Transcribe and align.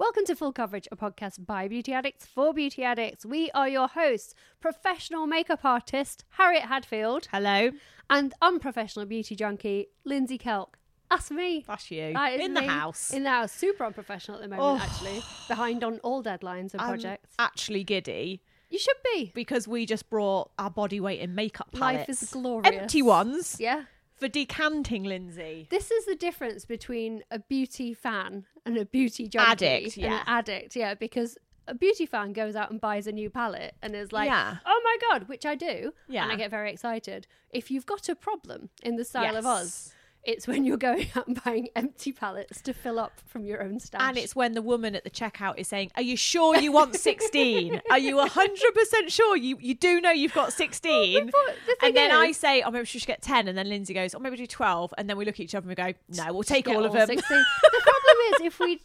Welcome 0.00 0.24
to 0.26 0.34
Full 0.34 0.52
Coverage, 0.54 0.88
a 0.90 0.96
podcast 0.96 1.44
by 1.44 1.68
beauty 1.68 1.92
addicts 1.92 2.24
for 2.24 2.54
beauty 2.54 2.82
addicts. 2.82 3.26
We 3.26 3.50
are 3.50 3.68
your 3.68 3.86
hosts, 3.86 4.34
professional 4.58 5.26
makeup 5.26 5.62
artist 5.62 6.24
Harriet 6.30 6.62
Hadfield. 6.64 7.28
Hello. 7.30 7.72
And 8.08 8.32
unprofessional 8.40 9.04
beauty 9.04 9.36
junkie 9.36 9.88
Lindsay 10.04 10.38
Kelk. 10.38 10.78
That's 11.10 11.30
me. 11.30 11.64
That's 11.68 11.90
you. 11.90 12.14
That 12.14 12.40
In 12.40 12.54
the 12.54 12.62
me. 12.62 12.66
house. 12.66 13.12
In 13.12 13.24
the 13.24 13.28
house. 13.30 13.52
Super 13.52 13.84
unprofessional 13.84 14.40
at 14.40 14.48
the 14.48 14.56
moment, 14.56 14.80
Oh. 14.80 14.82
actually. 14.82 15.22
Behind 15.48 15.84
on 15.84 15.98
all 15.98 16.22
deadlines 16.22 16.72
and 16.72 16.80
I'm 16.80 16.88
projects. 16.88 17.34
actually 17.38 17.84
giddy 17.84 18.42
You 18.70 18.78
should 18.78 18.96
be. 19.12 19.32
because 19.34 19.68
we 19.68 19.84
just 19.84 20.08
brought 20.08 20.50
our 20.58 20.70
body 20.70 20.98
weight 20.98 21.20
in 21.20 21.34
makeup 21.34 21.68
Life 21.74 22.06
palettes. 22.06 22.22
is 22.22 22.30
glorious. 22.30 22.74
Empty 22.74 23.02
ones 23.02 23.56
Yeah. 23.60 23.84
for 24.14 24.28
decanting, 24.28 25.02
Lindsay. 25.04 25.66
This 25.68 25.90
is 25.90 26.06
the 26.06 26.14
difference 26.14 26.64
between 26.64 27.22
a 27.30 27.38
beauty 27.40 27.92
fan 27.92 28.46
and 28.66 28.76
a 28.76 28.84
beauty 28.84 29.28
junkie. 29.28 29.66
Addict, 29.66 29.96
yeah. 29.96 30.22
addict, 30.26 30.76
yeah, 30.76 30.94
because 30.94 31.36
a 31.66 31.74
beauty 31.74 32.06
fan 32.06 32.32
goes 32.32 32.56
out 32.56 32.70
and 32.70 32.80
buys 32.80 33.06
a 33.06 33.12
new 33.12 33.30
palette 33.30 33.74
and 33.82 33.94
is 33.94 34.12
like, 34.12 34.28
Yeah. 34.28 34.56
oh 34.66 34.80
my 34.84 34.96
God, 35.08 35.28
which 35.28 35.46
I 35.46 35.54
do. 35.54 35.92
Yeah. 36.08 36.24
And 36.24 36.32
I 36.32 36.36
get 36.36 36.50
very 36.50 36.72
excited. 36.72 37.26
If 37.50 37.70
you've 37.70 37.86
got 37.86 38.08
a 38.08 38.16
problem 38.16 38.70
in 38.82 38.96
the 38.96 39.04
style 39.04 39.36
of 39.36 39.46
us, 39.46 39.92
it's 40.24 40.46
when 40.46 40.64
you're 40.64 40.76
going 40.76 41.06
out 41.16 41.26
and 41.28 41.42
buying 41.44 41.68
empty 41.74 42.12
palettes 42.12 42.60
to 42.62 42.74
fill 42.74 42.98
up 42.98 43.20
from 43.26 43.44
your 43.44 43.62
own 43.62 43.80
stash. 43.80 44.00
And 44.02 44.18
it's 44.18 44.36
when 44.36 44.52
the 44.52 44.62
woman 44.62 44.94
at 44.94 45.04
the 45.04 45.10
checkout 45.10 45.54
is 45.58 45.68
saying, 45.68 45.92
"Are 45.96 46.02
you 46.02 46.16
sure 46.16 46.56
you 46.56 46.72
want 46.72 46.94
16? 46.94 47.80
Are 47.90 47.98
you 47.98 48.16
100% 48.16 49.08
sure 49.08 49.36
you 49.36 49.56
you 49.60 49.74
do 49.74 50.00
know 50.00 50.10
you've 50.10 50.34
got 50.34 50.52
16?" 50.52 51.26
but 51.26 51.56
the 51.66 51.86
and 51.86 51.96
then 51.96 52.10
I 52.10 52.32
say, 52.32 52.62
"Oh, 52.62 52.70
maybe 52.70 52.82
we 52.82 52.86
should 52.86 53.06
get 53.06 53.22
10." 53.22 53.48
And 53.48 53.56
then 53.56 53.68
Lindsay 53.68 53.94
goes, 53.94 54.14
"Oh, 54.14 54.18
maybe 54.18 54.36
do 54.36 54.46
12." 54.46 54.94
And 54.98 55.08
then 55.08 55.16
we 55.16 55.24
look 55.24 55.36
at 55.36 55.40
each 55.40 55.54
other 55.54 55.68
and 55.68 55.70
we 55.70 55.74
go, 55.74 55.92
"No, 56.22 56.32
we'll 56.32 56.42
take 56.42 56.66
Get 56.66 56.76
all 56.76 56.84
of 56.84 56.92
them." 56.92 57.06
16. 57.06 57.22
the 57.62 57.80
problem 57.82 57.99
is 58.20 58.40
if 58.42 58.58
we 58.60 58.80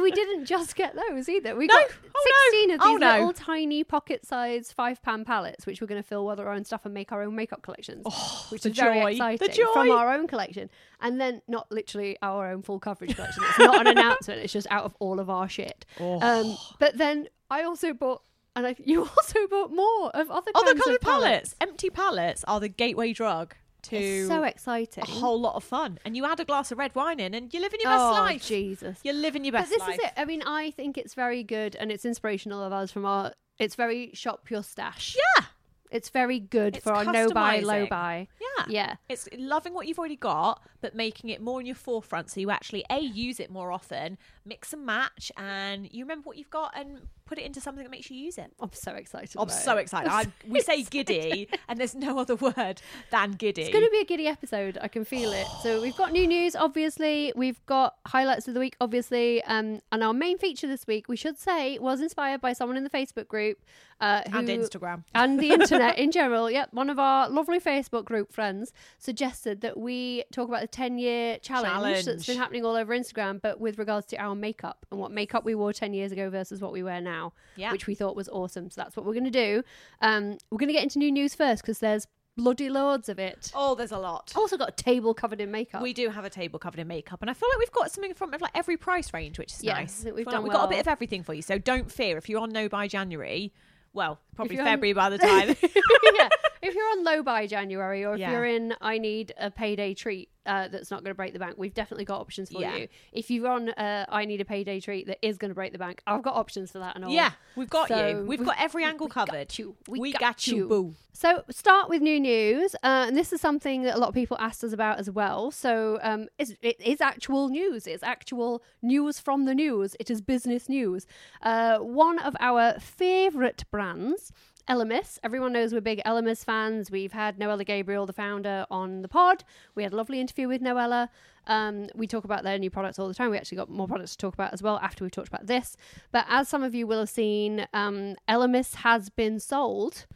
we 0.00 0.10
didn't 0.10 0.44
just 0.46 0.74
get 0.76 0.94
those 0.94 1.28
either. 1.28 1.54
We 1.56 1.66
No. 1.66 1.74
got 1.74 1.90
Oh, 2.14 2.24
no. 2.24 2.50
16 2.50 2.70
of 2.72 2.80
Oh, 2.82 2.88
these 2.92 3.00
no. 3.00 3.10
little 3.12 3.32
tiny 3.32 3.84
pocket-sized 3.84 4.72
five-pound 4.72 5.26
palettes, 5.26 5.66
which 5.66 5.80
we're 5.80 5.86
going 5.86 6.02
to 6.02 6.08
fill 6.08 6.26
with 6.26 6.40
our 6.40 6.50
own 6.52 6.64
stuff 6.64 6.84
and 6.84 6.94
make 6.94 7.12
our 7.12 7.22
own 7.22 7.34
makeup 7.34 7.62
collections, 7.62 8.04
which 8.50 8.62
the 8.62 8.70
is 8.70 8.76
very 8.76 9.00
joy. 9.00 9.16
The 9.16 9.34
exciting 9.34 9.66
from 9.72 9.90
our 9.90 10.12
own 10.14 10.26
collection. 10.26 10.70
And 11.00 11.20
then 11.20 11.42
not 11.46 11.70
literally 11.70 12.16
our 12.22 12.50
own 12.50 12.62
full 12.62 12.78
coverage 12.80 13.14
collection. 13.16 13.42
It's 13.48 13.58
not 13.58 13.80
an 13.80 13.86
announcement. 13.98 14.40
It's 14.40 14.52
just 14.52 14.66
out 14.70 14.84
of 14.84 14.94
all 14.98 15.20
of 15.20 15.28
our 15.28 15.48
shit. 15.48 15.84
Oh. 16.00 16.20
Um, 16.20 16.56
but 16.78 16.96
then 16.96 17.28
I 17.50 17.62
also 17.62 17.92
bought, 17.92 18.22
and 18.54 18.66
I, 18.66 18.76
you 18.84 19.02
also 19.02 19.46
bought 19.48 19.72
more 19.72 20.10
of 20.16 20.30
other 20.30 20.50
Other 20.54 20.74
kinds 20.74 20.86
of 20.86 21.00
palettes. 21.00 21.02
palettes. 21.02 21.56
Empty 21.60 21.90
palettes 21.90 22.44
are 22.48 22.60
the 22.60 22.68
gateway 22.68 23.12
drug 23.12 23.54
to 23.88 23.96
It's 23.96 24.28
so 24.28 24.42
exciting. 24.42 25.02
a 25.02 25.06
whole 25.06 25.40
lot 25.40 25.54
of 25.54 25.64
fun. 25.64 25.98
And 26.04 26.16
you 26.16 26.24
add 26.24 26.40
a 26.40 26.44
glass 26.44 26.72
of 26.72 26.78
red 26.78 26.94
wine 26.94 27.20
in, 27.20 27.34
and 27.34 27.52
you're 27.52 27.62
living 27.62 27.80
your 27.82 27.92
best 27.92 28.02
oh, 28.02 28.10
life. 28.12 28.46
Jesus. 28.46 28.98
You're 29.02 29.14
living 29.14 29.44
your 29.44 29.52
best. 29.52 29.70
Life. 29.70 29.78
But 29.78 29.86
this 29.86 29.88
life. 29.88 29.98
is 29.98 30.04
it. 30.06 30.20
I 30.20 30.24
mean, 30.24 30.42
I 30.46 30.70
think 30.72 30.98
it's 30.98 31.14
very 31.14 31.42
good 31.42 31.76
and 31.76 31.90
it's 31.90 32.04
inspirational 32.04 32.62
of 32.62 32.72
us 32.72 32.90
from 32.90 33.04
our. 33.04 33.32
It's 33.58 33.74
very 33.74 34.10
shop 34.12 34.50
your 34.50 34.62
stash. 34.62 35.16
Yeah. 35.16 35.46
It's 35.90 36.08
very 36.08 36.40
good 36.40 36.76
It's 36.76 36.84
for 36.84 36.92
our 36.92 37.04
no 37.04 37.30
buy, 37.30 37.60
low 37.60 37.86
buy. 37.86 38.28
Yeah. 38.40 38.64
Yeah. 38.68 38.94
It's 39.08 39.28
loving 39.36 39.72
what 39.72 39.86
you've 39.86 39.98
already 39.98 40.16
got, 40.16 40.62
but 40.80 40.94
making 40.94 41.30
it 41.30 41.40
more 41.40 41.60
in 41.60 41.66
your 41.66 41.76
forefront 41.76 42.30
so 42.30 42.40
you 42.40 42.50
actually 42.50 42.84
A, 42.90 42.98
use 42.98 43.40
it 43.40 43.50
more 43.50 43.70
often, 43.70 44.18
mix 44.46 44.72
and 44.72 44.86
match, 44.86 45.30
and 45.36 45.88
you 45.92 46.04
remember 46.04 46.28
what 46.28 46.38
you've 46.38 46.50
got 46.50 46.72
and 46.76 47.00
put 47.26 47.38
it 47.38 47.44
into 47.44 47.60
something 47.60 47.82
that 47.82 47.90
makes 47.90 48.08
you 48.08 48.16
use 48.16 48.38
it. 48.38 48.52
I'm 48.60 48.72
so 48.72 48.92
excited. 48.92 49.36
I'm 49.38 49.48
so 49.48 49.76
it. 49.76 49.80
excited. 49.82 50.08
I'm 50.12 50.18
I, 50.18 50.22
so 50.22 50.30
we 50.48 50.60
say 50.60 50.82
giddy, 50.84 51.48
and 51.68 51.78
there's 51.78 51.94
no 51.94 52.18
other 52.18 52.36
word 52.36 52.80
than 53.10 53.32
giddy. 53.32 53.62
It's 53.62 53.72
going 53.72 53.84
to 53.84 53.90
be 53.90 54.00
a 54.00 54.04
giddy 54.04 54.28
episode. 54.28 54.78
I 54.80 54.88
can 54.88 55.04
feel 55.04 55.32
it. 55.32 55.46
So 55.62 55.82
we've 55.82 55.96
got 55.96 56.12
new 56.12 56.26
news, 56.26 56.54
obviously. 56.54 57.32
We've 57.34 57.64
got 57.66 57.96
highlights 58.06 58.46
of 58.48 58.54
the 58.54 58.60
week, 58.60 58.76
obviously. 58.80 59.42
Um, 59.44 59.80
and 59.90 60.02
our 60.04 60.14
main 60.14 60.38
feature 60.38 60.68
this 60.68 60.86
week, 60.86 61.08
we 61.08 61.16
should 61.16 61.38
say, 61.38 61.78
was 61.78 62.00
inspired 62.00 62.40
by 62.40 62.52
someone 62.52 62.76
in 62.76 62.84
the 62.84 62.90
Facebook 62.90 63.28
group. 63.28 63.58
Uh, 63.98 64.20
who, 64.30 64.38
And 64.38 64.48
Instagram. 64.48 65.04
and 65.14 65.40
the 65.40 65.52
internet 65.52 65.98
in 65.98 66.12
general. 66.12 66.50
Yep, 66.50 66.74
one 66.74 66.90
of 66.90 66.98
our 66.98 67.30
lovely 67.30 67.58
Facebook 67.58 68.04
group 68.04 68.30
friends 68.30 68.70
suggested 68.98 69.62
that 69.62 69.78
we 69.78 70.22
talk 70.32 70.48
about 70.48 70.60
the 70.60 70.66
10 70.66 70.98
year 70.98 71.38
challenge, 71.38 72.04
that's 72.04 72.26
been 72.26 72.36
happening 72.36 72.62
all 72.62 72.76
over 72.76 72.94
Instagram, 72.94 73.40
but 73.40 73.58
with 73.58 73.78
regards 73.78 74.06
to 74.08 74.16
our 74.18 74.34
makeup 74.40 74.86
and 74.90 75.00
what 75.00 75.10
makeup 75.10 75.44
we 75.44 75.54
wore 75.54 75.72
10 75.72 75.94
years 75.94 76.12
ago 76.12 76.30
versus 76.30 76.60
what 76.60 76.72
we 76.72 76.82
wear 76.82 77.00
now, 77.00 77.32
Yeah. 77.56 77.72
which 77.72 77.86
we 77.86 77.94
thought 77.94 78.16
was 78.16 78.28
awesome. 78.28 78.70
So 78.70 78.80
that's 78.80 78.96
what 78.96 79.04
we're 79.06 79.12
going 79.14 79.24
to 79.24 79.30
do. 79.30 79.62
Um, 80.00 80.38
we're 80.50 80.58
going 80.58 80.68
to 80.68 80.72
get 80.74 80.82
into 80.82 80.98
new 80.98 81.10
news 81.12 81.34
first 81.34 81.62
because 81.62 81.78
there's 81.78 82.06
bloody 82.36 82.68
loads 82.68 83.08
of 83.08 83.18
it. 83.18 83.50
Oh, 83.54 83.74
there's 83.74 83.92
a 83.92 83.98
lot. 83.98 84.32
Also 84.36 84.56
got 84.58 84.68
a 84.68 84.72
table 84.72 85.14
covered 85.14 85.40
in 85.40 85.50
makeup. 85.50 85.80
We 85.82 85.94
do 85.94 86.10
have 86.10 86.24
a 86.24 86.30
table 86.30 86.58
covered 86.58 86.80
in 86.80 86.86
makeup, 86.86 87.22
and 87.22 87.30
I 87.30 87.32
feel 87.34 87.48
like 87.50 87.58
we've 87.58 87.72
got 87.72 87.90
something 87.90 88.12
from 88.14 88.30
like 88.40 88.50
every 88.54 88.76
price 88.76 89.14
range, 89.14 89.38
which 89.38 89.54
is 89.54 89.64
Yeah, 89.64 89.72
nice. 89.74 90.04
We've 90.04 90.14
Feel 90.16 90.24
like 90.24 90.32
done 90.32 90.42
we've 90.42 90.52
got 90.52 90.64
a 90.66 90.68
bit 90.68 90.80
of 90.80 90.88
everything 90.88 91.22
for 91.22 91.32
you, 91.32 91.40
so 91.42 91.56
don't 91.58 91.90
fear. 91.90 92.18
If 92.18 92.28
you're 92.28 92.40
on 92.40 92.50
no 92.50 92.68
by 92.68 92.88
January, 92.88 93.54
well, 93.94 94.18
probably 94.34 94.56
you're 94.56 94.66
on- 94.66 94.72
February 94.72 94.92
by 94.92 95.08
the 95.08 95.16
time. 95.32 95.56
yeah. 96.14 96.28
If 96.62 96.74
you're 96.74 96.90
on 96.92 97.04
low 97.04 97.22
by 97.22 97.46
January 97.46 98.04
or 98.04 98.14
if 98.14 98.20
Yeah. 98.20 98.32
you're 98.32 98.44
in 98.46 98.74
I 98.80 98.98
need 98.98 99.32
a 99.38 99.50
payday 99.50 99.94
treat 99.94 100.30
uh, 100.46 100.68
that's 100.68 100.92
not 100.92 101.02
going 101.02 101.10
to 101.10 101.14
break 101.16 101.32
the 101.32 101.40
bank, 101.40 101.56
we've 101.58 101.74
definitely 101.74 102.04
got 102.04 102.20
options 102.20 102.50
for 102.50 102.60
Yeah. 102.60 102.76
you. 102.76 102.88
If 103.12 103.30
you're 103.30 103.48
on 103.48 103.68
uh, 103.70 104.06
I 104.08 104.24
need 104.24 104.40
a 104.40 104.44
payday 104.44 104.78
treat 104.80 105.06
that 105.08 105.18
is 105.26 105.38
going 105.38 105.50
to 105.50 105.54
break 105.54 105.72
the 105.72 105.78
bank, 105.78 106.02
I've 106.06 106.22
got 106.22 106.34
options 106.34 106.70
for 106.70 106.78
that 106.78 106.94
and 106.96 107.04
all. 107.04 107.10
yeah, 107.10 107.32
we've 107.56 107.68
got 107.70 107.88
So 107.88 108.06
you. 108.06 108.24
We've 108.26 108.44
got 108.44 108.56
every 108.60 108.84
angle 108.84 109.06
we 109.06 109.10
got 109.12 109.28
covered. 109.28 109.58
you. 109.58 109.76
We, 109.88 110.12
got, 110.12 110.46
you, 110.46 110.68
boo. 110.68 110.94
So 111.12 111.42
start 111.50 111.88
with 111.88 112.00
new 112.02 112.20
news, 112.20 112.74
uh, 112.76 113.06
and 113.08 113.16
this 113.16 113.32
is 113.32 113.40
something 113.40 113.82
that 113.82 113.96
a 113.96 113.98
lot 113.98 114.08
of 114.10 114.14
people 114.14 114.36
asked 114.38 114.62
us 114.62 114.72
about 114.72 114.98
as 114.98 115.10
well. 115.10 115.50
So 115.50 115.98
um, 116.02 116.28
it's, 116.38 116.52
it 116.62 116.80
is 116.80 117.00
actual 117.00 117.48
news. 117.48 117.86
It's 117.86 118.02
actual 118.02 118.62
news 118.82 119.18
from 119.18 119.46
the 119.46 119.54
news. 119.54 119.96
It 119.98 120.10
is 120.10 120.20
business 120.20 120.68
news. 120.68 121.06
Uh, 121.42 121.78
one 121.78 122.18
of 122.18 122.36
our 122.40 122.74
favourite 122.78 123.64
brands. 123.70 124.32
Elemis. 124.68 125.18
Everyone 125.22 125.52
knows 125.52 125.72
we're 125.72 125.80
big 125.80 126.02
Elemis 126.04 126.44
fans. 126.44 126.90
We've 126.90 127.12
had 127.12 127.38
Noella 127.38 127.64
Gabriel, 127.64 128.04
the 128.04 128.12
founder, 128.12 128.66
on 128.70 129.02
the 129.02 129.08
pod. 129.08 129.44
We 129.74 129.84
had 129.84 129.92
a 129.92 129.96
lovely 129.96 130.20
interview 130.20 130.48
with 130.48 130.60
Noella. 130.60 131.08
Um, 131.46 131.88
we 131.94 132.06
talk 132.08 132.24
about 132.24 132.42
their 132.42 132.58
new 132.58 132.70
products 132.70 132.98
all 132.98 133.06
the 133.06 133.14
time. 133.14 133.30
We 133.30 133.36
actually 133.36 133.58
got 133.58 133.70
more 133.70 133.86
products 133.86 134.12
to 134.12 134.18
talk 134.18 134.34
about 134.34 134.52
as 134.52 134.62
well 134.62 134.78
after 134.82 135.04
we 135.04 135.10
talked 135.10 135.28
about 135.28 135.46
this. 135.46 135.76
But 136.10 136.26
as 136.28 136.48
some 136.48 136.64
of 136.64 136.74
you 136.74 136.86
will 136.86 136.98
have 136.98 137.08
seen, 137.08 137.66
um, 137.72 138.16
Elemis 138.28 138.76
has 138.76 139.08
been 139.08 139.38
sold. 139.38 140.06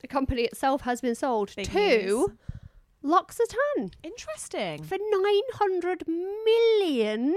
The 0.00 0.08
company 0.08 0.42
itself 0.42 0.82
has 0.82 1.00
been 1.00 1.14
sold 1.14 1.54
big 1.54 1.70
to 1.70 1.78
news. 1.78 2.28
L'Occitane. 3.02 3.92
Interesting. 4.02 4.82
For 4.82 4.98
$900 4.98 6.02
million. 6.44 7.36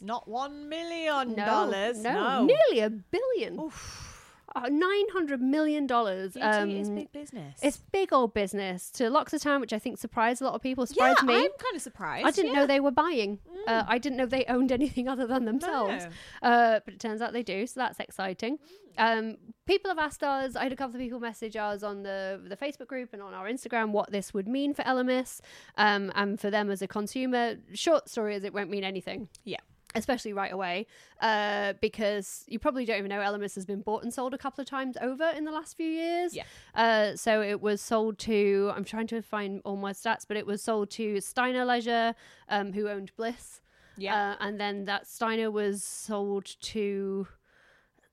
Not 0.00 0.28
$1 0.28 0.66
million. 0.66 1.34
No, 1.36 1.70
no, 1.70 1.92
no. 1.92 2.44
Nearly 2.44 2.80
a 2.80 2.90
billion. 2.90 3.60
Oof 3.60 4.07
uh, 4.54 4.68
900 4.68 5.40
million 5.40 5.86
dollars 5.86 6.36
um, 6.40 6.70
is 6.70 6.88
big 6.88 7.12
business. 7.12 7.58
it's 7.62 7.78
big 7.92 8.12
old 8.12 8.34
business. 8.34 8.90
To 8.92 9.10
L'Occitane 9.10 9.60
which 9.60 9.72
I 9.72 9.78
think 9.78 9.98
surprised 9.98 10.40
a 10.40 10.44
lot 10.44 10.54
of 10.54 10.62
people 10.62 10.86
surprised 10.86 11.20
yeah, 11.22 11.26
me. 11.26 11.34
I'm 11.36 11.50
kind 11.58 11.76
of 11.76 11.82
surprised 11.82 12.26
I 12.26 12.30
didn't 12.30 12.52
yeah. 12.52 12.60
know 12.60 12.66
they 12.66 12.80
were 12.80 12.90
buying. 12.90 13.38
Uh, 13.46 13.70
mm. 13.70 13.78
uh, 13.80 13.84
I 13.88 13.98
didn't 13.98 14.18
know 14.18 14.26
they 14.26 14.44
owned 14.46 14.72
anything 14.80 15.08
other 15.08 15.26
than 15.26 15.44
themselves. 15.44 16.06
No. 16.42 16.48
uh, 16.48 16.80
but 16.84 16.94
it 16.94 17.00
turns 17.00 17.20
out 17.20 17.32
they 17.32 17.42
do 17.42 17.66
so 17.66 17.80
that's 17.80 18.00
exciting. 18.00 18.58
Mm. 18.58 19.18
Um, 19.18 19.36
people 19.66 19.90
have 19.90 19.98
asked 19.98 20.24
us 20.24 20.56
I 20.56 20.64
had 20.64 20.72
a 20.72 20.76
couple 20.76 20.96
of 20.96 21.00
people 21.00 21.20
message 21.20 21.56
us 21.56 21.82
on 21.82 22.02
the 22.02 22.40
the 22.44 22.56
Facebook 22.56 22.88
group 22.88 23.10
and 23.12 23.22
on 23.22 23.34
our 23.34 23.46
Instagram 23.46 23.90
what 23.90 24.10
this 24.10 24.34
would 24.34 24.48
mean 24.48 24.74
for 24.74 24.82
Elemis 24.82 25.40
um, 25.76 26.10
and 26.14 26.40
for 26.40 26.50
them 26.50 26.70
as 26.70 26.82
a 26.82 26.88
consumer. 26.88 27.56
Short 27.74 28.08
story 28.08 28.34
is 28.34 28.44
it 28.44 28.52
won't 28.52 28.70
mean 28.70 28.84
anything. 28.84 29.28
Yeah 29.44 29.60
especially 29.98 30.32
right 30.32 30.52
away, 30.52 30.86
uh, 31.20 31.74
because 31.80 32.44
you 32.46 32.58
probably 32.58 32.84
don't 32.84 32.98
even 32.98 33.08
know 33.08 33.20
Elemis 33.20 33.54
has 33.54 33.66
been 33.66 33.82
bought 33.82 34.02
and 34.02 34.12
sold 34.12 34.34
a 34.34 34.38
couple 34.38 34.62
of 34.62 34.68
times 34.68 34.96
over 35.00 35.28
in 35.36 35.44
the 35.44 35.52
last 35.52 35.76
few 35.76 35.88
years. 35.88 36.34
Yeah. 36.34 36.44
Uh, 36.74 37.16
so 37.16 37.42
it 37.42 37.60
was 37.60 37.80
sold 37.80 38.18
to, 38.20 38.72
I'm 38.74 38.84
trying 38.84 39.06
to 39.08 39.22
find 39.22 39.60
all 39.64 39.76
my 39.76 39.92
stats, 39.92 40.24
but 40.26 40.36
it 40.36 40.46
was 40.46 40.62
sold 40.62 40.90
to 40.90 41.20
Steiner 41.20 41.64
Leisure, 41.64 42.14
um, 42.48 42.72
who 42.72 42.88
owned 42.88 43.12
Bliss. 43.16 43.60
Yeah. 43.96 44.14
Uh, 44.14 44.44
and 44.44 44.60
then 44.60 44.84
that 44.84 45.06
Steiner 45.06 45.50
was 45.50 45.82
sold 45.82 46.56
to 46.60 47.26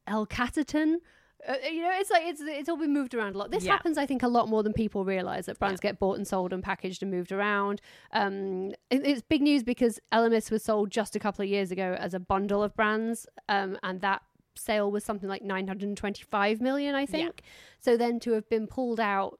L'Occitane, 0.09 0.95
Uh, 1.47 1.53
you 1.71 1.81
know, 1.83 1.91
it's 1.93 2.09
like 2.09 2.23
it's 2.25 2.41
it's 2.41 2.67
all 2.69 2.77
been 2.77 2.91
moved 2.93 3.13
around 3.13 3.35
a 3.35 3.37
lot. 3.37 3.51
This 3.51 3.65
Yeah. 3.65 3.73
happens, 3.73 3.97
I 3.97 4.05
think, 4.05 4.23
a 4.23 4.27
lot 4.27 4.49
more 4.49 4.63
than 4.63 4.73
people 4.73 5.05
realize 5.05 5.45
that 5.45 5.59
brands 5.59 5.79
get 5.79 5.99
bought 5.99 6.17
and 6.17 6.27
sold 6.27 6.51
and 6.53 6.63
packaged 6.63 7.03
and 7.03 7.11
moved 7.11 7.31
around. 7.31 7.81
Um, 8.11 8.71
it- 8.89 9.05
it's 9.05 9.21
big 9.21 9.41
news 9.41 9.61
because 9.63 9.99
Elemis 10.11 10.49
was 10.49 10.63
sold 10.63 10.89
just 10.91 11.15
a 11.15 11.19
couple 11.19 11.43
of 11.43 11.49
years 11.49 11.71
ago 11.71 11.95
as 11.99 12.13
a 12.13 12.19
bundle 12.19 12.63
of 12.63 12.75
brands, 12.75 13.27
um, 13.47 13.77
and 13.83 14.01
that 14.01 14.23
sale 14.55 14.89
was 14.89 15.03
something 15.03 15.29
like 15.29 15.43
925 15.43 16.61
million, 16.61 16.95
I 16.95 17.05
think. 17.05 17.41
So 17.79 17.97
then 17.97 18.19
to 18.21 18.31
have 18.31 18.49
been 18.49 18.67
pulled 18.67 18.99
out 18.99 19.39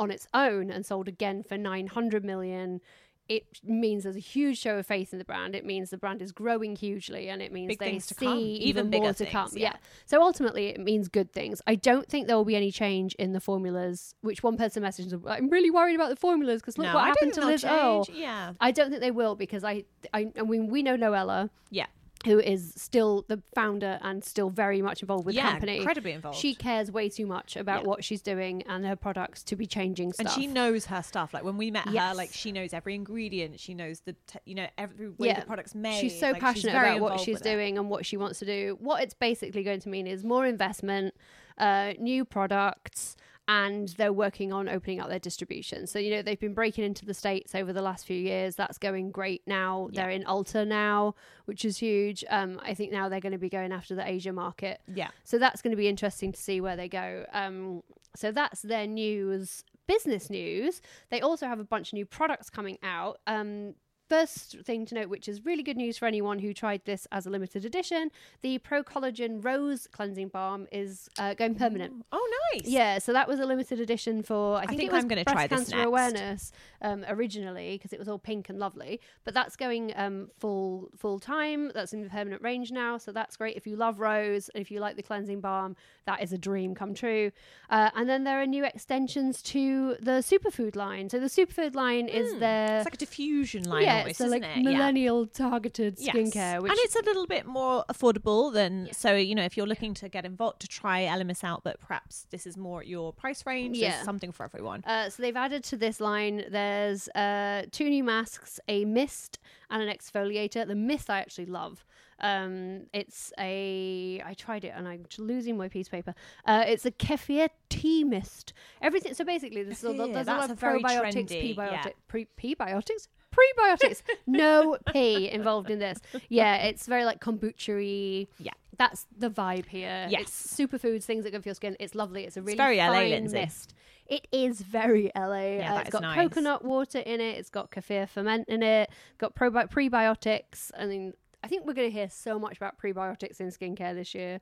on 0.00 0.10
its 0.10 0.28
own 0.34 0.70
and 0.70 0.84
sold 0.84 1.08
again 1.08 1.42
for 1.42 1.56
900 1.56 2.24
million 2.24 2.80
it 3.28 3.44
means 3.62 4.04
there's 4.04 4.16
a 4.16 4.20
huge 4.20 4.58
show 4.58 4.78
of 4.78 4.86
faith 4.86 5.12
in 5.12 5.18
the 5.18 5.24
brand. 5.24 5.54
It 5.54 5.64
means 5.64 5.90
the 5.90 5.98
brand 5.98 6.22
is 6.22 6.32
growing 6.32 6.74
hugely, 6.76 7.28
and 7.28 7.42
it 7.42 7.52
means 7.52 7.68
Big 7.68 7.78
they 7.78 7.98
see 7.98 8.14
come, 8.14 8.38
even, 8.38 8.86
even 8.86 9.02
more 9.02 9.12
to 9.12 9.26
come. 9.26 9.50
Yeah. 9.52 9.72
yeah. 9.72 9.76
So 10.06 10.22
ultimately, 10.22 10.68
it 10.68 10.80
means 10.80 11.08
good 11.08 11.30
things. 11.30 11.60
I 11.66 11.74
don't 11.74 12.08
think 12.08 12.26
there 12.26 12.36
will 12.36 12.46
be 12.46 12.56
any 12.56 12.72
change 12.72 13.14
in 13.16 13.34
the 13.34 13.40
formulas. 13.40 14.14
Which 14.22 14.42
one 14.42 14.56
person 14.56 14.82
messaged? 14.82 15.22
I'm 15.28 15.50
really 15.50 15.70
worried 15.70 15.94
about 15.94 16.08
the 16.08 16.16
formulas 16.16 16.62
because 16.62 16.78
look 16.78 16.86
no, 16.86 16.94
what 16.94 17.04
I 17.04 17.08
happened 17.08 17.34
to 17.34 17.44
Liz 17.44 17.62
they'll 17.62 17.72
oh. 17.72 18.04
Yeah. 18.12 18.54
I 18.60 18.70
don't 18.70 18.88
think 18.88 19.02
they 19.02 19.10
will 19.10 19.36
because 19.36 19.62
I, 19.62 19.84
I, 20.14 20.32
I 20.38 20.42
mean, 20.42 20.68
we 20.68 20.82
know 20.82 20.96
Noella, 20.96 21.50
Yeah. 21.70 21.86
Who 22.26 22.40
is 22.40 22.72
still 22.76 23.24
the 23.28 23.40
founder 23.54 23.98
and 24.02 24.24
still 24.24 24.50
very 24.50 24.82
much 24.82 25.02
involved 25.02 25.24
with 25.24 25.36
the 25.36 25.40
Yeah, 25.40 25.50
company. 25.52 25.76
incredibly 25.76 26.10
involved. 26.12 26.36
She 26.36 26.52
cares 26.54 26.90
way 26.90 27.08
too 27.08 27.26
much 27.26 27.56
about 27.56 27.82
Yeah. 27.82 27.88
what 27.88 28.02
she's 28.02 28.20
doing 28.22 28.62
and 28.62 28.84
her 28.84 28.96
products 28.96 29.44
to 29.44 29.56
be 29.56 29.66
changing 29.66 30.12
stuff. 30.12 30.26
And 30.26 30.34
she 30.34 30.48
knows 30.48 30.86
her 30.86 31.02
stuff. 31.02 31.32
Like 31.32 31.44
when 31.44 31.56
we 31.56 31.70
met 31.70 31.84
her, 31.86 31.92
Yes. 31.92 32.16
like 32.16 32.30
she 32.32 32.50
knows 32.50 32.72
every 32.72 32.96
ingredient. 32.96 33.60
She 33.60 33.72
knows 33.72 34.00
the, 34.00 34.14
te- 34.26 34.40
you 34.46 34.56
know, 34.56 34.66
every 34.76 35.10
way 35.10 35.28
Yeah. 35.28 35.40
the 35.40 35.46
product's 35.46 35.76
made. 35.76 36.00
She's 36.00 36.18
so 36.18 36.32
Like, 36.32 36.40
passionate 36.40 36.72
very 36.72 36.88
about 36.90 37.00
what 37.02 37.06
involved 37.12 37.24
she's 37.24 37.34
with 37.34 37.46
it. 37.46 37.50
doing 37.54 37.78
and 37.78 37.88
what 37.88 38.04
she 38.04 38.16
wants 38.16 38.40
to 38.40 38.44
do. 38.46 38.76
What 38.80 39.00
it's 39.02 39.14
basically 39.14 39.62
going 39.62 39.80
to 39.80 39.88
mean 39.88 40.08
is 40.08 40.24
more 40.24 40.44
investment, 40.44 41.14
uh, 41.56 41.92
new 42.00 42.24
products, 42.24 43.16
and 43.48 43.88
they're 43.96 44.12
working 44.12 44.52
on 44.52 44.68
opening 44.68 45.00
up 45.00 45.08
their 45.08 45.18
distribution. 45.18 45.86
So, 45.86 45.98
you 45.98 46.10
know, 46.10 46.20
they've 46.20 46.38
been 46.38 46.52
breaking 46.52 46.84
into 46.84 47.06
the 47.06 47.14
States 47.14 47.54
over 47.54 47.72
the 47.72 47.80
last 47.80 48.06
few 48.06 48.16
years. 48.16 48.56
That's 48.56 48.76
going 48.76 49.10
great 49.10 49.42
now. 49.46 49.88
They're 49.90 50.10
in 50.10 50.24
Ulta 50.24 50.66
now, 50.66 51.14
which 51.46 51.64
is 51.64 51.78
huge. 51.78 52.22
Um, 52.28 52.60
I 52.62 52.74
think 52.74 52.92
now 52.92 53.08
they're 53.08 53.20
going 53.20 53.32
to 53.32 53.38
be 53.38 53.48
going 53.48 53.72
after 53.72 53.94
the 53.94 54.06
Asia 54.06 54.34
market. 54.34 54.80
Yeah. 54.94 55.08
So 55.24 55.38
that's 55.38 55.62
going 55.62 55.70
to 55.70 55.78
be 55.78 55.88
interesting 55.88 56.30
to 56.30 56.40
see 56.40 56.60
where 56.60 56.76
they 56.76 56.88
go. 56.88 57.24
Um, 57.32 57.82
so 58.14 58.32
that's 58.32 58.60
their 58.60 58.86
news, 58.86 59.64
business 59.86 60.28
news. 60.28 60.82
They 61.10 61.22
also 61.22 61.46
have 61.46 61.58
a 61.58 61.64
bunch 61.64 61.88
of 61.88 61.94
new 61.94 62.04
products 62.04 62.50
coming 62.50 62.76
out. 62.82 63.18
Um, 63.26 63.74
first 64.08 64.56
thing 64.64 64.86
to 64.86 64.94
note, 64.94 65.08
which 65.08 65.28
is 65.28 65.44
really 65.44 65.62
good 65.62 65.76
news 65.76 65.98
for 65.98 66.06
anyone 66.06 66.38
who 66.38 66.54
tried 66.54 66.82
this 66.84 67.06
as 67.12 67.26
a 67.26 67.30
limited 67.30 67.64
edition, 67.64 68.10
the 68.42 68.58
Pro 68.58 68.82
Collagen 68.82 69.44
Rose 69.44 69.86
Cleansing 69.90 70.28
Balm 70.28 70.66
is 70.72 71.08
uh, 71.18 71.34
going 71.34 71.54
permanent. 71.54 72.04
Oh, 72.12 72.30
nice. 72.52 72.66
Yeah, 72.66 72.98
so 72.98 73.12
that 73.12 73.28
was 73.28 73.40
a 73.40 73.46
limited 73.46 73.80
edition 73.80 74.22
for 74.22 74.56
I 74.56 74.66
think, 74.66 74.78
think 74.80 74.90
it 74.90 74.92
was 74.94 75.04
I'm 75.04 75.08
gonna 75.08 75.24
breast 75.24 75.34
try 75.34 75.46
this 75.46 75.58
cancer 75.58 75.76
next. 75.76 75.86
awareness 75.86 76.52
um, 76.82 77.04
originally 77.08 77.76
because 77.76 77.92
it 77.92 77.98
was 77.98 78.08
all 78.08 78.18
pink 78.18 78.48
and 78.48 78.58
lovely. 78.58 79.00
But 79.24 79.34
that's 79.34 79.56
going 79.56 79.92
um, 79.96 80.30
full 80.38 80.90
full 80.96 81.18
time. 81.18 81.70
That's 81.74 81.92
in 81.92 82.02
the 82.02 82.08
permanent 82.08 82.42
range 82.42 82.70
now, 82.72 82.98
so 82.98 83.12
that's 83.12 83.36
great. 83.36 83.56
If 83.56 83.66
you 83.66 83.76
love 83.76 84.00
rose 84.00 84.48
and 84.54 84.60
if 84.60 84.70
you 84.70 84.80
like 84.80 84.96
the 84.96 85.02
cleansing 85.02 85.40
balm, 85.40 85.76
that 86.06 86.22
is 86.22 86.32
a 86.32 86.38
dream 86.38 86.74
come 86.74 86.94
true. 86.94 87.30
Uh, 87.70 87.90
and 87.94 88.08
then 88.08 88.24
there 88.24 88.40
are 88.40 88.46
new 88.46 88.64
extensions 88.64 89.42
to 89.42 89.96
the 90.00 90.22
superfood 90.22 90.76
line. 90.76 91.08
So 91.10 91.18
the 91.18 91.26
superfood 91.26 91.74
line 91.74 92.08
is 92.08 92.38
their 92.38 92.68
Hmm. 92.68 92.74
It's 92.76 92.86
like 92.86 92.94
a 92.94 92.98
diffusion 92.98 93.62
line 93.64 93.82
yeah, 93.82 93.97
almost, 94.00 94.18
so 94.18 94.26
like 94.26 94.42
it? 94.42 94.56
Yeah. 94.56 94.70
millennial 94.70 95.26
targeted 95.26 95.96
Yes. 95.98 96.14
skincare, 96.14 96.62
which 96.62 96.70
and 96.70 96.78
it's 96.82 96.96
a 96.96 97.02
little 97.02 97.26
bit 97.26 97.46
more 97.46 97.84
affordable 97.88 98.52
than 98.52 98.88
so 98.92 99.14
you 99.14 99.34
know 99.34 99.44
if 99.44 99.56
you're 99.56 99.66
looking 99.66 99.94
to 99.94 100.08
get 100.08 100.24
involved 100.24 100.60
to 100.60 100.68
try 100.68 101.02
Elemis 101.02 101.44
out, 101.44 101.62
but 101.64 101.80
perhaps 101.80 102.26
this 102.30 102.46
is 102.46 102.56
more 102.56 102.80
at 102.80 102.86
your 102.86 103.12
price 103.12 103.44
range. 103.46 103.78
Yeah. 103.78 104.02
Something 104.02 104.32
for 104.32 104.44
everyone. 104.44 104.82
Uh, 104.84 105.10
so 105.10 105.22
they've 105.22 105.36
added 105.36 105.64
to 105.64 105.76
this 105.76 106.00
line. 106.00 106.44
There's 106.50 107.08
uh, 107.10 107.64
two 107.70 107.88
new 107.88 108.04
masks, 108.04 108.60
a 108.68 108.84
mist 108.84 109.38
and 109.70 109.82
an 109.82 109.88
exfoliator. 109.94 110.66
The 110.66 110.74
mist 110.74 111.10
I 111.10 111.20
actually 111.20 111.46
love. 111.46 111.84
Um, 112.20 112.86
it's 112.92 113.32
a 113.38 114.20
I 114.24 114.34
tried 114.34 114.64
it 114.64 114.72
and 114.76 114.88
I'm 114.88 115.04
losing 115.18 115.56
my 115.56 115.68
piece 115.68 115.86
of 115.86 115.92
paper. 115.92 116.14
Uh, 116.44 116.64
it's 116.66 116.84
a 116.84 116.90
kefir 116.90 117.48
tea 117.68 118.04
mist. 118.04 118.52
Everything. 118.82 119.14
So 119.14 119.24
basically, 119.24 119.62
there's, 119.62 119.84
a, 119.84 119.92
there's 119.92 120.28
a 120.28 120.32
lot 120.32 120.50
of 120.50 120.58
probiotics, 120.58 121.14
trendy, 121.14 121.56
prebiotics, 121.56 121.86
yeah. 121.86 121.92
pre 122.08 122.26
prebiotics. 122.36 123.08
Prebiotics, 123.38 124.02
no 124.26 124.76
P 124.92 125.30
involved 125.30 125.70
in 125.70 125.78
this. 125.78 125.98
Yeah, 126.28 126.56
it's 126.56 126.86
very 126.86 127.04
like 127.04 127.20
kombucha 127.20 128.26
Yeah. 128.38 128.50
that's 128.76 129.06
the 129.16 129.30
vibe 129.30 129.66
here. 129.66 130.06
Yes. 130.10 130.22
It's 130.22 130.56
superfoods, 130.60 131.04
things 131.04 131.24
that 131.24 131.32
go 131.32 131.40
for 131.40 131.48
your 131.48 131.54
skin. 131.54 131.76
It's 131.80 131.94
lovely. 131.94 132.24
It's 132.24 132.36
a 132.36 132.42
really 132.42 132.56
very 132.56 132.78
LA, 132.78 133.00
Lindsay. 133.08 133.38
mist. 133.40 133.74
It 134.06 134.26
is 134.32 134.60
very 134.62 135.10
LA. 135.14 135.56
Yeah, 135.58 135.74
Uh, 135.74 135.80
it's 135.80 135.90
got 135.90 136.02
nice. 136.02 136.16
coconut 136.16 136.64
water 136.64 136.98
in 137.00 137.20
it. 137.20 137.36
It's 137.38 137.50
got 137.50 137.70
kefir 137.70 138.08
ferment 138.08 138.48
in 138.48 138.62
it. 138.62 138.90
Got 139.18 139.34
probi- 139.34 139.70
prebiotics. 139.70 140.70
I 140.78 140.86
mean, 140.86 141.12
I 141.44 141.48
think 141.48 141.66
we're 141.66 141.74
going 141.74 141.90
to 141.90 141.94
hear 141.96 142.08
so 142.08 142.38
much 142.38 142.56
about 142.56 142.78
prebiotics 142.78 143.40
in 143.40 143.48
skincare 143.48 143.94
this 143.94 144.14
year. 144.14 144.40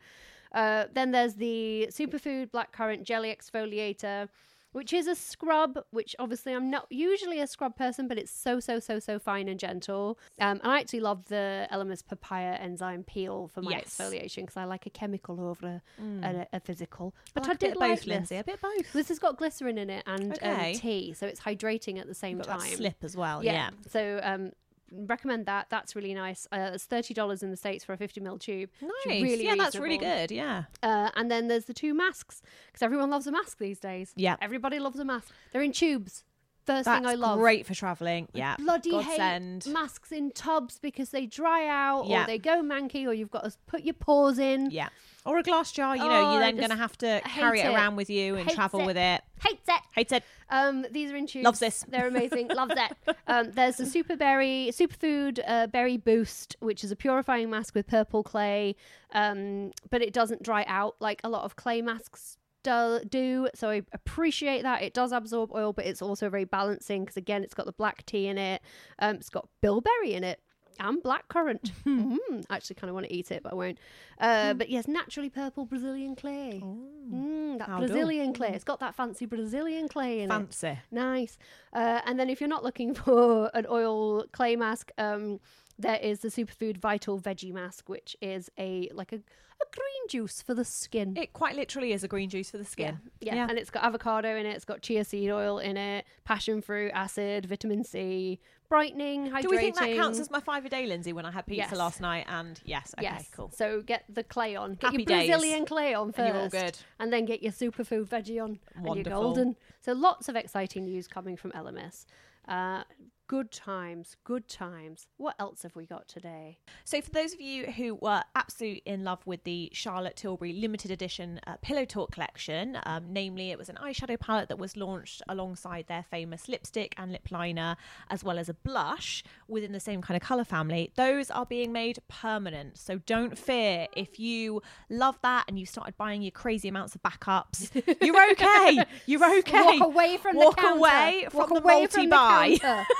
Uh, 0.53 0.85
then 0.95 1.11
there's 1.11 1.35
the 1.35 1.89
superfood 1.91 2.51
blackcurrant 2.53 3.03
jelly 3.03 3.35
exfoliator, 3.35 4.29
which 4.77 4.93
is 4.93 5.07
a 5.07 5.15
scrub. 5.15 5.79
Which 5.91 6.15
obviously 6.19 6.53
I'm 6.53 6.69
not 6.71 6.87
usually 6.91 7.41
a 7.41 7.47
scrub 7.47 7.77
person, 7.77 8.09
but 8.09 8.19
it's 8.19 8.31
so 8.31 8.61
so 8.61 8.79
so 8.79 8.99
so 8.99 9.19
fine 9.19 9.49
and 9.49 9.59
gentle. 9.59 10.19
Um, 10.39 10.61
and 10.63 10.71
I 10.73 10.81
actually 10.81 11.01
love 11.01 11.25
the 11.29 11.67
Elemis 11.73 12.07
papaya 12.07 12.53
enzyme 12.61 13.03
peel 13.03 13.49
for 13.49 13.63
my 13.63 13.71
Yes. 13.71 13.97
exfoliation 13.99 14.43
because 14.43 14.57
I 14.59 14.65
like 14.65 14.85
a 14.87 14.91
chemical 14.91 15.41
over 15.41 15.81
a, 15.99 16.27
a, 16.27 16.47
a 16.53 16.61
physical. 16.61 17.15
But 17.35 17.45
I 17.45 17.47
I, 17.47 17.49
like 17.51 17.59
bit 17.61 17.69
did 17.71 17.77
like 17.81 17.91
both, 17.91 17.99
this. 18.01 18.07
Lindsay. 18.07 18.37
A 18.37 18.45
bit 18.45 18.61
both. 18.61 18.93
This 18.93 19.09
has 19.09 19.19
got 19.19 19.39
glycerin 19.39 19.79
in 19.79 19.89
it 19.91 20.05
and 20.07 20.33
Okay. 20.35 20.73
um, 20.75 20.79
tea, 20.79 21.15
so 21.15 21.27
it's 21.27 21.41
hydrating 21.41 21.99
at 21.99 22.07
the 22.07 22.15
same 22.15 22.41
time. 22.41 22.61
slip 22.61 23.03
as 23.03 23.17
well. 23.17 23.43
Yeah. 23.43 23.53
Yeah. 23.53 23.71
So 23.89 24.21
um, 24.23 24.53
recommend 24.91 25.47
that. 25.47 25.67
That's 25.71 25.97
really 25.97 26.15
nice. 26.15 26.47
Uh, 26.53 26.71
it's 26.75 26.85
thirty 26.85 27.15
dollars 27.15 27.43
in 27.43 27.51
the 27.51 27.57
states 27.57 27.85
for 27.85 27.93
a 27.93 27.97
fifty 27.97 28.21
ml 28.21 28.41
tube. 28.41 28.71
Nice. 28.81 29.23
really 29.23 29.45
yeah, 29.45 29.55
that's 29.57 29.77
really 29.77 29.99
good. 29.99 30.31
Yeah. 30.31 30.65
Uh, 30.83 31.11
and 31.17 31.31
then 31.31 31.49
there's 31.49 31.65
the 31.67 31.75
two 31.75 31.95
masks 31.95 32.43
because 32.67 32.83
everyone 32.83 33.11
loves 33.11 33.27
a 33.27 33.33
mask 33.33 33.59
these 33.59 33.79
days. 33.79 34.13
Yeah. 34.17 34.37
Everybody 34.41 34.79
loves 34.79 34.99
a 34.99 35.05
mask. 35.05 35.33
They're 35.53 35.63
in 35.63 35.73
tubes. 35.73 36.25
First 36.67 36.87
That's 36.87 36.99
thing 36.99 37.07
I 37.07 37.15
love. 37.15 37.39
great 37.39 37.65
for 37.65 37.75
traveling. 37.75 38.27
Yeah. 38.33 38.57
Bloody 38.57 38.91
Godsend. 38.91 39.65
hate 39.65 39.73
masks 39.73 40.11
in 40.11 40.33
tubs 40.33 40.81
because 40.81 41.11
they 41.11 41.25
dry 41.27 41.69
out 41.69 42.07
Yeah. 42.07 42.25
or 42.25 42.27
they 42.27 42.39
go 42.39 42.61
manky 42.61 43.07
or 43.07 43.13
you've 43.13 43.31
got 43.31 43.45
to 43.45 43.53
put 43.67 43.83
your 43.85 43.95
paws 43.95 44.41
in. 44.41 44.71
Yeah. 44.73 44.89
Or 45.25 45.39
a 45.39 45.43
glass 45.45 45.71
jar, 45.71 45.97
you 45.97 46.03
know, 46.03 46.11
Oh, 46.11 46.33
you're 46.33 46.41
then 46.41 46.57
going 46.57 46.71
to 46.71 46.77
have 46.77 46.97
to 46.99 47.21
carry 47.25 47.61
it 47.61 47.67
it. 47.67 47.75
around 47.75 47.95
with 47.95 48.11
you 48.11 48.35
and 48.35 48.45
Hates 48.45 48.55
travel 48.57 48.81
it. 48.81 48.87
with 48.87 48.97
it. 48.97 49.23
Hates 49.45 49.69
it. 49.69 49.81
Hates 49.95 50.13
it. 50.13 50.25
Um, 50.51 50.87
these 50.91 51.13
are 51.13 51.17
in 51.17 51.27
tubes. 51.29 51.45
Loves 51.45 51.59
this. 51.61 51.85
They're 51.89 52.09
amazing. 52.09 52.49
Loves 52.55 52.75
that. 52.75 52.97
Um, 53.29 53.53
there's 53.53 53.77
the 53.77 53.87
super 53.87 54.17
berry, 54.17 54.69
superfood 54.73 55.39
uh, 55.47 55.69
berry 55.69 55.97
boost, 55.97 56.57
which 56.61 56.83
is 56.83 56.91
a 56.91 56.97
purifying 56.97 57.49
mask 57.51 57.75
with 57.77 57.87
purple 57.87 58.23
clay, 58.25 58.75
um, 59.13 59.71
but 59.91 60.03
it 60.03 60.13
doesn't 60.13 60.43
dry 60.43 60.65
out 60.67 60.97
like 61.01 61.21
a 61.23 61.29
lot 61.29 61.45
of 61.45 61.55
clay 61.57 61.81
masks 61.83 62.39
do, 62.67 63.01
do. 63.09 63.49
So 63.55 63.71
I 63.71 63.83
appreciate 63.93 64.63
that. 64.63 64.83
It 64.83 64.95
does 64.95 65.13
absorb 65.13 65.53
oil, 65.53 65.73
but 65.73 65.87
it's 65.87 66.03
also 66.03 66.29
very 66.29 66.45
balancing 66.45 67.05
because 67.05 67.17
again, 67.17 67.43
it's 67.43 67.55
got 67.55 67.67
the 67.67 67.73
black 67.73 68.05
tea 68.07 68.27
in 68.27 68.39
it. 68.39 68.63
Um, 68.99 69.17
it's 69.17 69.31
got 69.31 69.49
bilberry 69.61 70.15
in 70.15 70.25
it. 70.25 70.41
And 70.79 71.03
blackcurrant. 71.03 71.71
mm, 71.87 72.45
actually, 72.51 72.75
kind 72.77 72.91
of 72.91 72.95
want 72.95 73.07
to 73.07 73.15
eat 73.15 73.31
it, 73.31 73.43
but 73.43 73.53
I 73.53 73.55
won't. 73.55 73.79
Uh, 74.21 74.53
But 74.53 74.69
yes, 74.69 74.87
naturally 74.87 75.31
purple 75.31 75.65
Brazilian 75.65 76.15
clay. 76.15 76.61
Mm, 76.63 77.59
that 77.59 77.69
How 77.69 77.81
do? 77.81 77.87
Brazilian 77.87 78.35
clay. 78.35 78.51
It's 78.55 78.65
got 78.65 78.81
that 78.81 78.95
fancy 78.95 79.25
Brazilian 79.25 79.89
clay 79.89 80.21
in 80.21 80.31
it. 80.31 80.35
Fancy. 80.35 80.79
Nice. 80.91 81.39
Uh, 81.73 82.03
and 82.05 82.21
then 82.21 82.29
if 82.29 82.41
you're 82.43 82.49
not 82.57 82.63
looking 82.63 82.95
for 83.05 83.51
an 83.55 83.67
oil 83.71 84.25
clay 84.33 84.55
mask, 84.55 84.91
um, 84.99 85.41
there 85.79 85.97
is 85.97 86.21
the 86.21 86.29
Superfood 86.29 86.77
Vital 86.77 87.19
Veggie 87.21 87.53
Mask, 87.53 87.89
which 87.89 88.15
is 88.21 88.51
a 88.59 88.91
like 88.93 89.13
a, 89.15 89.21
a 89.61 89.77
green 89.77 90.09
juice 90.09 90.43
for 90.43 90.55
the 90.55 90.65
skin. 90.65 91.17
It 91.17 91.33
quite 91.33 91.57
literally 91.57 91.93
is 91.93 92.05
a 92.05 92.09
green 92.09 92.29
juice 92.29 92.51
for 92.51 92.59
the 92.59 92.65
skin. 92.65 92.99
Yeah, 93.21 93.35
yeah, 93.37 93.47
and 93.49 93.59
it's 93.59 93.71
got 93.71 93.85
avocado 93.85 94.37
in 94.37 94.47
it. 94.47 94.51
It's 94.57 94.65
got 94.65 94.83
chia 94.83 95.05
seed 95.05 95.31
oil 95.31 95.59
in 95.59 95.77
it, 95.77 96.05
passion 96.25 96.61
fruit, 96.63 96.91
acid, 96.95 97.47
vitamin 97.47 97.83
C, 97.85 98.39
brightening, 98.69 99.31
hydrating. 99.31 99.43
Do 99.43 99.49
we 99.51 99.57
think 99.59 99.77
that 99.77 99.97
counts 99.97 100.21
as 100.21 100.31
my 100.31 100.41
five 100.41 100.65
a 100.65 100.69
day, 100.69 100.87
Lindsay, 100.87 101.13
when 101.13 101.25
I 101.25 101.31
had 101.31 101.47
pizza 101.47 101.69
Yes. 101.71 101.77
last 101.79 102.01
night? 102.01 102.27
And 102.29 102.61
yes, 102.65 102.95
okay, 102.99 103.05
yes, 103.05 103.29
cool. 103.35 103.51
So 103.55 103.83
get 103.83 104.05
the 104.09 104.25
clay 104.25 104.57
on. 104.57 104.75
Get 104.75 104.83
Happy 104.91 104.97
your 104.99 105.07
days. 105.07 105.29
Brazilian 105.31 105.65
clay 105.67 105.95
on 105.95 106.09
first, 106.13 106.19
And 106.19 106.29
you're 106.29 106.43
all 106.43 106.49
good. 106.49 106.79
and 106.99 107.13
then 107.13 107.25
get 107.25 107.43
your 107.43 107.53
superfood 107.53 108.07
veggie 108.09 108.43
on, 108.43 108.59
and 108.75 108.85
Wonderful. 108.85 109.11
you're 109.13 109.23
golden. 109.23 109.57
So 109.81 109.93
lots 109.93 110.29
of 110.29 110.37
exciting 110.37 110.85
news 110.85 111.09
coming 111.09 111.37
from 111.37 111.53
Elemis. 111.53 112.05
Uh, 112.47 112.83
Good 113.29 113.51
times, 113.51 114.15
good 114.23 114.47
times. 114.47 115.09
What 115.17 115.35
else 115.41 115.65
have 115.65 115.75
we 115.75 115.85
got 115.85 116.07
today? 116.07 116.59
So, 116.85 117.01
for 117.01 117.11
those 117.11 117.35
of 117.35 117.41
you 117.41 117.67
who 117.67 117.97
were 117.97 118.23
absolutely 118.37 118.83
in 118.87 119.03
love 119.03 119.19
with 119.27 119.43
the 119.43 119.69
Charlotte 119.73 120.15
Tilbury 120.15 120.53
limited 120.53 120.93
edition 120.93 121.41
uh, 121.45 121.57
Pillow 121.61 121.85
Talk 121.85 122.13
collection, 122.13 122.79
um, 122.87 123.07
namely, 123.09 123.51
it 123.51 123.59
was 123.59 123.69
an 123.69 123.79
eyeshadow 123.83 124.17
palette 124.21 124.49
that 124.49 124.61
was 124.61 124.77
launched 124.77 125.23
alongside 125.29 125.87
their 125.89 126.05
famous 126.09 126.47
lipstick 126.49 126.95
and 126.99 127.11
lip 127.11 127.33
liner, 127.33 127.77
as 128.11 128.23
well 128.23 128.39
as 128.39 128.49
a 128.49 128.55
blush 128.55 129.25
within 129.49 129.73
the 129.73 129.81
same 129.81 130.01
kind 130.01 130.15
of 130.17 130.23
colour 130.25 130.45
family, 130.45 130.93
those 130.95 131.29
are 131.29 131.47
being 131.47 131.73
made 131.73 131.99
permanent. 132.07 132.79
So, 132.79 132.99
don't 133.07 133.37
fear 133.37 133.89
if 133.97 134.21
you 134.21 134.63
love 134.89 135.19
that 135.23 135.47
and 135.49 135.59
you 135.59 135.67
started 135.67 135.97
buying 135.97 136.23
your 136.23 136.31
crazy 136.31 136.69
amounts 136.69 136.95
of 136.95 137.03
backups, 137.03 137.73
you're 138.01 138.31
okay. 138.33 138.85
You're 139.07 139.39
okay. 139.39 139.79
Walk 139.81 139.81
away 139.81 140.17
from 140.17 140.37
Walk 140.37 140.57
the 140.57 140.63
counter. 140.63 140.79
away 140.79 141.27
from 141.31 141.39
Walk 141.41 141.49
the 141.49 141.55
away 141.57 141.87
from 141.89 142.03
the 142.05 142.17
multi-buy. 142.17 142.59
counter. 142.59 142.87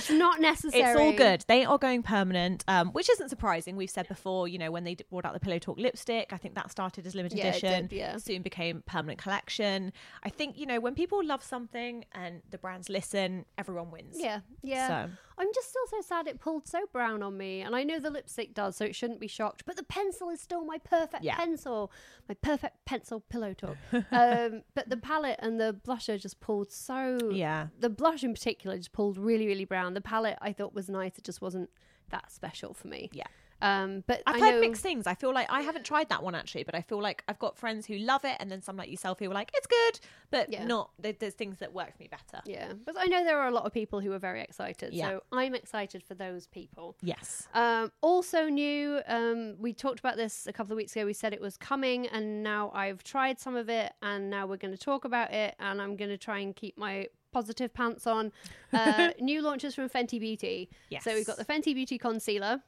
it's 0.00 0.10
not 0.10 0.40
necessary. 0.40 0.82
It's 0.82 0.98
all 1.00 1.12
good. 1.12 1.44
They 1.48 1.64
are 1.64 1.78
going 1.78 2.02
permanent, 2.02 2.64
um, 2.68 2.88
which 2.90 3.08
isn't 3.10 3.28
surprising. 3.28 3.76
We've 3.76 3.90
said 3.90 4.08
before, 4.08 4.48
you 4.48 4.58
know, 4.58 4.70
when 4.70 4.84
they 4.84 4.96
brought 5.10 5.24
out 5.24 5.32
the 5.34 5.40
Pillow 5.40 5.58
Talk 5.58 5.78
lipstick, 5.78 6.32
I 6.32 6.36
think 6.36 6.54
that 6.54 6.70
started 6.70 7.06
as 7.06 7.14
limited 7.14 7.38
Yeah, 7.38 7.46
it 7.46 7.58
edition, 7.58 7.86
did, 7.88 7.96
yeah. 7.96 8.16
soon 8.16 8.42
became 8.42 8.82
permanent 8.86 9.18
collection. 9.20 9.92
I 10.22 10.28
think, 10.30 10.58
you 10.58 10.66
know, 10.66 10.80
when 10.80 10.94
people 10.94 11.24
love 11.24 11.42
something 11.42 12.04
and 12.12 12.42
the 12.50 12.58
brands 12.58 12.88
listen, 12.88 13.44
everyone 13.58 13.90
wins. 13.90 14.16
Yeah, 14.18 14.40
yeah. 14.62 14.88
So- 15.06 15.10
I'm 15.40 15.48
just 15.54 15.70
still 15.70 15.86
so 15.88 16.00
sad 16.06 16.26
it 16.28 16.38
pulled 16.38 16.68
so 16.68 16.80
brown 16.92 17.22
on 17.22 17.36
me, 17.38 17.62
and 17.62 17.74
I 17.74 17.82
know 17.82 17.98
the 17.98 18.10
lipstick 18.10 18.52
does, 18.54 18.76
so 18.76 18.84
it 18.84 18.94
shouldn't 18.94 19.20
be 19.20 19.26
shocked. 19.26 19.64
But 19.64 19.76
the 19.76 19.82
pencil 19.82 20.28
is 20.28 20.40
still 20.40 20.64
my 20.64 20.76
perfect 20.78 21.24
Yeah. 21.24 21.34
pencil, 21.36 21.90
my 22.28 22.34
perfect 22.34 22.84
pencil 22.84 23.20
pillow 23.20 23.54
talk. 23.54 23.76
um, 24.12 24.62
but 24.74 24.90
the 24.90 24.98
palette 24.98 25.38
and 25.40 25.58
the 25.58 25.72
blusher 25.86 26.20
just 26.20 26.40
pulled 26.40 26.70
so. 26.70 27.30
Yeah. 27.32 27.68
The 27.78 27.88
blush 27.88 28.22
in 28.22 28.34
particular 28.34 28.76
just 28.76 28.92
pulled 28.92 29.16
really, 29.16 29.46
really 29.46 29.64
brown. 29.64 29.94
The 29.94 30.00
palette 30.02 30.36
I 30.42 30.52
thought 30.52 30.74
was 30.74 30.88
nice. 30.90 31.16
It 31.16 31.24
just 31.24 31.40
wasn't 31.40 31.70
that 32.10 32.30
special 32.30 32.74
for 32.74 32.88
me. 32.88 33.08
Yeah. 33.12 33.24
Um, 33.62 34.04
but 34.06 34.22
I've 34.26 34.36
I 34.36 34.38
heard 34.40 34.54
know 34.56 34.60
mixed 34.60 34.82
things. 34.82 35.06
I 35.06 35.14
feel 35.14 35.32
like 35.34 35.50
I 35.50 35.60
haven't 35.62 35.84
tried 35.84 36.08
that 36.08 36.22
one 36.22 36.34
actually, 36.34 36.64
but 36.64 36.74
I 36.74 36.80
feel 36.80 37.00
like 37.00 37.22
I've 37.28 37.38
got 37.38 37.56
friends 37.58 37.86
who 37.86 37.98
love 37.98 38.24
it, 38.24 38.36
and 38.40 38.50
then 38.50 38.62
some 38.62 38.76
like 38.76 38.90
yourself 38.90 39.18
who 39.18 39.30
are 39.30 39.34
like, 39.34 39.50
it's 39.54 39.66
good, 39.66 40.00
but 40.30 40.50
Yeah. 40.52 40.64
not. 40.64 40.90
There's 40.98 41.34
things 41.34 41.58
that 41.58 41.72
work 41.72 41.92
for 41.96 42.02
me 42.02 42.08
better. 42.08 42.42
Yeah, 42.46 42.72
but 42.84 42.96
I 42.98 43.06
know 43.06 43.24
there 43.24 43.38
are 43.38 43.48
a 43.48 43.52
lot 43.52 43.64
of 43.66 43.72
people 43.72 44.00
who 44.00 44.12
are 44.12 44.18
very 44.18 44.40
excited. 44.40 44.92
Yeah. 44.94 45.08
So 45.08 45.22
I'm 45.32 45.54
excited 45.54 46.02
for 46.02 46.14
those 46.14 46.46
people. 46.46 46.96
Yes. 47.02 47.48
Um, 47.54 47.92
also 48.00 48.48
new, 48.48 49.00
um, 49.06 49.56
we 49.58 49.72
talked 49.72 49.98
about 50.00 50.16
this 50.16 50.46
a 50.46 50.52
couple 50.52 50.72
of 50.72 50.76
weeks 50.76 50.94
ago. 50.96 51.04
We 51.06 51.12
said 51.12 51.32
it 51.32 51.40
was 51.40 51.56
coming, 51.56 52.06
and 52.06 52.42
now 52.42 52.70
I've 52.74 53.02
tried 53.04 53.38
some 53.40 53.56
of 53.56 53.68
it, 53.68 53.92
and 54.02 54.30
now 54.30 54.46
we're 54.46 54.56
going 54.56 54.74
to 54.74 54.78
talk 54.78 55.04
about 55.04 55.32
it, 55.32 55.54
and 55.58 55.80
I'm 55.82 55.96
going 55.96 56.10
to 56.10 56.18
try 56.18 56.38
and 56.38 56.54
keep 56.56 56.78
my 56.78 57.08
positive 57.32 57.72
pants 57.72 58.06
on. 58.06 58.32
Uh, 58.72 59.10
new 59.20 59.40
launches 59.42 59.74
from 59.74 59.88
Fenty 59.88 60.18
Beauty. 60.18 60.70
Yes. 60.88 61.04
So 61.04 61.14
we've 61.14 61.26
got 61.26 61.36
the 61.36 61.44
Fenty 61.44 61.74
Beauty 61.74 61.98
concealer. 61.98 62.62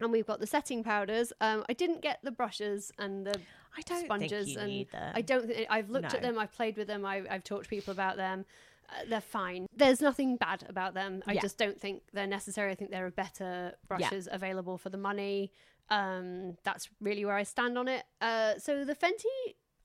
And 0.00 0.12
we've 0.12 0.26
got 0.26 0.40
the 0.40 0.46
setting 0.46 0.84
powders. 0.84 1.32
Um, 1.40 1.64
I 1.68 1.72
didn't 1.72 2.02
get 2.02 2.18
the 2.22 2.30
brushes 2.30 2.92
and 2.98 3.26
the 3.26 3.34
sponges. 3.78 4.10
I 4.10 4.18
don't 4.18 4.28
think 4.28 4.48
you 4.48 4.58
and 4.58 4.68
need 4.68 4.92
them. 4.92 5.12
I 5.14 5.20
don't. 5.22 5.46
Th- 5.48 5.66
I've 5.70 5.88
looked 5.90 6.12
at 6.14 6.22
them. 6.22 6.38
I've 6.38 6.52
played 6.52 6.76
with 6.76 6.86
them. 6.86 7.04
I, 7.06 7.22
I've 7.30 7.44
talked 7.44 7.64
to 7.64 7.70
people 7.70 7.92
about 7.92 8.16
them. 8.16 8.44
Uh, 8.88 9.02
they're 9.08 9.20
fine. 9.20 9.66
There's 9.74 10.00
nothing 10.00 10.36
bad 10.36 10.64
about 10.68 10.94
them. 10.94 11.22
I 11.26 11.32
Yeah. 11.32 11.40
just 11.40 11.58
don't 11.58 11.80
think 11.80 12.02
they're 12.12 12.26
necessary. 12.26 12.70
I 12.70 12.74
think 12.74 12.90
there 12.90 13.04
are 13.06 13.10
better 13.10 13.72
brushes 13.88 14.28
available 14.30 14.78
for 14.78 14.90
the 14.90 14.98
money. 14.98 15.50
Um, 15.90 16.56
that's 16.62 16.88
really 17.00 17.24
where 17.24 17.34
I 17.36 17.42
stand 17.42 17.78
on 17.78 17.88
it. 17.88 18.04
Uh, 18.20 18.58
so 18.58 18.84
the 18.84 18.94
Fenty, 18.94 19.24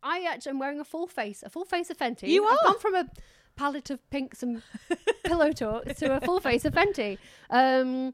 I 0.04 0.26
actually 0.30 0.52
am 0.52 0.60
wearing 0.60 0.80
a 0.80 0.84
full 0.84 1.08
face, 1.08 1.42
a 1.44 1.50
full 1.50 1.66
face 1.66 1.90
of 1.90 1.98
Fenty. 1.98 2.28
You 2.28 2.46
I've 2.46 2.54
are? 2.62 2.68
gone 2.68 2.80
from 2.80 2.96
a 2.96 3.10
palette 3.56 3.90
of 3.90 4.08
pinks 4.10 4.44
and 4.44 4.62
pillow 5.24 5.52
talk 5.52 5.86
to 5.86 6.16
a 6.18 6.22
full 6.22 6.40
face 6.40 6.66
of 6.66 6.74
Fenty. 6.74 7.18
Um, 7.50 8.14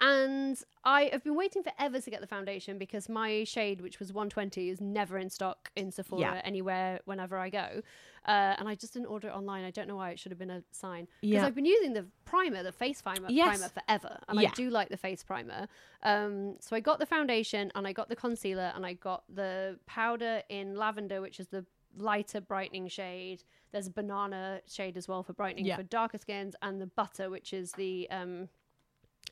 and 0.00 0.60
I 0.84 1.08
have 1.12 1.24
been 1.24 1.34
waiting 1.36 1.62
forever 1.62 2.00
to 2.00 2.10
get 2.10 2.20
the 2.20 2.26
foundation 2.26 2.76
because 2.78 3.08
my 3.08 3.44
shade, 3.44 3.80
which 3.80 3.98
was 3.98 4.12
120, 4.12 4.68
is 4.68 4.80
never 4.80 5.16
in 5.18 5.30
stock 5.30 5.70
in 5.74 5.90
Sephora 5.90 6.20
Yeah. 6.20 6.40
anywhere 6.44 7.00
whenever 7.06 7.38
I 7.38 7.48
go. 7.50 7.80
Uh, 8.26 8.54
and 8.58 8.68
I 8.68 8.74
just 8.74 8.92
didn't 8.92 9.06
order 9.06 9.28
it 9.28 9.32
online. 9.32 9.64
I 9.64 9.70
don't 9.70 9.88
know 9.88 9.96
why. 9.96 10.10
It 10.10 10.18
should 10.18 10.32
have 10.32 10.38
been 10.38 10.50
a 10.50 10.62
sign. 10.70 11.08
Because 11.22 11.34
Yeah. 11.34 11.46
I've 11.46 11.54
been 11.54 11.64
using 11.64 11.94
the 11.94 12.06
primer, 12.24 12.62
the 12.62 12.72
face 12.72 13.00
primer, 13.00 13.28
Yes. 13.30 13.56
primer 13.58 13.68
forever. 13.70 14.18
And 14.28 14.40
Yeah. 14.40 14.48
I 14.50 14.54
do 14.54 14.68
like 14.68 14.90
the 14.90 14.96
face 14.98 15.22
primer. 15.24 15.66
Um, 16.02 16.56
so 16.60 16.76
I 16.76 16.80
got 16.80 16.98
the 16.98 17.06
foundation 17.06 17.72
and 17.74 17.86
I 17.86 17.92
got 17.92 18.08
the 18.08 18.16
concealer 18.16 18.72
and 18.74 18.84
I 18.84 18.92
got 18.94 19.24
the 19.34 19.78
powder 19.86 20.42
in 20.48 20.76
lavender, 20.76 21.20
which 21.22 21.40
is 21.40 21.48
the 21.48 21.64
lighter 21.96 22.40
brightening 22.42 22.88
shade. 22.88 23.42
There's 23.72 23.86
a 23.86 23.90
banana 23.92 24.60
shade 24.66 24.96
as 24.98 25.08
well 25.08 25.22
for 25.22 25.32
brightening 25.32 25.74
for 25.74 25.82
darker 25.82 26.18
skins, 26.18 26.54
and 26.60 26.80
the 26.80 26.86
butter, 26.86 27.30
which 27.30 27.54
is 27.54 27.72
the 27.72 28.08
um, 28.10 28.48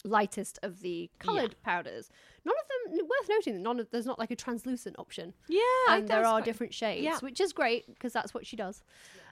lightest 0.04 0.58
of 0.62 0.80
the 0.80 1.10
coloured 1.18 1.56
powders. 1.62 2.10
None 2.44 2.54
of 2.60 2.92
them 2.98 3.06
worth 3.08 3.28
noting. 3.28 3.54
that 3.54 3.60
None 3.60 3.80
of 3.80 3.90
there's 3.90 4.06
not 4.06 4.18
like 4.18 4.30
a 4.30 4.36
translucent 4.36 4.96
option 4.98 5.34
Yeah, 5.48 5.60
and 5.88 6.06
there 6.08 6.24
are 6.24 6.34
quite- 6.34 6.44
different 6.44 6.74
shades, 6.74 7.02
Yeah. 7.02 7.18
which 7.20 7.40
is 7.40 7.52
great 7.52 7.86
because 7.86 8.12
that's 8.12 8.34
what 8.34 8.46
she 8.46 8.54
does. 8.56 8.82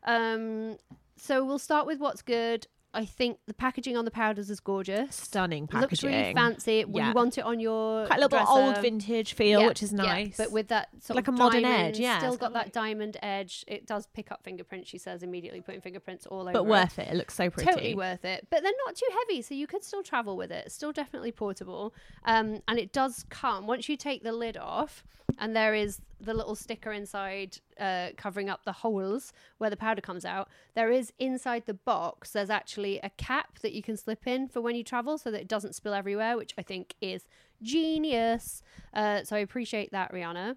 Um, 0.04 0.78
so 1.16 1.44
we'll 1.44 1.58
start 1.58 1.86
with 1.86 1.98
what's 2.00 2.22
good. 2.22 2.66
I 2.94 3.04
think 3.06 3.38
the 3.46 3.54
packaging 3.54 3.96
on 3.96 4.04
the 4.04 4.10
powders 4.10 4.50
is 4.50 4.60
gorgeous. 4.60 5.14
stunning 5.16 5.66
packaging. 5.66 5.82
Looks 5.90 6.02
really 6.04 6.34
fancy. 6.34 6.84
When 6.84 7.02
Yeah. 7.02 7.08
You 7.08 7.14
want 7.14 7.38
it 7.38 7.44
on 7.44 7.58
your 7.58 8.06
Quite 8.06 8.18
a 8.18 8.20
little 8.20 8.38
bit 8.38 8.46
old 8.48 8.78
vintage 8.78 9.32
feel, 9.32 9.60
Yeah, 9.60 9.68
which 9.68 9.82
is 9.82 9.92
yeah, 9.92 10.02
nice. 10.02 10.36
but 10.36 10.52
with 10.52 10.68
that 10.68 10.88
sort 11.00 11.16
Like 11.16 11.26
of 11.28 11.34
a 11.34 11.38
modern 11.38 11.62
diamond, 11.62 11.94
edge, 11.94 11.98
yeah, 11.98 12.18
Still 12.18 12.36
got 12.36 12.52
that 12.52 12.72
diamond 12.72 13.16
edge. 13.22 13.64
It 13.66 13.86
does 13.86 14.06
pick 14.08 14.30
up 14.30 14.44
fingerprints. 14.44 14.90
She 14.90 14.98
says 14.98 15.22
immediately 15.22 15.62
putting 15.62 15.80
fingerprints 15.80 16.26
all 16.26 16.42
over. 16.42 16.52
but 16.52 16.64
it. 16.64 16.66
worth 16.66 16.98
it. 16.98 17.08
It 17.08 17.14
looks 17.14 17.34
so 17.34 17.48
pretty. 17.48 17.70
Totally 17.70 17.94
worth 17.94 18.24
it. 18.26 18.46
But 18.50 18.62
they're 18.62 18.72
not 18.86 18.94
too 18.94 19.08
heavy, 19.20 19.40
so 19.42 19.54
you 19.54 19.66
could 19.66 19.82
still 19.84 20.02
travel 20.02 20.36
with 20.36 20.50
it. 20.52 20.66
It's 20.66 20.74
still 20.74 20.92
definitely 20.92 21.32
portable. 21.32 21.94
Um, 22.24 22.60
and 22.68 22.78
it 22.78 22.92
does 22.92 23.24
come 23.30 23.66
once 23.66 23.88
you 23.88 23.96
take 23.96 24.22
the 24.22 24.32
lid 24.32 24.56
off, 24.58 25.02
and 25.38 25.54
there 25.54 25.74
is 25.74 26.00
the 26.20 26.34
little 26.34 26.54
sticker 26.54 26.92
inside 26.92 27.58
uh, 27.80 28.08
covering 28.16 28.48
up 28.48 28.64
the 28.64 28.72
holes 28.72 29.32
where 29.58 29.70
the 29.70 29.76
powder 29.76 30.00
comes 30.00 30.24
out. 30.24 30.48
There 30.74 30.90
is 30.90 31.12
inside 31.18 31.64
the 31.66 31.74
box, 31.74 32.32
there's 32.32 32.50
actually 32.50 33.00
a 33.02 33.10
cap 33.10 33.58
that 33.60 33.72
you 33.72 33.82
can 33.82 33.96
slip 33.96 34.26
in 34.26 34.48
for 34.48 34.60
when 34.60 34.76
you 34.76 34.84
travel 34.84 35.18
so 35.18 35.30
that 35.30 35.40
it 35.40 35.48
doesn't 35.48 35.74
spill 35.74 35.94
everywhere, 35.94 36.36
which 36.36 36.54
I 36.56 36.62
think 36.62 36.94
is 37.00 37.24
genius. 37.62 38.62
Uh, 38.94 39.24
so 39.24 39.36
I 39.36 39.40
appreciate 39.40 39.92
that, 39.92 40.12
Rihanna. 40.12 40.56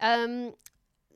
Um, 0.00 0.52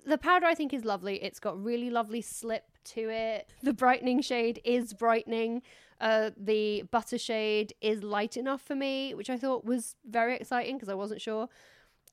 the 0.06 0.18
powder 0.18 0.46
I 0.46 0.54
think 0.54 0.72
is 0.72 0.84
lovely. 0.84 1.22
It's 1.22 1.40
got 1.40 1.62
really 1.62 1.90
lovely 1.90 2.22
slip 2.22 2.64
to 2.84 3.10
it. 3.10 3.50
The 3.62 3.72
brightening 3.72 4.22
shade 4.22 4.60
is 4.64 4.92
brightening. 4.92 5.62
Uh, 6.00 6.30
the 6.36 6.84
butter 6.90 7.18
shade 7.18 7.74
is 7.82 8.02
light 8.02 8.36
enough 8.36 8.62
for 8.62 8.74
me, 8.74 9.14
which 9.14 9.28
I 9.28 9.36
thought 9.36 9.64
was 9.64 9.96
very 10.08 10.36
exciting 10.36 10.76
because 10.76 10.88
I 10.88 10.94
wasn't 10.94 11.20
sure. 11.20 11.48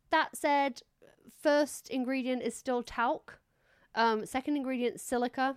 That 0.10 0.36
said, 0.36 0.82
first 1.42 1.90
ingredient 1.90 2.42
is 2.42 2.56
still 2.56 2.84
talc. 2.84 3.40
Um, 3.96 4.26
second 4.26 4.58
ingredient 4.58 5.00
silica. 5.00 5.56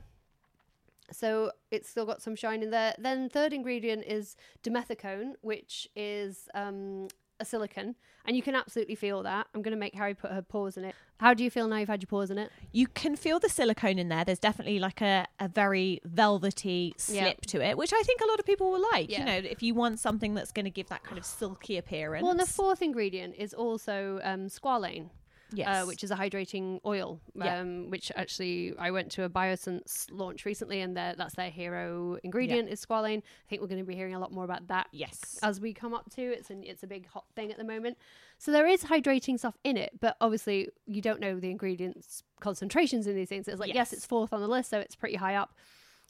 So 1.13 1.51
it's 1.71 1.89
still 1.89 2.07
got 2.07 2.23
some 2.23 2.37
shine 2.37 2.63
in 2.63 2.71
there. 2.71 2.95
Then 2.99 3.29
third 3.29 3.53
ingredient 3.53 4.05
is 4.07 4.37
dimethicone, 4.63 5.33
which 5.41 5.89
is 5.97 6.49
um, 6.55 7.09
a 7.41 7.45
silicon, 7.45 7.97
and 8.25 8.37
you 8.37 8.43
can 8.43 8.55
absolutely 8.55 8.95
feel 8.95 9.23
that. 9.25 9.49
I'm 9.55 9.63
going 9.63 9.73
to 9.75 9.79
make 9.79 9.95
Harry 9.95 10.15
put 10.15 10.31
her 10.31 10.43
paws 10.43 10.77
in 10.77 10.85
it. 10.85 10.95
How 11.19 11.35
do 11.35 11.43
you 11.43 11.51
feel 11.51 11.67
now 11.67 11.79
you've 11.79 11.89
had 11.89 12.01
your 12.01 12.07
paws 12.07 12.31
in 12.31 12.39
it? 12.39 12.51
You 12.73 12.87
can 12.87 13.17
feel 13.17 13.41
the 13.41 13.49
silicone 13.49 13.99
in 13.99 14.09
there. 14.09 14.25
There's 14.25 14.39
definitely 14.39 14.79
like 14.79 15.01
a, 15.03 15.27
a 15.41 15.49
very 15.49 16.01
velvety 16.05 16.95
Yeah. 17.09 17.25
slip 17.25 17.41
to 17.47 17.61
it, 17.61 17.77
which 17.77 17.93
I 17.93 18.03
think 18.05 18.21
a 18.21 18.27
lot 18.27 18.39
of 18.39 18.47
people 18.47 18.71
will 18.71 18.85
like. 18.93 19.11
Yeah. 19.11 19.19
You 19.21 19.25
know, 19.27 19.51
if 19.51 19.63
you 19.63 19.75
want 19.75 19.99
something 19.99 20.35
that's 20.35 20.53
going 20.53 20.65
to 20.65 20.71
give 20.71 20.89
that 20.91 21.03
kind 21.03 21.19
of 21.19 21.25
silky 21.25 21.77
appearance. 21.77 22.23
Well, 22.23 22.31
and 22.31 22.41
the 22.41 22.47
fourth 22.47 22.83
ingredient 22.83 23.35
is 23.37 23.53
also 23.53 24.21
um, 24.23 24.47
squalane. 24.47 25.11
Yes. 25.53 25.69
uh, 25.69 25.87
which 25.87 26.05
is 26.05 26.11
a 26.11 26.17
hydrating 26.17 26.81
oil. 26.85 27.21
Yeah. 27.35 27.61
Um, 27.61 27.91
which 27.91 28.13
actually, 28.17 28.75
I 28.79 28.91
went 28.91 29.11
to 29.13 29.25
a 29.25 29.29
Biossance 29.29 30.07
launch 30.11 30.45
recently, 30.45 30.81
and 30.81 30.97
that's 30.97 31.35
their 31.35 31.51
hero 31.51 32.19
ingredient 32.23 32.69
is 32.69 32.85
squalane. 32.85 33.19
I 33.19 33.49
think 33.49 33.63
we're 33.63 33.69
going 33.69 33.81
to 33.81 33.87
be 33.87 33.95
hearing 33.97 34.15
a 34.15 34.19
lot 34.19 34.33
more 34.33 34.45
about 34.45 34.69
that 34.69 34.89
yes. 34.93 35.39
as 35.43 35.61
we 35.61 35.73
come 35.75 35.95
up 35.95 36.11
to. 36.15 36.23
It's 36.23 36.51
an, 36.51 36.63
it's 36.65 36.83
a 36.83 36.87
big 36.87 37.09
hot 37.09 37.25
thing 37.35 37.51
at 37.51 37.59
the 37.59 37.65
moment. 37.65 37.99
So 38.39 38.53
there 38.53 38.67
is 38.67 38.85
hydrating 38.85 39.39
stuff 39.39 39.57
in 39.65 39.77
it, 39.77 40.01
but 40.01 40.17
obviously 40.21 40.69
you 40.87 41.03
don't 41.03 41.21
know 41.21 41.39
the 41.39 41.51
ingredients 41.51 42.23
concentrations 42.41 43.07
in 43.07 43.15
these 43.15 43.29
things. 43.29 43.49
It's 43.49 43.61
like 43.61 43.69
yes, 43.69 43.77
Yes. 43.77 43.93
it's 43.93 44.07
fourth 44.07 44.33
on 44.33 44.41
the 44.41 44.49
list, 44.49 44.71
so 44.71 44.79
it's 44.79 44.95
pretty 44.97 45.17
high 45.17 45.35
up. 45.35 45.55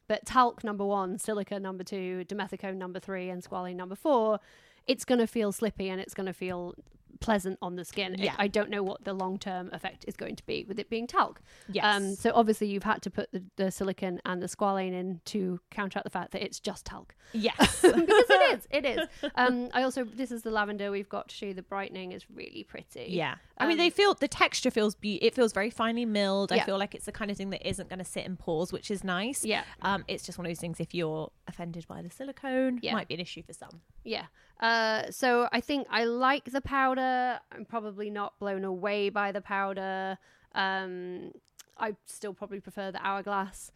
But 0.07 0.27
talc 0.27 0.63
number 0.65 0.85
one, 0.85 1.19
silica 1.19 1.59
number 1.61 1.85
two, 1.85 2.25
dimethicone 2.29 2.77
number 2.77 3.01
three, 3.01 3.31
and 3.31 3.43
squalane 3.43 3.77
number 3.77 3.95
four. 3.95 4.41
It's 4.87 5.05
going 5.05 5.21
to 5.21 5.27
feel 5.27 5.53
slippy 5.53 5.89
and 5.89 6.01
it's 6.01 6.15
going 6.15 6.27
to 6.27 6.33
feel 6.33 6.75
pleasant 7.21 7.59
on 7.63 7.77
the 7.77 7.85
skin. 7.85 8.17
Yeah. 8.19 8.35
I 8.39 8.49
don't 8.49 8.71
know 8.71 8.83
what 8.83 9.05
the 9.05 9.13
long 9.13 9.39
term 9.39 9.71
effect 9.73 10.05
is 10.09 10.17
going 10.17 10.37
to 10.37 10.47
be 10.47 10.65
with 10.67 10.79
it 10.79 10.89
being 10.91 11.07
talc. 11.07 11.41
Yes. 11.71 11.85
Um, 11.85 12.15
so 12.15 12.33
obviously 12.35 12.69
you've 12.69 12.83
had 12.83 13.03
to 13.03 13.11
put 13.11 13.31
the, 13.33 13.43
the 13.57 13.71
silicon 13.71 14.21
and 14.25 14.43
the 14.43 14.47
squalane 14.47 14.93
in 14.93 15.21
to 15.27 15.61
counteract 15.71 16.05
the 16.05 16.11
fact 16.11 16.33
that 16.33 16.43
it's 16.43 16.59
just 16.61 16.87
talc. 16.87 17.15
Yes. 17.33 17.81
because 17.83 17.95
it 18.31 18.59
is, 18.59 18.69
it 18.71 18.85
is. 18.85 19.07
Um, 19.37 19.69
I 19.73 19.83
also 19.85 20.05
this 20.05 20.33
is 20.33 20.43
the 20.43 20.51
lavender 20.51 20.91
we've 20.91 21.09
got 21.09 21.29
to 21.29 21.35
show 21.35 21.47
you 21.47 21.55
the 21.55 21.63
brightening 21.63 22.13
is 22.13 22.25
really 22.35 22.65
pretty. 22.65 23.07
Yeah. 23.11 23.37
I 23.59 23.65
mean, 23.67 23.73
Um, 23.73 23.79
they 23.79 23.91
feel 23.91 24.15
the 24.15 24.29
texture 24.29 24.71
feels 24.71 24.95
be- 24.95 25.23
it 25.23 25.35
feels 25.35 25.53
very 25.53 25.71
finely 25.71 26.05
milled. 26.05 26.53
I 26.53 26.61
feel 26.61 26.79
like 26.79 26.95
it's 26.95 27.05
the 27.07 27.13
kind 27.13 27.31
of 27.31 27.37
thing 27.37 27.51
that 27.51 27.67
isn't 27.69 27.89
going 27.89 27.99
to 28.01 28.05
sit 28.05 28.25
in 28.27 28.37
pores, 28.37 28.73
which 28.73 28.91
is 28.91 29.05
nice. 29.05 29.45
Yeah. 29.45 29.63
Um, 29.83 30.05
it's 30.09 30.25
just 30.25 30.39
one 30.39 30.47
of 30.47 30.51
those 30.51 30.59
things. 30.61 30.81
If 30.81 30.95
you're 30.95 31.31
offended 31.47 31.87
by 31.87 32.03
the 32.03 32.11
silicone, 32.11 32.81
Yeah. 32.83 32.95
might 32.95 33.09
be 33.09 33.15
an 33.15 33.21
issue 33.21 33.43
for 33.43 33.53
some. 33.53 33.81
Yeah. 34.05 34.27
Uh, 34.61 35.11
so 35.11 35.49
I 35.53 35.61
think 35.61 35.87
I 35.91 36.05
like 36.05 36.45
the 36.53 36.61
powder. 36.61 37.41
I'm 37.51 37.65
probably 37.65 38.11
not 38.11 38.39
blown 38.39 38.65
away 38.65 39.09
by 39.09 39.33
the 39.33 39.41
powder. 39.41 40.19
Um, 40.55 41.33
I 41.79 41.97
still 42.05 42.35
probably 42.35 42.61
prefer 42.61 42.93
the 42.93 43.05
hourglass, 43.05 43.73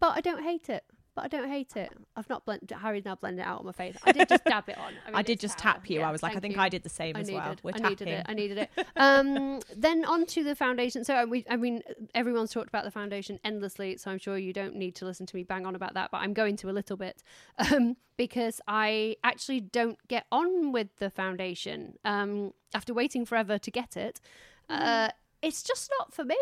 but 0.00 0.16
I 0.16 0.20
don't 0.20 0.42
hate 0.42 0.68
it. 0.68 0.84
But 1.14 1.24
I 1.24 1.28
don't 1.28 1.48
hate 1.48 1.76
it. 1.76 1.92
I've 2.16 2.28
not 2.28 2.44
blended. 2.44 2.72
Harry's 2.72 3.04
now 3.04 3.14
blended 3.14 3.44
it 3.44 3.48
out 3.48 3.60
on 3.60 3.66
my 3.66 3.72
face. 3.72 3.96
I 4.02 4.10
did 4.10 4.28
just 4.28 4.44
dab 4.46 4.68
it 4.68 4.76
on. 4.76 4.92
I, 5.06 5.12
mean, 5.12 5.24
did 5.24 5.38
just 5.38 5.58
tap 5.58 5.88
you. 5.88 6.00
Yeah, 6.00 6.08
I 6.08 6.12
was 6.12 6.22
like, 6.22 6.36
I 6.36 6.40
think 6.40 6.56
you. 6.56 6.60
I 6.60 6.68
did 6.68 6.82
the 6.82 6.88
same 6.88 7.16
I 7.16 7.20
as 7.20 7.28
needed, 7.28 7.40
well. 7.40 7.56
We're 7.62 7.70
I 7.70 7.78
tapping. 7.78 7.90
needed 7.90 8.08
it. 8.08 8.26
I 8.28 8.34
needed 8.34 8.58
it. 8.58 8.70
Um, 8.96 9.60
then 9.76 10.04
on 10.04 10.24
to 10.26 10.44
the 10.44 10.54
foundation. 10.54 11.04
So 11.04 11.14
I, 11.14 11.24
we, 11.24 11.44
I 11.50 11.56
mean, 11.56 11.82
everyone's 12.14 12.52
talked 12.52 12.68
about 12.68 12.84
the 12.84 12.90
foundation 12.90 13.38
endlessly, 13.44 13.96
so 13.96 14.10
I'm 14.10 14.18
sure 14.18 14.38
you 14.38 14.52
don't 14.52 14.76
need 14.76 14.94
to 14.96 15.04
listen 15.04 15.26
to 15.26 15.36
me 15.36 15.42
bang 15.42 15.66
on 15.66 15.74
about 15.74 15.94
that. 15.94 16.10
But 16.10 16.18
I'm 16.18 16.32
going 16.32 16.56
to 16.58 16.70
a 16.70 16.72
little 16.72 16.96
bit 16.96 17.22
um, 17.58 17.96
because 18.16 18.60
I 18.66 19.16
actually 19.22 19.60
don't 19.60 19.98
get 20.08 20.26
on 20.32 20.72
with 20.72 20.96
the 20.98 21.10
foundation 21.10 21.98
um, 22.04 22.52
after 22.74 22.94
waiting 22.94 23.24
forever 23.26 23.58
to 23.58 23.70
get 23.70 23.96
it. 23.96 24.20
Uh, 24.68 25.10
it's 25.42 25.62
just 25.62 25.90
not 25.98 26.14
for 26.14 26.24
me. 26.24 26.36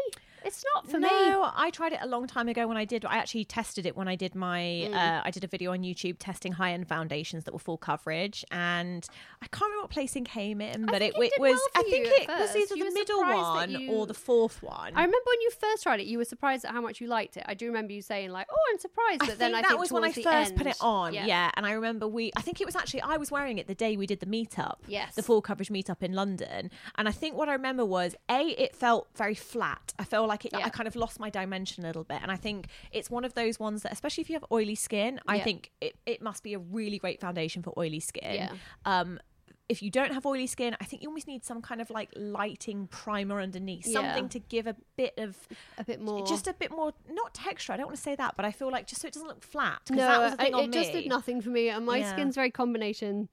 It's 0.45 0.65
not 0.75 0.89
for 0.89 0.99
me. 0.99 1.09
no, 1.09 1.51
I 1.55 1.71
tried 1.71 1.93
it 1.93 2.01
a 2.03 2.07
long 2.07 2.27
time 2.27 2.49
ago 2.49 2.67
when 2.67 2.77
I 2.77 2.85
did. 2.85 3.05
I 3.05 3.17
actually 3.17 3.45
tested 3.45 3.87
it 3.87 3.97
when 3.97 4.09
I 4.09 4.17
did 4.17 4.35
my. 4.35 4.61
Mm. 4.61 4.95
Uh, 4.95 5.23
I 5.25 5.31
did 5.31 5.45
a 5.45 5.47
video 5.47 5.73
on 5.73 5.81
YouTube 5.83 6.17
testing 6.19 6.53
high 6.53 6.73
end 6.73 6.89
foundations 6.89 7.45
that 7.45 7.53
were 7.53 7.59
full 7.61 7.79
coverage, 7.79 8.45
and 8.51 9.07
I 9.43 9.47
can't 9.47 9.63
remember 9.71 9.83
what 9.83 9.91
placing 9.91 10.25
came 10.25 10.61
in, 10.61 10.87
but 10.87 11.03
it, 11.03 11.15
it 11.17 11.17
was. 11.17 11.33
well 11.39 11.59
I 11.77 11.83
think 11.83 12.07
it 12.09 12.29
was 12.29 12.39
first. 12.51 12.57
either 12.57 12.75
You 12.77 12.85
the 12.85 12.95
middle 12.95 13.21
one 13.23 13.71
you- 13.71 13.91
or 13.93 14.07
the 14.07 14.15
fourth 14.15 14.63
one. 14.63 14.93
I 14.95 15.01
remember 15.01 15.19
when 15.27 15.41
you 15.43 15.51
first 15.51 15.83
tried 15.83 16.01
it, 16.01 16.07
you 16.07 16.19
were 16.19 16.25
surprised 16.25 16.65
at 16.65 16.73
how 16.73 16.81
much 16.81 17.01
you 17.01 17.07
liked 17.07 17.37
it. 17.37 17.45
I 17.47 17.55
do 17.55 17.67
remember 17.67 17.93
you 17.93 18.03
saying 18.03 18.31
like, 18.31 18.47
"Oh, 18.51 18.57
I'm 18.73 18.79
surprised," 18.79 19.21
but 19.21 19.31
I 19.31 19.35
then 19.35 19.53
think 19.53 19.67
I 19.67 19.69
that 19.69 19.79
was 19.79 19.93
when 19.93 20.05
I 20.05 20.13
first 20.13 20.53
the 20.53 20.59
put 20.59 20.67
it 20.67 20.71
end- 20.71 20.77
on. 20.81 21.15
Yeah. 21.15 21.51
and 21.57 21.67
I 21.67 21.73
remember 21.73 22.07
we. 22.09 22.33
I 22.37 22.41
think 22.43 22.61
it 22.61 22.67
was 22.67 22.77
actually 22.77 23.03
I 23.03 23.17
was 23.17 23.31
wearing 23.31 23.59
it 23.59 23.67
the 23.67 23.75
day 23.75 23.97
we 23.97 24.07
did 24.07 24.21
the 24.21 24.27
meetup. 24.27 24.77
Yes. 24.89 25.15
the 25.15 25.23
full 25.23 25.43
coverage 25.43 25.69
meetup 25.69 26.03
in 26.03 26.13
London, 26.15 26.71
and 26.97 27.09
I 27.09 27.13
think 27.13 27.37
what 27.37 27.49
I 27.49 27.53
remember 27.53 27.85
was 27.85 28.15
a 28.31 28.49
it 28.63 28.75
felt 28.75 29.09
very 29.15 29.35
flat. 29.35 29.93
I 29.99 30.05
felt 30.05 30.29
like 30.29 30.32
it. 30.45 30.53
Yeah. 30.53 30.65
I 30.67 30.69
kind 30.71 30.87
of 30.87 30.97
lost 30.97 31.21
my 31.21 31.31
dimension 31.31 31.85
a 31.85 31.87
little 31.87 32.05
bit, 32.05 32.21
and 32.23 32.31
I 32.31 32.37
think 32.37 32.67
it's 32.91 33.11
one 33.11 33.25
of 33.25 33.35
those 33.35 33.59
ones 33.61 33.83
that, 33.83 33.93
especially 33.93 34.23
if 34.23 34.31
you 34.31 34.35
have 34.35 34.45
oily 34.51 34.75
skin, 34.75 35.21
I 35.27 35.37
Yeah. 35.37 35.45
think 35.45 35.71
it 35.81 35.97
it 36.07 36.23
must 36.23 36.43
be 36.43 36.55
a 36.55 36.59
really 36.59 36.99
great 36.99 37.21
foundation 37.21 37.63
for 37.63 37.73
oily 37.79 38.01
skin. 38.01 38.35
Yeah. 38.35 38.53
Um. 38.85 39.21
If 39.69 39.81
you 39.83 39.91
don't 39.91 40.13
have 40.13 40.27
oily 40.27 40.47
skin, 40.49 40.77
I 40.81 40.85
think 40.85 41.03
you 41.03 41.09
almost 41.09 41.27
need 41.27 41.45
some 41.45 41.63
kind 41.63 41.81
of 41.81 41.89
like 41.89 42.11
lighting 42.15 42.89
primer 42.89 43.41
underneath, 43.41 43.87
Yeah. 43.87 43.93
something 44.01 44.29
to 44.31 44.39
give 44.41 44.67
a 44.67 44.77
bit 44.97 45.15
of 45.17 45.39
a 45.79 45.85
bit 45.85 46.01
more. 46.01 46.27
just 46.27 46.47
a 46.47 46.53
bit 46.53 46.71
more 46.73 46.93
not 47.09 47.33
texture 47.33 47.73
i 47.73 47.77
don't 47.79 47.87
want 47.87 47.97
to 47.97 48.03
say 48.03 48.15
that 48.17 48.35
but 48.37 48.45
i 48.45 48.51
feel 48.53 48.71
like 48.71 48.87
just 48.87 49.01
so 49.01 49.09
it 49.09 49.15
doesn't 49.15 49.29
look 49.29 49.43
flat. 49.43 49.81
no, 49.89 49.97
that 49.97 50.19
was 50.21 50.33
the 50.33 50.37
thing 50.39 50.55
I- 50.55 50.59
on 50.59 50.65
it 50.65 50.73
just 50.73 50.93
me. 50.93 51.03
did 51.03 51.09
nothing 51.09 51.41
for 51.41 51.49
me. 51.51 51.71
And 51.71 51.87
my 51.87 51.99
Yeah. 51.99 52.13
skin's 52.13 52.35
very 52.35 52.51
combination, 52.51 53.29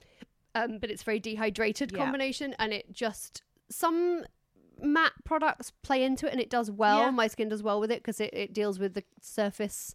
um, 0.55 0.77
but 0.77 0.89
it's 0.89 1.03
very 1.03 1.19
dehydrated 1.19 1.91
Yeah. 1.91 1.97
combination, 1.97 2.55
and 2.59 2.71
it 2.73 2.93
just 2.93 3.41
some 3.69 4.23
matte 4.81 5.13
products 5.23 5.71
play 5.83 6.03
into 6.03 6.27
it, 6.27 6.31
and 6.31 6.41
it 6.41 6.49
does 6.49 6.69
well. 6.71 6.99
Yeah. 6.99 7.11
My 7.11 7.27
skin 7.27 7.49
does 7.49 7.63
well 7.63 7.79
with 7.79 7.91
it 7.91 8.01
because 8.01 8.19
it, 8.19 8.33
it 8.33 8.53
deals 8.53 8.79
with 8.79 8.93
the 8.93 9.03
surface 9.21 9.93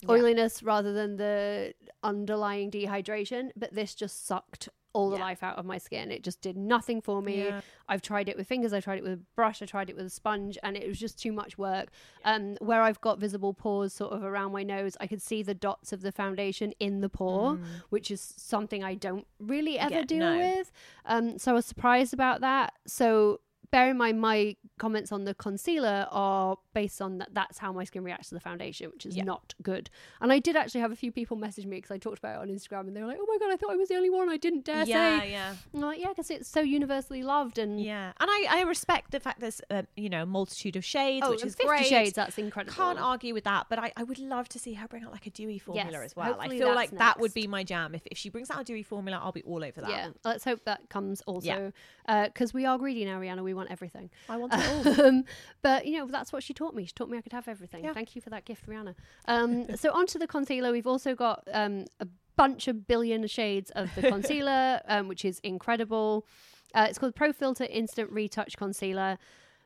Yeah. 0.00 0.10
oiliness 0.10 0.62
rather 0.62 0.92
than 0.92 1.16
the 1.16 1.74
underlying 2.02 2.70
dehydration. 2.70 3.50
But 3.56 3.74
this 3.74 3.94
just 3.94 4.26
sucked 4.26 4.68
all 4.92 5.10
the 5.10 5.16
Yeah. 5.16 5.24
life 5.24 5.42
out 5.42 5.58
of 5.58 5.64
my 5.64 5.76
skin. 5.78 6.12
It 6.12 6.22
just 6.22 6.40
did 6.40 6.56
nothing 6.56 7.00
for 7.00 7.20
me. 7.20 7.46
Yeah. 7.46 7.62
I've 7.88 8.00
tried 8.00 8.28
it 8.28 8.36
with 8.36 8.46
fingers, 8.46 8.72
I 8.72 8.78
tried 8.78 8.98
it 8.98 9.02
with 9.02 9.14
a 9.14 9.20
brush, 9.34 9.60
I 9.60 9.66
tried 9.66 9.90
it 9.90 9.96
with 9.96 10.06
a 10.06 10.10
sponge, 10.10 10.56
and 10.62 10.76
it 10.76 10.86
was 10.86 11.00
just 11.00 11.18
too 11.20 11.32
much 11.32 11.58
work. 11.58 11.88
Um, 12.24 12.56
where 12.60 12.80
I've 12.80 13.00
got 13.00 13.18
visible 13.18 13.54
pores 13.54 13.92
sort 13.92 14.12
of 14.12 14.22
around 14.22 14.52
my 14.52 14.62
nose, 14.62 14.96
I 15.00 15.08
could 15.08 15.20
see 15.20 15.42
the 15.42 15.52
dots 15.54 15.92
of 15.92 16.02
the 16.02 16.12
foundation 16.12 16.72
in 16.78 17.00
the 17.00 17.08
pore, 17.08 17.58
which 17.90 18.08
is 18.08 18.20
something 18.36 18.84
I 18.84 18.94
don't 18.94 19.26
really 19.40 19.80
ever 19.80 19.94
Yeah, 19.96 20.02
deal 20.04 20.18
no. 20.32 20.36
with. 20.38 20.70
Um, 21.06 21.38
so 21.38 21.50
I 21.50 21.54
was 21.54 21.66
surprised 21.66 22.14
about 22.14 22.40
that. 22.42 22.74
So 22.86 23.40
bear 23.74 23.90
in 23.90 23.96
mind, 23.96 24.20
my 24.20 24.54
comments 24.78 25.12
on 25.12 25.24
the 25.24 25.34
concealer 25.34 26.06
are 26.10 26.56
based 26.72 27.00
on 27.00 27.18
that. 27.18 27.28
That's 27.32 27.58
how 27.58 27.72
my 27.72 27.84
skin 27.84 28.02
reacts 28.04 28.28
to 28.30 28.34
the 28.34 28.40
foundation, 28.40 28.90
which 28.90 29.06
is 29.06 29.16
Yeah. 29.16 29.24
not 29.24 29.54
good. 29.62 29.88
And 30.20 30.32
I 30.32 30.38
did 30.40 30.56
actually 30.56 30.80
have 30.80 30.90
a 30.92 30.96
few 30.96 31.12
people 31.12 31.36
message 31.36 31.64
me 31.66 31.76
because 31.76 31.90
I 31.92 31.98
talked 31.98 32.18
about 32.18 32.36
it 32.36 32.42
on 32.50 32.54
Instagram, 32.54 32.88
and 32.88 32.96
they 32.96 33.00
were 33.00 33.06
like, 33.06 33.18
"Oh 33.20 33.26
my 33.28 33.38
god, 33.38 33.52
I 33.52 33.56
thought 33.56 33.70
I 33.70 33.76
was 33.76 33.88
the 33.88 33.94
only 33.96 34.10
one. 34.10 34.28
I 34.28 34.36
didn't 34.36 34.64
dare 34.64 34.84
yeah 34.84 35.20
say." 35.20 35.30
yeah 35.32 35.54
I'm 35.72 35.80
like, 35.80 36.00
yeah, 36.00 36.08
because 36.08 36.30
it's 36.30 36.48
so 36.48 36.60
universally 36.60 37.22
loved 37.22 37.58
and 37.58 37.80
yeah 37.80 38.12
and 38.20 38.28
i 38.30 38.46
i 38.50 38.62
respect 38.62 39.10
the 39.10 39.20
fact 39.20 39.40
there's 39.40 39.60
uh, 39.70 39.82
you 39.96 40.08
know 40.08 40.24
multitude 40.26 40.76
of 40.76 40.84
shades 40.84 41.24
oh, 41.26 41.30
which 41.30 41.44
is 41.44 41.54
50 41.54 41.66
great 41.66 41.86
shades. 41.86 42.12
That's 42.14 42.36
incredible. 42.38 42.74
can't 42.74 42.98
argue 42.98 43.34
with 43.34 43.44
that 43.44 43.66
but 43.68 43.78
I, 43.78 43.92
I 43.96 44.02
would 44.02 44.18
love 44.18 44.48
to 44.50 44.58
see 44.58 44.74
her 44.74 44.88
bring 44.88 45.04
out 45.04 45.12
like 45.12 45.26
a 45.26 45.30
dewy 45.30 45.58
formula 45.58 45.90
Yes, 45.92 46.02
as 46.04 46.16
well 46.16 46.36
i 46.40 46.48
feel 46.48 46.74
like 46.74 46.90
that 46.92 47.18
would 47.20 47.34
be 47.34 47.46
my 47.46 47.62
jam 47.64 47.94
if, 47.94 48.02
if 48.10 48.18
she 48.18 48.28
brings 48.28 48.50
out 48.50 48.60
a 48.60 48.64
dewy 48.64 48.82
formula 48.82 49.20
i'll 49.22 49.32
be 49.32 49.42
all 49.42 49.62
over 49.64 49.80
that 49.80 49.90
Yeah, 49.90 50.08
let's 50.24 50.44
hope 50.44 50.64
that 50.64 50.88
comes 50.88 51.20
also 51.22 51.72
Yeah. 52.06 52.26
because 52.28 52.52
we 52.54 52.64
are 52.66 52.78
greedy 52.78 53.04
now, 53.04 53.20
Rihanna. 53.20 53.42
We 53.42 53.54
want 53.54 53.70
everything. 53.70 54.10
i 54.28 54.36
want 54.36 54.52
Um, 55.04 55.24
but 55.62 55.86
you 55.86 55.98
know 55.98 56.06
that's 56.06 56.32
what 56.32 56.42
she 56.42 56.54
taught 56.54 56.74
me. 56.74 56.84
She 56.84 56.92
taught 56.92 57.08
me 57.08 57.18
I 57.18 57.20
could 57.20 57.32
have 57.32 57.48
everything. 57.48 57.84
Yeah. 57.84 57.94
Thank 57.94 58.14
you 58.14 58.22
for 58.22 58.30
that 58.30 58.44
gift, 58.44 58.68
Rihanna. 58.68 58.94
Um, 59.26 59.76
so 59.76 59.92
onto 59.92 60.18
the 60.18 60.26
concealer. 60.26 60.72
We've 60.72 60.86
also 60.86 61.14
got 61.14 61.46
um, 61.52 61.86
a 62.00 62.06
bunch 62.36 62.68
of 62.68 62.86
billion 62.86 63.26
shades 63.26 63.70
of 63.70 63.94
the 63.94 64.02
concealer, 64.08 64.80
um, 64.88 65.08
which 65.08 65.24
is 65.24 65.40
incredible. 65.40 66.26
Uh, 66.74 66.86
it's 66.88 66.98
called 66.98 67.14
Pro 67.14 67.32
Filt'r 67.32 67.68
Instant 67.70 68.10
Retouch 68.10 68.56
Concealer. 68.56 69.18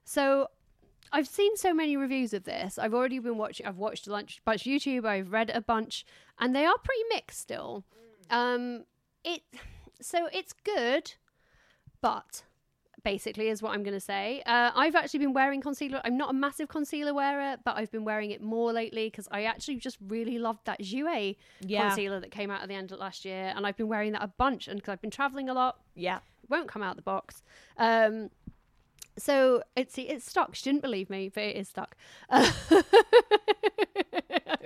So 0.05 0.49
I've 1.13 1.27
seen 1.27 1.57
so 1.57 1.73
many 1.73 1.97
reviews 1.97 2.35
of 2.35 2.45
this. 2.45 2.79
I've 2.79 2.95
already 2.95 3.19
been 3.19 3.39
watching. 3.39 3.67
I've 3.67 3.79
watched 3.79 4.07
a 4.07 4.11
bunch, 4.11 4.41
bunch 4.45 4.67
of 4.67 4.73
YouTube. 4.73 5.05
I've 5.05 5.33
read 5.33 5.51
a 5.51 5.61
bunch, 5.61 6.05
and 6.39 6.55
they 6.55 6.67
are 6.67 6.77
pretty 6.79 7.03
mixed 7.11 7.41
still. 7.41 7.85
Um, 8.31 8.85
it 9.25 9.43
so 10.01 10.29
it's 10.33 10.53
good, 10.53 11.15
but 12.01 12.43
basically 13.05 13.49
is 13.49 13.63
what 13.63 13.73
I'm 13.73 13.83
going 13.83 13.95
to 13.95 14.01
say. 14.01 14.43
Uh, 14.47 14.71
I've 14.75 14.95
actually 14.95 15.21
been 15.21 15.33
wearing 15.33 15.61
concealer. 15.61 16.01
I'm 16.05 16.17
not 16.17 16.31
a 16.31 16.33
massive 16.33 16.69
concealer 16.69 17.15
wearer, 17.15 17.57
but 17.65 17.77
I've 17.77 17.91
been 17.91 18.05
wearing 18.05 18.31
it 18.31 18.43
more 18.43 18.73
lately 18.73 19.07
because 19.07 19.29
I 19.31 19.45
actually 19.45 19.77
just 19.77 19.99
really 20.07 20.39
loved 20.39 20.61
that 20.67 20.81
Jouer 20.81 21.37
Yeah. 21.61 21.89
concealer 21.89 22.21
that 22.21 22.31
came 22.31 22.51
out 22.51 22.63
at 22.63 22.69
the 22.69 22.75
end 22.75 22.93
of 22.93 22.99
last 22.99 23.25
year, 23.25 23.53
and 23.55 23.67
I've 23.67 23.77
been 23.77 23.89
wearing 23.89 24.13
that 24.13 24.23
a 24.23 24.29
bunch. 24.29 24.69
And 24.69 24.79
because 24.79 24.93
I've 24.93 25.01
been 25.03 25.11
traveling 25.11 25.49
a 25.49 25.55
lot, 25.55 25.81
yeah 25.95 26.19
it 26.43 26.51
won't 26.51 26.69
come 26.69 26.83
out 26.83 26.97
the 26.97 27.03
box. 27.03 27.43
Um, 27.77 28.31
so 29.17 29.63
it's 29.75 29.99
it's 29.99 30.29
stuck. 30.31 30.55
She 30.55 30.65
didn't 30.71 30.83
believe 30.83 31.11
me, 31.11 31.29
but 31.29 31.43
it 31.43 31.57
is 31.57 31.69
stuck. 31.69 31.97
Uh, 32.31 32.51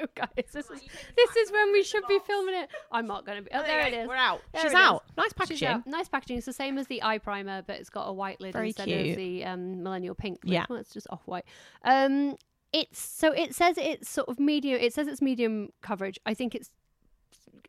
oh, 0.02 0.06
guys, 0.14 0.28
this 0.52 0.70
is 0.70 0.80
this 1.16 1.36
is 1.36 1.52
when 1.52 1.72
we 1.72 1.82
should 1.82 2.06
be 2.08 2.18
filming 2.26 2.54
it. 2.54 2.68
I'm 2.90 3.06
not 3.06 3.24
going 3.26 3.38
to 3.38 3.42
be. 3.44 3.50
Oh, 3.54 3.62
there 3.62 3.80
it 3.86 3.92
is. 3.94 4.08
we're 4.08 4.14
out 4.16 4.40
There 4.52 4.62
she's 4.62 4.72
it 4.72 4.76
is. 4.76 4.80
out 4.80 5.04
nice 5.16 5.26
She's 5.26 5.32
packaging 5.34 5.68
out. 5.68 5.86
Nice 5.86 6.08
packaging. 6.08 6.36
It's 6.38 6.46
the 6.46 6.52
same 6.52 6.78
as 6.78 6.86
the 6.86 7.02
eye 7.02 7.18
primer, 7.18 7.62
but 7.62 7.76
it's 7.76 7.90
got 7.90 8.04
a 8.08 8.12
white 8.12 8.40
lid 8.40 8.52
Very 8.52 8.68
instead 8.68 8.86
cute. 8.88 9.10
of 9.10 9.16
the 9.16 9.44
um, 9.44 9.82
millennial 9.82 10.14
pink. 10.14 10.38
lid. 10.44 10.52
Yeah. 10.54 10.64
well, 10.68 10.78
it's 10.78 10.92
just 10.92 11.06
off 11.10 11.22
white. 11.26 11.44
Um, 11.84 12.36
it's 12.72 12.98
so 12.98 13.32
it 13.32 13.54
says 13.54 13.76
it's 13.78 14.08
sort 14.08 14.28
of 14.28 14.38
medium. 14.40 14.80
It 14.80 14.92
says 14.94 15.06
it's 15.06 15.20
medium 15.22 15.70
coverage. 15.82 16.18
I 16.26 16.34
think 16.34 16.54
it's 16.54 16.70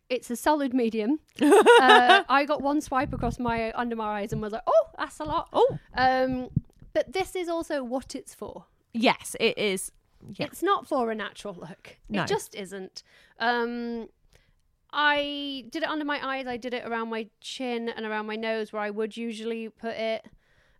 it's 0.09 0.29
a 0.29 0.35
solid 0.35 0.73
medium. 0.73 1.19
uh, 1.41 2.23
I 2.29 2.45
got 2.47 2.61
one 2.61 2.81
swipe 2.81 3.13
across 3.13 3.39
my 3.39 3.71
under 3.73 3.95
my 3.95 4.21
eyes 4.21 4.33
and 4.33 4.41
was 4.41 4.53
like, 4.53 4.61
oh, 4.67 4.85
that's 4.97 5.19
a 5.19 5.23
lot. 5.23 5.49
oh 5.53 5.77
Um, 5.95 6.49
but 6.93 7.11
this 7.13 7.35
is 7.35 7.49
also 7.49 7.83
what 7.83 8.15
it's 8.15 8.35
for. 8.35 8.65
yes 8.93 9.35
it 9.39 9.57
is 9.57 9.91
yeah 10.31 10.45
It's 10.47 10.63
not 10.63 10.87
for 10.87 11.11
a 11.11 11.15
natural 11.15 11.53
look. 11.55 11.97
No. 12.09 12.23
It 12.23 12.27
just 12.27 12.55
isn't. 12.55 13.03
Um, 13.39 14.07
I 14.91 15.65
did 15.71 15.83
it 15.83 15.89
under 15.89 16.05
my 16.05 16.19
eyes. 16.25 16.45
I 16.47 16.57
did 16.57 16.73
it 16.73 16.85
around 16.85 17.09
my 17.09 17.27
chin 17.41 17.89
and 17.89 18.05
around 18.05 18.27
my 18.27 18.35
nose, 18.35 18.71
where 18.71 18.81
I 18.81 18.89
would 18.91 19.17
usually 19.17 19.69
put 19.69 19.95
it. 19.95 20.25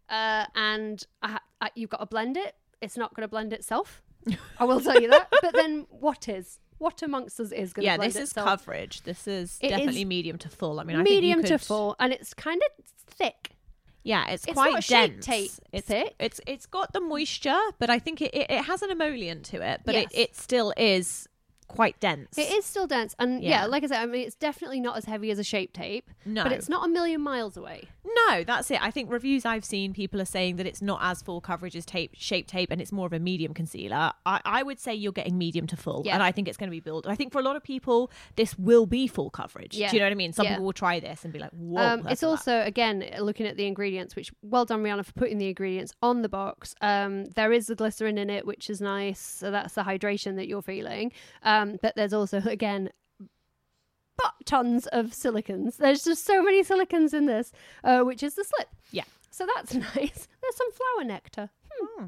Uh, 0.10 0.45
and 0.56 1.03
I, 1.21 1.39
I, 1.62 1.71
you've 1.75 1.89
got 1.89 1.97
to 1.97 2.06
blend 2.06 2.38
it. 2.38 2.56
It's 2.82 2.97
not 2.97 3.13
going 3.15 3.23
to 3.23 3.27
blend 3.27 3.53
itself. 3.53 4.03
I 4.60 4.65
will 4.65 4.82
tell 4.82 5.01
you 5.01 5.10
that. 5.10 5.29
But 5.41 5.53
then, 5.53 5.88
what 5.89 6.27
is? 6.29 6.60
What 6.77 7.01
amongst 7.01 7.39
us 7.39 7.51
is 7.51 7.71
going 7.73 7.84
to 7.84 7.86
yeah 7.91 7.95
blend 7.97 8.13
Yeah, 8.13 8.19
this 8.19 8.23
is 8.23 8.29
itself? 8.32 8.47
coverage 8.47 9.03
this 9.03 9.25
is 9.25 9.58
It 9.62 9.69
definitely 9.69 10.01
is 10.01 10.06
medium 10.06 10.38
to 10.39 10.49
full 10.49 10.82
i 10.82 10.84
mean 10.84 10.97
I 10.97 11.03
medium 11.03 11.41
to 11.43 11.47
could- 11.51 11.62
full, 11.62 11.95
and 11.97 12.12
it's 12.12 12.34
kind 12.34 12.62
of 12.62 12.86
thick. 13.08 13.51
Yeah, 14.03 14.29
it's, 14.29 14.43
It's 14.45 14.53
quite 14.53 14.85
dense. 14.85 15.27
it's 15.71 15.87
thick. 15.87 16.15
it's 16.19 16.41
it's 16.45 16.65
got 16.65 16.91
the 16.93 16.99
moisture, 16.99 17.59
but 17.79 17.89
I 17.89 17.99
think 17.99 18.21
it, 18.21 18.33
it, 18.33 18.47
it 18.49 18.63
has 18.65 18.81
an 18.81 18.91
emollient 18.91 19.45
to 19.45 19.61
it, 19.61 19.81
but 19.85 19.95
Yes. 19.95 20.11
it, 20.11 20.19
it 20.19 20.35
still 20.35 20.73
is 20.77 21.27
quite 21.75 21.99
dense. 21.99 22.38
It 22.38 22.51
is 22.51 22.65
still 22.65 22.88
dense, 22.88 23.15
and 23.19 23.43
yeah. 23.43 23.49
Yeah. 23.62 23.65
like 23.65 23.83
I 23.83 23.88
said, 23.88 24.01
I 24.01 24.05
mean, 24.05 24.25
it's 24.25 24.36
definitely 24.36 24.79
not 24.79 24.97
as 24.97 25.05
heavy 25.05 25.31
as 25.31 25.39
a 25.39 25.43
shape 25.43 25.73
tape. 25.73 26.09
No. 26.25 26.43
but 26.43 26.51
it's 26.53 26.69
not 26.69 26.86
a 26.86 26.89
million 26.89 27.21
miles 27.21 27.57
away. 27.57 27.89
No, 28.27 28.43
that's 28.43 28.69
it. 28.71 28.81
I 28.81 28.91
think 28.91 29.12
reviews 29.12 29.45
I've 29.45 29.65
seen, 29.65 29.93
people 29.93 30.21
are 30.21 30.25
saying 30.25 30.55
that 30.57 30.65
it's 30.65 30.81
not 30.81 30.99
as 31.01 31.21
full 31.21 31.41
coverage 31.41 31.75
as 31.75 31.86
tape, 31.86 32.12
shape 32.15 32.47
tape, 32.47 32.71
and 32.71 32.79
it's 32.81 32.91
more 32.91 33.05
of 33.07 33.13
a 33.13 33.19
medium 33.19 33.53
concealer. 33.53 34.13
I, 34.25 34.39
I 34.45 34.63
would 34.63 34.79
say 34.79 34.93
you're 34.93 35.12
getting 35.12 35.38
medium 35.38 35.67
to 35.67 35.77
full, 35.77 36.03
Yeah. 36.05 36.13
and 36.13 36.23
I 36.23 36.31
think 36.31 36.47
it's 36.47 36.57
going 36.57 36.69
to 36.69 36.71
be 36.75 36.79
built. 36.79 37.07
I 37.07 37.15
think 37.15 37.31
for 37.33 37.39
a 37.39 37.43
lot 37.43 37.55
of 37.55 37.63
people, 37.63 38.12
this 38.36 38.57
will 38.57 38.86
be 38.86 39.07
full 39.07 39.29
coverage. 39.29 39.75
Yeah. 39.75 39.89
Do 39.89 39.95
you 39.95 39.99
know 40.01 40.05
what 40.07 40.12
I 40.12 40.15
mean? 40.15 40.33
Some 40.33 40.47
people 40.47 40.63
will 40.63 40.73
try 40.73 40.99
this 40.99 41.23
and 41.23 41.33
be 41.33 41.39
like, 41.39 41.51
"Whoa!" 41.51 41.81
Um, 41.81 42.07
it's 42.07 42.23
also 42.23 42.62
again 42.62 43.03
looking 43.19 43.47
at 43.47 43.57
the 43.57 43.65
ingredients, 43.65 44.15
which 44.15 44.31
well 44.41 44.65
done 44.65 44.83
Rihanna 44.83 45.05
for 45.05 45.13
putting 45.13 45.38
the 45.38 45.47
ingredients 45.49 45.93
on 46.01 46.21
the 46.21 46.29
box. 46.29 46.75
Um, 46.81 47.25
there 47.31 47.51
is 47.51 47.67
the 47.67 47.75
glycerin 47.75 48.17
in 48.17 48.29
it, 48.29 48.45
which 48.45 48.69
is 48.69 48.79
nice, 48.81 49.19
so 49.19 49.51
that's 49.51 49.73
the 49.75 49.83
hydration 49.83 50.36
that 50.36 50.47
you're 50.47 50.62
feeling. 50.62 51.12
Um, 51.43 51.62
but 51.82 51.95
there's 51.95 52.13
also 52.13 52.41
again. 52.45 52.89
But 54.15 54.34
tons 54.45 54.86
of 54.88 55.13
silicons. 55.13 55.78
There's 55.78 56.04
just 56.04 56.23
so 56.23 56.43
many 56.43 56.63
silicons 56.63 57.13
in 57.13 57.26
this, 57.26 57.52
uh, 57.84 58.02
which 58.02 58.21
is 58.21 58.36
the 58.36 58.43
slip. 58.43 58.69
Yeah. 58.91 59.06
So 59.32 59.47
that's 59.56 59.73
nice. 59.95 60.28
There's 60.41 60.56
some 60.56 60.71
flower 60.71 61.04
nectar. 61.04 61.49
Hmm. 61.71 62.06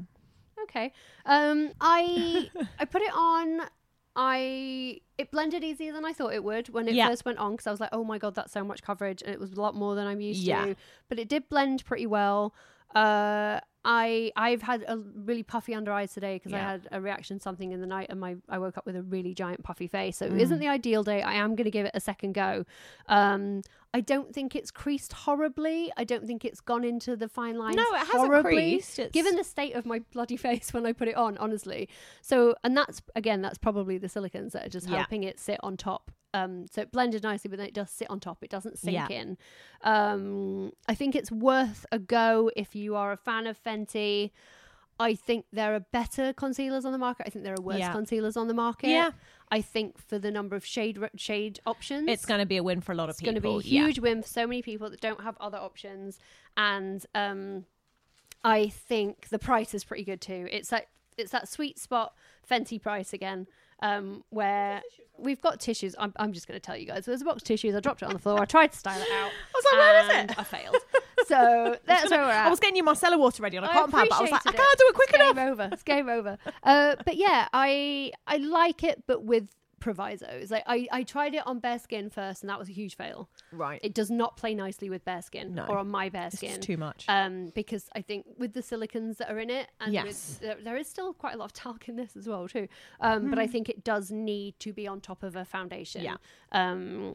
Okay. 0.62 0.92
Um, 1.24 1.72
I 1.80 2.48
I 2.78 2.84
put 2.84 3.02
it 3.02 3.12
on. 3.12 3.62
I 4.18 5.00
it 5.18 5.30
blended 5.30 5.62
easier 5.64 5.92
than 5.92 6.04
I 6.04 6.12
thought 6.12 6.32
it 6.32 6.42
would 6.44 6.68
when 6.70 6.88
it 6.88 6.94
Yeah. 6.94 7.08
first 7.08 7.24
went 7.24 7.38
on 7.38 7.52
because 7.52 7.66
I 7.66 7.70
was 7.70 7.80
like, 7.80 7.90
oh 7.92 8.04
my 8.04 8.18
god, 8.18 8.34
that's 8.34 8.52
so 8.52 8.62
much 8.64 8.82
coverage, 8.82 9.20
and 9.22 9.32
it 9.34 9.40
was 9.40 9.52
a 9.52 9.60
lot 9.60 9.74
more 9.74 9.94
than 9.94 10.06
I'm 10.06 10.20
used 10.20 10.40
Yeah. 10.42 10.64
to. 10.66 10.76
But 11.08 11.18
it 11.18 11.28
did 11.28 11.48
blend 11.48 11.84
pretty 11.84 12.06
well. 12.06 12.54
Uh, 12.94 13.60
I 13.88 14.32
I've 14.34 14.62
had 14.62 14.84
a 14.88 14.96
really 14.98 15.44
puffy 15.44 15.72
under 15.74 15.92
eyes 15.92 16.12
today 16.12 16.34
because 16.36 16.52
I 16.52 16.58
had 16.58 16.88
a 16.90 17.00
reaction 17.00 17.38
to 17.38 17.42
something 17.42 17.70
in 17.70 17.80
the 17.80 17.86
night, 17.86 18.08
and 18.10 18.18
my 18.18 18.34
I 18.48 18.58
woke 18.58 18.76
up 18.76 18.84
with 18.84 18.96
a 18.96 19.02
really 19.02 19.32
giant 19.32 19.62
puffy 19.62 19.86
face. 19.86 20.16
So 20.16 20.28
Mm. 20.28 20.34
it 20.34 20.40
isn't 20.42 20.58
the 20.58 20.66
ideal 20.68 21.04
day. 21.04 21.22
I 21.22 21.34
am 21.34 21.54
going 21.54 21.64
to 21.66 21.70
give 21.70 21.86
it 21.86 21.92
a 21.94 22.00
second 22.00 22.32
go. 22.34 22.64
Um, 23.06 23.62
I 23.94 24.00
don't 24.00 24.34
think 24.34 24.54
it's 24.56 24.70
creased 24.70 25.12
horribly. 25.12 25.92
I 25.96 26.04
don't 26.04 26.26
think 26.26 26.44
it's 26.44 26.60
gone 26.60 26.84
into 26.84 27.16
the 27.16 27.28
fine 27.28 27.56
lines. 27.56 27.76
No, 27.76 27.84
it 27.94 27.98
hasn't 28.00 28.26
horribly, 28.26 28.52
creased. 28.54 28.98
It's- 28.98 29.12
Given 29.12 29.36
the 29.36 29.44
state 29.44 29.74
of 29.74 29.86
my 29.86 30.00
bloody 30.12 30.36
face 30.48 30.74
when 30.74 30.84
I 30.84 30.92
put 30.92 31.06
it 31.08 31.14
on, 31.16 31.38
honestly. 31.38 31.88
So, 32.20 32.56
and 32.64 32.76
that's 32.76 33.00
again, 33.14 33.40
that's 33.40 33.56
probably 33.58 33.98
the 33.98 34.08
silicons 34.08 34.52
that 34.52 34.66
are 34.66 34.68
just 34.68 34.88
Yeah. 34.88 34.96
helping 34.96 35.22
it 35.22 35.38
sit 35.38 35.58
on 35.62 35.76
top. 35.76 36.10
Um, 36.36 36.66
so 36.70 36.82
it 36.82 36.92
blended 36.92 37.22
nicely, 37.22 37.48
but 37.48 37.58
then 37.58 37.66
it 37.68 37.74
does 37.74 37.90
sit 37.90 38.08
on 38.10 38.20
top. 38.20 38.42
It 38.42 38.50
doesn't 38.50 38.78
sink 38.78 38.94
Yeah. 38.94 39.08
in. 39.08 39.38
Um, 39.82 40.72
I 40.88 40.94
think 40.94 41.14
it's 41.14 41.32
worth 41.32 41.86
a 41.90 41.98
go 41.98 42.50
if 42.56 42.74
you 42.74 42.94
are 42.96 43.12
a 43.12 43.16
fan 43.16 43.46
of 43.46 43.62
Fenty. 43.62 44.30
I 44.98 45.14
think 45.14 45.44
there 45.52 45.74
are 45.74 45.80
better 45.80 46.32
concealers 46.32 46.84
on 46.86 46.92
the 46.92 46.98
market. 46.98 47.26
I 47.26 47.30
think 47.30 47.44
there 47.44 47.54
are 47.58 47.62
worse 47.62 47.78
Yeah. 47.78 47.92
concealers 47.92 48.36
on 48.36 48.48
the 48.48 48.54
market. 48.54 48.88
Yeah. 48.88 49.10
I 49.50 49.60
think 49.60 49.98
for 49.98 50.18
the 50.18 50.30
number 50.30 50.56
of 50.56 50.64
shade 50.64 50.98
shade 51.16 51.60
options, 51.66 52.08
It's 52.08 52.24
going 52.24 52.40
to 52.40 52.46
be 52.46 52.56
a 52.56 52.62
win 52.62 52.80
for 52.80 52.92
a 52.92 52.94
lot 52.94 53.04
of 53.04 53.10
it's 53.10 53.20
people. 53.20 53.36
It's 53.36 53.42
going 53.42 53.52
to 53.62 53.68
be 53.68 53.68
a 53.68 53.80
yeah. 53.80 53.86
huge 53.86 53.98
win 54.00 54.22
for 54.22 54.28
so 54.28 54.46
many 54.46 54.62
people 54.62 54.88
that 54.90 55.00
don't 55.00 55.20
have 55.22 55.36
other 55.38 55.58
options 55.58 56.18
and 56.56 57.04
um 57.14 57.66
i 58.42 58.68
think 58.68 59.28
the 59.28 59.38
price 59.38 59.74
is 59.74 59.84
pretty 59.84 60.04
good 60.04 60.20
too 60.20 60.46
it's 60.50 60.70
that 60.70 60.88
it's 61.18 61.32
that 61.32 61.48
sweet 61.48 61.78
spot 61.78 62.14
fenty 62.48 62.80
price 62.80 63.12
again 63.12 63.46
um 63.80 64.24
where 64.30 64.82
we've 65.18 65.40
got 65.40 65.60
tissues 65.60 65.94
i'm, 65.98 66.12
I'm 66.16 66.32
just 66.32 66.48
going 66.48 66.58
to 66.58 66.64
tell 66.64 66.76
you 66.76 66.86
guys 66.86 67.04
there's 67.04 67.22
a 67.22 67.24
box 67.24 67.42
of 67.42 67.44
tissues 67.44 67.74
i 67.74 67.80
dropped 67.80 68.02
it 68.02 68.06
on 68.06 68.12
the 68.12 68.18
floor 68.18 68.40
i 68.40 68.44
tried 68.44 68.72
to 68.72 68.78
style 68.78 69.00
it 69.00 69.08
out 69.12 69.30
I 69.54 69.54
was 69.54 69.64
like, 69.64 69.78
where 69.80 70.00
is 70.00 70.30
it? 70.30 70.38
i 70.38 70.44
failed 70.44 70.76
so 71.26 71.76
that's 71.86 72.10
where 72.10 72.20
we're 72.24 72.30
at 72.30 72.46
I 72.46 72.50
was 72.50 72.60
getting 72.60 72.76
you 72.76 72.84
micellar 72.84 73.18
water 73.18 73.42
ready 73.42 73.58
on 73.58 73.64
a 73.64 73.68
cotton 73.68 73.90
pad, 73.90 74.06
but 74.08 74.18
I 74.18 74.22
was 74.22 74.30
like, 74.30 74.46
I 74.46 74.52
can't 74.52 74.78
do 74.78 74.84
it 74.88 74.94
quick 74.94 75.08
it's 75.10 75.16
enough. 75.16 75.34
Game 75.36 75.48
over. 75.48 75.68
It's 75.72 75.82
game 75.82 76.08
over. 76.08 76.38
Uh, 76.62 76.96
but 77.04 77.16
yeah, 77.16 77.48
I 77.52 78.12
I 78.26 78.36
like 78.36 78.84
it, 78.84 79.02
but 79.06 79.24
with 79.24 79.48
provisos. 79.80 80.50
Like 80.50 80.62
I, 80.66 80.86
I 80.90 81.02
tried 81.02 81.34
it 81.34 81.46
on 81.46 81.58
bare 81.60 81.78
skin 81.78 82.10
first, 82.10 82.42
and 82.42 82.50
that 82.50 82.58
was 82.58 82.68
a 82.68 82.72
huge 82.72 82.96
fail. 82.96 83.28
Right. 83.52 83.80
It 83.82 83.94
does 83.94 84.10
not 84.10 84.36
play 84.36 84.54
nicely 84.54 84.90
with 84.90 85.04
bare 85.04 85.22
skin 85.22 85.54
No. 85.54 85.66
or 85.66 85.78
on 85.78 85.88
my 85.88 86.08
bare 86.08 86.30
skin. 86.30 86.50
just 86.50 86.62
too 86.62 86.76
much. 86.76 87.04
Um, 87.08 87.52
because 87.54 87.88
I 87.94 88.00
think 88.02 88.26
with 88.38 88.52
the 88.54 88.62
silicons 88.62 89.18
that 89.18 89.30
are 89.30 89.38
in 89.38 89.50
it, 89.50 89.68
and 89.80 89.92
Yes. 89.92 90.04
with, 90.04 90.40
there, 90.40 90.56
there 90.62 90.76
is 90.76 90.88
still 90.88 91.12
quite 91.12 91.34
a 91.34 91.36
lot 91.38 91.46
of 91.46 91.52
talc 91.52 91.88
in 91.88 91.96
this 91.96 92.16
as 92.16 92.26
well 92.28 92.48
too. 92.48 92.68
Um, 93.00 93.30
but 93.30 93.38
I 93.38 93.46
think 93.46 93.68
it 93.68 93.84
does 93.84 94.10
need 94.10 94.58
to 94.60 94.72
be 94.72 94.86
on 94.88 95.00
top 95.00 95.22
of 95.22 95.36
a 95.36 95.44
foundation. 95.44 96.00
Hmm. 96.02 96.06
Yeah. 96.06 96.16
Um, 96.52 97.14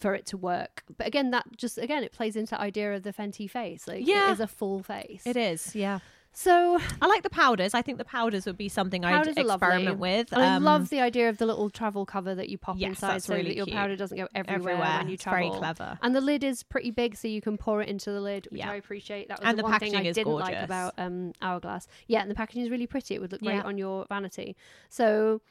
for 0.00 0.14
it 0.14 0.26
to 0.26 0.36
work, 0.36 0.82
but 0.98 1.06
again, 1.06 1.30
that 1.30 1.46
just 1.56 1.78
again 1.78 2.04
it 2.04 2.12
plays 2.12 2.36
into 2.36 2.50
the 2.50 2.60
idea 2.60 2.94
of 2.94 3.04
the 3.04 3.12
Fenty 3.12 3.48
face. 3.50 3.88
Like, 3.88 4.06
Yeah. 4.06 4.28
it 4.28 4.32
is 4.32 4.40
a 4.40 4.46
full 4.46 4.82
face. 4.82 5.22
It 5.26 5.34
is, 5.36 5.74
yeah. 5.74 6.00
So 6.34 6.78
I 7.02 7.06
like 7.06 7.22
the 7.22 7.30
powders. 7.30 7.74
I 7.74 7.82
think 7.82 7.98
the 7.98 8.04
powders 8.06 8.46
would 8.46 8.56
be 8.56 8.68
something 8.68 9.04
I'd 9.04 9.26
experiment 9.26 9.84
lovely. 9.84 9.92
with. 9.94 10.32
And 10.32 10.42
I 10.42 10.56
Um, 10.56 10.64
love 10.64 10.88
the 10.88 11.00
idea 11.00 11.28
of 11.28 11.36
the 11.36 11.44
little 11.44 11.68
travel 11.68 12.06
cover 12.06 12.34
that 12.34 12.48
you 12.48 12.56
pop 12.56 12.76
Yes, 12.78 12.88
inside 12.90 13.22
so 13.22 13.34
really 13.34 13.48
that 13.50 13.56
your 13.56 13.66
cute. 13.66 13.76
powder 13.76 13.96
doesn't 13.96 14.16
go 14.16 14.28
everywhere, 14.34 14.72
Everywhere. 14.72 14.98
when 14.98 15.08
you 15.08 15.14
It's 15.14 15.24
very 15.24 15.50
clever. 15.50 15.98
And 16.02 16.14
the 16.14 16.22
lid 16.22 16.42
is 16.42 16.62
pretty 16.62 16.90
big, 16.90 17.16
so 17.16 17.28
you 17.28 17.42
can 17.42 17.58
pour 17.58 17.82
it 17.82 17.88
into 17.88 18.10
the 18.10 18.20
lid, 18.20 18.48
which 18.50 18.60
Yeah. 18.60 18.70
I 18.70 18.76
appreciate. 18.76 19.28
That 19.28 19.40
was 19.40 19.46
And 19.46 19.58
the, 19.58 19.62
the 19.62 19.68
one 19.68 19.78
thing 19.78 19.94
I 19.94 20.10
didn't 20.10 20.32
like 20.32 20.56
about 20.56 20.94
um, 20.96 21.32
Hourglass. 21.42 21.86
Yeah, 22.06 22.22
and 22.22 22.30
the 22.30 22.34
packaging 22.34 22.62
is 22.62 22.70
really 22.70 22.86
pretty. 22.86 23.14
It 23.14 23.20
would 23.20 23.32
look 23.32 23.42
great 23.42 23.56
Yeah. 23.56 23.62
on 23.62 23.76
your 23.76 24.06
vanity. 24.08 24.56
So. 24.88 25.42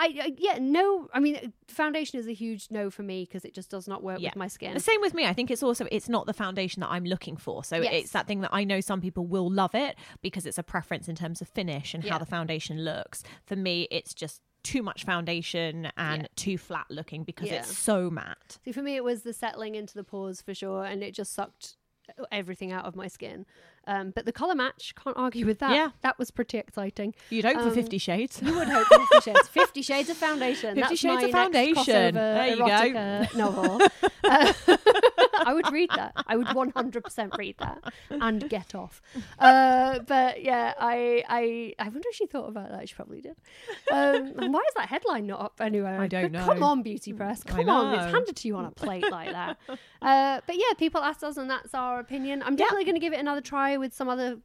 I, 0.00 0.04
I 0.22 0.32
yeah 0.38 0.58
no 0.60 1.08
I 1.12 1.18
mean 1.20 1.52
foundation 1.66 2.18
is 2.20 2.26
a 2.26 2.32
huge 2.32 2.68
no 2.70 2.88
for 2.90 3.02
me 3.02 3.24
because 3.24 3.44
it 3.44 3.52
just 3.52 3.68
does 3.70 3.88
not 3.88 4.02
work 4.02 4.20
Yeah. 4.20 4.28
with 4.28 4.36
my 4.36 4.48
skin. 4.48 4.72
The 4.74 4.80
same 4.80 5.00
with 5.00 5.12
me. 5.14 5.26
I 5.26 5.32
think 5.32 5.50
it's 5.50 5.62
also 5.62 5.86
it's 5.90 6.08
not 6.08 6.26
the 6.26 6.32
foundation 6.32 6.80
that 6.80 6.88
I'm 6.90 7.04
looking 7.04 7.36
for. 7.36 7.64
So 7.64 7.76
Yes. 7.80 7.92
it's 7.94 8.12
that 8.12 8.26
thing 8.26 8.40
that 8.42 8.50
I 8.54 8.64
know 8.64 8.80
some 8.80 9.00
people 9.00 9.26
will 9.26 9.50
love 9.50 9.74
it 9.74 9.96
because 10.22 10.46
it's 10.46 10.58
a 10.58 10.62
preference 10.62 11.08
in 11.08 11.16
terms 11.16 11.40
of 11.42 11.48
finish 11.48 11.94
and 11.94 12.04
Yeah. 12.04 12.12
how 12.12 12.18
the 12.18 12.26
foundation 12.26 12.84
looks. 12.84 13.22
For 13.44 13.56
me, 13.56 13.88
it's 13.90 14.14
just 14.14 14.40
too 14.62 14.82
much 14.82 15.04
foundation 15.04 15.90
and 15.96 16.22
Yeah. 16.22 16.28
too 16.36 16.58
flat 16.58 16.86
looking 16.90 17.24
because 17.24 17.50
it's 17.50 17.76
so 17.76 18.10
matte. 18.10 18.58
See, 18.64 18.72
for 18.72 18.82
me, 18.82 18.96
it 18.96 19.04
was 19.04 19.22
the 19.22 19.32
settling 19.32 19.74
into 19.74 19.94
the 19.94 20.04
pores 20.04 20.42
for 20.42 20.54
sure, 20.54 20.84
and 20.84 21.02
it 21.02 21.12
just 21.14 21.32
sucked 21.32 21.76
everything 22.32 22.72
out 22.72 22.84
of 22.86 22.96
my 22.96 23.06
skin. 23.08 23.44
Um, 23.88 24.10
but 24.14 24.26
the 24.26 24.32
color 24.32 24.54
match, 24.54 24.94
can't 25.02 25.16
argue 25.16 25.46
with 25.46 25.58
that. 25.60 25.70
Yeah. 25.72 25.90
that 26.02 26.18
was 26.18 26.30
pretty 26.30 26.58
exciting. 26.58 27.14
You'd 27.30 27.44
hope 27.46 27.54
for 27.56 27.68
Um, 27.68 27.74
Fifty 27.74 27.98
Shades. 27.98 28.40
You 28.44 28.54
would 28.54 28.68
hope 28.68 28.86
for 28.86 28.98
Fifty 29.06 29.30
Shades. 29.32 29.48
Fifty 29.52 29.82
Shades 29.82 30.10
of 30.10 30.16
Foundation. 30.18 30.74
50 30.74 30.80
That's 30.80 31.00
Shades 31.00 31.24
of 31.24 31.30
Foundation. 31.30 32.14
There 32.14 32.46
you 32.48 32.58
go. 32.58 33.26
novel. 33.38 33.80
Uh, 34.24 34.52
I 35.40 35.54
would 35.54 35.72
read 35.72 35.88
that. 35.96 36.12
I 36.26 36.36
would 36.36 36.52
one 36.54 36.70
hundred 36.76 37.04
percent 37.04 37.32
read 37.38 37.56
that 37.58 37.82
and 38.10 38.48
get 38.50 38.74
off. 38.74 39.00
Uh, 39.38 40.00
but 40.00 40.42
yeah, 40.42 40.74
I, 40.78 41.24
I 41.28 41.74
I 41.78 41.84
wonder 41.84 42.08
if 42.10 42.16
she 42.16 42.26
thought 42.26 42.48
about 42.48 42.70
that. 42.70 42.88
She 42.88 42.94
probably 42.94 43.22
did. 43.22 43.36
Um, 43.90 44.34
and 44.38 44.52
why 44.52 44.60
is 44.60 44.74
that 44.76 44.88
headline 44.88 45.26
not 45.26 45.40
up 45.40 45.60
anywhere? 45.60 45.98
I 46.00 46.06
don't 46.08 46.32
know. 46.32 46.44
Come 46.44 46.62
on, 46.62 46.82
Beauty 46.82 47.12
Press. 47.14 47.42
Come 47.42 47.68
on, 47.68 47.94
it's 47.94 48.12
handed 48.12 48.36
to 48.36 48.48
you 48.48 48.56
on 48.56 48.66
a 48.66 48.70
plate 48.70 49.10
like 49.10 49.30
that. 49.32 49.56
Uh, 50.02 50.40
but 50.46 50.56
yeah, 50.56 50.74
people 50.76 51.00
asked 51.00 51.24
us, 51.24 51.36
and 51.36 51.48
that's 51.50 51.72
our 51.74 52.00
opinion. 52.00 52.42
I'm 52.44 52.56
definitely 52.56 52.84
going 52.84 52.96
to 52.96 53.00
give 53.00 53.12
it 53.12 53.20
another 53.20 53.40
try 53.40 53.77
with 53.78 53.94
some 53.94 54.08
other 54.08 54.38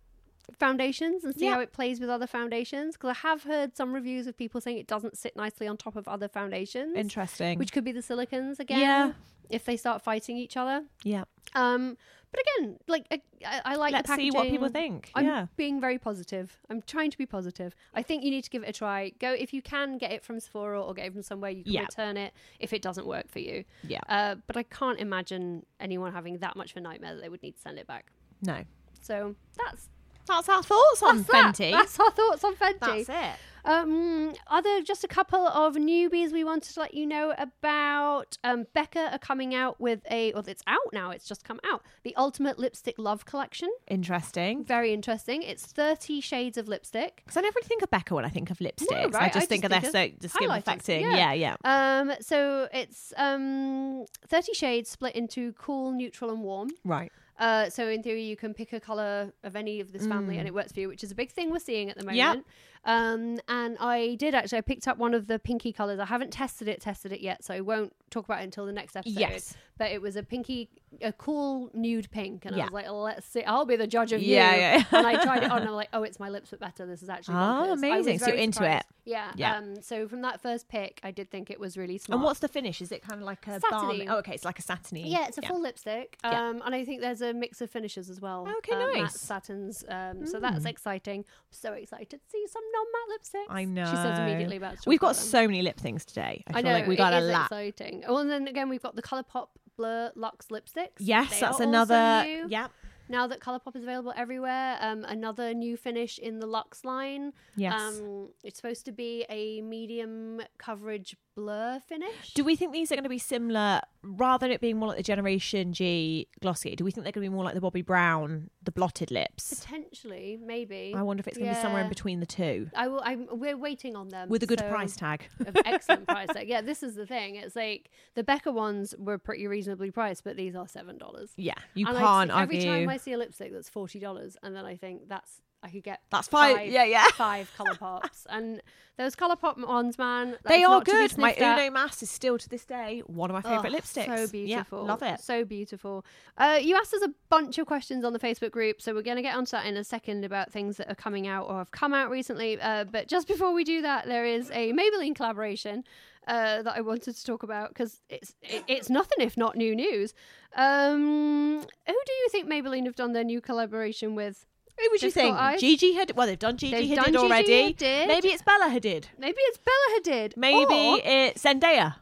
foundations 0.59 1.23
and 1.23 1.33
see 1.35 1.45
Yeah. 1.45 1.53
how 1.53 1.59
it 1.61 1.71
plays 1.71 1.99
with 1.99 2.09
other 2.09 2.27
foundations 2.27 2.95
because 2.95 3.11
I 3.11 3.27
have 3.27 3.43
heard 3.43 3.75
some 3.77 3.93
reviews 3.93 4.27
of 4.27 4.37
people 4.37 4.59
saying 4.61 4.77
it 4.77 4.87
doesn't 4.87 5.17
sit 5.17 5.35
nicely 5.35 5.67
on 5.67 5.77
top 5.77 5.95
of 5.95 6.07
other 6.07 6.27
foundations, 6.27 6.95
Interesting. 6.97 7.57
which 7.59 7.71
could 7.71 7.83
be 7.85 7.91
the 7.91 8.01
silicons 8.01 8.59
again. 8.59 8.79
Yeah. 8.79 9.13
If 9.49 9.65
they 9.65 9.77
start 9.77 10.01
fighting 10.01 10.37
each 10.37 10.57
other. 10.57 10.83
yeah. 11.03 11.23
Um, 11.53 11.97
but 12.31 12.41
again, 12.57 12.79
like 12.87 13.05
I, 13.45 13.61
I, 13.63 13.75
like 13.75 13.93
Let's 13.93 14.09
the 14.09 14.15
see 14.15 14.31
what 14.31 14.47
people 14.47 14.67
think. 14.69 15.11
I'm 15.13 15.23
yeah. 15.25 15.45
being 15.55 15.79
very 15.79 15.99
positive. 15.99 16.57
I'm 16.67 16.81
trying 16.81 17.11
to 17.11 17.17
be 17.17 17.27
positive. 17.27 17.75
I 17.93 18.01
think 18.01 18.23
you 18.23 18.31
need 18.31 18.43
to 18.45 18.49
give 18.49 18.63
it 18.63 18.69
a 18.69 18.73
try. 18.73 19.11
Go 19.19 19.33
if 19.33 19.53
you 19.53 19.61
can 19.61 19.99
get 19.99 20.11
it 20.11 20.23
from 20.23 20.39
Sephora 20.39 20.81
or 20.81 20.95
get 20.95 21.05
it 21.05 21.13
from 21.13 21.21
somewhere 21.21 21.51
you 21.51 21.63
can 21.63 21.73
Yeah. 21.73 21.81
return 21.81 22.17
it 22.17 22.33
if 22.59 22.73
it 22.73 22.81
doesn't 22.81 23.05
work 23.05 23.29
for 23.29 23.37
you. 23.37 23.65
Yeah. 23.83 23.99
Uh, 24.09 24.35
but 24.47 24.57
I 24.57 24.63
can't 24.63 24.99
imagine 24.99 25.63
anyone 25.79 26.11
having 26.11 26.39
that 26.39 26.55
much 26.55 26.71
of 26.71 26.77
a 26.77 26.81
nightmare 26.81 27.13
that 27.13 27.21
they 27.21 27.29
would 27.29 27.43
need 27.43 27.53
to 27.55 27.61
send 27.61 27.77
it 27.77 27.85
back. 27.85 28.11
No. 28.41 28.63
So 29.03 29.35
that's 29.57 29.89
That's 30.27 30.49
our 30.49 30.63
thoughts 30.63 31.03
on 31.03 31.17
that's 31.17 31.29
that. 31.29 31.55
Fenty. 31.55 31.71
That's 31.71 31.99
our 31.99 32.11
thoughts 32.11 32.43
on 32.43 32.55
Fenty. 32.55 33.05
That's 33.05 33.09
it. 33.09 33.39
Um, 33.65 34.33
other 34.47 34.81
just 34.81 35.05
a 35.05 35.07
couple 35.07 35.47
of 35.47 35.75
newbies 35.75 36.33
we 36.33 36.43
wanted 36.43 36.73
to 36.73 36.79
let 36.81 36.93
you 36.93 37.05
know 37.05 37.33
about. 37.37 38.37
Um, 38.43 38.65
Becca 38.73 39.13
are 39.13 39.19
coming 39.19 39.55
out 39.55 39.79
with 39.79 40.01
a, 40.11 40.33
well, 40.33 40.43
it's 40.47 40.63
out 40.67 40.91
now. 40.91 41.11
It's 41.11 41.25
just 41.25 41.45
come 41.45 41.61
out. 41.71 41.81
The 42.03 42.13
Ultimate 42.17 42.59
Lipstick 42.59 42.95
Love 42.97 43.25
Collection. 43.25 43.69
Interesting. 43.87 44.65
Very 44.65 44.93
interesting. 44.93 45.43
It's 45.43 45.65
thirty 45.65 46.19
shades 46.19 46.57
of 46.57 46.67
lipstick. 46.67 47.21
Because 47.23 47.37
I 47.37 47.41
never 47.41 47.55
really 47.55 47.67
think 47.69 47.83
of 47.83 47.89
Becca 47.89 48.13
when 48.15 48.25
I 48.25 48.29
think 48.29 48.51
of 48.51 48.57
lipsticks. 48.59 48.91
I 48.91 49.05
right, 49.05 49.33
just 49.33 49.43
I 49.43 49.45
think 49.45 49.63
just 49.63 49.63
of 49.65 49.69
their 49.69 49.91
think 49.91 49.93
so 49.93 50.03
of 50.03 50.19
the 50.19 50.29
skin 50.29 50.49
highlighters. 50.49 50.65
perfecting. 50.65 51.01
Yeah. 51.01 51.33
Yeah, 51.33 51.55
yeah. 51.63 51.99
Um, 52.01 52.13
so 52.19 52.67
it's 52.73 53.13
um 53.15 54.05
thirty 54.27 54.53
shades 54.53 54.89
split 54.89 55.15
into 55.15 55.53
cool, 55.53 55.93
neutral, 55.93 56.31
and 56.31 56.41
warm. 56.41 56.69
Right. 56.83 57.13
Uh, 57.39 57.69
so 57.69 57.87
in 57.87 58.03
theory, 58.03 58.23
you 58.23 58.35
can 58.35 58.53
pick 58.53 58.73
a 58.73 58.79
color 58.79 59.33
of 59.43 59.55
any 59.55 59.79
of 59.79 59.91
this 59.91 60.05
family, 60.05 60.37
and 60.37 60.47
it 60.47 60.53
works 60.53 60.71
for 60.71 60.79
you, 60.79 60.87
which 60.87 61.03
is 61.03 61.11
a 61.11 61.15
big 61.15 61.31
thing 61.31 61.49
we're 61.51 61.59
seeing 61.59 61.89
at 61.89 61.97
the 61.97 62.03
moment. 62.03 62.19
Mm. 62.19 62.35
Yep. 62.35 62.45
Um, 62.85 63.39
and 63.47 63.77
I 63.79 64.15
did 64.15 64.35
actually. 64.35 64.57
I 64.57 64.61
picked 64.61 64.87
up 64.87 64.97
one 64.97 65.13
of 65.13 65.27
the 65.27 65.39
pinky 65.39 65.71
colors. 65.71 65.99
I 65.99 66.05
haven't 66.05 66.31
tested 66.31 66.67
it, 66.67 66.81
tested 66.81 67.11
it 67.13 67.21
yet, 67.21 67.43
so 67.43 67.53
I 67.53 67.61
won't 67.61 67.93
talk 68.09 68.25
about 68.25 68.41
it 68.41 68.43
until 68.45 68.65
the 68.65 68.73
next 68.73 68.95
episode. 68.95 69.19
Yes. 69.19 69.55
But 69.77 69.91
it 69.91 70.01
was 70.01 70.15
a 70.15 70.21
pinky 70.23 70.69
a 71.01 71.11
cool 71.11 71.71
nude 71.73 72.11
pink, 72.11 72.45
and 72.45 72.55
I 72.55 72.65
was 72.65 72.71
like, 72.71 72.89
let's 72.91 73.25
see, 73.27 73.41
I'll 73.43 73.65
be 73.65 73.75
the 73.75 73.87
judge 73.87 74.11
of 74.11 74.21
Yeah, 74.21 74.53
you. 74.53 74.61
yeah. 74.61 74.83
and 74.91 75.07
I 75.07 75.23
tried 75.23 75.41
it 75.43 75.49
on, 75.51 75.57
and 75.61 75.69
I'm 75.69 75.75
like, 75.75 75.89
oh, 75.93 76.03
it's 76.03 76.19
my 76.19 76.29
lips 76.29 76.51
but 76.51 76.59
better. 76.59 76.85
This 76.85 77.01
is 77.01 77.09
actually 77.09 77.35
Oh, 77.35 77.37
bonkers. 77.37 77.63
I 77.67 77.69
was 77.71 77.79
amazing. 77.79 78.19
So 78.19 78.27
you're 78.27 78.35
into 78.35 78.57
surprised. 78.57 78.81
it. 78.81 78.85
Yeah, 79.05 79.31
Yeah. 79.35 79.57
Um, 79.57 79.81
so 79.81 80.07
from 80.07 80.21
that 80.21 80.39
first 80.41 80.67
pick, 80.69 80.99
I 81.03 81.09
did 81.11 81.31
think 81.31 81.49
it 81.49 81.59
was 81.59 81.75
really 81.77 81.97
smart. 81.97 82.17
And 82.17 82.23
what's 82.23 82.39
the 82.39 82.47
finish? 82.47 82.81
Is 82.81 82.91
it 82.91 83.01
kind 83.01 83.19
of 83.19 83.25
like 83.25 83.45
a 83.47 83.59
Satiny. 83.59 84.05
balm? 84.05 84.15
Oh, 84.15 84.19
okay, 84.19 84.33
it's 84.33 84.45
like 84.45 84.59
a 84.59 84.61
satiny. 84.61 85.09
Yeah, 85.09 85.25
it's 85.27 85.39
a 85.39 85.41
full 85.41 85.59
lipstick. 85.61 86.17
Um, 86.23 86.31
Yeah. 86.31 86.65
and 86.67 86.75
I 86.75 86.85
think 86.85 87.01
there's 87.01 87.21
a 87.23 87.33
mix 87.33 87.59
of 87.61 87.71
finishes 87.71 88.09
as 88.11 88.21
well. 88.21 88.47
Okay, 88.59 88.73
um, 88.73 88.93
nice. 88.93 89.19
Satins. 89.19 89.83
Um, 89.89 90.27
so 90.27 90.39
that's 90.39 90.65
exciting. 90.65 91.25
so 91.49 91.73
excited 91.73 92.09
to 92.11 92.19
see 92.31 92.45
some 92.47 92.63
non-matte 92.73 93.21
lipsticks. 93.21 93.53
I 93.55 93.65
know. 93.65 93.85
She 93.85 93.95
says 93.95 94.19
immediately 94.19 94.57
about. 94.57 94.77
We've 94.85 94.99
got 94.99 95.15
so 95.15 95.45
many 95.47 95.61
lip 95.61 95.79
things 95.79 96.05
today. 96.05 96.43
I 96.47 96.51
I 96.51 96.53
feel 96.61 96.63
know 96.63 96.71
like 96.77 96.87
we 96.87 96.95
got 96.95 97.13
a 97.13 97.19
lot. 97.21 97.45
exciting. 97.45 98.03
Oh, 98.07 98.17
and 98.17 98.29
then 98.29 98.47
again, 98.47 98.69
we've 98.69 98.81
got 98.81 98.95
the 98.95 99.01
ColourPop 99.01 99.47
Blur 99.77 100.11
Luxe 100.15 100.47
lipsticks. 100.47 100.99
Yes, 100.99 101.31
They 101.31 101.39
that's 101.41 101.59
another. 101.59 102.23
new. 102.25 102.45
Yeah. 102.49 102.67
Now 103.09 103.27
that 103.27 103.41
ColourPop 103.41 103.75
is 103.75 103.83
available 103.83 104.13
everywhere, 104.15 104.77
um, 104.79 105.03
another 105.03 105.53
new 105.53 105.75
finish 105.75 106.17
in 106.19 106.39
the 106.39 106.47
Luxe 106.47 106.85
line. 106.85 107.33
Yes. 107.55 107.73
Um, 107.79 108.29
it's 108.45 108.57
supposed 108.57 108.85
to 108.85 108.91
be 108.93 109.25
a 109.29 109.61
medium 109.61 110.41
coverage 110.57 111.15
blur 111.35 111.79
finish. 111.87 112.33
Do 112.33 112.43
we 112.43 112.55
think 112.55 112.73
these 112.73 112.91
are 112.91 112.95
going 112.95 113.03
to 113.03 113.09
be 113.09 113.17
similar, 113.17 113.81
rather 114.03 114.45
than 114.45 114.51
it 114.51 114.61
being 114.61 114.77
more 114.77 114.89
like 114.89 114.97
the 114.97 115.03
Generation 115.03 115.73
G 115.73 116.27
Glossier? 116.41 116.75
Do 116.75 116.83
we 116.83 116.91
think 116.91 117.03
they're 117.03 117.11
going 117.11 117.25
to 117.25 117.29
be 117.29 117.33
more 117.35 117.43
like 117.43 117.55
the 117.55 117.61
Bobbi 117.61 117.85
Brown, 117.85 118.49
the 118.63 118.71
blotted 118.71 119.11
lips? 119.11 119.53
Potentially, 119.53 120.37
maybe. 120.43 120.93
I 120.95 121.01
wonder 121.01 121.21
if 121.21 121.27
it's 121.27 121.37
going 121.37 121.49
to 121.49 121.55
be 121.55 121.61
somewhere 121.61 121.83
in 121.83 121.89
between 121.89 122.19
the 122.19 122.25
two, 122.25 122.69
I 122.75 122.87
will. 122.87 123.01
I'm, 123.03 123.27
we're 123.31 123.57
waiting 123.57 123.95
on 123.95 124.09
them 124.09 124.29
with 124.29 124.43
a 124.43 124.45
good 124.47 124.59
so- 124.59 124.69
price 124.69 124.95
tag. 124.95 125.27
excellent 125.65 126.07
price 126.07 126.29
tag. 126.33 126.47
Yeah, 126.47 126.61
this 126.61 126.83
is 126.83 126.95
the 126.95 127.05
thing. 127.05 127.35
It's 127.35 127.55
like 127.55 127.89
the 128.15 128.23
Becca 128.23 128.51
ones 128.51 128.93
were 128.97 129.17
pretty 129.17 129.47
reasonably 129.47 129.91
priced, 129.91 130.23
but 130.23 130.35
these 130.37 130.55
are 130.55 130.67
seven 130.67 130.97
dollars. 130.97 131.31
Yeah, 131.37 131.53
you 131.73 131.87
and 131.87 131.97
can't 131.97 132.31
I 132.31 132.43
every 132.43 132.57
argue. 132.57 132.71
time 132.71 132.89
I 132.89 132.97
see 132.97 133.13
a 133.13 133.17
lipstick 133.17 133.51
that's 133.53 133.69
forty 133.69 133.99
dollars, 133.99 134.37
and 134.43 134.55
then 134.55 134.65
I 134.65 134.75
think 134.75 135.07
that's 135.07 135.41
I 135.63 135.69
could 135.69 135.83
get 135.83 136.01
That's 136.11 136.27
fine. 136.27 136.71
Yeah, 136.71 136.83
yeah. 136.83 137.07
five 137.13 137.51
color 137.57 137.75
pops, 137.75 138.27
and 138.29 138.61
those 138.97 139.15
color 139.15 139.35
pop 139.35 139.57
ones, 139.57 139.97
man, 139.97 140.35
they 140.45 140.63
are 140.63 140.69
not 140.69 140.85
to 140.85 140.91
be 140.91 140.97
good. 140.97 141.17
My 141.17 141.33
at. 141.33 141.59
Uno 141.59 141.71
Mass 141.71 142.03
is 142.03 142.11
still 142.11 142.37
to 142.37 142.47
this 142.49 142.65
day 142.65 143.01
one 143.07 143.31
of 143.31 143.33
my 143.33 143.41
favourite 143.41 143.73
Oh, 143.73 143.77
lipsticks. 143.77 144.17
So 144.17 144.27
beautiful. 144.27 144.79
Yeah, 144.81 144.87
love 144.91 145.01
it. 145.01 145.19
So 145.21 145.45
beautiful. 145.45 146.05
Uh, 146.37 146.59
you 146.61 146.75
asked 146.75 146.93
us 146.93 147.01
a 147.01 147.09
bunch 147.29 147.57
of 147.57 147.65
questions 147.65 148.03
on 148.05 148.13
the 148.13 148.19
Facebook 148.19 148.51
group, 148.51 148.81
so 148.81 148.93
we're 148.93 149.01
going 149.01 149.15
to 149.17 149.23
get 149.23 149.35
onto 149.35 149.51
that 149.51 149.65
in 149.65 149.77
a 149.77 149.83
second 149.83 150.25
about 150.25 150.51
things 150.51 150.77
that 150.77 150.91
are 150.91 150.95
coming 150.95 151.25
out 151.27 151.47
or 151.47 151.57
have 151.57 151.71
come 151.71 151.93
out 151.93 152.11
recently. 152.11 152.59
Uh, 152.61 152.83
but 152.83 153.07
just 153.07 153.27
before 153.27 153.53
we 153.53 153.63
do 153.63 153.81
that, 153.81 154.05
there 154.05 154.25
is 154.25 154.51
a 154.51 154.73
Maybelline 154.73 155.15
collaboration 155.15 155.83
uh, 156.27 156.61
that 156.61 156.75
I 156.77 156.81
wanted 156.81 157.15
to 157.15 157.25
talk 157.25 157.43
about 157.43 157.69
because 157.69 157.99
it's 158.09 158.35
it, 158.41 158.63
it's 158.67 158.89
nothing 158.89 159.25
if 159.25 159.37
not 159.37 159.55
new 159.55 159.75
news. 159.75 160.13
Um, 160.55 161.61
who 161.61 161.93
do 162.05 162.13
you 162.13 162.29
think 162.29 162.47
Maybelline 162.47 162.85
have 162.85 162.95
done 162.95 163.13
their 163.13 163.23
new 163.23 163.41
collaboration 163.41 164.13
with? 164.13 164.45
Who 164.79 164.87
would 164.91 165.01
you 165.01 165.09
got 165.09 165.13
think? 165.13 165.35
eyes? 165.37 165.59
Gigi 165.59 165.93
had. 165.93 166.15
Well, 166.15 166.27
they've 166.27 166.37
done 166.39 166.57
Gigi 166.57 166.71
They've 166.75 166.89
Hadid 166.89 166.95
done 166.95 167.05
Gigi 167.13 167.17
already. 167.17 167.73
Hadid. 167.73 168.07
Maybe 168.07 168.27
it's 168.29 168.41
Bella 168.41 168.65
Hadid. 168.69 169.05
Maybe 169.17 169.37
it's 169.39 169.57
Bella 169.59 169.99
Hadid. 169.99 170.37
Maybe 170.37 171.01
it's 171.05 171.43
Zendaya. 171.43 171.95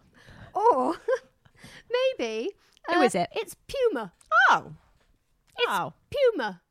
or 0.53 0.95
maybe 2.17 2.51
Who 2.87 2.99
uh, 2.99 3.03
is 3.03 3.15
it? 3.15 3.29
It's 3.33 3.55
Puma. 3.67 4.13
Oh, 4.49 4.73
It's 5.57 5.67
oh, 5.69 5.93
Puma, 6.09 6.61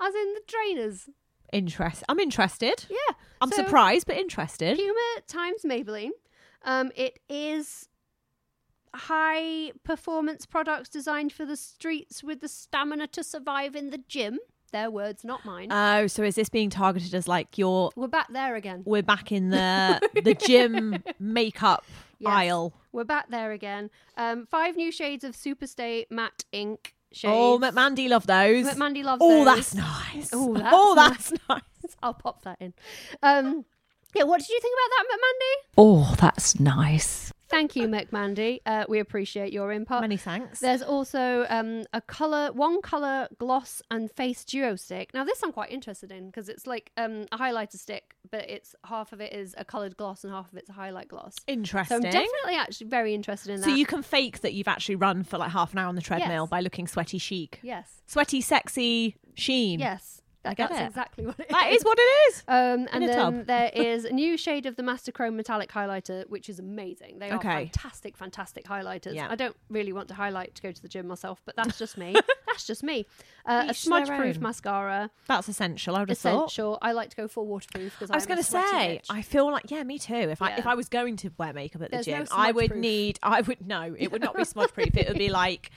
as 0.00 0.14
in 0.14 0.34
the 0.34 0.42
trainers. 0.46 1.08
interest. 1.52 2.04
I'm 2.08 2.18
interested. 2.20 2.84
Yeah. 2.90 3.14
I'm 3.40 3.50
So, 3.50 3.56
surprised, 3.64 4.06
but 4.06 4.16
interested. 4.16 4.76
Puma 4.76 5.20
times 5.26 5.62
Maybelline. 5.64 6.10
Um, 6.64 6.90
it 6.96 7.20
is 7.28 7.88
high 8.94 9.72
performance 9.84 10.44
products 10.46 10.88
designed 10.88 11.32
for 11.32 11.46
the 11.46 11.56
streets 11.56 12.22
with 12.24 12.40
the 12.40 12.48
stamina 12.48 13.06
to 13.08 13.22
survive 13.24 13.74
in 13.76 13.90
the 13.90 13.98
gym. 14.08 14.38
Their 14.70 14.90
words, 14.90 15.24
not 15.24 15.44
mine. 15.44 15.68
Oh, 15.72 16.06
so 16.06 16.22
is 16.22 16.34
this 16.34 16.48
being 16.48 16.70
targeted 16.70 17.14
as 17.14 17.26
like 17.26 17.56
your? 17.58 17.90
We're 17.96 18.06
back 18.08 18.32
there 18.32 18.54
again. 18.54 18.82
We're 18.84 19.02
back 19.02 19.32
in 19.32 19.50
the 19.50 20.00
the 20.22 20.34
gym 20.34 21.02
makeup 21.18 21.84
Yes. 22.20 22.30
aisle. 22.32 22.72
We're 22.92 23.04
back 23.04 23.30
there 23.30 23.52
again. 23.52 23.90
Um, 24.16 24.46
five 24.50 24.74
new 24.76 24.90
shades 24.90 25.22
of 25.24 25.36
Superstay 25.36 26.06
matte 26.10 26.44
ink 26.52 26.94
shades. 27.12 27.32
Oh, 27.32 27.58
McMandy 27.62 28.08
love 28.08 28.26
those. 28.26 28.66
McMandy 28.66 29.04
loves 29.04 29.20
Oh, 29.24 29.44
those. 29.44 29.54
that's 29.56 29.74
nice. 29.74 30.30
Oh, 30.32 30.54
that's 30.58 30.68
oh, 30.72 30.94
that's 30.96 31.32
nice. 31.48 31.96
I'll 32.02 32.14
pop 32.14 32.42
that 32.42 32.56
in. 32.60 32.74
Um, 33.22 33.64
yeah, 34.16 34.24
what 34.24 34.40
did 34.40 34.48
you 34.48 34.58
think 34.60 34.74
about 34.74 34.96
that, 34.96 35.16
McMandy? 35.16 35.68
Oh, 35.78 36.14
that's 36.18 36.58
nice. 36.58 37.32
Thank 37.48 37.76
you, 37.76 37.88
McMandy. 37.88 38.60
Uh, 38.66 38.84
we 38.88 38.98
appreciate 38.98 39.52
your 39.52 39.72
input. 39.72 40.02
Many 40.02 40.18
thanks. 40.18 40.60
There's 40.60 40.82
also 40.82 41.46
um, 41.48 41.84
a 41.94 42.00
color, 42.00 42.52
one 42.52 42.82
color 42.82 43.26
gloss 43.38 43.80
and 43.90 44.10
face 44.10 44.44
duo 44.44 44.76
stick. 44.76 45.14
Now, 45.14 45.24
this 45.24 45.42
I'm 45.42 45.52
quite 45.52 45.70
interested 45.70 46.12
in 46.12 46.26
because 46.26 46.48
it's 46.50 46.66
like 46.66 46.90
um, 46.98 47.24
a 47.32 47.38
highlighter 47.38 47.78
stick, 47.78 48.14
but 48.30 48.48
it's 48.50 48.74
half 48.84 49.12
of 49.14 49.20
it 49.22 49.32
is 49.32 49.54
a 49.56 49.64
colored 49.64 49.96
gloss 49.96 50.24
and 50.24 50.32
half 50.32 50.52
of 50.52 50.58
it's 50.58 50.68
a 50.68 50.74
highlight 50.74 51.08
gloss. 51.08 51.36
Interesting. 51.46 52.02
So 52.02 52.06
I'm 52.06 52.12
definitely 52.12 52.54
actually 52.56 52.88
very 52.88 53.14
interested 53.14 53.50
in 53.52 53.60
that. 53.60 53.66
so 53.66 53.74
you 53.74 53.86
can 53.86 54.02
fake 54.02 54.40
that 54.40 54.52
you've 54.52 54.68
actually 54.68 54.96
run 54.96 55.24
for 55.24 55.38
like 55.38 55.50
half 55.50 55.72
an 55.72 55.78
hour 55.78 55.88
on 55.88 55.94
the 55.94 56.02
treadmill 56.02 56.44
Yes. 56.44 56.50
by 56.50 56.60
looking 56.60 56.86
sweaty 56.86 57.18
chic. 57.18 57.60
yes, 57.62 58.02
Sweaty, 58.06 58.40
sexy 58.42 59.16
sheen. 59.34 59.80
yes, 59.80 60.20
I 60.44 60.54
get 60.54 60.70
that's 60.70 60.80
it. 60.80 60.86
exactly 60.86 61.26
what 61.26 61.38
it 61.40 61.48
That 61.50 61.72
is 61.72 61.82
what 61.82 61.98
it 61.98 62.02
is. 62.02 62.42
Um, 62.48 62.88
and 62.92 63.04
a 63.04 63.06
then 63.06 63.16
tub. 63.18 63.46
there 63.46 63.70
is 63.74 64.04
a 64.04 64.12
new 64.12 64.36
shade 64.36 64.66
of 64.66 64.76
the 64.76 64.82
Master 64.82 65.10
Chrome 65.12 65.36
Metallic 65.36 65.70
Highlighter, 65.70 66.28
which 66.28 66.48
is 66.48 66.58
amazing. 66.58 67.18
They 67.18 67.30
are 67.30 67.36
Okay. 67.38 67.70
fantastic, 67.72 68.16
fantastic 68.16 68.64
highlighters. 68.64 69.14
Yeah. 69.14 69.26
I 69.30 69.34
don't 69.34 69.56
really 69.68 69.92
want 69.92 70.08
to 70.08 70.14
highlight 70.14 70.54
to 70.54 70.62
go 70.62 70.70
to 70.72 70.80
the 70.82 70.88
gym 70.88 71.08
myself, 71.08 71.40
but 71.44 71.56
that's 71.56 71.76
just 71.78 71.98
me. 71.98 72.14
that's 72.46 72.66
just 72.66 72.82
me. 72.82 73.04
Uh, 73.44 73.50
a 73.50 73.58
Each 73.62 73.66
their 73.66 73.74
smudge-proof 73.74 74.36
own. 74.36 74.42
mascara, 74.42 75.10
That's 75.26 75.48
essential. 75.48 75.96
I 75.96 76.00
would 76.00 76.08
have 76.10 76.18
thought. 76.18 76.46
essential. 76.46 76.78
I 76.82 76.92
like 76.92 77.10
to 77.10 77.16
go 77.16 77.28
full 77.28 77.46
waterproof 77.46 77.94
because 77.98 78.10
I 78.10 78.14
was 78.14 78.26
going 78.26 78.38
to 78.38 78.44
say, 78.44 79.00
I 79.10 79.22
feel 79.22 79.50
like 79.50 79.70
yeah, 79.70 79.82
me 79.82 79.98
too. 79.98 80.14
If 80.14 80.40
I 80.40 80.50
Yeah. 80.50 80.58
if 80.58 80.66
I 80.66 80.74
was 80.74 80.88
going 80.88 81.16
to 81.18 81.30
wear 81.36 81.52
makeup 81.52 81.82
at 81.82 81.90
the 81.90 81.96
There's 81.96 82.06
no 82.06 82.18
gym, 82.18 82.26
I 82.30 82.52
would 82.52 82.76
need. 82.76 83.18
I 83.22 83.40
would 83.40 83.66
no, 83.66 83.94
it 83.98 84.12
would 84.12 84.22
not 84.22 84.36
be 84.36 84.44
smudge 84.44 84.72
proof. 84.72 84.96
it 84.96 85.08
would 85.08 85.18
be 85.18 85.28
like 85.30 85.70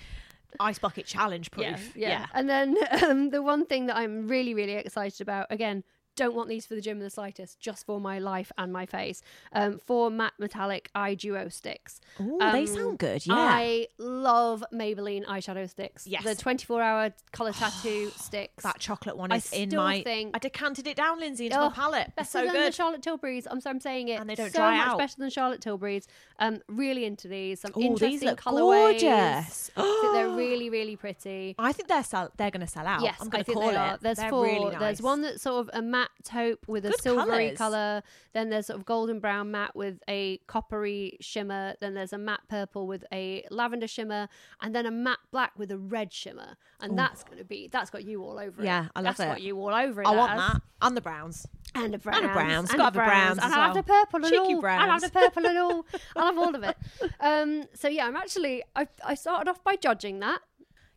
ice 0.60 0.80
bucket 0.80 1.06
challenge 1.06 1.52
proof. 1.52 1.96
Yeah, 1.96 2.10
yeah. 2.10 2.26
And 2.34 2.50
then 2.50 2.78
um, 3.04 3.30
the 3.30 3.42
one 3.42 3.66
thing 3.66 3.88
that 3.88 3.96
I'm 3.96 4.28
really, 4.28 4.54
really 4.54 4.74
excited 4.74 5.22
about, 5.22 5.48
again, 5.50 5.84
don't 6.16 6.36
want 6.36 6.50
these 6.50 6.66
for 6.66 6.76
the 6.76 6.82
gym 6.82 6.98
in 6.98 7.04
the 7.04 7.10
slightest, 7.10 7.60
just 7.60 7.86
for 7.86 8.00
my 8.00 8.20
life 8.20 8.52
and 8.58 8.72
my 8.74 8.86
face. 8.86 9.22
Um, 9.54 9.80
four 9.80 10.10
matte 10.12 10.34
metallic 10.40 10.90
eye 10.94 11.16
duo 11.16 11.50
sticks. 11.50 12.02
Ooh, 12.20 12.38
they 12.40 12.62
Um, 12.62 12.68
sound 12.68 12.98
good. 13.00 13.26
Yeah. 13.26 13.34
I 13.38 13.88
love 13.98 14.64
Maybelline 14.74 15.26
eyeshadow 15.26 15.70
sticks. 15.70 16.06
Yes. 16.08 16.24
The 16.24 16.36
24 16.36 16.82
hour 16.82 17.14
colour 17.32 17.54
tattoo 17.54 18.10
sticks. 18.18 18.64
that 18.64 18.80
chocolate 18.80 19.16
one 19.18 19.32
I 19.32 19.38
is 19.38 19.52
in 19.54 19.74
my. 19.76 20.02
think- 20.04 20.36
I 20.36 20.40
decanted 20.40 20.88
it 20.88 20.98
down, 20.98 21.20
Lindsay, 21.20 21.46
into 21.46 21.60
Oh, 21.60 21.70
my 21.70 21.76
palette. 21.76 22.16
Better 22.16 22.28
so 22.30 22.46
than 22.46 22.54
the. 22.54 22.72
Charlotte 22.72 23.02
Tilbury's. 23.02 23.48
I'm, 23.50 23.62
so 23.62 23.70
I'm 23.70 23.80
saying 23.80 24.10
it. 24.10 24.20
And 24.20 24.30
they 24.30 24.36
don't 24.36 24.52
so 24.52 24.60
dry 24.60 24.78
much 24.78 24.88
out. 24.88 24.98
better 24.98 25.16
than 25.18 25.30
Charlotte 25.30 25.62
Tilbury's. 25.62 26.08
Um, 26.40 26.62
really 26.68 27.06
into 27.06 27.28
these. 27.28 27.62
Some 27.62 27.72
Oh, 27.76 27.82
interesting 27.82 28.10
these 28.20 28.24
look 28.24 28.42
colourways. 28.42 29.02
gorgeous. 29.02 29.72
I 29.78 30.10
they're 30.14 30.30
really, 30.36 30.70
really 30.70 30.96
pretty. 30.96 31.56
I 31.58 31.72
think 31.72 31.88
they're 31.88 32.04
sell- 32.04 32.32
they're 32.38 32.52
going 32.52 32.66
to 32.66 32.72
sell 32.72 32.86
out. 32.88 33.02
Yes, 33.02 33.18
I'm 33.22 33.30
going 33.30 33.44
to 33.44 33.54
call 33.54 33.70
it. 33.70 33.76
are. 33.76 33.98
There's 34.02 34.18
They're 34.18 34.30
four. 34.30 34.44
Really 34.46 34.76
There's 34.78 35.02
one 35.02 35.22
that's 35.22 35.42
sort 35.44 35.60
of 35.68 35.70
a 35.74 35.82
matte 35.82 36.01
taupe 36.24 36.68
with 36.68 36.86
a 36.86 36.94
silvery 37.02 37.52
colours. 37.52 37.58
color. 37.58 38.04
Then 38.34 38.50
there's 38.50 38.68
sort 38.68 38.80
of 38.80 38.86
golden 38.86 39.20
brown 39.20 39.52
matte 39.52 39.76
with 39.76 40.00
a 40.08 40.38
coppery 40.48 41.18
shimmer. 41.22 41.76
Then 41.80 41.94
there's 41.94 42.14
a 42.14 42.18
matte 42.18 42.42
purple 42.48 42.88
with 42.88 43.04
a 43.12 43.46
lavender 43.50 43.88
shimmer, 43.88 44.28
and 44.62 44.76
then 44.76 44.86
a 44.86 44.92
matte 44.92 45.20
black 45.32 45.54
with 45.58 45.72
a 45.72 45.78
red 45.78 46.14
shimmer. 46.14 46.58
And 46.80 46.98
that's 46.98 47.24
going 47.24 47.38
to 47.38 47.46
be 47.46 47.70
that's 47.72 47.90
got 47.90 48.04
you 48.04 48.24
all 48.24 48.40
over 48.40 48.62
it. 48.62 48.66
Yeah, 48.66 48.88
I 48.96 49.00
love 49.00 49.18
that's 49.18 49.30
got 49.30 49.38
it. 49.38 49.44
you 49.44 49.58
all 49.60 49.74
over 49.74 50.02
it. 50.02 50.08
I 50.08 50.16
want 50.16 50.32
has. 50.32 50.54
that 50.54 50.62
and 50.82 50.98
the 50.98 51.02
browns. 51.02 51.48
And 51.74 51.96
a 51.96 51.98
brown. 51.98 52.18
And 52.18 52.26
a 52.26 52.34
browns. 52.34 52.70
And 52.70 52.78
Gotta 52.80 53.00
a 53.00 53.04
browns 53.06 53.40
And 53.42 53.54
I'll 53.54 53.74
have 53.74 53.76
the 53.76 53.84
purple 53.84 54.18
and 54.18 54.26
Cheeky 54.26 54.54
all. 54.56 54.66
I'll 54.66 54.90
have 54.90 55.02
the 55.02 55.10
purple 55.10 55.46
and 55.46 55.58
all. 55.58 55.86
I'll 56.16 56.26
have 56.26 56.38
all 56.38 56.56
of 56.56 56.64
it. 56.64 56.78
Um, 57.20 57.64
so 57.74 57.88
yeah, 57.88 58.08
I'm 58.08 58.16
actually 58.16 58.64
I, 58.76 58.88
I 59.06 59.16
started 59.16 59.50
off 59.50 59.64
by 59.64 59.76
judging 59.76 60.20
that. 60.20 60.42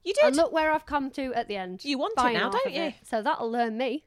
You 0.05 0.13
And 0.23 0.37
look 0.37 0.53
where 0.53 0.71
I've 0.71 0.85
come 0.85 1.11
to 1.13 1.33
at 1.33 1.49
the 1.49 1.57
end. 1.57 1.85
You 1.85 1.99
want 1.99 2.13
it 2.19 2.33
now, 2.35 2.51
don't 2.51 2.73
you? 2.75 2.83
it. 2.83 2.95
So 3.05 3.23
that'll 3.23 3.51
learn 3.51 3.79
me. 3.79 4.05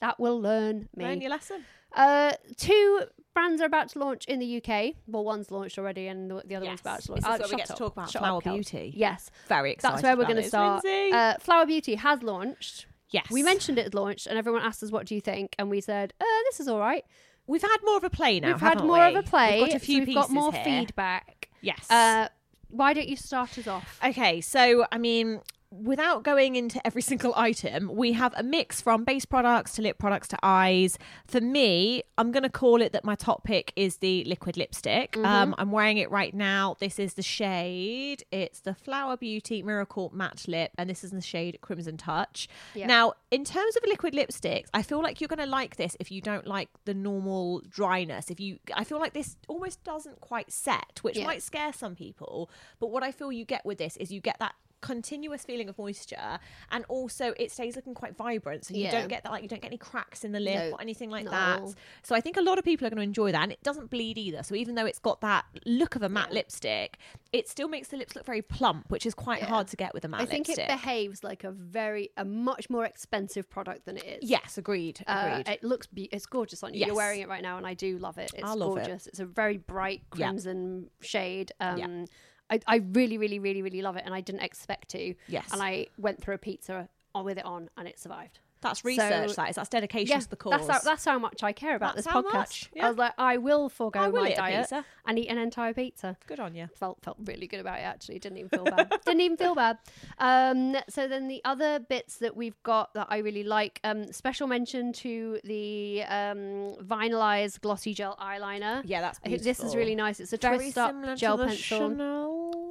That 0.00 0.18
will 0.20 0.40
learn 0.40 0.88
me. 0.96 1.04
Learn 1.04 1.20
your 1.20 1.30
lesson. 1.30 1.64
Uh, 1.94 2.32
two 2.56 3.02
brands 3.34 3.60
are 3.60 3.66
about 3.66 3.88
to 3.90 3.98
launch 3.98 4.24
in 4.26 4.38
the 4.38 4.56
UK. 4.62 4.94
Well, 5.06 5.24
one's 5.24 5.50
launched 5.50 5.78
already, 5.78 6.06
and 6.08 6.30
the 6.30 6.42
the 6.46 6.54
other 6.56 6.66
one's 6.66 6.80
about 6.80 7.02
to 7.02 7.12
launch. 7.12 7.22
This 7.24 7.34
is 7.34 7.40
Uh, 7.40 7.44
where 7.44 7.48
we 7.50 7.56
get 7.56 7.66
to 7.66 7.74
talk 7.74 7.92
about 7.92 8.10
Shut 8.10 8.22
Flower 8.22 8.38
up. 8.38 8.44
Beauty. 8.44 8.92
Yes, 8.96 9.30
Very 9.48 9.72
excited. 9.72 9.94
that's 9.96 10.02
where 10.02 10.16
we're 10.16 10.24
going 10.24 10.36
to 10.36 10.42
to 10.42 10.48
start. 10.48 10.84
Uh, 10.84 11.34
Flower 11.40 11.66
Beauty 11.66 11.96
has 11.96 12.22
launched. 12.22 12.86
yes. 13.10 13.26
We 13.30 13.42
mentioned 13.42 13.78
it 13.78 13.84
had 13.84 13.94
launched, 13.94 14.26
and 14.26 14.38
everyone 14.38 14.62
asked 14.62 14.82
us, 14.82 14.90
"What 14.92 15.06
do 15.06 15.14
you 15.14 15.20
think?" 15.20 15.54
And 15.58 15.68
we 15.70 15.80
said, 15.80 16.12
uh, 16.20 16.24
"This 16.50 16.60
is 16.60 16.68
all 16.68 16.78
right." 16.78 17.04
We've 17.46 17.62
had 17.62 17.78
more 17.84 17.96
of 17.96 18.04
a 18.04 18.10
play 18.10 18.38
now. 18.38 18.52
we've 18.52 18.60
had 18.60 18.84
more 18.84 18.98
we? 19.08 19.16
of 19.16 19.16
a 19.16 19.28
play. 19.28 19.58
We've 19.60 19.70
got 19.70 19.76
a 19.76 19.80
few 19.80 20.02
so 20.02 20.06
we've 20.06 20.14
got 20.14 20.30
more 20.30 20.52
here. 20.52 20.62
feedback. 20.64 21.48
Yes. 21.60 21.90
Uh, 21.90 22.28
why 22.68 22.92
don't 22.92 23.08
you 23.08 23.16
start 23.16 23.58
us 23.58 23.66
off? 23.66 23.98
Okay, 24.04 24.40
so 24.40 24.86
I 24.92 24.98
mean, 24.98 25.40
without 25.70 26.22
going 26.24 26.56
into 26.56 26.84
every 26.86 27.02
single 27.10 27.32
item, 27.36 27.90
we 27.94 28.12
have 28.12 28.34
a 28.36 28.42
mix 28.42 28.80
from 28.80 29.04
base 29.04 29.24
products 29.24 29.72
to 29.72 29.82
lip 29.82 29.98
products 29.98 30.28
to 30.28 30.38
eyes. 30.42 30.98
For 31.26 31.40
me, 31.40 32.02
I'm 32.18 32.32
going 32.32 32.42
to 32.42 32.48
call 32.50 32.82
it 32.82 32.92
that 32.92 33.04
my 33.04 33.14
top 33.14 33.44
pick 33.44 33.72
is 33.76 33.98
the 33.98 34.24
liquid 34.24 34.56
lipstick. 34.56 35.12
Mm-hmm. 35.12 35.24
Um, 35.26 35.54
I'm 35.58 35.70
wearing 35.70 35.98
it 35.98 36.10
right 36.10 36.34
now. 36.34 36.76
This 36.80 36.98
is 36.98 37.14
the 37.14 37.22
shade. 37.22 38.24
It's 38.32 38.60
the 38.60 38.74
Flower 38.74 39.16
Beauty 39.16 39.62
Miracle 39.62 40.10
Matte 40.14 40.46
Lip, 40.48 40.72
and 40.76 40.90
this 40.90 41.04
is 41.04 41.12
in 41.12 41.16
the 41.16 41.22
shade 41.22 41.58
Crimson 41.60 41.96
Touch. 41.96 42.48
Yeah. 42.74 42.86
Now, 42.86 43.14
in 43.30 43.44
terms 43.44 43.76
of 43.76 43.82
liquid 43.86 44.14
lipsticks, 44.14 44.66
I 44.74 44.82
feel 44.82 45.02
like 45.02 45.20
you're 45.20 45.28
going 45.28 45.38
to 45.38 45.46
like 45.46 45.76
this 45.76 45.96
if 46.00 46.10
you 46.10 46.20
don't 46.20 46.46
like 46.46 46.68
the 46.84 46.94
normal 46.94 47.62
dryness. 47.68 48.30
If 48.30 48.40
you, 48.40 48.58
I 48.74 48.84
feel 48.84 48.98
like 48.98 49.12
this 49.12 49.36
almost 49.48 49.84
doesn't 49.84 50.20
quite 50.20 50.50
set, 50.50 50.98
which 51.02 51.16
Yeah. 51.16 51.26
might 51.26 51.42
scare 51.42 51.72
some 51.72 51.94
people. 51.94 52.50
But 52.80 52.90
what 52.90 53.02
I 53.02 53.12
feel 53.12 53.30
you 53.30 53.44
get 53.44 53.64
with 53.64 53.78
this 53.78 53.96
is 53.96 54.10
you 54.10 54.20
get 54.20 54.38
that 54.40 54.54
continuous 54.80 55.42
feeling 55.44 55.68
of 55.68 55.76
moisture 55.78 56.38
and 56.70 56.84
also 56.88 57.34
it 57.38 57.50
stays 57.52 57.76
looking 57.76 57.94
quite 57.94 58.16
vibrant 58.16 58.64
so 58.64 58.74
you 58.74 58.84
Yeah. 58.84 58.92
don't 58.92 59.08
get 59.08 59.22
that 59.24 59.32
like 59.32 59.42
you 59.42 59.48
don't 59.48 59.60
get 59.60 59.68
any 59.68 59.76
cracks 59.78 60.24
in 60.24 60.32
the 60.32 60.40
lip 60.40 60.54
No, 60.54 60.70
or 60.72 60.80
anything 60.80 61.10
like 61.10 61.28
that 61.28 61.62
so 62.02 62.14
i 62.14 62.20
think 62.20 62.36
a 62.36 62.40
lot 62.42 62.58
of 62.58 62.64
people 62.64 62.86
are 62.86 62.90
going 62.90 62.96
to 62.98 63.02
enjoy 63.02 63.32
that 63.32 63.42
and 63.42 63.52
it 63.52 63.62
doesn't 63.62 63.90
bleed 63.90 64.16
either 64.18 64.42
so 64.42 64.54
even 64.54 64.74
though 64.74 64.86
it's 64.86 64.98
got 64.98 65.20
that 65.20 65.44
look 65.66 65.96
of 65.96 66.02
a 66.02 66.08
matte 66.08 66.32
lipstick 66.32 66.98
it 67.32 67.48
still 67.48 67.68
makes 67.68 67.88
the 67.88 67.96
lips 67.96 68.16
look 68.16 68.24
very 68.24 68.42
plump 68.42 68.86
which 68.90 69.04
is 69.06 69.14
quite 69.14 69.40
Yeah. 69.40 69.46
hard 69.48 69.68
to 69.68 69.76
get 69.76 69.92
with 69.94 70.04
a 70.04 70.08
matte 70.08 70.22
I 70.22 70.26
think 70.26 70.48
lipstick 70.48 70.68
it 70.68 70.72
behaves 70.72 71.22
like 71.22 71.44
a 71.44 71.50
very 71.50 72.10
a 72.16 72.24
much 72.24 72.70
more 72.70 72.84
expensive 72.84 73.48
product 73.50 73.84
than 73.84 73.98
it 73.98 74.04
is. 74.22 74.30
yes 74.30 74.56
agreed 74.58 75.00
Uh, 75.06 75.28
agreed 75.40 75.48
it 75.54 75.62
looks 75.64 75.86
be- 75.86 76.08
it's 76.12 76.26
gorgeous 76.26 76.62
on 76.62 76.72
you. 76.74 76.80
Yes. 76.80 76.86
You're 76.88 76.96
wearing 76.96 77.20
it 77.20 77.28
right 77.28 77.42
now, 77.42 77.56
and 77.58 77.66
I 77.66 77.74
do 77.74 77.98
love 77.98 78.16
it. 78.18 78.30
It's 78.34 78.42
I 78.44 78.54
love 78.54 78.76
it. 78.78 78.86
gorgeous. 78.86 79.06
It's 79.06 79.20
a 79.20 79.24
very 79.26 79.58
bright 79.58 80.02
Yeah. 80.16 80.28
crimson 80.28 80.90
shade. 81.00 81.52
Um, 81.60 81.78
Yeah. 81.78 82.04
I, 82.50 82.60
I 82.66 82.76
really, 82.92 83.18
really, 83.18 83.38
really, 83.38 83.62
really 83.62 83.82
love 83.82 83.96
it, 83.96 84.02
and 84.04 84.14
I 84.14 84.20
didn't 84.20 84.42
expect 84.42 84.90
to. 84.90 85.14
Yes. 85.28 85.52
And 85.52 85.62
I 85.62 85.86
went 85.98 86.20
through 86.20 86.34
a 86.34 86.38
pizza 86.38 86.88
with 87.14 87.38
it 87.38 87.44
on, 87.44 87.68
and 87.76 87.86
it 87.88 87.98
survived. 87.98 88.38
that's 88.62 88.84
research 88.84 89.30
So- 89.30 89.36
that 89.40 89.48
is 89.50 89.56
that's 89.56 89.70
dedication 89.70 90.20
to 90.20 90.28
the 90.28 90.36
cause 90.36 90.52
That's 90.66 90.68
how, 90.84 90.90
that's 90.90 91.04
how 91.06 91.18
much 91.18 91.42
I 91.42 91.52
care 91.52 91.74
about 91.76 91.94
That's 91.94 92.06
this 92.06 92.12
how 92.12 92.20
podcast. 92.22 92.34
much, 92.34 92.70
I 92.80 92.88
was 92.90 92.98
like, 92.98 93.14
I 93.16 93.38
will 93.38 93.70
forego 93.70 94.00
I 94.00 94.08
will 94.08 94.22
my 94.22 94.34
diet 94.34 94.70
and 95.06 95.18
eat 95.18 95.28
an 95.28 95.38
entire 95.38 95.72
pizza. 95.72 96.16
good 96.26 96.38
on 96.40 96.54
you 96.54 96.68
Felt 96.76 96.98
felt 97.02 97.16
really 97.24 97.46
good 97.46 97.60
about 97.60 97.78
it 97.78 97.84
actually. 97.94 98.18
Didn't 98.18 98.36
even 98.38 98.50
feel 98.50 98.64
bad. 98.64 98.92
Didn't 99.06 99.22
even 99.22 99.38
feel 99.38 99.54
bad. 99.54 99.78
Um, 100.18 100.76
so 100.90 101.08
then 101.08 101.26
the 101.28 101.40
other 101.44 101.80
bits 101.80 102.18
that 102.18 102.36
we've 102.36 102.62
got 102.62 102.92
that 102.94 103.06
I 103.08 103.18
really 103.18 103.44
like. 103.44 103.80
Um, 103.82 104.12
special 104.12 104.46
mention 104.46 104.92
to 105.04 105.40
the 105.44 106.02
um, 106.04 106.76
vinylized 106.84 107.62
glossy 107.62 107.94
gel 107.94 108.14
eyeliner. 108.20 108.82
yeah 108.84 109.00
that's 109.00 109.18
I 109.24 109.30
think 109.30 109.42
this 109.42 109.60
is 109.60 109.74
really 109.74 109.94
nice. 109.94 110.20
It's 110.20 110.34
a 110.34 110.36
very 110.36 110.58
twist 110.58 110.78
up 110.78 111.16
gel 111.16 111.38
pencil. 111.38 111.56
Chanel 111.78 112.29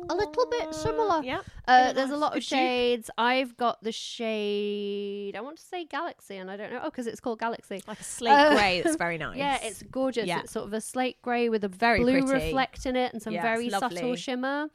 A 0.09 0.15
little 0.15 0.45
bit 0.47 0.73
similar. 0.73 1.21
yeah 1.23 1.41
Uh, 1.67 1.93
there's 1.93 2.09
a 2.09 2.17
lot 2.17 2.35
of 2.35 2.43
shades. 2.43 3.09
I've 3.17 3.55
got 3.57 3.81
the 3.83 3.91
shade. 3.91 5.35
I 5.35 5.41
want 5.41 5.57
to 5.57 5.63
say 5.63 5.85
Galaxy, 5.85 6.37
and 6.37 6.49
I 6.49 6.57
don't 6.57 6.71
know. 6.71 6.79
Oh, 6.83 6.89
because 6.89 7.07
it's 7.07 7.19
called 7.19 7.39
Galaxy. 7.39 7.81
like 7.87 7.99
a 7.99 8.03
slate 8.03 8.33
Uh, 8.33 8.55
grey 8.55 8.81
that's 8.81 8.95
very 9.07 9.17
nice 9.17 9.37
Yeah, 9.37 9.59
it's 9.61 9.83
gorgeous. 9.83 10.25
Yeah. 10.27 10.39
It's 10.41 10.51
sort 10.51 10.65
of 10.65 10.73
a 10.73 10.81
slate 10.81 11.21
grey 11.21 11.49
with 11.49 11.63
a 11.63 11.67
Very 11.69 11.99
blue 11.99 12.25
pretty. 12.25 12.45
reflect 12.47 12.85
in 12.85 12.95
it 12.95 13.13
and 13.13 13.21
some 13.21 13.33
Yeah, 13.33 13.41
very 13.41 13.69
subtle 13.69 14.15
shimmer. 14.15 14.69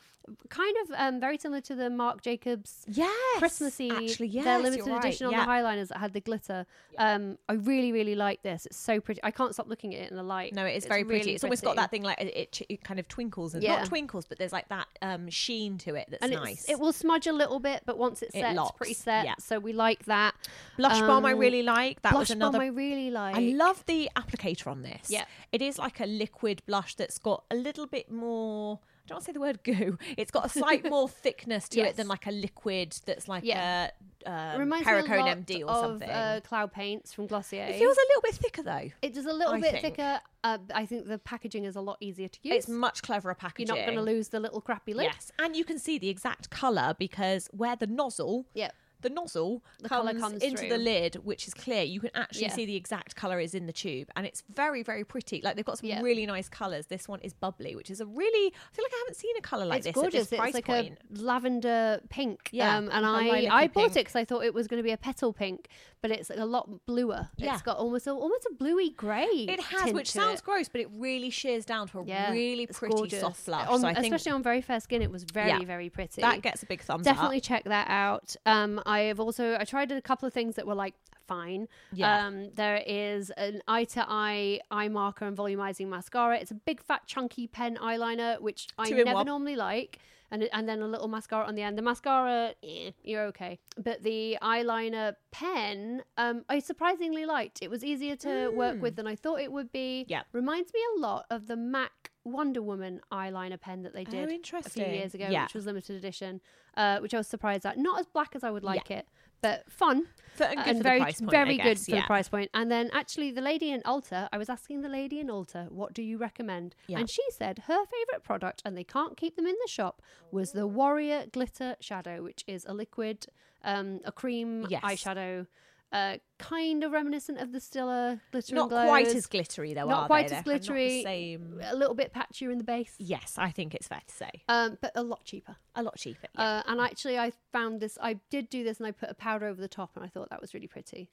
Kind 0.49 0.75
of 0.85 0.95
um, 0.97 1.21
very 1.21 1.37
similar 1.37 1.61
to 1.61 1.75
the 1.75 1.91
Marc 1.91 2.23
Jacobs 2.23 2.87
yes 2.89 3.13
Christmassy, 3.37 3.91
actually 3.91 4.29
yes 4.29 4.45
their 4.45 4.59
limited 4.59 4.87
right. 4.87 5.05
edition 5.05 5.27
on 5.27 5.35
the 5.35 5.39
highliners 5.41 5.89
that 5.89 5.99
had 5.99 6.15
the 6.15 6.21
glitter. 6.23 6.65
Um, 6.97 7.37
I 7.47 7.53
really, 7.55 7.93
really 7.93 8.15
like 8.15 8.43
this. 8.43 8.65
It's 8.65 8.79
so 8.79 9.01
pretty. 9.01 9.21
I 9.23 9.31
can't 9.31 9.53
stop 9.53 9.69
looking 9.69 9.95
at 9.95 10.01
it 10.01 10.11
in 10.11 10.17
the 10.17 10.23
light. 10.23 10.55
No, 10.55 10.65
it 10.65 10.71
is 10.71 10.77
It's 10.85 10.87
very 10.87 11.05
pretty. 11.05 11.21
really 11.25 11.35
It's 11.35 11.45
almost 11.45 11.63
got 11.63 11.77
that 11.77 11.91
thing 11.91 12.03
like 12.05 12.19
it, 12.23 12.35
it, 12.35 12.67
it 12.71 12.83
kind 12.85 12.99
of 12.99 13.07
twinkles 13.07 13.53
and 13.53 13.63
not 13.63 13.85
twinkles, 13.85 14.25
but 14.25 14.39
there's 14.39 14.53
like 14.53 14.67
that 14.71 14.87
um 15.03 15.24
sheen 15.31 15.79
to 15.79 15.95
it 15.95 16.09
that's 16.11 16.23
and 16.23 16.33
nice. 16.33 16.69
it 16.69 16.79
will 16.79 16.93
smudge 16.93 17.27
a 17.27 17.33
little 17.33 17.59
bit, 17.61 17.83
but 17.87 17.99
once 17.99 18.23
it's 18.23 18.35
It 18.35 18.41
set, 18.41 18.57
it's 18.57 18.71
pretty 18.73 18.95
set. 18.95 19.25
yeah. 19.25 19.35
So 19.39 19.59
we 19.59 19.73
like 19.73 20.05
that. 20.07 20.35
blush 20.77 21.01
balm 21.01 21.25
I 21.25 21.33
um, 21.33 21.39
really 21.39 21.63
like. 21.63 22.03
That 22.03 22.13
Blush 22.13 22.21
was 22.29 22.31
another. 22.31 22.59
balm 22.59 22.67
I 22.67 22.71
really 22.71 23.11
like. 23.11 23.37
I 23.37 23.41
love 23.41 23.85
the 23.87 24.11
applicator 24.17 24.67
on 24.67 24.83
this. 24.83 25.09
Yeah. 25.11 25.25
it 25.53 25.63
is 25.63 25.79
like 25.79 26.01
a 26.01 26.07
liquid 26.07 26.63
blush 26.67 26.95
that's 26.95 27.19
got 27.19 27.45
a 27.51 27.55
little 27.55 27.87
bit 27.87 28.11
more. 28.11 28.81
I 29.05 29.09
don't 29.09 29.17
want 29.17 29.25
to 29.25 29.29
say 29.29 29.33
the 29.35 29.41
word 29.41 29.63
goo. 29.65 29.99
It's 30.17 30.31
got 30.31 30.47
a 30.47 30.49
slight 30.49 30.85
more 30.91 31.09
thickness 31.11 31.69
to 31.71 31.79
Yes. 31.79 31.91
it 31.91 31.97
than 31.97 32.09
like 32.09 32.27
a 32.27 32.31
liquid 32.31 32.97
that's 33.05 33.29
like 33.29 33.45
Yeah. 33.45 33.91
a 34.27 34.31
um, 34.55 34.59
Reminds 34.61 34.87
me 34.87 34.93
a 34.95 34.97
lot 34.97 35.37
MD 35.37 35.61
or 35.63 35.69
of 35.71 35.77
something. 35.85 36.09
uh, 36.09 36.41
Cloud 36.43 36.73
Paints 36.73 37.13
from 37.13 37.27
Glossier. 37.27 37.65
it 37.65 37.79
feels 37.79 37.97
a 37.99 38.01
little 38.09 38.23
bit 38.23 38.35
thicker 38.37 38.63
though. 38.63 38.91
It 39.03 39.13
does 39.13 39.27
a 39.27 39.33
little 39.35 39.53
I 39.53 39.61
bit 39.61 39.73
think. 39.73 39.83
thicker. 39.97 40.21
Uh, 40.43 40.57
I 40.75 40.87
think 40.87 41.07
the 41.07 41.19
packaging 41.19 41.65
is 41.65 41.77
a 41.77 41.83
lot 41.83 41.99
easier 42.01 42.29
to 42.29 42.39
use. 42.43 42.55
It's 42.57 42.69
much 42.69 43.03
cleverer 43.03 43.35
packaging. 43.35 43.67
You're 43.67 43.77
not 43.85 43.85
going 43.93 43.99
to 43.99 44.11
lose 44.11 44.29
the 44.29 44.41
little 44.41 44.63
crappy 44.63 44.95
lid. 44.95 45.05
Yes, 45.13 45.31
and 45.39 45.55
you 45.55 45.65
can 45.67 45.79
see 45.79 45.99
the 45.99 46.09
exact 46.09 46.49
color 46.49 46.97
because 46.99 47.49
where 47.53 47.77
the 47.77 47.87
nozzle, 47.87 48.47
Yeah. 48.55 48.71
The 49.05 49.11
nozzle 49.11 49.63
The 49.81 49.89
comes, 49.89 50.09
colour 50.09 50.19
comes 50.19 50.43
into 50.43 50.69
the 50.69 50.79
lid, 50.79 51.15
which 51.25 51.47
is 51.47 51.55
clear. 51.55 51.83
You 51.85 52.01
can 52.01 52.11
actually 52.15 52.43
Yeah. 52.47 52.55
see 52.55 52.65
the 52.67 52.75
exact 52.75 53.15
color 53.15 53.39
is 53.39 53.55
in 53.55 53.67
the 53.67 53.73
tube, 53.73 54.09
and 54.17 54.27
it's 54.27 54.43
very, 54.53 54.83
very 54.83 55.05
pretty. 55.05 55.41
Like 55.45 55.55
they've 55.55 55.65
got 55.65 55.79
some 55.79 55.89
Yeah. 55.89 56.01
really 56.03 56.27
nice 56.27 56.49
colors. 56.49 56.87
This 56.87 57.07
one 57.07 57.21
is 57.21 57.33
bubbly, 57.33 57.77
which 57.77 57.91
is 57.91 58.01
a 58.01 58.07
really. 58.07 58.47
I 58.49 58.75
feel 58.75 58.85
like 58.85 58.93
I 58.93 58.99
haven't 59.05 59.17
seen 59.17 59.37
a 59.39 59.41
color 59.43 59.67
like 59.67 59.79
it's 59.79 59.87
this 59.87 59.95
gorgeous. 59.95 60.25
at 60.25 60.31
this 60.31 60.39
price 60.39 60.49
It's 60.49 60.55
like 60.57 60.65
point. 60.67 60.99
a 61.17 61.23
lavender 61.23 62.01
pink. 62.09 62.49
Yeah, 62.53 62.77
um, 62.77 62.89
and 62.91 63.07
I 63.07 63.29
I 63.29 63.63
I 63.63 63.67
bought 63.69 63.93
it 63.93 63.95
because 64.07 64.17
I 64.17 64.25
thought 64.25 64.45
it 64.45 64.55
was 64.55 64.67
going 64.67 64.79
to 64.79 64.83
be 64.85 64.91
a 64.93 64.97
petal 64.97 65.33
pink, 65.33 65.69
but 66.05 66.11
it's 66.11 66.29
like 66.29 66.39
a 66.39 66.45
lot 66.45 66.69
bluer. 66.85 67.31
Yeah. 67.39 67.55
It's 67.55 67.63
got 67.63 67.79
almost 67.79 68.07
a, 68.07 68.11
almost 68.13 68.45
a 68.45 68.53
bluey 68.59 68.91
grey. 68.91 69.25
It 69.49 69.59
has, 69.59 69.91
which 69.91 70.11
sounds 70.11 70.41
it. 70.41 70.45
gross, 70.45 70.69
but 70.69 70.83
it 70.83 70.89
really 70.93 71.31
shears 71.31 71.65
down 71.65 71.89
to 71.89 72.01
a 72.01 72.05
Yeah, 72.05 72.31
really 72.31 72.67
pretty 72.67 72.95
gorgeous. 72.95 73.21
soft 73.21 73.47
blush. 73.47 73.67
On- 73.69 73.81
so 73.81 73.87
I 73.87 73.95
think 73.95 74.13
especially 74.13 74.33
on 74.33 74.43
very 74.43 74.61
fair 74.61 74.81
skin, 74.81 75.01
it 75.01 75.11
was 75.11 75.25
very 75.25 75.49
Yeah. 75.49 75.65
very 75.65 75.89
pretty. 75.89 76.21
that 76.21 76.43
gets 76.43 76.63
a 76.63 76.67
big 76.67 76.83
thumbs 76.83 77.07
up. 77.07 77.15
definitely 77.15 77.39
up. 77.39 77.43
check 77.45 77.65
that 77.65 77.87
out. 77.89 78.37
Um, 78.45 78.83
I 78.85 79.01
have 79.11 79.19
also 79.19 79.57
I 79.59 79.65
tried 79.65 79.91
a 79.93 80.03
couple 80.03 80.27
of 80.27 80.35
things 80.35 80.57
that 80.57 80.67
were 80.67 80.75
like 80.75 80.93
fine. 81.27 81.69
Yeah. 81.95 82.27
Um, 82.27 82.51
there 82.55 82.83
is 82.87 83.31
an 83.31 83.63
eye 83.67 83.85
to 83.85 84.05
eye 84.07 84.61
eye 84.71 84.89
marker 84.89 85.25
and 85.25 85.35
volumizing 85.35 85.89
mascara. 85.89 86.37
It's 86.37 86.51
a 86.51 86.55
big 86.55 86.83
fat 86.83 87.07
chunky 87.07 87.47
pen 87.47 87.79
eyeliner, 87.79 88.39
which 88.43 88.69
I 88.77 88.91
Two 88.91 88.99
in 88.99 89.05
never 89.07 89.15
one. 89.15 89.27
normally 89.27 89.57
like. 89.57 89.99
And, 90.35 90.49
and 90.53 90.69
then 90.69 90.83
a 90.83 90.89
little 90.89 91.07
mascara 91.07 91.47
on 91.47 91.55
the 91.55 91.63
end. 91.63 91.79
The 91.79 91.83
mascara, 91.83 92.55
eh, 92.65 92.91
you're 93.05 93.23
okay. 93.27 93.61
But 93.77 94.03
the 94.03 94.37
eyeliner 94.43 95.15
pen, 95.31 96.03
um, 96.17 96.45
I 96.49 96.59
surprisingly 96.59 97.25
liked. 97.25 97.63
It 97.63 97.71
was 97.71 97.85
easier 97.85 98.17
to 98.17 98.49
work 98.49 98.83
with 98.83 98.97
than 98.97 99.07
I 99.07 99.15
thought 99.15 99.41
it 99.41 99.53
would 99.53 99.71
be. 99.71 100.03
Mm. 100.09 100.11
Yeah. 100.11 100.23
Reminds 100.33 100.73
me 100.75 100.81
a 100.97 101.01
lot 101.01 101.27
of 101.31 101.47
the 101.47 101.55
MAC 101.57 102.11
Wonder 102.25 102.63
Woman 102.63 103.01
eyeliner 103.13 103.61
pen 103.61 103.83
that 103.85 103.93
they 103.95 104.01
Oh, 104.09 104.11
did 104.11 104.51
a 104.55 104.69
few 104.69 104.85
years 104.85 105.15
ago, 105.15 105.29
Yeah. 105.31 105.45
which 105.45 105.55
was 105.55 105.67
limited 105.67 105.95
edition, 105.95 106.41
uh, 106.77 106.99
which 106.99 107.15
I 107.15 107.19
was 107.19 107.29
surprised 107.29 107.65
at. 107.65 107.79
Not 107.79 108.01
as 108.01 108.07
black 108.07 108.35
as 108.35 108.43
I 108.43 108.51
would 108.51 108.65
like 108.65 108.91
it, 108.91 109.07
but 109.45 109.71
fun 109.71 110.07
and 110.41 110.79
the 110.79 110.83
very 110.83 111.01
point, 111.01 111.19
very 111.31 111.57
good 111.59 111.79
for 111.79 111.91
yeah. 111.91 112.01
the 112.01 112.07
price 112.07 112.29
point. 112.29 112.51
And 112.55 112.71
then 112.71 112.91
actually, 112.93 113.31
the 113.31 113.41
lady 113.41 113.71
in 113.71 113.83
Ulta, 113.83 114.29
I 114.33 114.39
was 114.39 114.49
asking 114.49 114.81
the 114.83 114.89
lady 114.89 115.21
in 115.21 115.29
Ulta, 115.29 115.71
what 115.71 115.95
do 115.95 116.03
you 116.03 116.19
recommend? 116.19 116.75
Yeah. 116.87 116.99
And 116.99 117.11
she 117.11 117.23
said 117.31 117.61
her 117.67 117.85
favorite 117.85 118.23
product, 118.23 118.63
and 118.65 118.77
they 118.77 118.85
can't 118.85 119.17
keep 119.17 119.37
them 119.37 119.47
in 119.47 119.57
the 119.65 119.71
shop, 119.71 120.03
was 120.31 120.53
the 120.53 120.67
Warrior 120.67 121.27
Glitter 121.33 121.77
Shadow, 121.81 122.23
which 122.23 122.45
is 122.47 122.65
a 122.67 122.75
liquid, 122.75 123.27
um, 123.63 124.01
a 124.05 124.13
cream 124.13 124.67
Yes. 124.69 124.83
eyeshadow. 124.83 125.47
Uh, 125.95 126.17
kind 126.41 126.83
of 126.83 126.91
reminiscent 126.91 127.39
of 127.39 127.53
the 127.53 127.61
Stila 127.61 128.21
glitter 128.33 128.55
Not 128.57 128.69
quite 128.69 129.07
as 129.07 129.27
glittery 129.27 129.75
though. 129.75 129.87
not 129.87 130.09
quite 130.09 130.29
they? 130.29 130.37
as 130.37 130.43
They're 130.45 130.55
not 130.55 130.63
the 130.63 130.67
glittery. 130.69 131.03
same. 131.05 131.61
A 131.63 131.77
little 131.77 131.95
bit 131.95 132.13
patchier 132.13 132.51
in 132.51 132.59
the 132.59 132.65
base. 132.65 132.95
Yes, 132.99 133.37
I 133.39 133.51
think 133.53 133.77
it's 133.77 133.87
fair 133.87 134.03
to 134.05 134.13
say. 134.15 134.31
Um, 134.49 134.77
but 134.83 134.91
a 134.97 135.05
lot 135.05 135.25
cheaper. 135.25 135.55
A 135.77 135.85
lot 135.85 135.97
cheaper. 135.97 136.27
Yeah. 136.35 136.43
Uh, 136.43 136.63
and 136.67 136.81
actually, 136.81 137.17
I 137.17 137.31
found 137.53 137.79
this. 137.81 137.97
I 138.03 138.19
did 138.29 138.51
do 138.51 138.65
this, 138.65 138.79
and 138.79 138.89
I 138.89 138.91
put 138.91 139.09
a 139.09 139.15
powder 139.15 139.47
over 139.47 139.61
the 139.61 139.69
top, 139.69 139.93
and 139.95 140.05
I 140.05 140.09
thought 140.09 140.31
that 140.31 140.41
was 140.41 140.53
really 140.53 140.67
pretty. 140.67 141.11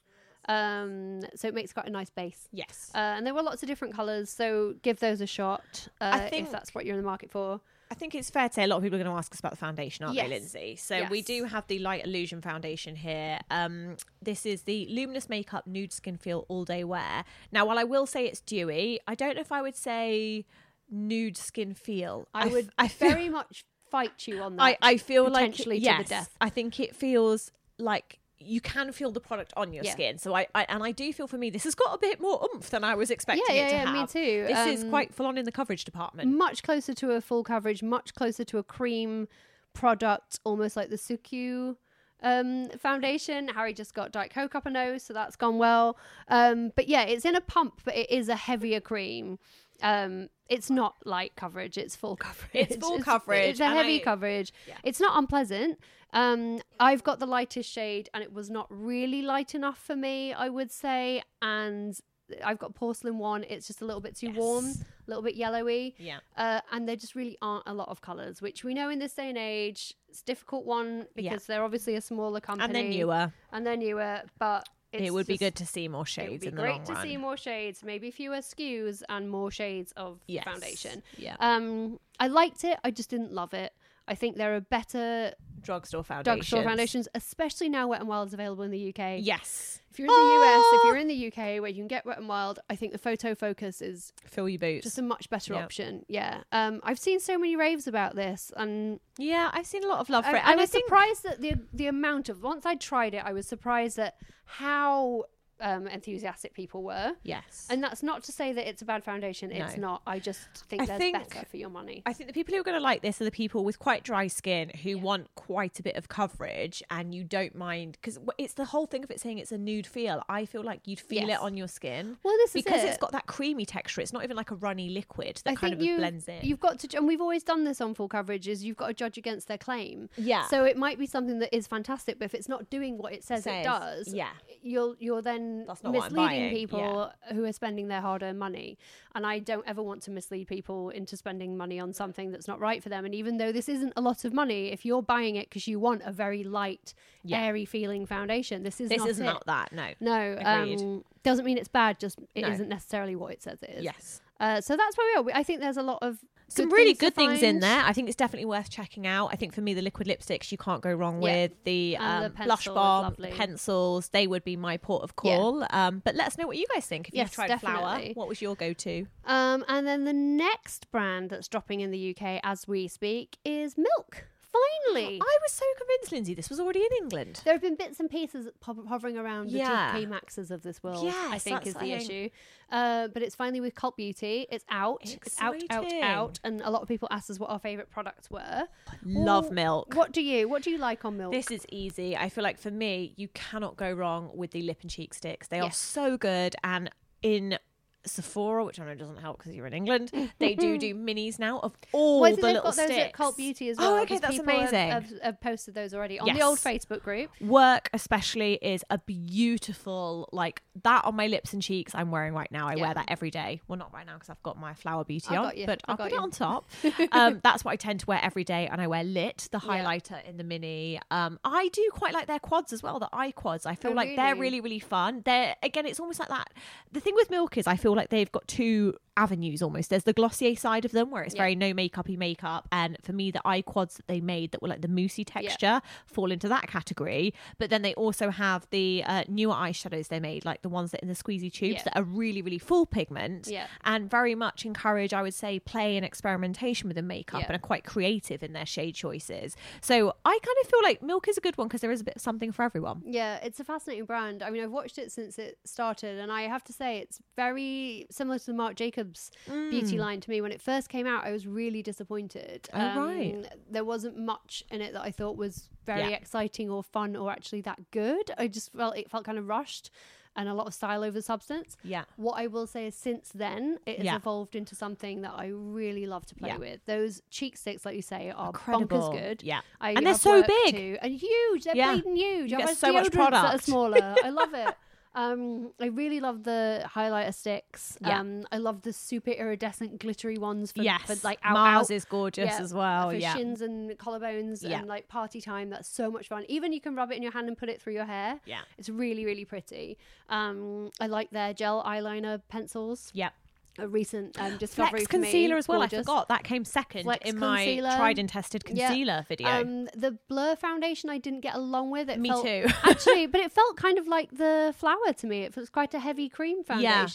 Um, 0.49 1.19
so 1.35 1.47
it 1.47 1.53
makes 1.53 1.71
quite 1.73 1.85
a 1.85 1.91
nice 1.91 2.09
base. 2.09 2.47
yes. 2.51 2.89
Uh, 2.95 2.97
and 2.97 3.25
there 3.27 3.35
were 3.35 3.43
lots 3.43 3.61
of 3.61 3.67
different 3.67 3.93
colours, 3.93 4.31
so 4.31 4.73
give 4.81 4.99
those 4.99 5.21
a 5.21 5.27
shot 5.27 5.87
uh, 6.01 6.27
think- 6.29 6.47
if 6.47 6.51
that's 6.51 6.73
what 6.73 6.85
you're 6.85 6.95
in 6.95 7.01
the 7.01 7.07
market 7.07 7.29
for. 7.29 7.61
I 7.91 7.93
think 7.93 8.15
it's 8.15 8.29
fair 8.29 8.47
to 8.47 8.53
say 8.53 8.63
a 8.63 8.67
lot 8.67 8.77
of 8.77 8.83
people 8.83 8.97
are 8.97 9.03
going 9.03 9.13
to 9.13 9.17
ask 9.17 9.33
us 9.33 9.39
about 9.39 9.51
the 9.51 9.57
foundation, 9.57 10.05
aren't 10.05 10.15
Yes. 10.15 10.27
they, 10.27 10.33
Lindsay? 10.33 10.75
So 10.77 11.05
we 11.09 11.21
do 11.21 11.43
have 11.43 11.67
the 11.67 11.77
Light 11.79 12.05
Illusion 12.05 12.41
foundation 12.41 12.95
here. 12.95 13.39
Um, 13.51 13.97
this 14.21 14.45
is 14.45 14.61
the 14.63 14.87
Luminous 14.89 15.27
Makeup 15.27 15.67
Nude 15.67 15.91
Skin 15.91 16.15
Feel 16.15 16.45
All 16.47 16.63
Day 16.63 16.85
Wear. 16.85 17.25
Now, 17.51 17.65
while 17.65 17.77
I 17.77 17.83
will 17.83 18.05
say 18.05 18.25
it's 18.25 18.39
dewy, 18.39 19.01
I 19.09 19.13
don't 19.15 19.35
know 19.35 19.41
if 19.41 19.51
I 19.51 19.61
would 19.61 19.75
say 19.75 20.45
nude 20.89 21.35
skin 21.35 21.73
feel. 21.73 22.29
I 22.33 22.47
would 22.47 22.69
I 22.77 22.87
very 22.87 23.27
much 23.27 23.65
fight 23.89 24.25
you 24.25 24.41
on 24.41 24.55
that. 24.55 24.63
I, 24.63 24.77
I 24.81 24.97
feel 24.97 25.25
like 25.25 25.51
potentially 25.51 25.79
to 25.79 25.83
yes, 25.85 26.03
the 26.03 26.09
death. 26.09 26.35
I 26.39 26.49
think 26.49 26.79
it 26.79 26.95
feels 26.95 27.51
like 27.77 28.20
you 28.43 28.61
can 28.61 28.91
feel 28.91 29.11
the 29.11 29.19
product 29.19 29.53
on 29.55 29.73
your 29.73 29.83
Yeah. 29.83 29.91
skin. 29.91 30.17
So 30.17 30.35
I, 30.35 30.47
I 30.55 30.65
and 30.69 30.83
I 30.83 30.91
do 30.91 31.11
feel 31.13 31.27
for 31.27 31.37
me 31.37 31.49
this 31.49 31.63
has 31.63 31.75
got 31.75 31.93
a 31.95 31.97
bit 31.97 32.19
more 32.21 32.43
oomph 32.53 32.69
than 32.69 32.83
I 32.83 32.95
was 32.95 33.09
expecting 33.11 33.43
Yeah, 33.47 33.53
it 33.53 33.71
yeah, 33.71 33.85
to 33.85 33.91
yeah, 33.91 34.01
me 34.01 34.07
too. 34.07 34.45
This 34.47 34.67
is 34.79 34.83
Um, 34.83 34.89
quite 34.89 35.13
full 35.13 35.25
on 35.25 35.37
in 35.37 35.45
the 35.45 35.51
coverage 35.51 35.85
department. 35.85 36.35
much 36.35 36.63
closer 36.63 36.93
to 36.93 37.11
a 37.11 37.21
full 37.21 37.43
coverage, 37.43 37.81
much 37.83 38.13
closer 38.13 38.43
to 38.43 38.57
a 38.57 38.63
cream 38.63 39.27
product, 39.73 40.39
almost 40.43 40.75
like 40.75 40.89
the 40.89 40.97
Suqqu 40.97 41.75
um, 42.23 42.69
foundation. 42.77 43.47
Harry 43.49 43.73
just 43.73 43.93
got 43.93 44.11
Diet 44.11 44.31
Coke 44.33 44.53
up 44.55 44.65
a 44.65 44.69
nose, 44.69 45.03
so 45.03 45.13
that's 45.13 45.35
gone 45.35 45.57
well. 45.57 45.97
Um, 46.27 46.71
but 46.75 46.87
yeah, 46.87 47.03
it's 47.03 47.25
in 47.25 47.35
a 47.35 47.41
pump, 47.41 47.81
but 47.83 47.95
it 47.95 48.11
is 48.11 48.29
a 48.29 48.35
heavier 48.35 48.79
cream. 48.79 49.39
Um, 49.81 50.29
it's 50.47 50.69
not 50.69 50.95
light 51.05 51.31
coverage; 51.35 51.77
it's 51.77 51.95
full 51.95 52.15
coverage. 52.27 52.49
It's 52.53 52.75
full 52.75 52.99
coverage, 52.99 53.51
It's 53.51 53.59
a 53.59 53.69
heavy 53.69 54.01
I- 54.01 54.03
coverage. 54.03 54.53
Yeah. 54.67 54.75
It's 54.83 54.99
not 54.99 55.17
unpleasant. 55.17 55.79
Um, 56.13 56.59
I've 56.79 57.03
got 57.03 57.19
the 57.19 57.25
lightest 57.25 57.69
shade, 57.69 58.09
and 58.13 58.23
it 58.23 58.33
was 58.33 58.49
not 58.49 58.67
really 58.69 59.21
light 59.21 59.55
enough 59.55 59.77
for 59.77 59.95
me, 59.95 60.33
I 60.33 60.49
would 60.49 60.71
say. 60.71 61.23
And 61.41 61.97
I've 62.43 62.59
got 62.59 62.75
porcelain 62.75 63.17
one. 63.17 63.43
It's 63.49 63.67
just 63.67 63.81
a 63.81 63.85
little 63.85 64.01
bit 64.01 64.15
too 64.15 64.31
warm, 64.31 64.65
a 64.65 64.75
little 65.07 65.23
bit 65.23 65.35
yellowy. 65.35 65.95
Yeah. 65.97 66.19
Uh, 66.37 66.61
and 66.71 66.87
there 66.87 66.95
just 66.95 67.15
really 67.15 67.37
aren't 67.41 67.67
a 67.67 67.73
lot 67.73 67.89
of 67.89 68.01
colours, 68.01 68.41
which 68.41 68.63
we 68.63 68.73
know 68.73 68.89
in 68.89 68.99
this 68.99 69.13
day 69.13 69.29
and 69.29 69.37
age, 69.37 69.93
it's 70.09 70.21
a 70.21 70.25
difficult 70.25 70.65
one 70.65 71.07
because 71.15 71.31
Yeah. 71.31 71.37
they're 71.47 71.63
obviously 71.63 71.95
a 71.95 72.01
smaller 72.01 72.39
company. 72.39 72.65
And 72.65 72.75
then 72.75 72.89
newer. 72.89 73.33
And 73.51 73.65
they're 73.65 73.77
newer, 73.77 74.21
but 74.39 74.67
it's 74.93 75.03
it 75.07 75.13
would 75.13 75.27
be 75.27 75.37
good 75.37 75.55
to 75.55 75.65
see 75.65 75.87
more 75.87 76.05
shades. 76.05 76.27
it 76.27 76.31
would 76.31 76.55
be 76.55 76.61
great 76.61 76.85
to 76.85 76.93
run. 76.93 77.01
see 77.03 77.15
more 77.17 77.37
shades, 77.37 77.83
maybe 77.83 78.11
fewer 78.11 78.37
SKUs 78.37 79.03
and 79.07 79.29
more 79.29 79.49
shades 79.51 79.93
of 79.97 80.19
Yes. 80.27 80.43
foundation. 80.43 81.01
Yeah. 81.17 81.35
Um, 81.39 81.99
I 82.19 82.27
liked 82.27 82.63
it. 82.65 82.77
I 82.83 82.91
just 82.91 83.09
didn't 83.09 83.31
love 83.33 83.53
it. 83.53 83.73
I 84.07 84.15
think 84.15 84.35
there 84.35 84.53
are 84.55 84.59
better 84.61 85.33
Drugstore 85.63 86.03
foundations. 86.03 86.49
drugstore 86.49 86.63
foundations, 86.63 87.07
especially 87.15 87.69
now 87.69 87.87
Wet 87.87 87.99
and 87.99 88.09
Wild 88.09 88.27
is 88.29 88.33
available 88.33 88.63
in 88.63 88.71
the 88.71 88.89
UK. 88.89 89.19
Yes. 89.19 89.79
If 89.91 89.99
you're 89.99 90.07
in 90.07 90.13
the 90.13 90.15
US, 90.15 90.63
if 90.73 90.79
Oh! 90.79 90.83
you're 90.87 90.97
in 90.97 91.07
the 91.07 91.27
UK 91.27 91.61
where 91.61 91.67
you 91.69 91.75
can 91.75 91.87
get 91.87 92.05
Wet 92.05 92.17
and 92.17 92.27
Wild, 92.29 92.59
I 92.69 92.75
think 92.75 92.93
the 92.93 92.97
photo 92.97 93.35
focus 93.35 93.81
is 93.81 94.13
Fill 94.25 94.47
your 94.47 94.57
boots. 94.59 94.83
just 94.85 94.97
a 94.97 95.01
much 95.01 95.29
better 95.29 95.53
Yeah. 95.53 95.63
option. 95.63 96.05
Yeah. 96.07 96.43
Um, 96.51 96.79
I've 96.83 96.99
seen 96.99 97.19
so 97.19 97.37
many 97.37 97.55
raves 97.55 97.87
about 97.87 98.15
this, 98.15 98.51
and 98.55 98.99
yeah, 99.17 99.49
I've 99.53 99.65
seen 99.67 99.83
a 99.83 99.87
lot 99.87 99.99
of 99.99 100.09
love 100.09 100.25
for 100.25 100.31
I, 100.35 100.39
it. 100.39 100.45
I 100.45 100.51
And 100.51 100.59
I, 100.59 100.63
was 100.63 100.69
think 100.69 100.85
surprised 100.85 101.23
that 101.23 101.41
the 101.41 101.55
the 101.73 101.87
amount 101.87 102.29
of 102.29 102.41
once 102.41 102.65
I 102.65 102.75
tried 102.75 103.13
it, 103.13 103.23
I 103.25 103.33
was 103.33 103.47
surprised 103.47 103.99
at 103.99 104.15
how 104.45 105.25
um, 105.61 105.87
enthusiastic 105.87 106.53
people 106.53 106.83
were. 106.83 107.13
yes. 107.23 107.67
And 107.69 107.83
that's 107.83 108.03
not 108.03 108.23
to 108.23 108.31
say 108.31 108.51
that 108.53 108.67
it's 108.67 108.81
a 108.81 108.85
bad 108.85 109.03
foundation. 109.03 109.51
It's 109.51 109.77
No. 109.77 109.81
not. 109.81 110.01
I 110.07 110.19
just 110.19 110.39
think 110.69 110.81
I 110.83 110.85
there's 110.85 110.97
think- 110.99 111.17
better 111.17 111.45
for 111.45 111.57
your 111.57 111.69
money. 111.69 112.01
I 112.05 112.13
think 112.13 112.27
the 112.27 112.33
people 112.33 112.53
who 112.53 112.59
are 112.61 112.63
going 112.63 112.77
to 112.77 112.81
like 112.83 113.01
this 113.01 113.21
are 113.21 113.25
the 113.25 113.31
people 113.31 113.63
with 113.63 113.79
quite 113.79 114.03
dry 114.03 114.27
skin 114.27 114.69
who 114.83 114.97
want 114.97 115.33
quite 115.35 115.79
a 115.79 115.83
bit 115.83 115.95
of 115.95 116.09
coverage 116.09 116.81
and 116.89 117.13
you 117.13 117.23
don't 117.23 117.55
mind 117.55 117.97
because 118.01 118.19
it's 118.37 118.53
the 118.53 118.65
whole 118.65 118.85
thing 118.85 119.03
of 119.03 119.11
it 119.11 119.19
saying 119.19 119.37
it's 119.37 119.51
a 119.51 119.57
nude 119.57 119.87
feel. 119.87 120.23
I 120.29 120.45
feel 120.45 120.63
like 120.63 120.81
you'd 120.87 120.99
feel 120.99 121.27
Yes. 121.27 121.39
it 121.39 121.43
on 121.43 121.57
your 121.57 121.67
skin. 121.67 122.17
Well, 122.23 122.35
this 122.37 122.55
is 122.55 122.63
because 122.63 122.83
it. 122.83 122.87
it's 122.87 122.97
got 122.97 123.11
that 123.11 123.27
creamy 123.27 123.65
texture. 123.65 124.01
It's 124.01 124.13
not 124.13 124.23
even 124.23 124.35
like 124.37 124.51
a 124.51 124.55
runny 124.55 124.89
liquid 124.89 125.41
that 125.45 125.51
I 125.51 125.55
kind 125.55 125.71
think 125.73 125.81
of 125.81 125.85
you, 125.85 125.97
blends 125.97 126.27
in. 126.27 126.39
You've 126.43 126.59
got 126.59 126.79
to, 126.79 126.97
and 126.97 127.07
we've 127.07 127.21
always 127.21 127.43
done 127.43 127.63
this 127.63 127.81
on 127.81 127.93
full 127.93 128.07
coverage. 128.07 128.47
Is 128.47 128.63
you've 128.63 128.77
got 128.77 128.87
to 128.87 128.93
judge 128.93 129.17
against 129.17 129.47
their 129.47 129.57
claim. 129.57 130.09
Yeah. 130.17 130.45
So 130.47 130.63
it 130.65 130.77
might 130.77 130.97
be 130.99 131.05
something 131.05 131.39
that 131.39 131.55
is 131.55 131.67
fantastic, 131.67 132.17
but 132.19 132.25
if 132.25 132.33
it's 132.33 132.49
not 132.49 132.69
doing 132.69 132.97
what 132.97 133.13
it 133.13 133.23
says, 133.23 133.43
Says, 133.43 133.61
it 133.61 133.63
does, 133.63 134.13
yeah. 134.13 134.29
you'll 134.61 134.95
you're 134.99 135.21
then 135.21 135.50
That's 135.67 135.83
not 135.83 135.93
misleading 135.93 136.51
people 136.51 137.11
who 137.31 137.45
are 137.45 137.53
spending 137.53 137.87
their 137.87 138.01
hard-earned 138.01 138.39
money. 138.39 138.77
And 139.15 139.25
I 139.25 139.39
don't 139.39 139.67
ever 139.67 139.81
want 139.83 140.01
to 140.03 140.11
mislead 140.11 140.47
people 140.47 140.89
into 140.89 141.15
spending 141.17 141.57
money 141.57 141.79
on 141.79 141.93
something 141.93 142.31
that's 142.31 142.47
not 142.47 142.59
right 142.59 142.81
for 142.81 142.89
them. 142.89 143.05
And 143.05 143.13
even 143.15 143.37
though 143.37 143.51
this 143.51 143.67
isn't 143.69 143.93
a 143.95 144.01
lot 144.01 144.25
of 144.25 144.33
money, 144.33 144.71
if 144.71 144.85
you're 144.85 145.01
buying 145.03 145.35
it 145.35 145.49
because 145.49 145.67
you 145.67 145.79
want 145.79 146.01
a 146.05 146.11
very 146.11 146.43
light, 146.43 146.93
Yeah. 147.23 147.41
airy 147.43 147.65
feeling 147.65 148.05
foundation, 148.05 148.63
this 148.63 148.81
is 148.81 148.89
this 148.89 148.99
not 148.99 149.09
is 149.09 149.19
it. 149.19 149.23
not 149.23 149.45
that. 149.45 149.71
No. 149.71 149.87
No, 149.99 150.37
um, 150.43 151.03
doesn't 151.23 151.45
mean 151.45 151.57
it's 151.57 151.67
bad. 151.67 151.99
Just 151.99 152.19
it 152.35 152.41
No. 152.41 152.49
not 152.49 152.67
necessarily 152.67 153.15
what 153.15 153.31
it 153.33 153.41
says 153.43 153.61
it 153.63 153.69
is. 153.69 153.83
Yes. 153.83 154.21
Uh, 154.39 154.59
so 154.59 154.75
that's 154.75 154.97
where 154.97 155.21
we 155.23 155.31
are. 155.31 155.37
I 155.37 155.43
think 155.43 155.59
there's 155.59 155.77
a 155.77 155.83
lot 155.83 155.99
of 156.01 156.17
Some 156.51 156.69
good 156.69 156.75
really 156.75 156.93
good 156.93 157.15
things 157.15 157.41
in 157.41 157.59
there. 157.59 157.81
I 157.83 157.93
think 157.93 158.07
it's 158.07 158.15
definitely 158.15 158.45
worth 158.45 158.69
checking 158.69 159.07
out. 159.07 159.29
I 159.31 159.35
think 159.35 159.53
for 159.53 159.61
me, 159.61 159.73
the 159.73 159.81
liquid 159.81 160.07
lipsticks 160.07 160.51
you 160.51 160.57
can't 160.57 160.81
go 160.81 160.91
wrong 160.93 161.21
Yeah. 161.21 161.43
with. 161.43 161.63
The, 161.63 161.95
And 161.95 162.23
the 162.35 162.39
um, 162.41 162.45
blush 162.45 162.65
bomb, 162.67 163.15
pencils, 163.15 164.09
they 164.09 164.27
would 164.27 164.43
be 164.43 164.55
my 164.57 164.77
port 164.77 165.03
of 165.03 165.13
Yeah. 165.23 165.37
call. 165.37 165.65
Um, 165.69 166.01
but 166.03 166.15
let 166.15 166.27
us 166.27 166.37
know 166.37 166.47
what 166.47 166.57
you 166.57 166.65
guys 166.73 166.85
think. 166.85 167.07
If 167.09 167.13
Yes, 167.13 167.25
you've 167.27 167.31
tried 167.47 167.59
Flower, 167.59 167.81
definitely. 167.95 168.13
what 168.15 168.27
was 168.27 168.41
your 168.41 168.55
go-to? 168.55 169.07
Um, 169.25 169.63
and 169.67 169.87
then 169.87 170.05
the 170.05 170.13
next 170.13 170.91
brand 170.91 171.29
that's 171.29 171.47
dropping 171.47 171.79
in 171.81 171.91
the 171.91 172.09
UK 172.15 172.39
as 172.43 172.67
we 172.67 172.87
speak 172.87 173.37
is 173.45 173.77
Milk. 173.77 174.25
Finally, 174.51 175.19
I 175.21 175.37
was 175.43 175.51
so 175.51 175.65
convinced, 175.77 176.11
Lindsay, 176.11 176.33
this 176.33 176.49
was 176.49 176.59
already 176.59 176.79
in 176.81 176.89
England. 177.03 177.41
there 177.45 177.53
have 177.53 177.61
been 177.61 177.75
bits 177.75 177.99
and 177.99 178.09
pieces 178.09 178.47
pop- 178.59 178.85
hovering 178.87 179.17
around 179.17 179.47
the 179.51 179.57
Yeah. 179.59 179.93
TK 179.95 180.07
Maxes 180.09 180.51
of 180.51 180.61
this 180.61 180.83
world. 180.83 181.07
I 181.07 181.37
think 181.39 181.65
is 181.65 181.73
the 181.73 181.79
the 181.79 181.85
thing. 181.85 181.91
issue. 182.01 182.29
Uh, 182.69 183.07
but 183.09 183.21
it's 183.21 183.35
finally 183.35 183.61
with 183.61 183.75
Cult 183.75 183.95
Beauty. 183.97 184.47
It's 184.49 184.65
out. 184.69 184.99
It's 185.03 185.41
out, 185.41 185.55
out, 185.69 185.91
out. 186.01 186.39
And 186.43 186.61
a 186.61 186.69
lot 186.69 186.81
of 186.81 186.87
people 186.87 187.07
asked 187.11 187.29
us 187.29 187.39
what 187.39 187.49
our 187.49 187.59
favourite 187.59 187.89
products 187.89 188.29
were. 188.29 188.63
Love 189.05 189.45
Well, 189.45 189.53
milk. 189.53 189.93
What 189.95 190.11
do 190.11 190.21
you? 190.21 190.47
What 190.49 190.63
do 190.63 190.69
you 190.71 190.77
like 190.77 191.05
on 191.05 191.17
Milk? 191.17 191.31
This 191.31 191.51
is 191.51 191.65
easy. 191.71 192.15
I 192.17 192.29
feel 192.29 192.43
like 192.43 192.57
for 192.59 192.71
me, 192.71 193.13
you 193.17 193.27
cannot 193.29 193.77
go 193.77 193.91
wrong 193.91 194.31
with 194.35 194.51
the 194.51 194.61
lip 194.63 194.79
and 194.81 194.89
cheek 194.91 195.13
sticks. 195.13 195.47
They 195.47 195.59
are 195.59 195.71
so 195.71 196.17
good. 196.17 196.55
And 196.63 196.89
in 197.21 197.57
Sephora, 198.05 198.65
which 198.65 198.79
I 198.79 198.85
know 198.85 198.95
doesn't 198.95 199.17
help 199.17 199.37
because 199.37 199.53
you're 199.55 199.67
in 199.67 199.73
England, 199.73 200.11
they 200.39 200.55
do 200.55 200.77
do 200.77 200.95
minis 200.95 201.37
now 201.39 201.59
of 201.59 201.73
all 201.91 202.21
Well, 202.21 202.35
the 202.35 202.41
little 202.41 202.61
got 202.63 202.75
those 202.75 202.89
at 202.89 203.13
Cult 203.13 203.37
Beauty 203.37 203.69
as 203.69 203.77
well. 203.77 203.89
Oh, 203.89 203.93
well. 203.93 204.03
okay, 204.03 204.15
'cause 204.15 204.21
that's 204.21 204.37
people 204.37 204.51
have- 204.53 204.59
amazing. 204.69 204.89
Have, 204.91 205.11
have 205.21 205.41
posted 205.41 205.75
those 205.75 205.93
already 205.93 206.19
on 206.19 206.33
the 206.33 206.41
old 206.41 206.59
Facebook 206.59 207.01
group. 207.03 207.29
Work 207.41 207.89
especially 207.93 208.55
is 208.61 208.83
a 208.89 208.97
beautiful 209.45 210.29
like 210.31 210.61
that 210.83 211.05
on 211.05 211.15
my 211.15 211.27
lips 211.27 211.53
and 211.53 211.61
cheeks. 211.61 211.93
I'm 211.95 212.11
wearing 212.11 212.33
right 212.33 212.51
now. 212.51 212.67
I 212.67 212.75
Yeah. 212.75 212.81
wear 212.83 212.93
that 212.93 213.05
every 213.09 213.31
day. 213.31 213.61
Well, 213.67 213.77
not 213.77 213.93
right 213.93 214.05
now 214.05 214.13
because 214.13 214.29
I've 214.29 214.41
got 214.43 214.57
my 214.59 214.73
Flower 214.73 215.03
Beauty 215.03 215.35
I 215.35 215.37
on, 215.37 215.57
you. 215.57 215.65
but 215.65 215.81
I 215.87 215.91
I'll 215.91 215.97
got 215.97 216.03
put 216.09 216.13
it 216.13 216.19
on 216.19 216.31
top. 216.31 216.69
um, 217.11 217.39
that's 217.43 217.63
what 217.65 217.71
I 217.71 217.75
tend 217.75 217.99
to 218.01 218.05
wear 218.05 218.19
every 218.21 218.43
day, 218.43 218.67
and 218.71 218.81
I 218.81 218.87
wear 218.87 219.03
Lit, 219.03 219.47
the 219.51 219.59
Yeah. 219.63 219.69
highlighter 219.83 220.23
in 220.27 220.37
the 220.37 220.43
mini. 220.43 220.99
Um, 221.11 221.39
I 221.43 221.69
do 221.69 221.89
quite 221.93 222.13
like 222.13 222.27
their 222.27 222.39
quads 222.39 222.71
as 222.73 222.81
well, 222.83 222.99
the 222.99 223.09
eye 223.13 223.31
quads. 223.31 223.65
I 223.65 223.75
feel 223.75 223.91
Oh, 223.91 223.95
like 223.95 224.15
they're 224.15 224.35
really? 224.35 224.41
really 224.41 224.61
really 224.61 224.79
fun. 224.79 225.21
They're 225.25 225.55
again, 225.63 225.85
it's 225.85 225.99
almost 225.99 226.19
like 226.19 226.29
that. 226.29 226.49
The 226.91 226.99
thing 226.99 227.15
with 227.15 227.29
Milk 227.29 227.57
is 227.57 227.67
I 227.67 227.75
feel 227.75 227.90
like 227.95 228.09
they've 228.09 228.31
got 228.31 228.47
two 228.47 228.95
avenues 229.21 229.61
almost. 229.61 229.89
There's 229.89 230.03
the 230.03 230.13
glossier 230.13 230.55
side 230.55 230.85
of 230.85 230.91
them 230.91 231.11
where 231.11 231.23
it's 231.23 231.35
Yeah. 231.35 231.43
very 231.43 231.55
no 231.55 231.73
makeupy 231.73 232.17
makeup, 232.17 232.67
and 232.71 232.97
for 233.01 233.13
me, 233.13 233.29
the 233.31 233.41
eye 233.45 233.61
quads 233.61 233.95
that 233.97 234.07
they 234.07 234.19
made 234.19 234.51
that 234.51 234.61
were 234.61 234.67
like 234.67 234.81
the 234.81 234.87
moussey 234.87 235.23
texture 235.23 235.81
fall 236.05 236.31
into 236.31 236.47
that 236.49 236.67
category. 236.67 237.33
But 237.59 237.69
then 237.69 237.81
they 237.83 237.93
also 237.95 238.29
have 238.31 238.67
the 238.71 239.03
uh, 239.05 239.23
newer 239.27 239.53
eyeshadows 239.53 240.07
they 240.07 240.19
made, 240.19 240.43
like 240.45 240.61
the 240.63 240.69
ones 240.69 240.91
that 240.91 241.01
in 241.01 241.07
the 241.07 241.13
squeezy 241.15 241.51
tubes 241.51 241.77
Yeah. 241.77 241.83
that 241.85 241.97
are 241.97 242.03
really 242.03 242.41
really 242.41 242.57
full 242.57 242.85
pigment, 242.85 243.47
Yeah. 243.47 243.67
and 243.83 244.09
very 244.09 244.33
much 244.35 244.65
encourage, 244.65 245.13
I 245.13 245.21
would 245.21 245.33
say, 245.33 245.59
play 245.59 245.95
and 245.97 246.05
experimentation 246.05 246.87
with 246.87 246.95
the 246.95 247.01
makeup 247.03 247.41
Yeah. 247.41 247.47
and 247.47 247.55
are 247.55 247.59
quite 247.71 247.83
creative 247.83 248.41
in 248.43 248.53
their 248.53 248.65
shade 248.65 248.95
choices. 248.95 249.55
So 249.81 250.15
I 250.25 250.39
kind 250.47 250.57
of 250.63 250.67
feel 250.69 250.81
like 250.83 251.01
Milk 251.03 251.27
is 251.27 251.37
a 251.37 251.41
good 251.41 251.57
one 251.57 251.67
because 251.67 251.81
there 251.81 251.91
is 251.91 252.01
a 252.01 252.03
bit 252.03 252.15
of 252.15 252.21
something 252.21 252.51
for 252.51 252.63
everyone. 252.63 253.03
Yeah, 253.05 253.35
it's 253.43 253.59
a 253.59 253.63
fascinating 253.63 254.05
brand. 254.05 254.41
I 254.41 254.49
mean, 254.49 254.63
I've 254.63 254.71
watched 254.71 254.97
it 254.97 255.11
since 255.11 255.37
it 255.37 255.59
started, 255.65 256.17
and 256.19 256.31
I 256.31 256.43
have 256.43 256.63
to 256.65 256.73
say, 256.73 256.97
it's 256.99 257.19
very 257.35 258.07
similar 258.09 258.39
to 258.39 258.45
the 258.45 258.53
Marc 258.53 258.75
Jacobs 258.75 259.10
beauty 259.47 259.97
line 259.97 260.21
to 260.21 260.29
me. 260.29 260.41
When 260.41 260.51
it 260.51 260.61
first 260.61 260.89
came 260.89 261.07
out, 261.07 261.23
I 261.25 261.31
was 261.31 261.47
really 261.47 261.81
disappointed. 261.81 262.69
Mm. 262.73 262.95
Oh, 262.95 262.99
right. 263.07 263.45
There 263.69 263.85
wasn't 263.85 264.17
much 264.17 264.63
in 264.69 264.81
it 264.81 264.93
that 264.93 265.01
I 265.01 265.11
thought 265.11 265.37
was 265.37 265.69
very 265.85 266.01
Yeah. 266.11 266.17
exciting 266.17 266.69
or 266.69 266.83
fun 266.83 267.15
or 267.15 267.31
actually 267.31 267.61
that 267.61 267.91
good. 267.91 268.31
I 268.37 268.47
just 268.47 268.71
felt 268.73 268.97
it 268.97 269.09
felt 269.09 269.23
kind 269.25 269.37
of 269.37 269.47
rushed 269.47 269.89
and 270.33 270.47
a 270.47 270.53
lot 270.53 270.65
of 270.65 270.73
style 270.73 271.03
over 271.03 271.21
substance. 271.21 271.75
Yeah. 271.83 272.05
What 272.15 272.35
I 272.39 272.47
will 272.47 272.65
say 272.65 272.87
is, 272.87 272.95
since 272.95 273.31
then, 273.35 273.79
it 273.85 273.97
has 273.97 274.05
Yeah. 274.05 274.15
evolved 274.15 274.55
into 274.55 274.75
something 274.75 275.23
that 275.23 275.33
I 275.35 275.47
really 275.47 276.05
love 276.05 276.25
to 276.27 276.35
play 276.35 276.51
Yeah. 276.51 276.57
with. 276.57 276.85
Those 276.85 277.21
cheek 277.29 277.57
sticks, 277.57 277.83
like 277.85 277.97
you 277.97 278.01
say, 278.01 278.31
are 278.31 278.47
Incredible. 278.47 278.97
bonkers 279.11 279.11
good. 279.11 279.43
Yeah. 279.43 279.59
I, 279.81 279.91
And 279.91 280.05
they're 280.05 280.13
so 280.13 280.41
big. 280.41 280.73
too, 280.75 280.97
and 281.01 281.13
huge. 281.13 281.65
They're 281.65 281.75
Yeah. 281.75 281.91
bleeding 281.93 282.15
huge. 282.15 282.51
You 282.51 282.59
I've 282.59 282.67
get 282.67 282.77
so 282.77 282.93
much 282.93 283.07
deodorants 283.07 283.11
that 283.11 283.19
are 283.19 283.29
product. 283.41 283.63
smaller. 283.65 284.15
I 284.23 284.29
love 284.29 284.53
it. 284.53 284.73
Um, 285.13 285.71
I 285.79 285.87
really 285.87 286.21
love 286.21 286.43
the 286.43 286.83
highlighter 286.95 287.33
sticks. 287.33 287.97
Yeah. 288.01 288.19
Um, 288.19 288.45
I 288.51 288.57
love 288.57 288.81
the 288.83 288.93
super 288.93 289.31
iridescent 289.31 289.99
glittery 289.99 290.37
ones 290.37 290.71
for, 290.71 290.81
yes, 290.83 291.01
for 291.01 291.15
like 291.27 291.39
out, 291.43 291.53
Mars 291.53 291.91
out. 291.91 291.95
is 291.95 292.05
gorgeous 292.05 292.49
Yeah, 292.49 292.61
as 292.61 292.73
well. 292.73 293.09
for 293.09 293.15
yeah. 293.15 293.35
shins 293.35 293.61
and 293.61 293.91
collarbones 293.97 294.63
Yeah. 294.67 294.79
and 294.79 294.87
like 294.87 295.09
party 295.09 295.41
time. 295.41 295.69
That's 295.69 295.89
so 295.89 296.09
much 296.09 296.29
fun. 296.29 296.45
Even 296.47 296.71
you 296.71 296.79
can 296.79 296.95
rub 296.95 297.11
it 297.11 297.15
in 297.17 297.23
your 297.23 297.33
hand 297.33 297.49
and 297.49 297.57
put 297.57 297.67
it 297.67 297.81
through 297.81 297.93
your 297.93 298.05
hair. 298.05 298.39
Yeah. 298.45 298.61
It's 298.77 298.87
really, 298.89 299.25
really 299.25 299.43
pretty. 299.43 299.97
Um, 300.29 300.91
I 300.99 301.07
like 301.07 301.29
their 301.31 301.53
gel 301.53 301.83
eyeliner 301.83 302.41
pencils. 302.47 303.11
Yep. 303.13 303.33
A 303.79 303.87
recent 303.87 304.39
um, 304.39 304.57
discovery 304.57 304.99
Flex 304.99 305.11
for 305.11 305.17
me. 305.17 305.23
concealer 305.23 305.55
as 305.57 305.67
well. 305.67 305.79
Gorgeous. 305.79 305.99
I 305.99 306.01
forgot 306.03 306.27
that 306.27 306.43
came 306.43 306.65
second 306.65 307.03
Flex 307.03 307.29
in 307.29 307.39
my 307.39 307.63
concealer. 307.65 307.95
tried 307.95 308.19
and 308.19 308.27
tested 308.29 308.63
Yeah. 308.67 308.87
concealer 308.87 309.25
video. 309.29 309.47
Um, 309.49 309.85
the 309.95 310.17
blur 310.27 310.55
foundation 310.57 311.09
I 311.09 311.17
didn't 311.17 311.39
get 311.39 311.55
along 311.55 311.89
with. 311.89 312.09
It 312.09 312.19
Me 312.19 312.29
felt, 312.29 312.45
too. 312.45 312.65
actually, 312.83 313.27
but 313.27 313.39
it 313.41 313.51
felt 313.51 313.77
kind 313.77 313.97
of 313.97 314.07
like 314.07 314.31
the 314.37 314.73
flower 314.77 315.13
to 315.17 315.25
me. 315.27 315.43
It 315.43 315.55
was 315.55 315.69
quite 315.69 315.93
a 315.93 315.99
heavy 315.99 316.27
cream 316.27 316.63
Yeah. 316.77 317.05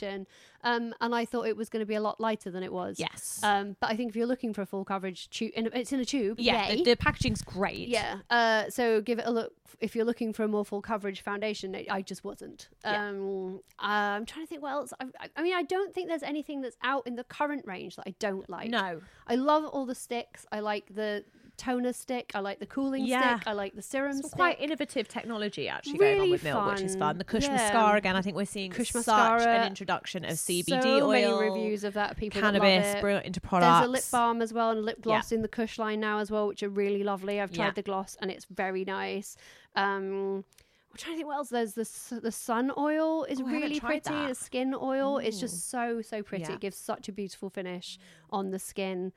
Um, 0.67 0.95
and 1.01 1.14
I 1.14 1.25
thought 1.25 1.47
it 1.47 1.57
was 1.57 1.69
going 1.69 1.81
to 1.81 1.87
be 1.87 1.95
a 1.95 2.01
lot 2.01 2.21
lighter 2.21 2.51
than 2.51 2.62
it 2.62 2.73
was. 2.73 2.99
yes. 2.99 3.41
Um, 3.43 3.77
but 3.81 3.91
I 3.91 3.97
think 3.97 4.11
if 4.11 4.17
you're 4.17 4.27
looking 4.27 4.53
for 4.53 4.62
a 4.62 4.67
full 4.67 4.85
coverage 4.85 5.31
tube, 5.31 5.53
it's 5.57 5.93
in 5.93 6.01
a 6.01 6.05
tube. 6.05 6.39
yeah, 6.41 6.71
the, 6.75 6.83
the 6.83 6.97
packaging's 6.97 7.43
great. 7.43 7.89
yeah. 7.89 8.19
Uh, 8.31 8.69
so 8.69 9.01
give 9.01 9.19
it 9.19 9.27
a 9.27 9.31
look 9.31 9.53
if 9.81 9.95
you're 9.95 10.05
looking 10.05 10.33
for 10.33 10.43
a 10.45 10.49
more 10.49 10.64
full 10.64 10.83
coverage 10.83 11.21
foundation. 11.23 11.75
it- 11.75 11.87
I 11.91 12.03
just 12.03 12.25
wasn't. 12.25 12.69
Yeah. 12.85 13.09
Um, 13.09 13.61
I'm 13.79 14.27
trying 14.27 14.45
to 14.45 14.49
think 14.49 14.62
what 14.62 14.73
else. 14.73 14.93
I- 15.01 15.07
I 15.37 15.43
mean, 15.43 15.55
I 15.55 15.62
don't 15.62 15.95
think 15.95 16.09
there's 16.09 16.23
anything 16.23 16.61
that's 16.62 16.77
out 16.83 17.07
in 17.07 17.14
the 17.17 17.25
current 17.25 17.64
range 17.67 17.97
that 17.97 18.05
I 18.07 18.14
don't 18.19 18.49
like. 18.49 18.71
No. 18.71 19.01
I 19.27 19.35
love 19.37 19.64
all 19.64 19.87
the 19.87 19.95
sticks. 19.95 20.47
I 20.53 20.61
like 20.61 20.95
the 20.95 21.25
toner 21.57 21.92
stick. 21.92 22.32
I 22.34 22.40
like 22.40 22.59
the 22.59 22.66
cooling 22.66 23.04
Yeah. 23.07 23.36
stick. 23.36 23.48
I 23.48 23.52
like 23.52 23.74
the 23.74 23.82
serum 23.82 24.12
Some 24.14 24.22
stick. 24.24 24.32
quite 24.32 24.61
innovative 24.61 25.09
technology 25.09 25.68
actually 25.68 25.98
going 25.98 26.14
on 26.14 26.18
Really 26.20 26.30
with 26.32 26.44
Milk, 26.44 26.66
which 26.72 26.80
is 26.82 26.92
fun. 26.94 27.00
fun. 27.00 27.18
The 27.18 27.24
Kush 27.24 27.44
Yeah. 27.44 27.57
mascara 27.57 27.98
again. 27.98 28.16
I 28.16 28.22
think 28.22 28.36
we're 28.36 28.44
seeing 28.44 28.70
Kush 28.70 28.90
such 28.90 29.07
mascara. 29.07 29.42
an 29.61 29.66
introduction 29.66 30.24
of 30.24 30.38
CBD 30.38 30.82
so 30.82 31.09
oil, 31.09 31.12
many 31.40 31.50
reviews 31.50 31.84
of 31.84 31.94
that. 31.94 32.16
People 32.16 32.40
cannabis, 32.40 33.00
brilliant 33.00 33.26
into 33.26 33.40
products. 33.40 33.78
There's 33.80 33.88
a 33.88 33.92
lip 33.92 34.04
balm 34.12 34.42
as 34.42 34.52
well 34.52 34.70
and 34.70 34.80
a 34.80 34.82
lip 34.82 35.00
gloss 35.02 35.32
in 35.32 35.42
the 35.42 35.48
Kush 35.48 35.78
line 35.78 36.00
now 36.00 36.18
as 36.18 36.30
well, 36.30 36.46
which 36.48 36.62
are 36.62 36.68
really 36.68 37.02
lovely. 37.02 37.40
I've 37.40 37.52
tried 37.52 37.64
Yeah. 37.66 37.70
the 37.72 37.82
gloss 37.82 38.16
and 38.20 38.30
it's 38.30 38.44
very 38.46 38.84
nice. 38.84 39.36
Um, 39.74 40.44
I'm 40.90 40.96
trying 40.98 41.12
to 41.14 41.16
think 41.18 41.26
what 41.28 41.36
else. 41.36 41.50
There's 41.50 41.74
the 41.74 42.20
the 42.20 42.32
sun 42.32 42.72
oil 42.78 43.24
is 43.24 43.40
Oh, 43.40 43.44
really 43.44 43.78
pretty. 43.80 44.00
that. 44.09 44.28
The 44.28 44.34
skin 44.34 44.74
oil 44.74 45.18
is 45.18 45.38
just 45.38 45.68
so 45.68 46.00
so 46.00 46.22
pretty. 46.22 46.44
Yeah. 46.44 46.52
It 46.54 46.61
gives 46.61 46.78
such 46.78 47.09
a 47.09 47.12
beautiful 47.12 47.50
finish 47.50 47.98
on 48.30 48.50
the 48.50 48.59
skin. 48.59 49.12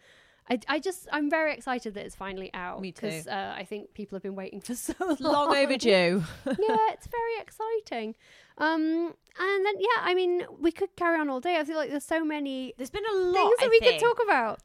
I, 0.49 0.59
I 0.67 0.79
just 0.79 1.07
I'm 1.11 1.29
very 1.29 1.53
excited 1.53 1.93
that 1.93 2.05
it's 2.05 2.15
finally 2.15 2.49
out 2.53 2.81
Me 2.81 2.91
too. 2.91 3.01
because 3.07 3.27
uh, 3.27 3.53
I 3.55 3.63
think 3.65 3.93
people 3.93 4.15
have 4.15 4.23
been 4.23 4.35
waiting 4.35 4.61
for 4.61 4.73
so 4.87 4.93
long. 4.99 5.17
long 5.19 5.55
overdue. 5.55 6.23
yeah, 6.45 6.77
it's 6.93 7.07
very 7.07 7.39
exciting. 7.41 8.15
Um, 8.57 9.13
and 9.39 9.65
then 9.65 9.73
yeah, 9.79 10.01
I 10.01 10.13
mean, 10.15 10.43
we 10.59 10.71
could 10.71 10.95
carry 10.95 11.19
on 11.19 11.29
all 11.29 11.39
day. 11.39 11.57
I 11.57 11.63
feel 11.63 11.77
like 11.77 11.89
there's 11.91 12.03
so 12.05 12.25
many 12.25 12.73
There's 12.77 12.89
been 12.89 13.05
a 13.05 13.15
lot 13.15 13.33
things 13.35 13.57
that 13.59 13.65
I 13.65 13.69
we 13.69 13.79
think. 13.79 13.99
could 13.99 14.05
talk 14.07 14.19
about. 14.23 14.59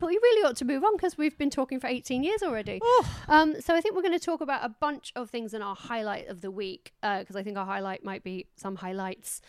But 0.00 0.06
we 0.06 0.14
really 0.14 0.44
ought 0.48 0.54
to 0.58 0.64
move 0.64 0.84
on 0.84 0.94
because 0.96 1.18
we've 1.18 1.36
been 1.36 1.50
talking 1.50 1.80
for 1.80 1.88
18 1.88 2.22
years 2.22 2.40
already. 2.44 2.80
Um, 3.26 3.60
so 3.60 3.74
I 3.74 3.80
think 3.80 3.96
we're 3.96 4.02
going 4.02 4.16
to 4.16 4.24
talk 4.24 4.40
about 4.40 4.64
a 4.64 4.68
bunch 4.68 5.12
of 5.16 5.28
things 5.28 5.54
in 5.54 5.60
our 5.60 5.74
highlight 5.74 6.28
of 6.28 6.40
the 6.40 6.52
week 6.52 6.92
because 7.02 7.34
I 7.34 7.42
think 7.42 7.58
our 7.58 7.66
highlight 7.66 8.04
might 8.04 8.22
be 8.22 8.46
some 8.54 8.76
highlights. 8.76 9.40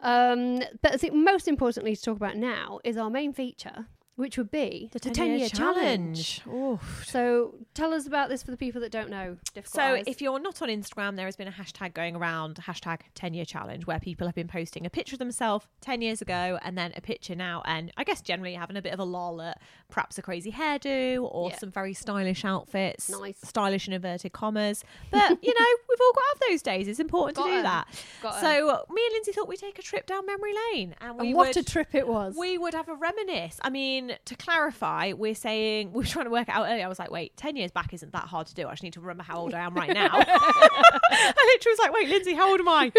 Um, 0.00 0.60
but 0.80 0.94
I 0.94 0.96
think 0.96 1.12
most 1.12 1.46
importantly 1.46 1.94
to 1.94 2.00
talk 2.02 2.16
about 2.16 2.36
now 2.38 2.80
is 2.84 2.96
our 2.96 3.10
main 3.10 3.34
feature, 3.34 3.84
which 4.18 4.36
would 4.36 4.50
be 4.50 4.88
the 4.92 4.98
10 4.98 5.38
year 5.38 5.48
challenge. 5.48 6.40
Oof. 6.52 7.04
So 7.06 7.54
tell 7.74 7.94
us 7.94 8.06
about 8.08 8.28
this 8.28 8.42
for 8.42 8.50
the 8.50 8.56
people 8.56 8.80
that 8.80 8.90
don't 8.90 9.10
know. 9.10 9.36
So 9.44 9.52
Difficult 9.54 10.08
if 10.08 10.20
you're 10.20 10.40
not 10.40 10.60
on 10.60 10.68
Instagram, 10.68 11.14
there 11.14 11.26
has 11.26 11.36
been 11.36 11.46
a 11.46 11.52
hashtag 11.52 11.94
going 11.94 12.16
around, 12.16 12.56
hashtag 12.56 13.00
10 13.14 13.32
year 13.34 13.44
challenge, 13.44 13.86
where 13.86 14.00
people 14.00 14.26
have 14.26 14.34
been 14.34 14.48
posting 14.48 14.84
a 14.84 14.90
picture 14.90 15.14
of 15.14 15.20
themselves 15.20 15.66
10 15.82 16.02
years 16.02 16.20
ago 16.20 16.58
and 16.62 16.76
then 16.76 16.92
a 16.96 17.00
picture 17.00 17.36
now. 17.36 17.62
And 17.64 17.92
I 17.96 18.02
guess 18.02 18.20
generally 18.20 18.54
having 18.54 18.76
a 18.76 18.82
bit 18.82 18.92
of 18.92 18.98
a 18.98 19.04
lol 19.04 19.40
at 19.40 19.60
perhaps 19.88 20.18
a 20.18 20.22
crazy 20.22 20.50
hairdo 20.50 21.22
or 21.22 21.50
Yeah. 21.50 21.58
some 21.58 21.70
very 21.70 21.94
stylish 21.94 22.44
outfits. 22.44 23.08
Nice. 23.08 23.38
Stylish 23.44 23.86
in 23.86 23.94
inverted 23.94 24.32
commas. 24.32 24.84
But, 25.12 25.38
you 25.44 25.54
know, 25.54 25.66
we've 25.88 26.00
all 26.00 26.12
got 26.12 26.20
to 26.20 26.26
have 26.32 26.50
those 26.50 26.62
days. 26.62 26.88
It's 26.88 26.98
important 26.98 27.36
Got 27.36 27.44
to 27.46 27.50
do 27.52 27.56
'em. 27.58 27.62
that. 27.62 27.86
Got 28.20 28.34
'em. 28.34 28.40
so 28.40 28.68
uh, 28.68 28.82
me 28.92 29.02
and 29.06 29.12
Lindsay 29.12 29.30
thought 29.32 29.46
we'd 29.46 29.60
take 29.60 29.78
a 29.78 29.82
trip 29.82 30.06
down 30.06 30.26
memory 30.26 30.52
lane. 30.72 30.96
And, 31.00 31.18
we 31.18 31.28
and 31.28 31.36
what 31.36 31.48
would, 31.48 31.56
a 31.56 31.62
trip 31.62 31.94
it 31.94 32.08
was. 32.08 32.34
we 32.36 32.58
would 32.58 32.74
have 32.74 32.88
a 32.88 32.96
reminisce. 32.96 33.58
I 33.62 33.70
mean, 33.70 34.07
to 34.24 34.34
clarify, 34.36 35.12
we're 35.12 35.34
saying 35.34 35.92
we 35.92 35.98
were 35.98 36.06
trying 36.06 36.26
to 36.26 36.30
work 36.30 36.48
it 36.48 36.54
out 36.54 36.66
earlier. 36.68 36.84
I 36.84 36.88
was 36.88 36.98
like, 36.98 37.10
wait, 37.10 37.36
ten 37.36 37.56
years 37.56 37.70
back 37.70 37.92
isn't 37.92 38.12
that 38.12 38.24
hard 38.24 38.46
to 38.48 38.54
do. 38.54 38.66
I 38.66 38.72
just 38.72 38.82
need 38.82 38.94
to 38.94 39.00
remember 39.00 39.22
how 39.22 39.38
old 39.38 39.54
I 39.54 39.60
am 39.60 39.74
right 39.74 39.92
now. 39.92 40.08
I 40.12 41.52
literally 41.54 41.72
was 41.72 41.78
like, 41.78 41.92
wait, 41.92 42.08
Lindsay, 42.08 42.34
how 42.34 42.50
old 42.50 42.60
am 42.60 42.68
I? 42.68 42.92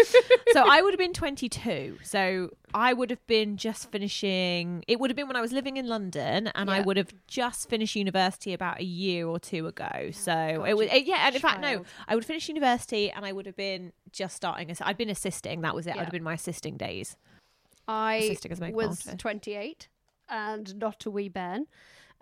so 0.52 0.64
I 0.68 0.82
would 0.82 0.92
have 0.92 0.98
been 0.98 1.12
twenty-two. 1.12 1.98
So 2.02 2.50
I 2.74 2.92
would 2.92 3.10
have 3.10 3.26
been 3.26 3.56
just 3.56 3.90
finishing. 3.90 4.84
It 4.86 5.00
would 5.00 5.10
have 5.10 5.16
been 5.16 5.26
when 5.26 5.36
I 5.36 5.40
was 5.40 5.52
living 5.52 5.76
in 5.76 5.86
London, 5.86 6.48
and 6.54 6.70
I 6.70 6.80
would 6.80 6.96
have 6.96 7.12
just 7.26 7.68
finished 7.68 7.96
university 7.96 8.54
about 8.54 8.80
a 8.80 8.84
year 8.84 9.26
or 9.26 9.38
two 9.38 9.66
ago. 9.66 9.88
Oh, 9.92 10.10
so 10.12 10.32
God, 10.32 10.68
it 10.68 10.76
was 10.76 10.92
you 10.92 11.02
yeah. 11.06 11.26
And 11.26 11.34
in 11.34 11.40
fact, 11.40 11.60
no. 11.60 11.84
I 12.08 12.14
would 12.14 12.24
finish 12.24 12.48
university, 12.48 13.10
and 13.10 13.24
I 13.24 13.32
would 13.32 13.46
have 13.46 13.56
been 13.56 13.92
just 14.12 14.36
starting. 14.36 14.74
I'd 14.80 14.96
been 14.96 15.10
assisting. 15.10 15.62
That 15.62 15.74
was 15.74 15.86
it. 15.86 15.94
Yeah. 15.94 16.02
I'd 16.02 16.04
have 16.04 16.12
been 16.12 16.22
my 16.22 16.34
assisting 16.34 16.76
days. 16.76 17.16
I 17.90 18.14
Assisting 18.16 18.52
as 18.52 18.58
a 18.58 18.62
makeup 18.62 18.76
was 18.76 18.86
artist. 18.86 19.10
28 20.30 20.36
and 20.50 20.76
not 20.78 21.04
a 21.06 21.10
wee 21.10 21.28
Ben. 21.28 21.66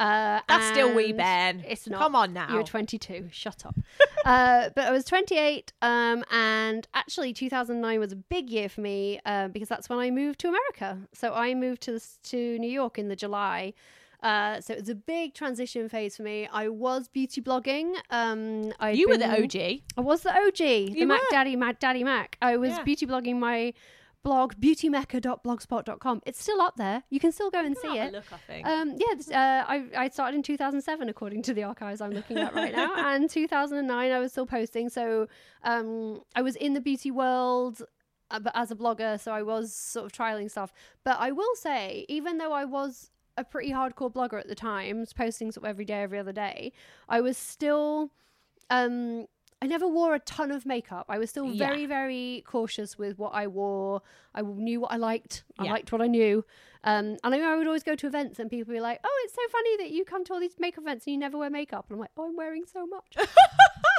Uh, 0.01 0.41
That's 0.49 0.67
still 0.69 0.95
wee 0.95 1.13
Ben. 1.13 1.65
It's 1.67 1.89
not. 1.89 1.99
Come 2.01 2.15
on 2.15 2.33
now. 2.33 2.53
You're 2.53 2.63
22. 2.63 3.31
Shut 3.33 3.67
up. 3.67 3.75
uh, 4.25 4.71
but 4.77 4.85
I 4.87 4.93
was 4.93 5.05
28, 5.05 5.73
um, 5.83 6.25
and 6.31 6.87
actually 6.95 7.33
2009 7.33 7.99
was 7.99 8.13
a 8.13 8.17
big 8.17 8.49
year 8.49 8.69
for 8.69 8.81
me 8.81 9.19
uh, 9.27 9.49
because 9.49 9.69
that's 9.69 9.89
when 9.89 9.99
I 9.99 10.11
moved 10.13 10.39
to 10.41 10.49
America. 10.49 10.99
So 11.15 11.35
I 11.35 11.55
moved 11.55 11.83
to 11.83 11.99
to 12.25 12.59
New 12.61 12.71
York 12.71 12.99
in 12.99 13.09
the 13.09 13.17
July. 13.17 13.75
Uh, 14.23 14.61
so 14.61 14.73
it 14.73 14.81
was 14.81 14.89
a 14.89 14.95
big 14.97 15.33
transition 15.35 15.89
phase 15.89 16.17
for 16.17 16.23
me. 16.25 16.49
I 16.53 16.69
was 16.69 17.09
beauty 17.09 17.41
blogging. 17.41 17.95
Um, 18.11 18.73
You 18.93 19.09
were 19.09 19.17
the 19.17 19.31
OG. 19.31 19.83
I 19.97 20.01
was 20.01 20.23
the 20.23 20.31
OG, 20.37 20.57
the 20.59 20.93
You 20.93 21.07
Mac. 21.07 21.21
Daddy, 21.31 21.55
Mac 21.55 21.79
Daddy 21.79 22.03
Mac. 22.03 22.37
I 22.43 22.57
was 22.57 22.71
Yeah. 22.71 22.83
beauty 22.83 23.07
blogging 23.07 23.37
my 23.39 23.75
blog, 24.23 24.55
beautymecca.blogspot.com. 24.57 26.23
It's 26.27 26.41
still 26.43 26.61
up 26.61 26.77
there. 26.77 27.03
You 27.11 27.21
can 27.21 27.33
still 27.33 27.51
go 27.51 27.65
and 27.65 27.77
see 27.77 27.97
it. 27.99 28.13
Look, 28.13 28.25
I 28.33 28.37
think. 28.47 28.67
Um, 28.67 28.97
yeah, 28.97 29.15
this- 29.17 29.31
uh, 29.31 29.65
I, 29.67 29.85
I 29.97 30.09
started 30.09 30.37
in 30.37 30.43
2007, 30.43 31.09
according 31.09 31.43
to 31.43 31.55
the 31.55 31.63
archives 31.65 32.01
I'm 32.01 32.11
looking 32.11 32.39
at 32.39 32.55
right 32.55 32.75
now. 32.75 32.93
and 33.15 33.29
2009, 33.31 34.13
I 34.13 34.19
was 34.19 34.33
still 34.33 34.47
posting. 34.47 34.89
So 34.89 35.29
um, 35.63 36.23
I 36.35 36.43
was 36.43 36.57
in 36.57 36.75
the 36.75 36.81
beauty 36.81 37.11
world 37.11 37.83
uh, 38.31 38.39
but 38.39 38.53
as 38.55 38.71
a 38.71 38.75
blogger, 38.77 39.19
so 39.19 39.33
I 39.33 39.43
was 39.43 39.73
sort 39.73 40.07
of 40.07 40.13
trialing 40.13 40.51
stuff. 40.51 40.73
But 41.05 41.17
I 41.19 41.33
will 41.33 41.55
say, 41.55 42.05
even 42.09 42.39
though 42.39 42.53
I 42.53 42.65
was 42.65 43.11
a 43.37 43.45
pretty 43.45 43.71
hardcore 43.71 44.13
blogger 44.13 44.39
at 44.39 44.49
the 44.49 44.55
time, 44.55 45.05
posting 45.17 45.51
sort 45.53 45.65
of 45.65 45.71
every 45.71 45.85
day, 45.85 46.03
every 46.03 46.19
other 46.19 46.33
day, 46.33 46.73
I 47.09 47.21
was 47.21 47.37
still. 47.37 48.11
Um, 48.71 49.27
I 49.61 49.67
never 49.67 49.89
wore 49.89 50.15
a 50.15 50.21
ton 50.21 50.51
of 50.53 50.65
makeup. 50.65 51.07
I 51.09 51.19
was 51.19 51.31
still 51.31 51.47
Yeah. 51.47 51.67
very, 51.67 51.85
very 51.87 52.45
cautious 52.47 52.97
with 52.97 53.19
what 53.19 53.35
I 53.35 53.49
wore. 53.49 54.03
I 54.35 54.43
knew 54.43 54.81
what 54.81 54.93
I 54.93 54.97
liked. 54.97 55.43
I 55.59 55.65
Yeah. 55.65 55.73
liked 55.73 55.91
what 55.91 56.01
I 56.01 56.07
knew. 56.07 56.45
Um, 56.85 57.17
and 57.25 57.35
I, 57.35 57.41
I 57.41 57.57
would 57.57 57.67
always 57.67 57.83
go 57.83 57.97
to 57.97 58.07
events 58.07 58.39
and 58.39 58.49
people 58.49 58.71
would 58.71 58.77
be 58.77 58.81
like, 58.81 59.01
"Oh, 59.03 59.21
it's 59.25 59.35
so 59.35 59.43
funny 59.51 59.77
that 59.79 59.91
you 59.91 60.05
come 60.05 60.25
to 60.27 60.33
all 60.33 60.39
these 60.41 60.55
makeup 60.61 60.85
events 60.85 61.07
and 61.07 61.13
you 61.15 61.19
never 61.19 61.37
wear 61.37 61.51
makeup." 61.51 61.87
And 61.89 61.97
I'm 61.97 62.01
like, 62.01 62.13
"Oh, 62.17 62.27
I'm 62.29 62.37
wearing 62.37 62.67
so 62.67 62.87
much." 62.87 63.17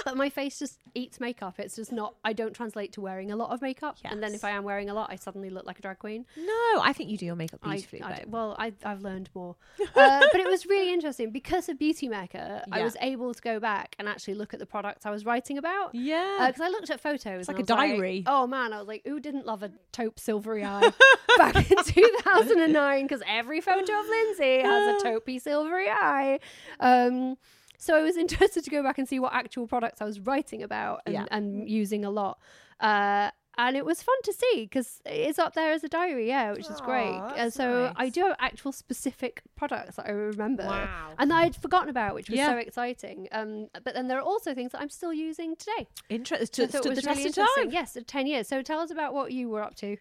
but 0.06 0.16
my 0.24 0.30
face 0.30 0.60
just 0.60 0.80
eats 0.96 1.20
makeup. 1.20 1.56
It's 1.60 1.76
just 1.76 1.92
not. 1.92 2.16
I 2.24 2.34
don't 2.34 2.54
translate 2.54 2.94
to 2.94 3.02
wearing 3.02 3.32
a 3.32 3.36
lot 3.36 3.52
of 3.52 3.62
makeup. 3.62 3.98
And 4.04 4.22
then 4.24 4.34
if 4.34 4.44
I 4.44 4.52
am 4.52 4.64
wearing 4.64 4.90
a 4.90 4.94
lot, 4.94 5.10
I 5.12 5.16
suddenly 5.16 5.50
look 5.50 5.66
like 5.66 5.80
a 5.80 5.82
drag 5.82 6.00
queen. 6.00 6.26
no, 6.38 6.82
I 6.82 6.94
think 6.94 7.10
you 7.10 7.18
do 7.18 7.26
your 7.26 7.36
makeup 7.36 7.62
beautifully. 7.62 8.02
I 8.02 8.20
d- 8.20 8.24
well, 8.28 8.56
I, 8.60 8.74
I've 8.84 9.02
learned 9.02 9.30
more, 9.34 9.56
uh, 9.96 10.22
but 10.32 10.40
it 10.40 10.48
was 10.48 10.66
really 10.66 10.94
interesting 10.94 11.32
because 11.32 11.70
of 11.70 11.78
Beauty 11.80 12.08
Mecca. 12.10 12.64
I 12.72 12.82
was 12.82 12.96
able 13.02 13.34
to 13.34 13.42
go 13.42 13.60
back 13.60 13.96
and 14.00 14.08
actually 14.08 14.36
look 14.36 14.54
at 14.54 14.60
the 14.60 14.66
products 14.66 15.06
I 15.06 15.12
was 15.12 15.26
writing 15.26 15.58
about. 15.58 15.94
yeah. 15.96 16.46
Because 16.48 16.62
I 16.62 16.70
looked 16.70 16.90
at 16.90 17.00
photos. 17.02 17.48
like 17.48 17.58
a 17.58 17.62
I 17.62 17.64
diary. 17.64 18.24
oh 18.26 18.48
man, 18.48 18.74
I 18.74 18.80
was 18.80 18.88
like, 18.88 19.02
who 19.06 19.20
didn't 19.20 19.46
love 19.46 19.64
a 19.64 19.72
taupe 19.92 20.20
silvery 20.20 20.64
eye 20.64 20.92
back 21.38 21.56
in 21.72 21.78
2009? 21.84 23.04
Because 23.06 23.22
every 23.28 23.62
photo 23.62 24.00
of 24.00 24.06
Lindsay 24.08 24.60
has 24.62 25.02
a 25.02 25.06
taupey 25.06 25.42
silvery 25.42 25.88
eye. 25.90 26.40
Um, 26.80 27.38
so 27.80 27.96
I 27.96 28.02
was 28.04 28.16
interested 28.24 28.64
to 28.64 28.70
go 28.70 28.84
back 28.84 28.98
and 29.00 29.08
see 29.10 29.20
what 29.20 29.34
actual 29.34 29.66
products 29.68 30.02
I 30.02 30.06
was 30.06 30.20
writing 30.20 30.62
about 30.62 31.02
and, 31.08 31.14
Yeah. 31.14 31.26
and 31.32 31.68
using 31.68 32.06
a 32.06 32.12
lot. 32.12 32.38
Uh, 32.80 33.32
and 33.58 33.76
it 33.76 33.84
was 33.84 34.02
fun 34.02 34.16
to 34.24 34.32
see 34.32 34.62
because 34.62 35.02
it's 35.06 35.38
up 35.38 35.54
there 35.54 35.74
as 35.74 35.84
a 35.84 35.90
diary, 35.90 36.28
yeah, 36.30 36.52
which 36.54 36.70
is 36.70 36.80
great. 36.80 37.10
Aw, 37.12 37.34
Uh, 37.36 37.50
so 37.50 37.92
I 37.98 38.08
do 38.08 38.22
have 38.22 38.36
actual 38.40 38.72
specific 38.72 39.42
products 39.58 39.98
that 39.98 40.06
I 40.08 40.12
remember 40.12 40.64
Wow. 40.64 41.10
and 41.18 41.30
that 41.30 41.36
I'd 41.44 41.56
forgotten 41.58 41.90
about, 41.90 42.16
which 42.16 42.30
was 42.30 42.38
Yeah. 42.38 42.52
so 42.52 42.58
exciting. 42.58 43.28
Um, 43.34 43.68
but 43.84 43.94
then 43.96 44.08
there 44.08 44.18
are 44.18 44.22
also 44.34 44.54
things 44.54 44.72
that 44.72 44.80
I'm 44.82 44.90
still 44.90 45.12
using 45.12 45.58
today. 45.58 45.88
Interesting. 46.08 46.70
So 46.70 46.78
it 46.80 46.84
the 46.84 46.90
was 46.92 47.02
test 47.04 47.18
really 47.18 47.30
of 47.30 47.36
time. 47.36 47.70
Yes, 47.72 47.98
10 48.08 48.28
years. 48.28 48.48
So 48.48 48.62
tell 48.62 48.80
us 48.80 48.92
about 48.92 49.14
what 49.14 49.34
you 49.34 49.50
were 49.50 49.62
up 49.64 49.76
to. 49.84 49.98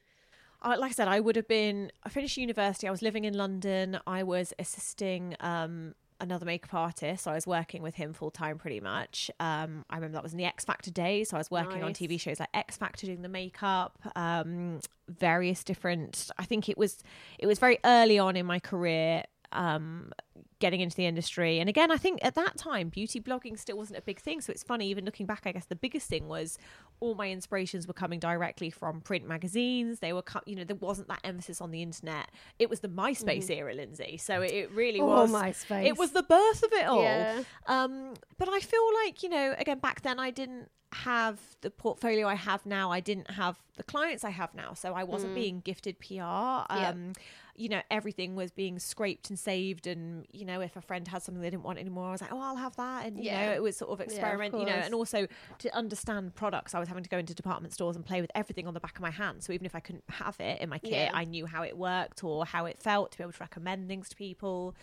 Uh, 0.62 0.76
like 0.78 0.90
I 0.90 0.94
said, 0.94 1.08
I 1.08 1.18
would 1.20 1.34
have 1.36 1.48
been. 1.48 1.90
I 2.04 2.08
finished 2.10 2.36
university. 2.36 2.86
I 2.86 2.90
was 2.92 3.02
living 3.02 3.24
in 3.24 3.34
London. 3.34 3.98
I 4.06 4.22
was 4.24 4.52
assisting 4.58 5.34
um, 5.40 5.94
another 6.20 6.46
makeup 6.46 6.74
artist. 6.74 7.24
So 7.24 7.30
I 7.30 7.34
was 7.34 7.46
working 7.46 7.82
with 7.82 7.94
him 7.94 8.12
full 8.12 8.30
time, 8.30 8.58
pretty 8.58 8.80
much. 8.80 9.30
Um, 9.40 9.84
I 9.90 9.96
remember 9.96 10.14
that 10.14 10.22
was 10.22 10.32
in 10.32 10.38
the 10.38 10.44
X 10.44 10.64
Factor 10.64 10.90
days. 10.90 11.30
So 11.30 11.36
I 11.36 11.40
was 11.40 11.50
working 11.50 11.82
on 11.82 11.92
TV 11.92 12.20
shows 12.20 12.40
like 12.40 12.50
X 12.54 12.76
Factor, 12.76 13.06
doing 13.06 13.22
the 13.22 13.28
makeup, 13.28 13.98
um, 14.16 14.80
various 15.08 15.64
different. 15.64 16.30
I 16.38 16.44
think 16.44 16.68
it 16.68 16.78
was 16.78 17.02
it 17.38 17.46
was 17.46 17.58
very 17.58 17.78
early 17.84 18.18
on 18.18 18.36
in 18.36 18.46
my 18.46 18.58
career. 18.58 19.24
Um, 19.52 20.12
getting 20.60 20.80
into 20.80 20.96
the 20.96 21.06
industry. 21.06 21.60
And 21.60 21.68
again 21.68 21.90
i 21.90 21.96
think 21.96 22.18
at 22.22 22.34
that 22.34 22.56
time 22.56 22.88
beauty 22.88 23.20
blogging 23.20 23.58
still 23.58 23.76
wasn't 23.76 23.98
a 23.98 24.02
big 24.02 24.20
thing. 24.20 24.40
So 24.40 24.50
it's 24.52 24.62
funny 24.62 24.88
even 24.88 25.04
looking 25.04 25.26
back 25.26 25.42
i 25.44 25.52
guess 25.52 25.66
the 25.66 25.76
biggest 25.76 26.08
thing 26.08 26.28
was 26.28 26.58
all 27.00 27.14
my 27.14 27.30
inspirations 27.30 27.86
were 27.86 27.94
coming 27.94 28.18
directly 28.18 28.70
from 28.70 29.00
print 29.00 29.26
magazines. 29.26 30.00
They 30.00 30.12
were 30.12 30.24
you 30.46 30.56
know 30.56 30.64
there 30.64 30.76
wasn't 30.76 31.08
that 31.08 31.20
emphasis 31.24 31.60
on 31.60 31.70
the 31.70 31.82
internet. 31.82 32.30
It 32.58 32.68
was 32.68 32.80
the 32.80 32.88
myspace 32.88 33.50
era 33.50 33.74
lindsay. 33.74 34.16
So 34.16 34.42
it, 34.42 34.52
it 34.52 34.70
really. 34.72 35.00
Oh, 35.00 35.06
was 35.06 35.32
MySpace. 35.32 35.86
it 35.86 35.96
was 35.96 36.10
the 36.12 36.22
birth 36.22 36.62
of 36.62 36.72
it 36.72 36.86
all. 36.86 37.02
Yeah. 37.02 37.42
um 37.66 38.14
but 38.38 38.48
i 38.48 38.60
feel 38.60 38.86
like 39.04 39.22
you 39.22 39.28
know 39.28 39.54
again 39.58 39.78
back 39.78 40.02
then 40.02 40.18
i 40.18 40.30
didn't 40.30 40.70
have 40.92 41.38
the 41.60 41.70
portfolio 41.70 42.26
i 42.26 42.34
have 42.34 42.64
now. 42.64 42.90
I 42.90 43.00
didn't 43.00 43.30
have 43.32 43.58
the 43.76 43.82
clients 43.82 44.24
i 44.24 44.30
have 44.30 44.54
now. 44.54 44.72
So 44.74 44.94
i 44.94 45.04
wasn't 45.04 45.34
being 45.34 45.60
gifted 45.60 45.98
pr 46.00 46.22
um 46.22 47.12
you 47.58 47.68
know 47.68 47.82
everything 47.90 48.34
was 48.36 48.50
being 48.52 48.78
scraped 48.78 49.28
and 49.30 49.38
saved 49.38 49.86
and 49.86 50.24
you 50.32 50.44
know 50.44 50.60
if 50.60 50.76
a 50.76 50.80
friend 50.80 51.08
had 51.08 51.22
something 51.22 51.42
they 51.42 51.50
didn't 51.50 51.64
want 51.64 51.78
anymore 51.78 52.08
i 52.08 52.12
was 52.12 52.20
like 52.20 52.32
oh 52.32 52.40
i'll 52.40 52.56
have 52.56 52.76
that 52.76 53.04
and 53.06 53.18
you 53.18 53.24
Yeah. 53.24 53.46
know 53.48 53.52
it 53.52 53.62
was 53.62 53.76
sort 53.76 53.90
of 53.90 53.98
of 54.00 54.06
experiment 54.06 54.54
you 54.56 54.64
know 54.64 54.72
and 54.86 54.94
also 54.94 55.26
to 55.58 55.76
understand 55.76 56.34
products 56.36 56.74
i 56.74 56.78
was 56.78 56.88
having 56.88 57.02
to 57.02 57.08
go 57.10 57.18
into 57.18 57.34
department 57.34 57.74
stores 57.74 57.96
and 57.96 58.06
play 58.06 58.20
with 58.20 58.30
everything 58.34 58.66
on 58.68 58.74
the 58.74 58.80
back 58.80 58.94
of 58.94 59.00
my 59.02 59.10
hand 59.10 59.42
so 59.42 59.52
even 59.52 59.66
if 59.66 59.74
i 59.74 59.80
couldn't 59.80 60.04
have 60.08 60.38
it 60.38 60.60
in 60.60 60.68
my 60.68 60.78
kit 60.78 60.92
Yeah. 60.92 61.10
i 61.14 61.24
knew 61.24 61.46
how 61.46 61.62
it 61.62 61.76
worked 61.76 62.22
or 62.22 62.46
how 62.46 62.66
it 62.66 62.78
felt 62.78 63.10
to 63.12 63.18
be 63.18 63.24
able 63.24 63.32
to 63.32 63.38
recommend 63.40 63.88
things 63.88 64.08
to 64.10 64.14
people 64.16 64.76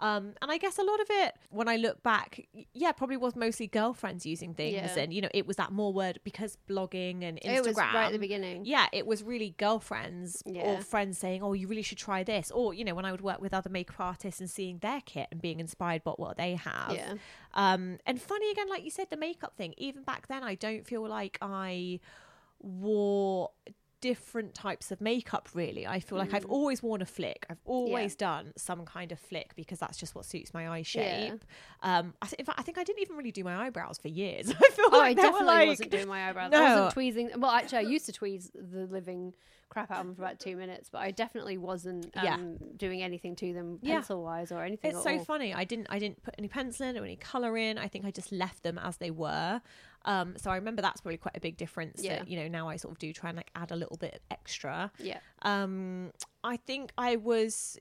Um, 0.00 0.32
and 0.40 0.50
I 0.50 0.56
guess 0.58 0.78
a 0.78 0.82
lot 0.82 0.98
of 1.00 1.06
it, 1.10 1.34
when 1.50 1.68
I 1.68 1.76
look 1.76 2.02
back, 2.02 2.40
yeah, 2.72 2.90
probably 2.92 3.18
was 3.18 3.36
mostly 3.36 3.66
girlfriends 3.66 4.24
using 4.24 4.54
things, 4.54 4.74
Yeah. 4.74 4.98
and 4.98 5.12
you 5.12 5.20
know, 5.20 5.28
it 5.34 5.46
was 5.46 5.56
that 5.56 5.72
more 5.72 5.92
word 5.92 6.18
because 6.24 6.56
blogging 6.68 7.22
and 7.22 7.38
Instagram. 7.42 7.56
It 7.56 7.66
was 7.66 7.76
right 7.76 8.06
at 8.06 8.12
the 8.12 8.18
beginning. 8.18 8.64
Yeah, 8.64 8.86
it 8.92 9.06
was 9.06 9.22
really 9.22 9.54
girlfriends 9.58 10.42
Yeah. 10.46 10.62
or 10.62 10.80
friends 10.80 11.18
saying, 11.18 11.42
"Oh, 11.42 11.52
you 11.52 11.68
really 11.68 11.82
should 11.82 11.98
try 11.98 12.24
this," 12.24 12.50
or 12.50 12.72
you 12.72 12.82
know, 12.84 12.94
when 12.94 13.04
I 13.04 13.12
would 13.12 13.20
work 13.20 13.40
with 13.42 13.52
other 13.52 13.68
makeup 13.70 14.00
artists 14.00 14.40
and 14.40 14.48
seeing 14.50 14.78
their 14.78 15.02
kit 15.04 15.28
and 15.30 15.40
being 15.40 15.60
inspired 15.60 16.02
by 16.02 16.12
what 16.12 16.36
they 16.38 16.54
have. 16.54 16.92
Yeah. 16.94 17.14
Um, 17.52 17.98
and 18.06 18.20
funny 18.20 18.50
again, 18.50 18.68
like 18.70 18.84
you 18.84 18.90
said, 18.90 19.10
the 19.10 19.16
makeup 19.18 19.54
thing. 19.56 19.74
Even 19.76 20.02
back 20.02 20.28
then, 20.28 20.42
I 20.42 20.54
don't 20.54 20.86
feel 20.86 21.06
like 21.06 21.36
I 21.42 22.00
wore 22.62 23.50
different 24.00 24.54
types 24.54 24.90
of 24.90 25.00
makeup 25.00 25.48
really 25.54 25.86
i 25.86 26.00
feel 26.00 26.16
like 26.18 26.32
i've 26.34 26.46
Mm. 26.46 26.50
always 26.52 26.82
worn 26.82 27.02
a 27.02 27.06
flick 27.06 27.44
i've 27.50 27.60
always 27.64 28.14
done 28.14 28.52
some 28.56 28.84
kind 28.84 29.12
of 29.12 29.18
flick 29.20 29.54
because 29.56 29.78
that's 29.78 29.98
just 29.98 30.14
what 30.14 30.24
suits 30.24 30.54
my 30.54 30.68
eye 30.68 30.78
Yeah. 30.78 30.82
shape 31.30 31.44
um 31.82 32.14
I 32.22 32.26
th- 32.26 32.38
in 32.38 32.46
fact 32.46 32.58
i 32.58 32.62
think 32.62 32.78
i 32.78 32.84
didn't 32.84 33.02
even 33.02 33.16
really 33.16 33.32
do 33.32 33.44
my 33.44 33.56
eyebrows 33.66 33.98
for 33.98 34.08
years 34.08 34.50
i 34.64 34.70
feel 34.70 34.86
Oh, 34.92 34.98
like 34.98 35.18
I 35.18 35.22
definitely 35.22 35.46
like- 35.46 35.68
wasn't 35.68 35.90
doing 35.90 36.08
my 36.08 36.28
eyebrows. 36.28 36.50
No. 36.50 36.62
I 36.62 36.70
wasn't 36.74 36.92
tweezing. 36.94 37.30
Well, 37.36 37.50
actually, 37.50 37.78
I 37.78 37.82
used 37.82 38.06
to 38.06 38.12
tweeze 38.12 38.50
the 38.54 38.86
living 38.86 39.34
crap 39.68 39.90
out 39.90 40.00
of 40.00 40.06
them 40.06 40.14
for 40.16 40.22
about 40.22 40.40
two 40.40 40.56
minutes, 40.56 40.88
but 40.90 40.98
I 40.98 41.10
definitely 41.12 41.58
wasn't 41.58 42.06
um, 42.16 42.24
Yeah. 42.24 42.38
doing 42.76 43.02
anything 43.02 43.36
to 43.36 43.52
them 43.52 43.78
pencil 43.84 44.22
wise 44.24 44.50
or 44.50 44.64
anything. 44.64 44.90
It's 44.92 45.02
so 45.04 45.12
all. 45.18 45.24
funny. 45.24 45.54
I 45.54 45.62
didn't 45.64 45.86
I 45.90 45.98
didn't 46.00 46.22
put 46.24 46.34
any 46.38 46.48
pencil 46.48 46.86
in 46.88 46.96
or 46.98 47.04
any 47.04 47.16
color 47.16 47.56
in. 47.56 47.78
I 47.78 47.86
think 47.86 48.04
I 48.04 48.10
just 48.10 48.32
left 48.32 48.62
them 48.64 48.78
as 48.78 48.96
they 48.96 49.10
were. 49.12 49.60
Um, 50.04 50.34
so 50.36 50.50
I 50.50 50.56
remember 50.56 50.82
that's 50.82 51.00
probably 51.00 51.18
quite 51.18 51.36
a 51.36 51.40
big 51.40 51.56
difference. 51.56 52.02
Yeah. 52.02 52.18
That, 52.18 52.28
you 52.28 52.36
know, 52.38 52.48
now 52.48 52.68
I 52.68 52.76
sort 52.76 52.92
of 52.92 52.98
do 52.98 53.12
try 53.12 53.30
and 53.30 53.36
like 53.36 53.50
add 53.54 53.70
a 53.70 53.76
little 53.76 53.96
bit 53.96 54.22
extra. 54.30 54.90
Yeah. 54.98 55.18
Um, 55.42 56.12
I 56.42 56.56
think 56.56 56.92
I 56.96 57.16
was. 57.16 57.78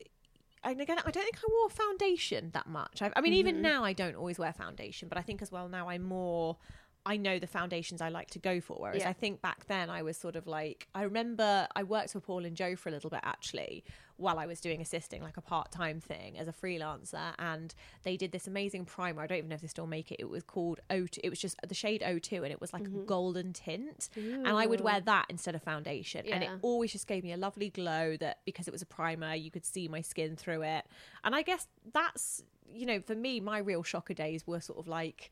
And 0.61 0.81
again, 0.81 0.99
I 0.99 1.11
don't 1.11 1.23
think 1.23 1.37
I 1.37 1.47
wore 1.49 1.69
foundation 1.69 2.49
that 2.51 2.67
much. 2.67 3.01
I, 3.01 3.11
I 3.15 3.21
mean, 3.21 3.33
even 3.33 3.61
now 3.61 3.85
I 3.85 3.93
don't 3.93 4.15
always 4.15 4.37
wear 4.37 4.51
foundation, 4.51 5.07
but 5.07 5.17
I 5.17 5.21
think 5.21 5.41
as 5.41 5.51
well 5.51 5.69
now 5.69 5.87
I'm 5.87 6.03
more. 6.03 6.57
I 7.05 7.17
know 7.17 7.39
the 7.39 7.47
foundations 7.47 8.01
I 8.01 8.09
like 8.09 8.29
to 8.31 8.39
go 8.39 8.61
for. 8.61 8.77
Whereas 8.79 9.01
Yeah. 9.01 9.09
I 9.09 9.13
think 9.13 9.41
back 9.41 9.65
then 9.67 9.89
I 9.89 10.01
was 10.03 10.17
sort 10.17 10.35
of 10.35 10.47
like 10.47 10.87
I 10.93 11.03
remember 11.03 11.67
I 11.75 11.83
worked 11.83 12.11
for 12.11 12.19
Paul 12.19 12.45
and 12.45 12.55
Joe 12.55 12.75
for 12.75 12.89
a 12.89 12.91
little 12.91 13.09
bit 13.09 13.21
actually 13.23 13.83
while 14.19 14.37
I 14.37 14.45
was 14.45 14.59
doing 14.59 14.81
assisting 14.81 15.23
like 15.23 15.37
a 15.37 15.41
part 15.41 15.71
time 15.71 16.01
thing 16.01 16.37
as 16.37 16.47
a 16.47 16.51
freelancer, 16.51 17.33
and 17.39 17.73
they 18.03 18.17
did 18.17 18.31
this 18.31 18.47
amazing 18.47 18.85
primer. 18.85 19.21
I 19.21 19.27
don't 19.27 19.37
even 19.37 19.49
know 19.49 19.55
if 19.55 19.61
they 19.61 19.67
still 19.67 19.87
make 19.87 20.11
it. 20.11 20.17
It 20.19 20.29
was 20.29 20.43
called 20.43 20.81
O2. 20.89 21.19
It 21.23 21.29
was 21.29 21.39
just 21.39 21.55
the 21.65 21.73
shade 21.73 22.03
O2, 22.05 22.43
and 22.43 22.51
it 22.51 22.59
was 22.59 22.73
like 22.73 22.83
a 22.83 22.89
mm-hmm. 22.89 23.05
golden 23.05 23.53
tint, 23.53 24.09
and 24.15 24.47
I 24.47 24.65
would 24.65 24.81
wear 24.81 24.99
that 24.99 25.25
instead 25.29 25.55
of 25.55 25.63
foundation, 25.63 26.25
and 26.27 26.43
it 26.43 26.49
always 26.61 26.91
just 26.91 27.07
gave 27.07 27.23
me 27.23 27.31
a 27.31 27.37
lovely 27.37 27.69
glow. 27.69 28.17
That 28.17 28.39
because 28.45 28.67
it 28.67 28.71
was 28.71 28.81
a 28.81 28.85
primer, 28.85 29.33
you 29.35 29.51
could 29.51 29.65
see 29.65 29.87
my 29.87 30.01
skin 30.01 30.35
through 30.35 30.63
it, 30.63 30.85
and 31.23 31.33
I 31.33 31.41
guess 31.41 31.67
that's 31.93 32.43
you 32.71 32.85
know 32.85 33.01
for 33.01 33.15
me 33.15 33.39
my 33.39 33.57
real 33.57 33.81
shocker 33.81 34.13
days 34.13 34.45
were 34.45 34.59
sort 34.59 34.77
of 34.77 34.87
like 34.87 35.31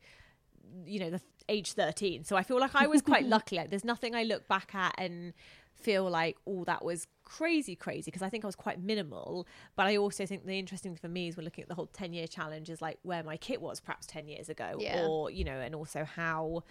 you 0.84 1.00
know 1.00 1.10
the 1.10 1.20
age 1.48 1.72
13 1.72 2.24
so 2.24 2.36
i 2.36 2.42
feel 2.42 2.60
like 2.60 2.74
i 2.74 2.86
was 2.86 3.00
quite 3.02 3.24
lucky. 3.36 3.56
Like 3.56 3.70
there's 3.70 3.84
nothing 3.84 4.14
i 4.14 4.22
look 4.22 4.46
back 4.48 4.74
at 4.74 4.94
and 4.98 5.32
feel 5.74 6.10
like 6.10 6.36
oh 6.46 6.64
that 6.64 6.84
was 6.84 7.06
crazy 7.24 7.76
crazy 7.76 8.10
because 8.10 8.20
i 8.22 8.28
think 8.28 8.44
i 8.44 8.48
was 8.48 8.56
quite 8.56 8.80
minimal. 8.82 9.46
But 9.76 9.86
i 9.86 9.96
also 9.96 10.26
think 10.26 10.44
the 10.44 10.58
interesting 10.58 10.92
thing 10.92 10.98
for 11.00 11.08
me 11.08 11.28
is 11.28 11.36
when 11.36 11.44
looking 11.44 11.62
at 11.62 11.68
the 11.68 11.74
whole 11.74 11.86
10 11.86 12.12
year 12.12 12.26
challenge 12.26 12.68
is 12.68 12.82
like 12.82 12.98
where 13.02 13.22
my 13.22 13.36
kit 13.36 13.60
was 13.62 13.80
perhaps 13.80 14.06
10 14.06 14.28
years 14.28 14.48
ago 14.48 14.76
Yeah. 14.78 15.06
or 15.06 15.30
you 15.30 15.44
know 15.44 15.58
and 15.58 15.74
also 15.74 16.04
how 16.04 16.64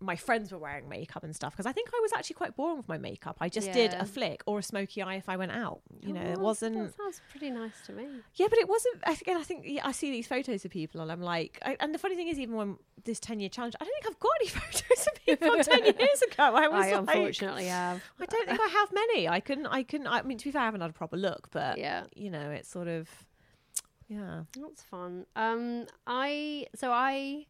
my 0.00 0.16
friends 0.16 0.50
were 0.50 0.58
wearing 0.58 0.88
makeup 0.88 1.22
and 1.22 1.36
stuff 1.36 1.52
because 1.52 1.66
i 1.66 1.72
think 1.72 1.90
i 1.94 1.98
was 2.00 2.10
actually 2.14 2.34
quite 2.34 2.56
boring 2.56 2.76
with 2.78 2.88
my 2.88 2.96
makeup 2.96 3.36
i 3.40 3.48
just 3.48 3.70
did 3.72 3.92
a 3.94 4.04
flick 4.06 4.42
or 4.46 4.58
a 4.58 4.62
smoky 4.62 5.02
eye 5.02 5.16
if 5.16 5.28
i 5.28 5.36
went 5.36 5.52
out 5.52 5.80
you 6.00 6.12
know 6.14 6.22
Oh, 6.26 6.32
it 6.32 6.38
wasn't 6.38 6.76
That 6.78 6.96
sounds 6.96 7.20
pretty 7.30 7.50
nice 7.50 7.80
to 7.86 7.92
me. 7.92 8.06
yeah, 8.36 8.46
but 8.48 8.58
it 8.58 8.68
wasn't. 8.68 8.96
Again, 9.06 9.36
I 9.36 9.42
think 9.42 9.64
yeah, 9.66 9.86
I 9.86 9.92
see 9.92 10.10
these 10.10 10.26
photos 10.26 10.64
of 10.64 10.70
people, 10.70 11.00
and 11.02 11.10
I'm 11.12 11.20
like, 11.20 11.58
I, 11.62 11.76
and 11.80 11.94
the 11.94 11.98
funny 11.98 12.14
thing 12.16 12.28
is, 12.28 12.38
even 12.38 12.54
when 12.56 12.76
this 13.04 13.20
ten 13.20 13.40
year 13.40 13.48
challenge, 13.50 13.74
I 13.80 13.84
don't 13.84 13.92
think 14.02 14.06
I've 14.14 14.20
got 14.20 14.32
any 14.40 14.48
photos 14.60 15.06
of 15.06 15.14
people 15.26 15.64
ten 15.64 15.84
years 15.98 16.22
ago. 16.22 16.44
I 16.54 16.68
was 16.68 16.86
I 16.86 16.90
like, 16.92 17.08
unfortunately 17.08 17.66
have. 17.66 18.00
I 18.20 18.24
don't 18.26 18.46
think 18.48 18.60
I 18.60 18.68
have 18.68 18.92
many. 18.92 19.28
I 19.28 19.40
couldn't. 19.40 19.66
I 19.66 19.82
couldn't. 19.82 20.06
I 20.06 20.22
mean, 20.22 20.38
to 20.38 20.44
be 20.46 20.50
fair, 20.52 20.62
I 20.62 20.64
haven't 20.66 20.80
had 20.80 20.90
a 20.90 20.94
proper 20.94 21.16
look, 21.16 21.48
but 21.50 21.76
Yeah. 21.78 22.04
you 22.14 22.30
know, 22.30 22.50
it's 22.50 22.68
sort 22.70 22.88
of, 22.88 23.08
yeah, 24.08 24.44
That's 24.58 24.82
fun. 24.82 25.26
Um, 25.36 25.86
I 26.06 26.66
so 26.74 26.90
I, 26.92 27.46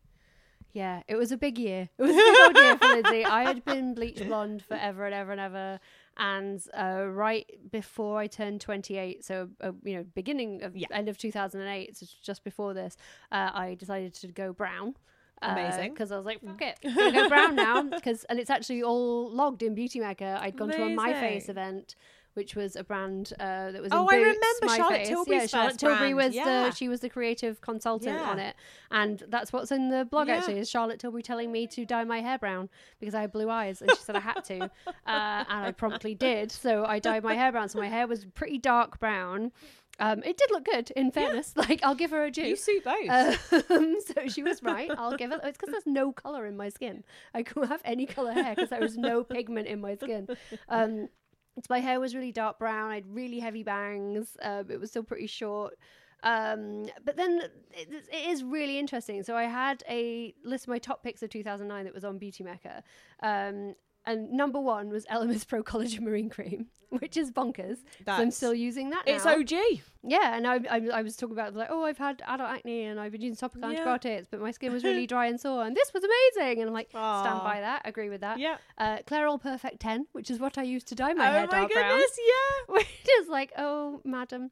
yeah, 0.73 1.03
it 1.09 1.17
was 1.17 1.33
a 1.33 1.37
big 1.37 1.59
year. 1.59 1.89
It 1.99 2.03
was 2.03 2.11
a 2.11 2.15
big 2.15 2.41
old 2.47 2.57
year 2.57 2.79
for 2.79 2.87
Lindsay. 2.89 3.25
I 3.25 3.45
had 3.45 3.65
been 3.65 3.95
bleach 3.95 4.25
blonde 4.27 4.63
forever 4.63 5.05
and 5.07 5.15
ever 5.15 5.33
and 5.33 5.41
ever, 5.41 5.81
and 6.17 6.61
uh, 6.77 7.07
right 7.09 7.47
before 7.71 8.19
I 8.19 8.27
turned 8.27 8.61
twenty 8.61 8.97
eight, 8.97 9.25
so 9.25 9.49
uh, 9.61 9.73
you 9.85 9.97
know, 9.97 10.05
beginning 10.15 10.63
of 10.63 10.77
Yeah. 10.77 10.89
end 10.93 11.09
of 11.09 11.17
two 11.19 11.33
thousand 11.33 11.61
and 11.63 11.71
eight, 11.71 11.97
so 11.97 12.07
just 12.23 12.45
before 12.45 12.75
this, 12.75 12.97
uh, 13.33 13.51
I 13.53 13.75
decided 13.79 14.15
to 14.15 14.29
go 14.29 14.53
brown. 14.53 14.95
Amazing. 15.43 15.93
because 15.95 16.13
I 16.13 16.19
was 16.19 16.27
like, 16.27 16.43
fuck 16.45 16.61
it, 16.61 16.79
I'm 16.85 17.15
go 17.15 17.27
brown 17.29 17.57
now. 17.57 17.83
Because 17.97 18.25
and 18.25 18.39
it's 18.39 18.51
actually 18.51 18.83
all 18.83 19.31
logged 19.31 19.63
in 19.63 19.75
Beauty 19.75 19.99
Mecca. 19.99 20.39
I'd 20.43 20.55
gone 20.55 20.69
to 20.69 20.83
a 20.83 20.91
My 20.95 21.15
Face 21.15 21.49
event, 21.49 21.95
which 22.35 22.55
was 22.55 22.77
a 22.77 22.85
brand 22.85 23.33
uh, 23.41 23.73
that 23.73 23.83
was. 23.83 23.91
Oh, 23.93 24.07
I 24.11 24.17
Boots, 24.19 24.39
remember 24.61 24.77
Charlotte. 24.77 25.05
Tilbury's 25.07 25.41
Yeah, 25.43 25.47
Charlotte 25.47 25.79
Tilbury 25.79 25.99
brand, 26.13 26.17
was 26.17 26.35
yeah. 26.35 26.45
the 26.45 26.71
she 26.75 26.89
was 26.89 27.01
the 27.01 27.09
creative 27.09 27.61
consultant 27.61 28.17
Yeah. 28.19 28.31
on 28.31 28.39
it, 28.39 28.55
and 28.91 29.23
that's 29.29 29.53
what's 29.53 29.71
in 29.73 29.89
the 29.89 30.05
blog 30.05 30.29
Yeah. 30.29 30.37
actually. 30.37 30.59
Is 30.59 30.71
Charlotte 30.71 30.99
Tilbury 31.01 31.23
telling 31.23 31.51
me 31.53 31.67
to 31.69 31.85
dye 31.85 32.05
my 32.05 32.21
hair 32.21 32.39
brown 32.39 32.69
because 32.99 33.15
I 33.15 33.21
had 33.23 33.33
blue 33.33 33.51
eyes, 33.51 33.81
and 33.83 33.91
she 33.91 33.97
said 34.03 34.17
I 34.17 34.21
had 34.21 34.43
to, 34.45 34.61
uh, 34.87 34.91
and 35.07 35.67
I 35.67 35.73
promptly 35.73 36.15
did. 36.15 36.51
So 36.53 36.85
I 36.85 36.99
dyed 36.99 37.23
my 37.25 37.35
hair 37.35 37.53
brown. 37.53 37.69
So 37.69 37.79
my 37.79 37.89
hair 37.89 38.07
was 38.07 38.25
pretty 38.35 38.59
dark 38.59 38.99
brown. 39.01 39.53
Um, 39.99 40.23
it 40.23 40.39
did 40.39 40.51
look 40.51 40.65
good, 40.65 40.91
in 40.93 41.11
fairness. 41.11 41.53
Like 41.57 41.81
I'll 41.83 41.95
give 41.95 42.11
her 42.13 42.25
a 42.25 42.31
due. 42.31 42.47
you 42.47 42.57
suit 42.57 42.85
both. 42.85 43.11
Um, 43.71 43.97
so 44.07 44.29
she 44.29 44.43
was 44.43 44.63
right. 44.63 44.91
I'll 44.97 45.15
give 45.15 45.31
it. 45.31 45.41
It's 45.45 45.59
because 45.59 45.73
there's 45.73 45.85
no 45.87 46.11
color 46.11 46.47
in 46.47 46.57
my 46.57 46.71
skin. 46.71 47.05
I 47.35 47.43
couldn't 47.43 47.69
have 47.69 47.83
any 47.85 48.07
color 48.07 48.33
hair 48.33 48.55
because 48.55 48.71
there 48.71 48.81
was 48.81 48.97
no 48.97 49.25
pigment 49.25 49.67
in 49.69 49.79
my 49.83 49.97
skin. 49.97 50.27
Um, 50.71 51.09
my 51.69 51.81
hair 51.81 52.01
was 52.01 52.15
really 52.15 52.33
dark 52.33 52.59
brown. 52.59 52.91
I 52.91 52.97
had 52.97 53.15
really 53.15 53.39
heavy 53.39 53.63
bangs. 53.63 54.37
Um, 54.43 54.71
it 54.71 54.81
was 54.81 54.91
still 54.91 55.03
pretty 55.03 55.27
short. 55.27 55.77
Um, 56.23 56.87
but 57.05 57.17
then 57.17 57.41
it, 57.73 57.89
it 58.13 58.29
is 58.29 58.45
really 58.45 58.79
interesting. 58.79 59.23
So 59.23 59.37
I 59.37 59.45
had 59.45 59.83
a 59.89 60.35
list 60.45 60.65
of 60.65 60.69
my 60.69 60.79
top 60.79 61.03
picks 61.03 61.23
of 61.23 61.31
2009 61.31 61.85
that 61.85 61.95
was 61.95 62.05
on 62.05 62.19
Beauty 62.19 62.45
Mecca. 62.45 62.83
Um, 63.23 63.75
and 64.11 64.31
number 64.33 64.61
one 64.61 64.89
was 64.91 65.05
Elemis 65.07 65.47
Pro 65.47 65.63
Collagen 65.63 66.01
Marine 66.01 66.29
Cream, 66.31 66.67
which 66.91 67.17
is 67.17 67.31
bonkers. 67.31 67.79
I'm 68.07 68.31
still 68.31 68.55
using 68.55 68.91
that 68.91 69.05
it's 69.07 69.25
now. 69.25 69.39
OG. 69.39 69.53
Yeah, 70.03 70.35
and 70.35 70.47
I, 70.47 70.55
I, 70.71 70.89
I 70.95 71.03
was 71.03 71.15
talking 71.15 71.35
about 71.35 71.55
like, 71.55 71.69
oh, 71.71 71.85
I've 71.85 71.99
had 71.99 72.23
adult 72.27 72.49
acne 72.49 72.85
and 72.85 72.99
I've 72.99 73.13
been 73.13 73.21
using 73.21 73.37
topical 73.37 73.71
Yeah. 73.71 73.81
antibiotics, 73.81 74.29
but 74.31 74.41
my 74.41 74.51
skin 74.51 74.73
was 74.73 74.83
really 74.83 75.07
dry 75.15 75.27
and 75.27 75.39
sore, 75.39 75.63
and 75.65 75.77
this 75.77 75.93
was 75.93 76.03
amazing. 76.03 76.61
And 76.61 76.69
I'm 76.69 76.75
like, 76.75 76.89
stand 76.91 77.41
by 77.45 77.61
that, 77.61 77.83
agree 77.85 78.09
with 78.09 78.23
that. 78.23 78.39
Yeah. 78.39 78.57
Uh, 78.79 78.99
Clairol 79.07 79.41
Perfect 79.41 79.79
10, 79.81 80.07
which 80.13 80.31
is 80.31 80.39
what 80.39 80.57
I 80.57 80.63
used 80.63 80.89
to 80.89 80.95
dye 80.95 81.13
my 81.13 81.29
oh 81.29 81.33
hair 81.33 81.47
dark 81.47 81.71
brown. 81.71 81.91
goodness, 81.91 82.19
yeah. 82.19 82.75
Which 82.75 82.87
is 83.21 83.29
like, 83.29 83.53
oh, 83.59 84.01
madam, 84.05 84.51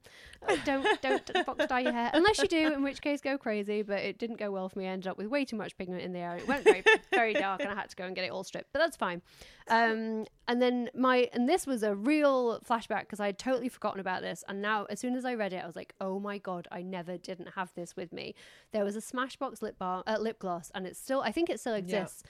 don't 0.64 1.00
don't 1.00 1.46
box 1.46 1.66
dye 1.66 1.80
your 1.80 1.92
hair 1.92 2.10
unless 2.12 2.38
you 2.38 2.48
do, 2.48 2.72
in 2.74 2.82
which 2.82 3.00
case 3.00 3.20
go 3.22 3.38
crazy. 3.38 3.82
But 3.82 4.00
it 4.00 4.18
didn't 4.18 4.38
go 4.38 4.50
well 4.50 4.68
for 4.68 4.78
me. 4.78 4.86
I 4.86 4.90
ended 4.90 5.06
up 5.06 5.16
with 5.16 5.28
way 5.28 5.44
too 5.44 5.56
much 5.56 5.76
pigment 5.78 6.02
in 6.02 6.12
the 6.12 6.18
area. 6.18 6.42
It 6.42 6.48
went 6.48 6.64
very 6.64 6.82
very 7.12 7.32
dark, 7.34 7.60
and 7.62 7.70
I 7.70 7.74
had 7.74 7.88
to 7.90 7.96
go 7.96 8.04
and 8.04 8.14
get 8.14 8.24
it 8.24 8.30
all 8.32 8.44
stripped. 8.44 8.68
But 8.72 8.80
that's 8.80 8.96
fine. 8.96 9.22
Um, 9.68 10.24
and 10.46 10.62
then 10.62 10.90
my 10.94 11.28
and 11.32 11.48
this 11.48 11.66
was 11.66 11.82
a 11.82 11.94
real 11.94 12.60
flashback 12.60 13.00
because 13.00 13.20
I 13.20 13.26
had 13.26 13.38
totally 13.38 13.68
forgotten 13.68 14.00
about 14.00 14.22
this. 14.22 14.44
And 14.48 14.62
now, 14.62 14.86
as 14.88 14.98
soon 15.00 15.14
as 15.14 15.24
I 15.24 15.34
read 15.34 15.52
it, 15.52 15.62
I 15.62 15.66
was 15.66 15.76
like, 15.76 15.94
oh 16.00 16.18
my 16.18 16.38
god, 16.38 16.66
I 16.72 16.82
never 16.82 17.18
didn't 17.18 17.50
have 17.54 17.72
this 17.74 17.94
with 17.96 18.12
me. 18.12 18.34
There 18.72 18.84
was 18.84 18.96
a 18.96 19.00
Smashbox 19.00 19.60
lip 19.62 19.78
balm, 19.78 20.02
uh, 20.06 20.16
lip 20.18 20.38
gloss, 20.38 20.70
and 20.74 20.86
it's 20.86 20.98
still 20.98 21.20
I 21.20 21.32
think 21.32 21.50
it 21.50 21.60
still 21.60 21.74
exists. 21.74 22.22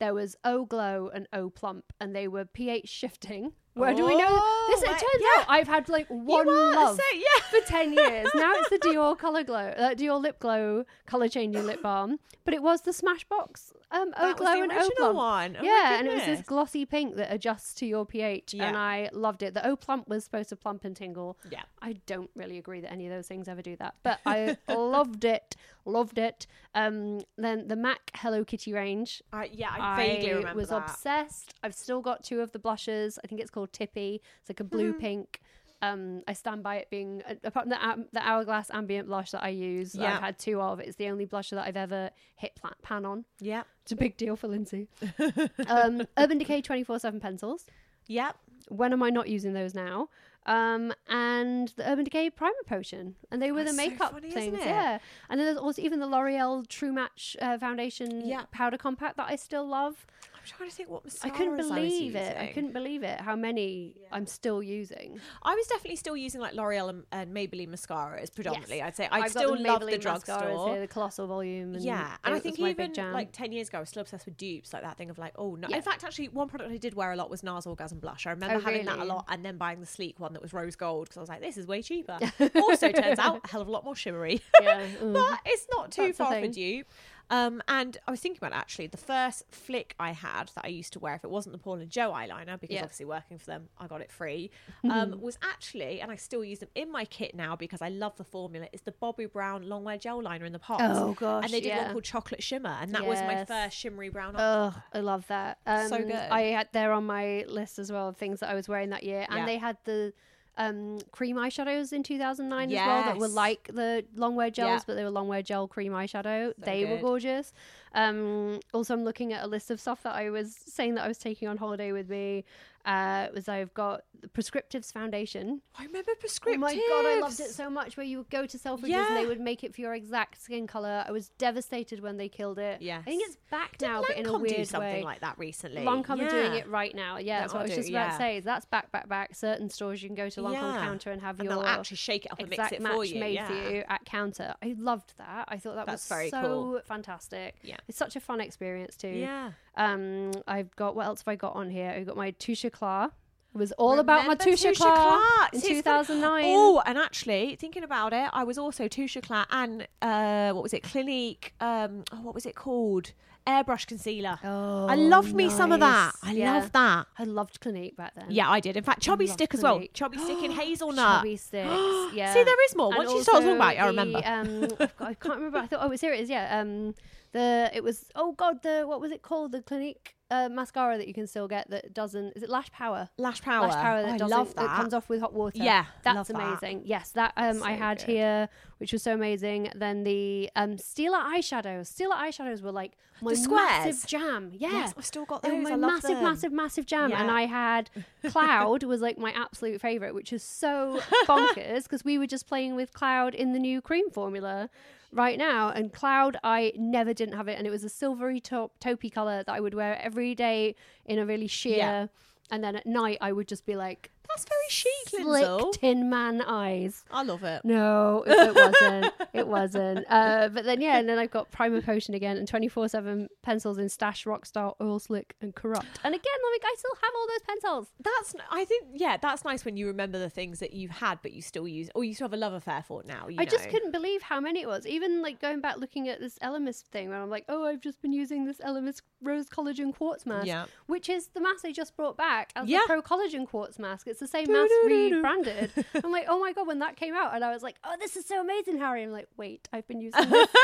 There 0.00 0.14
was 0.14 0.34
O 0.44 0.64
Glow 0.64 1.10
and 1.12 1.28
O 1.32 1.50
Plump, 1.50 1.92
and 2.00 2.16
they 2.16 2.26
were 2.26 2.44
pH 2.46 2.88
shifting. 2.88 3.52
Where 3.74 3.94
do 3.94 4.04
we 4.04 4.16
know 4.16 4.66
this? 4.68 4.82
It 4.82 4.86
turns 4.86 5.02
yeah. 5.20 5.42
out 5.42 5.46
I've 5.48 5.68
had 5.68 5.88
like 5.88 6.06
one 6.08 6.48
are, 6.48 6.72
love 6.72 6.96
so- 6.96 7.16
yeah. 7.16 7.42
for 7.60 7.66
ten 7.66 7.92
years. 8.00 8.28
Now 8.34 8.52
it's 8.56 8.70
the 8.70 8.78
Dior 8.78 9.16
Color 9.16 9.44
Glow, 9.44 9.68
uh, 9.68 9.94
Dior 9.94 10.20
Lip 10.20 10.38
Glow 10.38 10.84
color 11.06 11.28
changing 11.28 11.64
lip 11.66 11.82
balm, 11.82 12.18
but 12.44 12.54
it 12.54 12.62
was 12.62 12.82
the 12.82 12.90
Smashbox 12.90 13.72
um, 13.92 14.12
O 14.16 14.34
Glow 14.34 14.62
and 14.62 14.72
O 14.72 14.90
Plump. 14.96 15.16
one. 15.16 15.56
Oh 15.60 15.64
yeah, 15.64 15.98
and 15.98 16.06
it 16.06 16.14
was 16.14 16.24
this 16.24 16.42
glossy 16.42 16.86
pink 16.86 17.16
that 17.16 17.32
adjusts 17.32 17.74
to 17.74 17.86
your 17.86 18.06
pH, 18.06 18.54
yeah. 18.54 18.64
and 18.68 18.76
I 18.76 19.10
loved 19.12 19.42
it. 19.42 19.54
The 19.54 19.66
O 19.66 19.76
Plump 19.76 20.08
was 20.08 20.24
supposed 20.24 20.48
to 20.50 20.56
plump 20.56 20.84
and 20.84 20.94
tingle. 20.94 21.36
Yeah. 21.50 21.62
I 21.82 21.94
don't 22.06 22.30
really 22.36 22.58
agree 22.58 22.80
that 22.80 22.92
any 22.92 23.06
of 23.06 23.12
those 23.12 23.26
things 23.26 23.48
ever 23.48 23.62
do 23.62 23.76
that, 23.76 23.94
but 24.02 24.20
I 24.24 24.56
loved 24.68 25.24
it, 25.24 25.56
loved 25.84 26.18
it. 26.18 26.46
Um, 26.74 27.20
then 27.36 27.68
the 27.68 27.76
MAC 27.76 28.10
Hello 28.14 28.44
Kitty 28.44 28.72
range. 28.72 29.22
I, 29.32 29.50
yeah, 29.52 29.70
I 29.78 29.96
vaguely 29.96 30.34
remember 30.34 30.58
was 30.60 30.68
that. 30.68 30.88
obsessed. 30.88 31.54
I've 31.62 31.74
still 31.74 32.00
got 32.00 32.22
two 32.22 32.40
of 32.40 32.52
the 32.52 32.58
blushes. 32.58 33.18
I 33.22 33.26
think 33.26 33.40
it's 33.40 33.50
called 33.50 33.59
Tippy. 33.66 34.20
It's 34.40 34.48
like 34.50 34.60
a 34.60 34.64
blue 34.64 34.90
Mm-hmm. 34.92 35.00
pink. 35.00 35.40
Um, 35.82 36.22
I 36.28 36.34
stand 36.34 36.62
by 36.62 36.76
it 36.76 36.90
being 36.90 37.22
uh, 37.26 37.36
apart 37.42 37.64
from 37.64 37.70
the, 37.70 37.82
um, 37.82 38.04
the 38.12 38.20
hourglass 38.20 38.70
ambient 38.70 39.08
blush 39.08 39.30
that 39.30 39.42
I 39.42 39.48
use. 39.48 39.94
Yeah. 39.94 40.16
I've 40.16 40.20
had 40.20 40.38
two 40.38 40.60
of. 40.60 40.78
It's 40.78 40.96
the 40.96 41.08
only 41.08 41.26
blusher 41.26 41.52
that 41.52 41.66
I've 41.66 41.76
ever 41.76 42.10
hit 42.36 42.54
pla- 42.54 42.72
pan 42.82 43.06
on. 43.06 43.24
Yeah. 43.40 43.62
It's 43.82 43.92
a 43.92 43.96
big 43.96 44.18
deal 44.18 44.36
for 44.36 44.46
Lindsay. 44.48 44.88
um, 45.68 46.06
Urban 46.18 46.36
Decay 46.38 46.60
twenty 46.62 46.84
four 46.84 46.98
seven 46.98 47.18
pencils. 47.18 47.64
Yep. 48.08 48.36
When 48.68 48.92
am 48.92 49.02
I 49.02 49.08
not 49.10 49.28
using 49.28 49.54
those 49.54 49.74
now? 49.74 50.08
Um, 50.46 50.92
and 51.08 51.68
the 51.76 51.90
Urban 51.90 52.04
Decay 52.04 52.30
Primer 52.30 52.52
Potion, 52.66 53.14
and 53.30 53.40
they 53.42 53.52
were 53.52 53.62
That's 53.64 53.76
the 53.76 53.82
so 53.84 53.90
makeup 53.90 54.12
funny, 54.12 54.30
things, 54.30 54.58
yeah. 54.60 54.98
And 55.28 55.38
then 55.38 55.46
there's 55.46 55.58
also 55.58 55.82
even 55.82 56.00
the 56.00 56.06
L'Oreal 56.06 56.66
True 56.66 56.92
Match 56.92 57.36
uh, 57.40 57.58
foundation 57.58 58.26
Yeah. 58.26 58.44
powder 58.50 58.78
compact 58.78 59.16
that 59.18 59.28
I 59.28 59.36
still 59.36 59.66
love. 59.66 60.06
I'm 60.40 60.48
trying 60.56 60.70
to 60.70 60.74
think 60.74 60.88
what 60.88 61.02
I 61.22 61.28
mascaras 61.30 61.36
couldn't 61.36 61.56
believe 61.56 62.16
it. 62.16 62.36
I 62.36 62.46
couldn't 62.48 62.72
believe 62.72 63.02
it. 63.02 63.20
How 63.20 63.36
many 63.36 63.94
I'm 64.10 64.26
still 64.26 64.62
using. 64.62 65.20
I 65.42 65.54
was 65.54 65.66
definitely 65.66 65.96
still 65.96 66.16
using 66.16 66.40
like 66.40 66.54
L'Oreal 66.54 66.88
and, 66.88 67.04
and 67.12 67.34
Maybelline 67.34 67.68
mascaras 67.68 68.34
predominantly. 68.34 68.78
Yes. 68.78 68.86
I'd 68.86 68.96
say 68.96 69.08
I 69.10 69.20
I've 69.20 69.30
still 69.30 69.56
the 69.56 69.62
love 69.62 69.80
the 69.80 69.86
Maybelline 69.86 70.00
drugstore. 70.00 70.78
the 70.78 70.88
colossal 70.88 71.26
volume. 71.26 71.74
And 71.74 71.84
Yeah, 71.84 72.16
and 72.24 72.34
I 72.34 72.38
think 72.38 72.54
was 72.54 72.60
my 72.60 72.72
big 72.72 72.90
even 72.90 73.12
like 73.12 73.32
ten 73.32 73.52
years 73.52 73.68
ago, 73.68 73.78
I 73.78 73.80
was 73.80 73.90
still 73.90 74.02
obsessed 74.02 74.24
with 74.26 74.36
dupes, 74.36 74.72
like 74.72 74.82
that 74.82 74.96
thing 74.96 75.10
of 75.10 75.18
like, 75.18 75.34
oh 75.36 75.54
no. 75.56 75.68
Yeah. 75.68 75.76
In 75.76 75.82
fact, 75.82 76.04
actually, 76.04 76.28
one 76.28 76.48
product 76.48 76.70
I 76.70 76.76
did 76.78 76.94
wear 76.94 77.12
a 77.12 77.16
lot 77.16 77.30
was 77.30 77.42
NARS 77.42 77.66
Orgasm 77.66 77.98
Blush. 77.98 78.26
I 78.26 78.30
remember 78.30 78.56
Oh, 78.56 78.60
having 78.60 78.86
that 78.86 78.98
a 78.98 79.04
lot, 79.04 79.26
and 79.28 79.44
then 79.44 79.56
buying 79.56 79.80
the 79.80 79.86
sleek 79.86 80.18
one 80.18 80.32
that 80.32 80.42
was 80.42 80.52
rose 80.52 80.76
gold 80.76 81.04
because 81.06 81.16
I 81.18 81.20
was 81.20 81.28
like, 81.28 81.40
this 81.40 81.56
is 81.56 81.66
way 81.66 81.82
cheaper. 81.82 82.18
also, 82.56 82.90
turns 82.90 83.18
out 83.18 83.40
a 83.44 83.48
hell 83.48 83.60
of 83.60 83.68
a 83.68 83.70
lot 83.70 83.84
more 83.84 83.94
shimmery. 83.94 84.40
yeah, 84.60 84.86
mm. 85.02 85.12
but 85.12 85.40
it's 85.44 85.66
not 85.72 85.90
too 85.90 86.06
That's 86.06 86.18
far 86.18 86.34
a 86.34 86.48
dupe. 86.48 86.86
Um, 87.30 87.62
and 87.68 87.96
I 88.06 88.10
was 88.10 88.20
thinking 88.20 88.38
about 88.44 88.52
actually 88.52 88.88
the 88.88 88.96
first 88.96 89.44
flick 89.50 89.94
I 90.00 90.10
had 90.12 90.50
that 90.56 90.64
I 90.64 90.68
used 90.68 90.92
to 90.94 90.98
wear, 90.98 91.14
if 91.14 91.22
it 91.24 91.30
wasn't 91.30 91.52
the 91.52 91.58
Paul 91.58 91.74
and 91.74 91.88
Joe 91.88 92.10
eyeliner, 92.12 92.58
because 92.60 92.74
Yeah. 92.74 92.82
obviously 92.82 93.06
working 93.06 93.38
for 93.38 93.46
them, 93.46 93.68
I 93.78 93.86
got 93.86 94.00
it 94.00 94.10
free, 94.10 94.50
um, 94.90 95.20
was 95.20 95.38
actually, 95.42 96.00
and 96.00 96.10
I 96.10 96.16
still 96.16 96.44
use 96.44 96.58
them 96.58 96.70
in 96.74 96.90
my 96.90 97.04
kit 97.04 97.34
now 97.34 97.54
because 97.56 97.80
I 97.82 97.88
love 97.88 98.16
the 98.16 98.24
formula, 98.24 98.66
is 98.72 98.82
the 98.82 98.92
Bobbi 98.92 99.30
Brown 99.32 99.64
Longwear 99.64 100.00
gel 100.00 100.20
liner 100.22 100.44
in 100.44 100.52
the 100.52 100.58
pot. 100.58 100.80
Oh, 100.82 101.14
gosh, 101.14 101.44
And 101.44 101.52
they 101.52 101.60
did 101.60 101.68
yeah. 101.68 101.84
one 101.84 101.92
called 101.92 102.04
Chocolate 102.04 102.42
Shimmer, 102.42 102.76
and 102.80 102.92
that 102.94 103.06
was 103.06 103.20
my 103.22 103.44
first 103.44 103.76
shimmery 103.76 104.08
brown. 104.08 104.34
Oh, 104.36 104.74
I 104.92 104.98
love 105.00 105.26
that. 105.28 105.58
Um, 105.66 105.88
So 105.88 105.98
good. 106.04 106.12
I 106.12 106.42
had 106.42 106.68
there 106.72 106.92
on 106.92 107.06
my 107.06 107.44
list 107.46 107.78
as 107.78 107.92
well 107.92 108.08
of 108.08 108.16
things 108.16 108.40
that 108.40 108.48
I 108.50 108.54
was 108.54 108.68
wearing 108.68 108.90
that 108.90 109.04
year, 109.04 109.24
and 109.28 109.38
Yeah. 109.38 109.46
they 109.46 109.58
had 109.58 109.76
the 109.84 110.12
um, 110.60 110.98
cream 111.10 111.36
eyeshadows 111.36 111.92
in 111.92 112.02
2009 112.02 112.70
as 112.70 112.74
well 112.86 113.02
that 113.04 113.16
were 113.18 113.28
like 113.28 113.70
the 113.72 114.04
long 114.14 114.34
wear 114.36 114.50
gels, 114.50 114.68
Yeah. 114.68 114.80
but 114.86 114.94
they 114.96 115.04
were 115.04 115.10
long 115.10 115.26
wear 115.28 115.42
gel 115.42 115.66
cream 115.66 115.92
eyeshadow. 115.92 116.52
they 116.58 116.84
were 116.84 116.98
gorgeous. 116.98 117.52
Um, 117.94 118.60
also, 118.74 118.94
I'm 118.94 119.04
looking 119.04 119.32
at 119.32 119.42
a 119.42 119.46
list 119.46 119.70
of 119.70 119.80
stuff 119.80 120.02
that 120.02 120.14
I 120.14 120.30
was 120.30 120.54
saying 120.54 120.94
that 120.96 121.04
I 121.04 121.08
was 121.08 121.18
taking 121.18 121.48
on 121.48 121.56
holiday 121.56 121.92
with 121.92 122.08
me. 122.08 122.44
Uh, 122.84 123.28
was 123.34 123.48
I've 123.48 123.74
got 123.74 124.02
the 124.20 124.28
Prescriptives 124.28 124.92
foundation. 124.92 125.60
I 125.78 125.84
remember 125.84 126.12
prescriptives. 126.12 126.54
Oh 126.54 126.58
my 126.58 126.74
god, 126.74 127.06
I 127.06 127.18
loved 127.20 127.40
it 127.40 127.50
so 127.50 127.68
much. 127.70 127.96
Where 127.96 128.06
you 128.06 128.18
would 128.18 128.30
go 128.30 128.46
to 128.46 128.58
Selfridges 128.58 128.94
and 128.94 129.16
they 129.16 129.26
would 129.26 129.40
make 129.40 129.64
it 129.64 129.74
for 129.74 129.80
your 129.80 129.94
exact 129.94 130.42
skin 130.42 130.66
color. 130.66 131.04
I 131.06 131.10
was 131.10 131.28
devastated 131.38 132.00
when 132.00 132.16
they 132.16 132.28
killed 132.28 132.58
it. 132.58 132.80
Yeah, 132.80 132.98
I 132.98 133.02
think 133.02 133.22
it's 133.26 133.36
back 133.50 133.78
Did 133.78 133.86
now, 133.86 134.02
but 134.06 134.16
in 134.16 134.26
a 134.26 134.30
Lancome 134.30 134.40
weird 134.42 134.56
do 134.56 134.64
something 134.64 134.88
way. 134.96 135.02
like 135.02 135.20
that 135.20 135.38
recently. 135.38 135.82
Lancome 135.82 136.26
are 136.26 136.30
doing 136.30 136.54
it 136.54 136.68
right 136.68 136.94
now. 136.94 137.18
Yeah, 137.18 137.40
that's 137.40 137.52
what 137.52 137.60
I 137.60 137.62
was 137.64 137.72
Lancome 137.72 137.76
just 137.76 137.88
do, 137.88 137.94
about 137.94 138.06
yeah. 138.06 138.12
to 138.12 138.16
say. 138.18 138.40
That's 138.40 138.64
back, 138.66 138.92
back, 138.92 139.08
back. 139.08 139.34
Certain 139.34 139.68
stores 139.70 140.02
you 140.02 140.08
can 140.08 140.16
go 140.16 140.28
to 140.30 140.40
Lancome 140.40 140.52
Yeah. 140.52 140.80
counter 140.80 141.10
and 141.10 141.20
have 141.22 141.38
And 141.38 141.48
your 141.48 141.56
they'll 141.58 141.66
actually 141.66 141.96
shake 141.98 142.26
it 142.26 142.32
up 142.32 142.40
and 142.40 142.48
mix 142.48 142.58
exact 142.58 142.72
it 142.74 142.82
match 142.82 142.94
for 142.94 143.04
you. 143.04 143.20
made 143.20 143.34
yeah. 143.34 143.46
for 143.46 143.54
you 143.54 143.84
at 143.88 144.04
counter. 144.04 144.54
I 144.62 144.74
loved 144.78 145.14
that. 145.18 145.46
I 145.48 145.58
thought 145.58 145.76
that 145.76 145.86
That's 145.86 146.08
was 146.08 146.16
very 146.16 146.30
so 146.30 146.42
cool. 146.42 146.80
fantastic. 146.86 147.56
Yeah. 147.62 147.76
it's 147.88 147.98
such 147.98 148.16
a 148.16 148.20
fun 148.20 148.40
experience 148.40 148.96
too. 148.96 149.08
Yeah. 149.08 149.52
Um, 149.76 150.32
I've 150.46 150.74
got 150.76 150.96
what 150.96 151.06
else 151.06 151.20
have 151.20 151.28
I 151.28 151.36
got 151.36 151.54
on 151.54 151.70
here? 151.70 151.90
I've 151.90 152.06
got 152.06 152.16
my 152.16 152.30
Touche 152.32 152.64
Eclat. 152.64 153.10
It 153.52 153.58
was 153.58 153.72
all 153.72 153.98
about 153.98 154.18
my 154.26 154.32
Remember 154.34 154.44
Touche 154.44 154.62
Touche 154.62 154.80
Eclat 154.80 154.96
Eclat? 154.98 155.54
in 155.54 155.60
See, 155.60 155.72
it's 155.78 155.82
funny. 155.82 156.04
2009. 156.06 156.44
Oh, 156.46 156.82
and 156.86 156.96
actually, 156.98 157.56
thinking 157.56 157.82
about 157.82 158.12
it, 158.12 158.30
I 158.32 158.44
was 158.44 158.58
also 158.58 158.86
Touche 158.86 159.16
Eclat 159.16 159.46
and 159.50 159.88
uh, 160.02 160.52
what 160.52 160.62
was 160.62 160.72
it? 160.72 160.82
Clinique. 160.84 161.52
Um, 161.60 162.04
oh, 162.12 162.20
what 162.22 162.34
was 162.34 162.46
it 162.46 162.54
called? 162.54 163.12
Airbrush 163.46 163.86
concealer. 163.86 164.38
Oh, 164.44 164.86
I 164.86 164.94
loved 164.94 165.34
me 165.34 165.48
some 165.48 165.72
of 165.72 165.80
that. 165.80 166.12
I 166.22 166.32
Yeah. 166.32 166.52
loved 166.52 166.72
that. 166.74 167.06
I 167.18 167.24
loved 167.24 167.58
Clinique 167.60 167.96
back 167.96 168.14
then. 168.14 168.26
Yeah, 168.28 168.48
I 168.48 168.60
did. 168.60 168.76
In 168.76 168.84
fact, 168.84 169.00
Chubby 169.00 169.26
love 169.26 169.32
Stick 169.32 169.54
as 169.54 169.62
well. 169.62 169.82
Chubby 169.94 170.18
Stick 170.18 170.42
in 170.44 170.50
hazelnut. 170.60 171.18
Chubby 171.20 171.36
sticks. 171.36 171.68
Yeah. 172.14 172.32
See, 172.34 172.44
there 172.44 172.64
is 172.66 172.76
more. 172.76 172.90
Once 172.90 173.10
you 173.10 173.22
start 173.22 173.42
talking 173.42 173.56
about 173.56 173.74
it, 173.74 173.78
I 173.78 173.86
remember. 173.86 174.20
Um, 174.24 174.68
I 175.00 175.14
can't 175.14 175.36
remember. 175.36 175.58
I 175.58 175.66
thought, 175.66 175.80
oh, 175.82 175.88
was 175.88 176.00
here 176.02 176.12
it 176.12 176.20
is. 176.20 176.28
Yeah. 176.30 176.60
Um, 176.60 176.94
the 177.32 177.70
it 177.72 177.82
was. 177.84 178.06
Oh 178.14 178.32
God, 178.32 178.62
the 178.62 178.84
what 178.86 179.00
was 179.00 179.12
it 179.12 179.22
called? 179.22 179.52
The 179.52 179.62
Clinique 179.62 180.16
uh, 180.30 180.48
mascara 180.48 180.96
that 180.96 181.08
you 181.08 181.14
can 181.14 181.26
still 181.26 181.48
get 181.48 181.68
that 181.70 181.92
doesn't. 181.92 182.32
Is 182.36 182.42
it 182.42 182.50
Lash 182.50 182.70
Power? 182.72 183.08
Lash 183.18 183.40
Power. 183.42 183.66
Lash 183.66 183.74
Power 183.74 183.98
Oh, 183.98 184.02
that 184.02 184.12
I 184.14 184.16
doesn't. 184.18 184.36
love 184.38 184.54
That 184.54 184.66
that. 184.68 184.76
comes 184.76 184.94
off 184.94 185.08
with 185.08 185.20
hot 185.20 185.32
water. 185.34 185.58
Yeah, 185.58 185.86
that's 186.02 186.16
love 186.16 186.28
that. 186.28 186.36
amazing. 186.60 186.82
Yes, 186.84 187.10
that 187.12 187.32
um 187.36 187.62
I 187.62 187.72
had 187.72 187.98
good. 187.98 188.06
here, 188.06 188.48
which 188.78 188.92
was 188.92 189.02
so 189.02 189.14
amazing. 189.14 189.70
Then 189.74 190.04
the 190.04 190.50
um 190.56 190.76
eyeshadows. 190.76 191.92
Stila 191.92 192.12
eyeshadows 192.16 192.62
were 192.62 192.72
like 192.72 192.92
my 193.22 193.34
massive 193.48 194.06
jam. 194.08 194.50
Yeah. 194.54 194.70
Yes, 194.72 194.94
I've 194.96 195.04
still 195.04 195.24
got 195.24 195.42
They 195.42 195.50
were 195.50 195.56
those. 195.56 195.64
my 195.64 195.70
I 195.70 195.74
love 195.74 195.90
massive, 195.92 196.10
them. 196.16 196.22
massive, 196.24 196.52
massive 196.52 196.86
jam. 196.86 197.12
And 197.12 197.30
I 197.30 197.46
had 197.46 197.90
Cloud 198.28 198.82
was 198.84 199.00
like 199.00 199.18
my 199.18 199.32
absolute 199.32 199.80
favorite, 199.80 200.14
which 200.14 200.32
is 200.32 200.42
so 200.42 201.00
bonkers 201.26 201.82
because 201.84 202.04
we 202.04 202.18
were 202.18 202.26
just 202.26 202.46
playing 202.46 202.76
with 202.76 202.92
Cloud 202.92 203.34
in 203.34 203.52
the 203.52 203.58
new 203.58 203.80
cream 203.80 204.10
formula 204.10 204.70
right 205.12 205.38
now. 205.38 205.70
And 205.70 205.92
Cloud, 205.92 206.36
I 206.42 206.72
never 206.76 207.12
didn't 207.12 207.34
have 207.34 207.48
it, 207.48 207.58
and 207.58 207.66
it 207.66 207.70
was 207.70 207.84
a 207.84 207.88
silvery 207.88 208.40
top, 208.40 208.78
taupey 208.80 209.12
color 209.12 209.42
that 209.44 209.52
I 209.52 209.60
would 209.60 209.74
wear 209.74 210.00
every 210.00 210.34
day 210.34 210.74
in 211.04 211.18
a 211.18 211.26
really 211.26 211.46
sheer. 211.46 211.76
Yeah. 211.76 212.06
And 212.50 212.64
then 212.64 212.76
at 212.76 212.86
night, 212.86 213.18
I 213.20 213.32
would 213.32 213.48
just 213.48 213.64
be 213.64 213.76
like 213.76 214.10
That's 214.34 214.44
very 214.44 214.68
chic, 214.68 215.08
slick 215.08 215.26
Lindsay. 215.26 215.78
tin 215.80 216.08
man 216.10 216.40
eyes. 216.42 217.04
I 217.10 217.22
love 217.22 217.42
it. 217.44 217.64
No, 217.64 218.24
it, 218.26 218.54
wasn't. 218.54 219.12
it 219.32 219.46
wasn't. 219.46 220.06
Uh, 220.10 220.48
but 220.48 220.64
then 220.64 220.80
yeah, 220.80 220.98
and 220.98 221.08
then 221.08 221.18
I've 221.18 221.30
got 221.30 221.50
Primer 221.50 221.80
Potion 221.82 222.14
again 222.14 222.36
and 222.36 222.46
twenty 222.48 222.68
four 222.68 222.88
seven 222.88 223.28
pencils 223.42 223.78
in 223.78 223.88
Stash, 223.88 224.24
Rockstar, 224.24 224.74
Oil 224.80 224.98
Slick, 224.98 225.34
and 225.40 225.54
Corrupt. 225.54 225.86
And 226.04 226.14
again, 226.14 226.38
like 226.52 226.62
I 226.64 226.74
still 226.76 226.90
have 227.02 227.12
all 227.16 227.26
those 227.28 227.42
pencils. 227.48 227.86
That's. 228.02 228.34
I 228.50 228.64
think. 228.64 228.86
Yeah, 228.94 229.16
that's 229.16 229.44
nice 229.44 229.64
when 229.64 229.76
you 229.76 229.86
remember 229.86 230.18
the 230.18 230.30
things 230.30 230.58
that 230.60 230.72
you've 230.72 230.90
had, 230.90 231.20
but 231.22 231.32
you 231.32 231.42
still 231.42 231.66
use, 231.68 231.90
or 231.94 232.04
you 232.04 232.14
still 232.14 232.26
have 232.26 232.32
a 232.34 232.36
love 232.36 232.52
affair 232.52 232.82
for 232.86 233.00
it 233.00 233.06
now. 233.06 233.28
You 233.28 233.36
I 233.38 233.44
just 233.44 233.68
couldn't 233.68 233.92
believe 233.92 234.22
how 234.22 234.40
many 234.40 234.62
it 234.62 234.66
was. 234.68 234.86
Even 234.86 235.22
like 235.22 235.40
going 235.40 235.60
back 235.60 235.76
looking 235.78 236.08
at 236.08 236.20
this 236.20 236.38
Elemis 236.40 236.82
thing, 236.82 237.08
where 237.08 237.18
I'm 237.20 237.30
like, 237.30 237.44
oh, 237.48 237.64
I've 237.64 237.80
just 237.80 238.00
been 238.02 238.12
using 238.12 238.44
this 238.46 238.58
Elemis 238.58 239.00
Rose 239.22 239.46
Collagen 239.48 239.94
Quartz 239.94 240.26
mask, 240.26 240.46
Yeah. 240.46 240.66
which 240.86 241.08
is 241.08 241.28
the 241.28 241.40
mask 241.40 241.62
they 241.62 241.72
just 241.72 241.96
brought 241.96 242.16
back 242.16 242.52
as 242.56 242.68
Yeah. 242.68 242.78
the 242.80 242.84
Pro 242.86 243.02
Collagen 243.02 243.46
Quartz 243.46 243.78
mask. 243.78 244.06
It's 244.06 244.19
the 244.20 244.28
same 244.28 244.52
mask 244.52 244.70
rebranded. 244.86 245.72
I'm 246.04 246.12
like, 246.12 246.26
oh 246.28 246.38
my 246.38 246.52
god, 246.52 246.66
when 246.66 246.78
that 246.78 246.96
came 246.96 247.14
out, 247.14 247.34
and 247.34 247.44
I 247.44 247.52
was 247.52 247.62
like, 247.62 247.76
oh, 247.84 247.96
this 247.98 248.16
is 248.16 248.26
so 248.26 248.40
amazing, 248.40 248.78
Harry. 248.78 249.02
I'm 249.02 249.10
like, 249.10 249.28
wait, 249.36 249.68
I've 249.72 249.88
been 249.88 250.00
using 250.00 250.30
this 250.30 250.48
for 250.52 250.60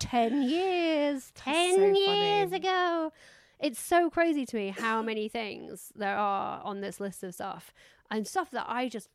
ten 0.00 0.42
years, 0.42 1.30
ten 1.34 1.76
so 1.76 1.86
years 1.86 2.50
funny. 2.50 2.56
ago. 2.56 3.12
It's 3.60 3.80
so 3.80 4.10
crazy 4.10 4.44
to 4.46 4.56
me 4.56 4.68
how 4.76 5.02
many 5.02 5.28
things 5.28 5.92
there 5.94 6.16
are 6.16 6.60
on 6.62 6.80
this 6.80 7.00
list 7.00 7.22
of 7.22 7.32
stuff 7.34 7.72
and 8.10 8.26
stuff 8.26 8.50
that 8.50 8.66
I 8.68 8.88
just 8.88 9.08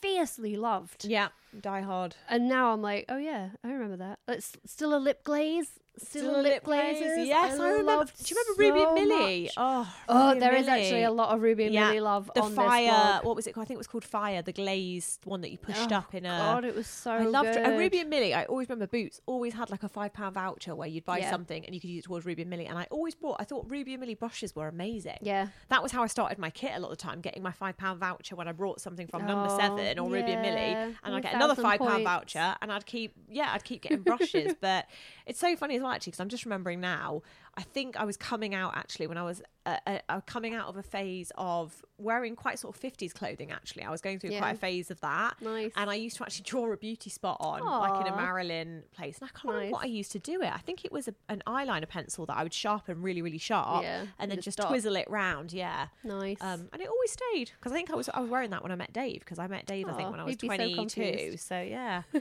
fiercely 0.00 0.56
loved. 0.56 1.04
Yeah, 1.04 1.28
Die 1.58 1.80
Hard. 1.82 2.16
And 2.28 2.48
now 2.48 2.72
I'm 2.72 2.82
like, 2.82 3.04
oh 3.08 3.18
yeah, 3.18 3.50
I 3.62 3.70
remember 3.70 3.96
that. 3.96 4.18
It's 4.28 4.52
still 4.66 4.94
a 4.94 4.98
lip 4.98 5.24
glaze. 5.24 5.78
Still, 5.98 6.40
lip, 6.42 6.64
glazes. 6.64 7.26
Yes, 7.28 7.60
I, 7.60 7.68
remember. 7.68 7.96
loved 7.96 8.24
Do 8.24 8.34
you 8.34 8.40
remember 8.56 8.62
Ruby 8.62 8.80
so 8.80 8.96
and 8.96 9.08
Millie? 9.08 9.42
much. 9.42 9.52
Oh, 9.58 9.94
Oh, 10.08 10.28
Ruby 10.28 10.40
there 10.40 10.54
is 10.54 10.66
actually 10.68 11.02
a 11.02 11.10
lot 11.10 11.34
of 11.34 11.42
Ruby 11.42 11.64
and 11.66 11.74
Yeah, 11.74 11.88
Millie 11.88 12.00
love 12.00 12.30
the 12.34 12.40
on 12.40 12.52
fire. 12.54 13.20
What 13.22 13.36
was 13.36 13.46
it? 13.46 13.52
called? 13.52 13.64
I 13.64 13.66
think 13.66 13.76
it 13.76 13.78
was 13.78 13.86
called 13.86 14.04
Fire. 14.04 14.40
The 14.40 14.52
glazed 14.52 15.20
one 15.26 15.42
that 15.42 15.50
you 15.50 15.58
oh, 15.62 15.66
pushed 15.66 15.92
Oh, 15.92 15.96
up 15.96 16.14
in 16.14 16.24
a. 16.24 16.30
God, 16.30 16.64
it 16.64 16.74
was 16.74 16.86
so 16.86 17.10
I 17.12 17.24
loved 17.24 17.52
good. 17.52 17.58
it. 17.58 17.66
And 17.66 17.78
Ruby 17.78 17.98
and 18.00 18.08
Millie, 18.08 18.32
I 18.32 18.44
always 18.44 18.68
remember 18.70 18.86
Boots 18.86 19.20
always 19.26 19.52
had 19.52 19.70
like 19.70 19.82
a 19.82 19.88
five 19.88 20.14
pound 20.14 20.34
voucher 20.34 20.74
where 20.74 20.88
you'd 20.88 21.04
buy 21.04 21.18
Yeah. 21.18 21.30
something 21.30 21.62
and 21.64 21.74
you 21.74 21.80
could 21.80 21.90
use 21.90 22.04
it 22.04 22.06
towards 22.06 22.24
Ruby 22.24 22.40
and 22.42 22.50
Millie. 22.50 22.66
And 22.66 22.78
I 22.78 22.86
always 22.90 23.14
bought. 23.14 23.36
I 23.38 23.44
thought 23.44 23.66
Ruby 23.70 23.92
and 23.92 24.00
Millie 24.00 24.14
brushes 24.14 24.56
were 24.56 24.68
amazing. 24.68 25.18
Yeah. 25.20 25.48
That 25.68 25.82
was 25.82 25.92
how 25.92 26.02
I 26.02 26.06
started 26.06 26.38
my 26.38 26.50
kit 26.50 26.72
a 26.74 26.80
lot 26.80 26.90
of 26.90 26.96
the 26.98 27.02
time, 27.02 27.20
getting 27.20 27.42
my 27.42 27.52
five 27.52 27.76
pound 27.76 28.00
voucher 28.00 28.34
when 28.34 28.48
I 28.48 28.52
brought 28.52 28.80
something 28.80 29.08
from 29.08 29.26
Number 29.26 29.48
oh, 29.52 29.58
Seven 29.58 29.98
or 29.98 30.08
Ruby 30.08 30.32
and 30.32 30.40
Millie, 30.40 30.94
and 31.04 31.14
I'd 31.14 31.22
get 31.22 31.34
another 31.34 31.54
five 31.54 31.80
pound 31.80 32.04
voucher, 32.04 32.56
and 32.62 32.72
I'd 32.72 32.86
keep 32.86 33.12
yeah, 33.28 33.50
I'd 33.52 33.62
keep 33.64 33.82
getting 33.82 34.00
brushes. 34.02 34.54
but 34.60 34.86
it's 35.26 35.38
so 35.38 35.54
funny 35.54 35.81
well 35.82 35.92
actually 35.92 36.12
because 36.12 36.20
I'm 36.20 36.28
just 36.28 36.44
remembering 36.44 36.80
now. 36.80 37.22
I 37.54 37.62
think 37.62 37.96
I 37.96 38.04
was 38.04 38.16
coming 38.16 38.54
out 38.54 38.74
actually 38.76 39.08
when 39.08 39.18
I 39.18 39.24
was 39.24 39.42
uh, 39.66 39.76
uh, 40.08 40.20
coming 40.26 40.54
out 40.54 40.68
of 40.68 40.76
a 40.76 40.82
phase 40.82 41.30
of 41.36 41.84
wearing 41.98 42.34
quite 42.34 42.58
sort 42.58 42.74
of 42.74 42.82
50s 42.82 43.12
clothing. 43.12 43.52
Actually, 43.52 43.84
I 43.84 43.90
was 43.90 44.00
going 44.00 44.18
through 44.18 44.36
quite 44.38 44.54
a 44.54 44.58
phase 44.58 44.90
of 44.90 45.00
that. 45.02 45.34
Nice. 45.40 45.70
And 45.76 45.90
I 45.90 45.94
used 45.94 46.16
to 46.16 46.24
actually 46.24 46.44
draw 46.44 46.72
a 46.72 46.76
beauty 46.76 47.10
spot 47.10 47.36
on, 47.40 47.60
like 47.60 48.06
in 48.06 48.12
a. 48.12 48.16
Marilyn 48.16 48.82
place. 48.94 49.18
And 49.20 49.28
I 49.28 49.38
can't 49.38 49.54
remember 49.54 49.72
what 49.72 49.84
I 49.84 49.88
used 49.88 50.12
to 50.12 50.18
do 50.18 50.40
it. 50.42 50.52
I 50.52 50.58
think 50.58 50.84
it 50.84 50.92
was 50.92 51.08
a, 51.08 51.14
an 51.28 51.42
eyeliner 51.46 51.88
pencil 51.88 52.24
that 52.26 52.36
I 52.36 52.42
would 52.42 52.54
sharpen 52.54 53.02
really, 53.02 53.20
really 53.22 53.38
sharp, 53.38 53.82
Yeah, 53.82 54.06
and 54.18 54.30
then 54.30 54.40
just 54.40 54.56
just 54.56 54.68
twizzle 54.68 54.96
it 54.96 55.08
round. 55.10 55.52
Yeah. 55.52 55.88
Nice. 56.04 56.38
Um, 56.40 56.68
and 56.72 56.80
it 56.80 56.88
always 56.88 57.10
stayed 57.12 57.50
because 57.58 57.72
I 57.72 57.74
think 57.74 57.90
I 57.90 57.94
was 57.94 58.08
I 58.08 58.20
was 58.20 58.30
wearing 58.30 58.50
that 58.50 58.62
when 58.62 58.72
I 58.72 58.76
met 58.76 58.92
Dave 58.92 59.20
because 59.20 59.38
I 59.38 59.46
met 59.46 59.66
Dave 59.66 59.88
I 59.88 59.92
think 59.92 60.10
when 60.10 60.20
I 60.20 60.24
was 60.24 60.32
he'd 60.32 60.40
be 60.40 60.48
so 60.48 60.56
22. 60.56 61.36
So, 61.36 61.60
yeah, 61.60 62.02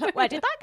like, 0.00 0.14
where 0.16 0.28
did 0.28 0.42
that 0.42 0.56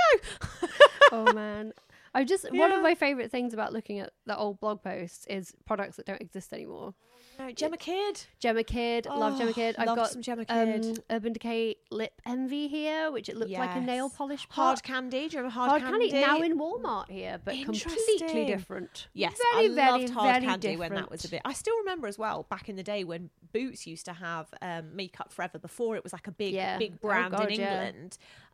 go? 0.61 0.67
oh 1.11 1.33
man. 1.33 1.73
I 2.17 2.23
just 2.23 2.51
one 2.51 2.71
of 2.71 2.81
my 2.81 2.95
favorite 2.95 3.29
things 3.29 3.53
about 3.53 3.73
looking 3.73 3.99
at 3.99 4.11
the 4.25 4.35
old 4.35 4.59
blog 4.59 4.81
posts 4.81 5.25
is 5.27 5.53
products 5.65 5.97
that 5.97 6.07
don't 6.07 6.19
exist 6.21 6.51
anymore. 6.51 6.95
No, 7.39 7.45
Jemma 7.49 7.77
Kidd. 7.77 8.21
Jemma 8.41 8.65
Kidd, 8.65 9.05
love 9.05 9.39
Jemma 9.39 9.49
Oh, 9.49 9.53
Kidd. 9.53 9.75
I've 9.77 9.95
got 9.95 10.09
some 10.09 10.23
Jemma 10.23 10.43
um, 10.49 10.81
Kidd. 10.81 11.03
Urban 11.11 11.33
Decay 11.33 11.75
Lip 11.91 12.19
Envy 12.25 12.67
here, 12.67 13.11
which 13.11 13.29
it 13.29 13.37
looked 13.37 13.51
like 13.51 13.75
a 13.75 13.79
nail 13.81 14.05
Yes. 14.07 14.17
polish 14.17 14.47
Hard 14.49 14.81
candy. 14.81 15.27
Do 15.29 15.37
you 15.37 15.43
remember 15.43 15.53
hard, 15.53 15.69
Hard 15.69 15.81
candy? 15.83 16.09
candy 16.09 16.25
now 16.25 16.41
in 16.41 16.57
Walmart 16.57 17.11
here, 17.11 17.39
but 17.45 17.53
completely 17.63 18.45
different. 18.45 19.07
Yes, 19.13 19.37
very, 19.53 19.65
I 19.67 19.75
very, 19.75 19.91
loved 20.01 20.09
hard 20.13 20.33
very 20.33 20.45
candy 20.47 20.67
different. 20.69 20.79
when 20.79 20.99
that 20.99 21.11
was 21.11 21.25
a 21.25 21.29
bit. 21.29 21.43
I 21.45 21.53
still 21.53 21.77
remember 21.77 22.07
as 22.07 22.17
well 22.17 22.41
back 22.49 22.69
in 22.69 22.75
the 22.75 22.81
day 22.83 23.03
when 23.03 23.29
Boots 23.53 23.85
used 23.85 24.05
to 24.05 24.13
have 24.13 24.47
um, 24.63 24.95
Makeup 24.95 25.31
Forever 25.31 25.59
before 25.59 25.95
it 25.95 26.03
was 26.03 26.13
like 26.13 26.25
a 26.27 26.31
big, 26.31 26.55
Yeah. 26.55 26.79
big 26.79 26.93
Oh, 26.95 27.07
brand 27.07 27.35
God, 27.35 27.51
in 27.51 27.59
yeah. 27.59 27.91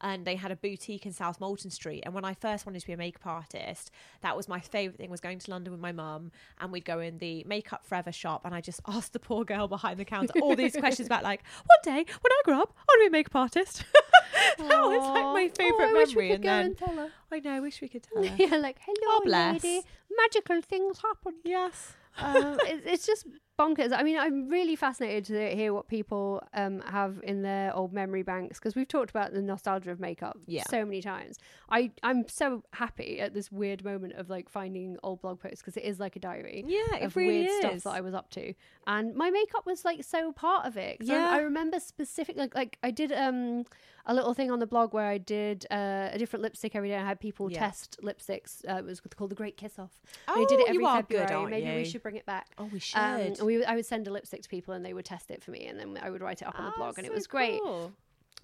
And 0.03 0.25
they 0.25 0.35
had 0.35 0.51
a 0.51 0.55
boutique 0.55 1.05
in 1.05 1.13
South 1.13 1.39
Molton 1.39 1.71
Street. 1.71 2.03
And 2.05 2.13
when 2.13 2.25
I 2.25 2.33
first 2.33 2.65
wanted 2.65 2.81
to 2.81 2.87
be 2.87 2.93
a 2.93 2.97
makeup 2.97 3.25
artist, 3.25 3.89
that 4.21 4.35
was 4.37 4.47
my 4.47 4.59
favourite 4.59 4.97
thing 4.97 5.09
was 5.09 5.21
going 5.21 5.39
to 5.39 5.49
London 5.49 5.71
with 5.71 5.81
my 5.81 5.91
mum, 5.93 6.31
and 6.59 6.71
we'd 6.71 6.85
go 6.85 6.99
in 6.99 7.17
the 7.19 7.43
Makeup 7.47 7.85
Forever 7.85 8.11
shop, 8.11 8.41
and 8.43 8.53
I 8.53 8.61
just 8.61 8.81
asked 8.87 9.13
the 9.13 9.19
poor 9.19 9.45
girl 9.45 9.67
behind 9.67 9.99
the 9.99 10.05
counter 10.05 10.33
all 10.41 10.55
these 10.55 10.75
questions 10.75 11.07
about 11.07 11.23
like, 11.23 11.41
one 11.65 11.79
day 11.83 12.05
when 12.21 12.31
I 12.31 12.41
grow 12.43 12.59
up, 12.59 12.73
I 12.77 12.81
want 12.81 12.99
to 12.99 13.03
be 13.03 13.07
a 13.07 13.11
makeup 13.11 13.35
artist. 13.35 13.85
that 14.57 14.81
was 14.83 15.09
like 15.09 15.23
my 15.23 15.49
favourite 15.55 15.87
oh, 15.87 15.89
I 15.89 15.93
wish 15.93 16.09
memory. 16.09 16.25
we 16.25 16.29
could 16.29 16.35
and 16.35 16.43
go 16.43 16.49
then 16.49 16.65
and 16.65 16.77
tell 16.77 16.95
her. 16.95 17.09
I 17.31 17.39
know, 17.39 17.51
I 17.51 17.59
wish 17.59 17.81
we 17.81 17.87
could 17.87 18.03
tell 18.03 18.23
her. 18.27 18.35
yeah, 18.37 18.57
like 18.57 18.77
hello, 18.85 19.19
bless. 19.23 19.63
lady. 19.63 19.81
Magical 20.17 20.61
things 20.61 20.99
happen. 21.01 21.33
yes. 21.43 21.93
um, 22.19 22.57
it's 22.67 23.07
just 23.07 23.25
bonkers. 23.59 23.91
I 23.93 24.03
mean, 24.03 24.17
I'm 24.17 24.49
really 24.49 24.75
fascinated 24.75 25.25
to 25.25 25.55
hear 25.55 25.73
what 25.73 25.87
people 25.87 26.41
um, 26.53 26.81
have 26.81 27.19
in 27.23 27.41
their 27.43 27.75
old 27.75 27.93
memory 27.93 28.23
banks 28.23 28.59
because 28.59 28.75
we've 28.75 28.87
talked 28.87 29.09
about 29.11 29.33
the 29.33 29.41
nostalgia 29.41 29.91
of 29.91 29.99
makeup 29.99 30.37
Yeah. 30.47 30.63
so 30.69 30.83
many 30.85 31.01
times. 31.01 31.37
I 31.69 31.91
I'm 32.01 32.27
so 32.27 32.63
happy 32.73 33.19
at 33.19 33.33
this 33.33 33.51
weird 33.51 33.83
moment 33.83 34.13
of 34.13 34.29
like 34.29 34.49
finding 34.49 34.97
old 35.03 35.21
blog 35.21 35.39
posts 35.39 35.61
because 35.61 35.77
it 35.77 35.83
is 35.83 35.99
like 35.99 36.15
a 36.15 36.19
diary. 36.19 36.63
Yeah, 36.67 36.97
it 36.97 37.03
of 37.03 37.15
really 37.15 37.43
weird 37.47 37.51
stuff 37.61 37.83
that 37.83 37.91
I 37.97 38.01
was 38.01 38.13
up 38.13 38.29
to, 38.31 38.53
and 38.87 39.15
my 39.15 39.29
makeup 39.29 39.65
was 39.65 39.85
like 39.85 40.03
so 40.03 40.31
part 40.31 40.65
of 40.65 40.75
it. 40.77 40.99
'Cause 40.99 41.09
I- 41.09 41.37
I, 41.37 41.41
remember 41.41 41.79
specific 41.79 42.35
like 42.37 42.55
like 42.55 42.77
I 42.83 42.91
did 42.91 43.11
um 43.11 43.65
a 44.05 44.13
little 44.13 44.33
thing 44.33 44.51
on 44.51 44.59
the 44.59 44.67
blog 44.67 44.93
where 44.93 45.07
I 45.07 45.17
did 45.17 45.65
uh, 45.71 46.09
a 46.11 46.17
different 46.17 46.43
lipstick 46.43 46.75
every 46.75 46.89
day. 46.89 46.97
I 46.97 47.05
had 47.05 47.19
people 47.19 47.49
Yeah. 47.49 47.59
test 47.59 47.97
lipsticks. 48.03 48.63
Uh, 48.67 48.75
it 48.77 48.85
was 48.85 48.99
called 48.99 49.31
the 49.31 49.35
Great 49.35 49.55
Kiss 49.57 49.79
Off. 49.79 50.01
And 50.27 50.37
I 50.41 50.45
did 50.45 50.59
it 50.59 50.67
Oh, 50.69 50.73
you 50.73 50.79
every 50.81 50.85
are 50.85 51.03
good, 51.03 51.31
aren't 51.31 51.51
Maybe 51.51 51.75
we 51.75 51.85
should 51.85 52.03
bring 52.03 52.15
it 52.17 52.25
back. 52.25 52.47
Oh, 52.57 52.65
we 52.65 52.79
should. 52.79 52.97
Um, 52.99 53.33
we, 53.45 53.63
I 53.63 53.75
would 53.75 53.85
send 53.85 54.07
a 54.07 54.11
lipstick 54.11 54.41
to 54.43 54.49
people 54.49 54.73
and 54.73 54.85
they 54.85 54.93
would 54.93 55.05
test 55.05 55.31
it 55.31 55.41
for 55.41 55.51
me 55.51 55.65
and 55.67 55.79
then 55.79 55.97
I 56.01 56.09
would 56.09 56.21
write 56.21 56.41
it 56.41 56.47
up 56.47 56.59
on 56.59 56.65
the 56.65 56.71
Ah, 56.71 56.77
blog 56.77 56.97
and 56.97 57.07
it 57.07 57.13
was 57.13 57.27
great. 57.27 57.61
cool. 57.63 57.93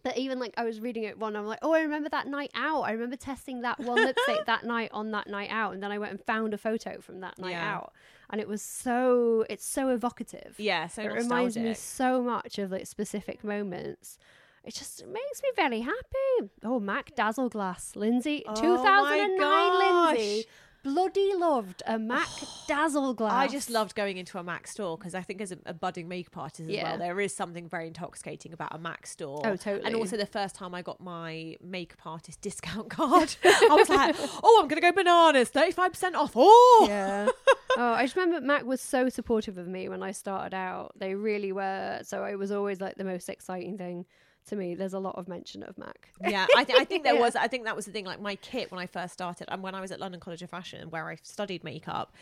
But 0.02 0.18
even 0.18 0.40
like 0.40 0.54
I 0.56 0.64
was 0.64 0.80
reading 0.80 1.04
it 1.04 1.20
one, 1.20 1.36
I'm 1.36 1.46
like, 1.46 1.60
oh, 1.62 1.74
I 1.74 1.82
remember 1.82 2.08
that 2.08 2.26
night 2.26 2.52
out. 2.56 2.84
I 2.84 2.92
remember 2.94 3.18
testing 3.18 3.62
that 3.64 3.80
one 3.82 3.98
lipstick 3.98 4.38
that 4.46 4.64
night 4.64 4.92
on 4.94 5.12
that 5.12 5.28
night 5.28 5.50
out. 5.52 5.74
And 5.74 5.84
then 5.84 5.92
I 5.92 5.98
went 5.98 6.12
and 6.12 6.22
found 6.24 6.54
a 6.54 6.58
photo 6.58 7.02
from 7.02 7.20
that 7.20 7.38
night 7.38 7.52
Yeah. 7.52 7.76
out. 7.76 7.94
And 8.30 8.40
it 8.40 8.48
was 8.48 8.62
so, 8.62 9.46
it's 9.50 9.66
so 9.66 9.90
evocative. 9.90 10.56
Yeah, 10.58 10.88
so 10.88 11.02
it 11.02 11.08
reminds 11.12 11.58
me 11.58 11.74
so 11.74 12.22
much 12.22 12.58
of 12.60 12.72
like 12.72 12.88
specific 12.88 13.44
moments. 13.44 14.18
It 14.64 14.74
just 14.76 15.06
makes 15.08 15.42
me 15.44 15.50
very 15.56 15.82
happy. 15.82 16.50
Oh, 16.64 16.80
Mac 16.80 17.16
Dazzle 17.16 17.50
Glass, 17.50 17.96
Lindsay, 17.96 18.44
Oh 18.48 18.56
2009 18.56 19.40
my 19.40 20.14
Lindsay. 20.14 20.46
Bloody 20.82 21.34
loved 21.36 21.84
a 21.88 22.00
Mac 22.00 22.28
Dazzle 22.68 23.14
Glass. 23.14 23.34
I 23.34 23.48
just 23.48 23.70
loved 23.70 23.96
going 23.96 24.18
into 24.18 24.38
a 24.38 24.44
Mac 24.44 24.66
store 24.66 24.98
because 24.98 25.14
I 25.14 25.22
think 25.22 25.42
as 25.42 25.52
a, 25.52 25.58
a 25.66 25.74
budding 25.74 26.08
makeup 26.08 26.38
artist 26.38 26.62
as 26.62 26.68
Yeah. 26.70 26.84
well, 26.84 26.98
there 26.98 27.20
is 27.20 27.36
something 27.36 27.68
very 27.68 27.88
intoxicating 27.88 28.54
about 28.54 28.74
a 28.74 28.78
Mac 28.78 29.06
store. 29.06 29.42
Oh, 29.46 29.58
totally. 29.58 29.86
And 29.86 29.96
also 29.96 30.16
the 30.16 30.26
first 30.26 30.56
time 30.56 30.74
I 30.74 30.82
got 30.82 31.02
my 31.02 31.58
makeup 31.62 32.06
artist 32.06 32.40
discount 32.50 32.90
card, 32.90 33.36
I 33.44 33.68
was 33.72 33.90
like, 33.90 34.16
oh, 34.44 34.60
I'm 34.62 34.70
going 34.70 34.82
to 34.82 34.88
go 34.88 34.94
bananas, 34.94 35.50
35% 35.52 36.16
off. 36.16 36.32
Oh! 36.36 36.86
Yeah. 36.88 37.28
oh, 37.78 37.92
I 37.94 38.04
just 38.06 38.16
remember 38.16 38.40
Mac 38.46 38.64
was 38.66 38.80
so 38.80 39.10
supportive 39.10 39.58
of 39.58 39.68
me 39.68 39.90
when 39.90 40.02
I 40.02 40.12
started 40.12 40.56
out. 40.56 40.94
They 40.98 41.14
really 41.14 41.52
were. 41.52 42.00
So 42.04 42.24
it 42.24 42.38
was 42.40 42.52
always 42.54 42.80
like 42.80 42.96
the 42.96 43.04
most 43.04 43.28
exciting 43.28 43.78
thing 43.78 44.06
to 44.48 44.56
me, 44.56 44.76
there's 44.76 44.94
a 44.94 45.00
lot 45.00 45.16
of 45.16 45.28
mention 45.28 45.64
of 45.64 45.78
Mac. 45.78 46.10
Yeah, 46.26 46.48
I, 46.56 46.64
th- 46.64 46.80
I 46.80 46.84
think 46.84 47.04
there 47.04 47.14
yeah. 47.16 47.22
was. 47.22 47.36
I 47.36 47.48
think 47.48 47.66
that 47.66 47.76
was 47.76 47.86
the 47.86 47.92
thing. 47.92 48.06
Like 48.06 48.22
my 48.22 48.36
kit 48.36 48.72
when 48.72 48.80
I 48.80 48.88
first 48.88 49.14
started, 49.14 49.48
and 49.52 49.62
when 49.62 49.76
I 49.76 49.82
was 49.82 49.92
at 49.92 50.00
London 50.00 50.20
College 50.20 50.42
of 50.42 50.50
Fashion, 50.50 50.90
where 50.90 51.08
I 51.10 51.18
studied 51.22 51.64
makeup, 51.64 52.14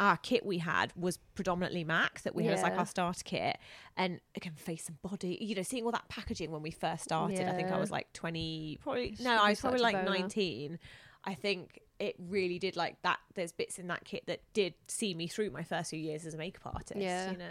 our 0.00 0.16
kit 0.16 0.44
we 0.44 0.58
had 0.58 0.92
was 0.96 1.18
predominantly 1.34 1.84
Mac 1.84 2.22
that 2.22 2.34
we 2.34 2.44
had 2.44 2.54
as 2.54 2.62
like 2.62 2.76
our 2.76 2.86
starter 2.86 3.22
kit, 3.24 3.58
and 3.96 4.20
again 4.34 4.54
face 4.56 4.88
and 4.88 5.00
body. 5.02 5.38
You 5.40 5.54
know, 5.54 5.62
seeing 5.62 5.84
all 5.84 5.92
that 5.92 6.08
packaging 6.08 6.50
when 6.50 6.62
we 6.62 6.70
first 6.70 7.04
started, 7.04 7.38
yeah. 7.38 7.50
I 7.50 7.54
think 7.54 7.70
I 7.70 7.78
was 7.78 7.90
like 7.90 8.12
20, 8.12 8.78
probably 8.82 9.16
no, 9.20 9.36
I 9.42 9.50
was 9.50 9.60
probably 9.60 9.80
like 9.80 10.04
19, 10.04 10.78
I 11.26 11.34
think 11.34 11.80
it 11.98 12.14
really 12.18 12.58
did 12.58 12.76
like 12.76 13.00
that. 13.02 13.18
There's 13.34 13.52
bits 13.52 13.78
in 13.78 13.86
that 13.88 14.04
kit 14.04 14.24
that 14.26 14.40
did 14.52 14.74
see 14.86 15.14
me 15.14 15.26
through 15.28 15.50
my 15.50 15.62
first 15.62 15.90
few 15.90 15.98
years 15.98 16.26
as 16.26 16.34
a 16.34 16.36
makeup 16.36 16.72
artist. 16.74 17.00
Yeah. 17.00 17.30
you 17.32 17.38
know. 17.38 17.44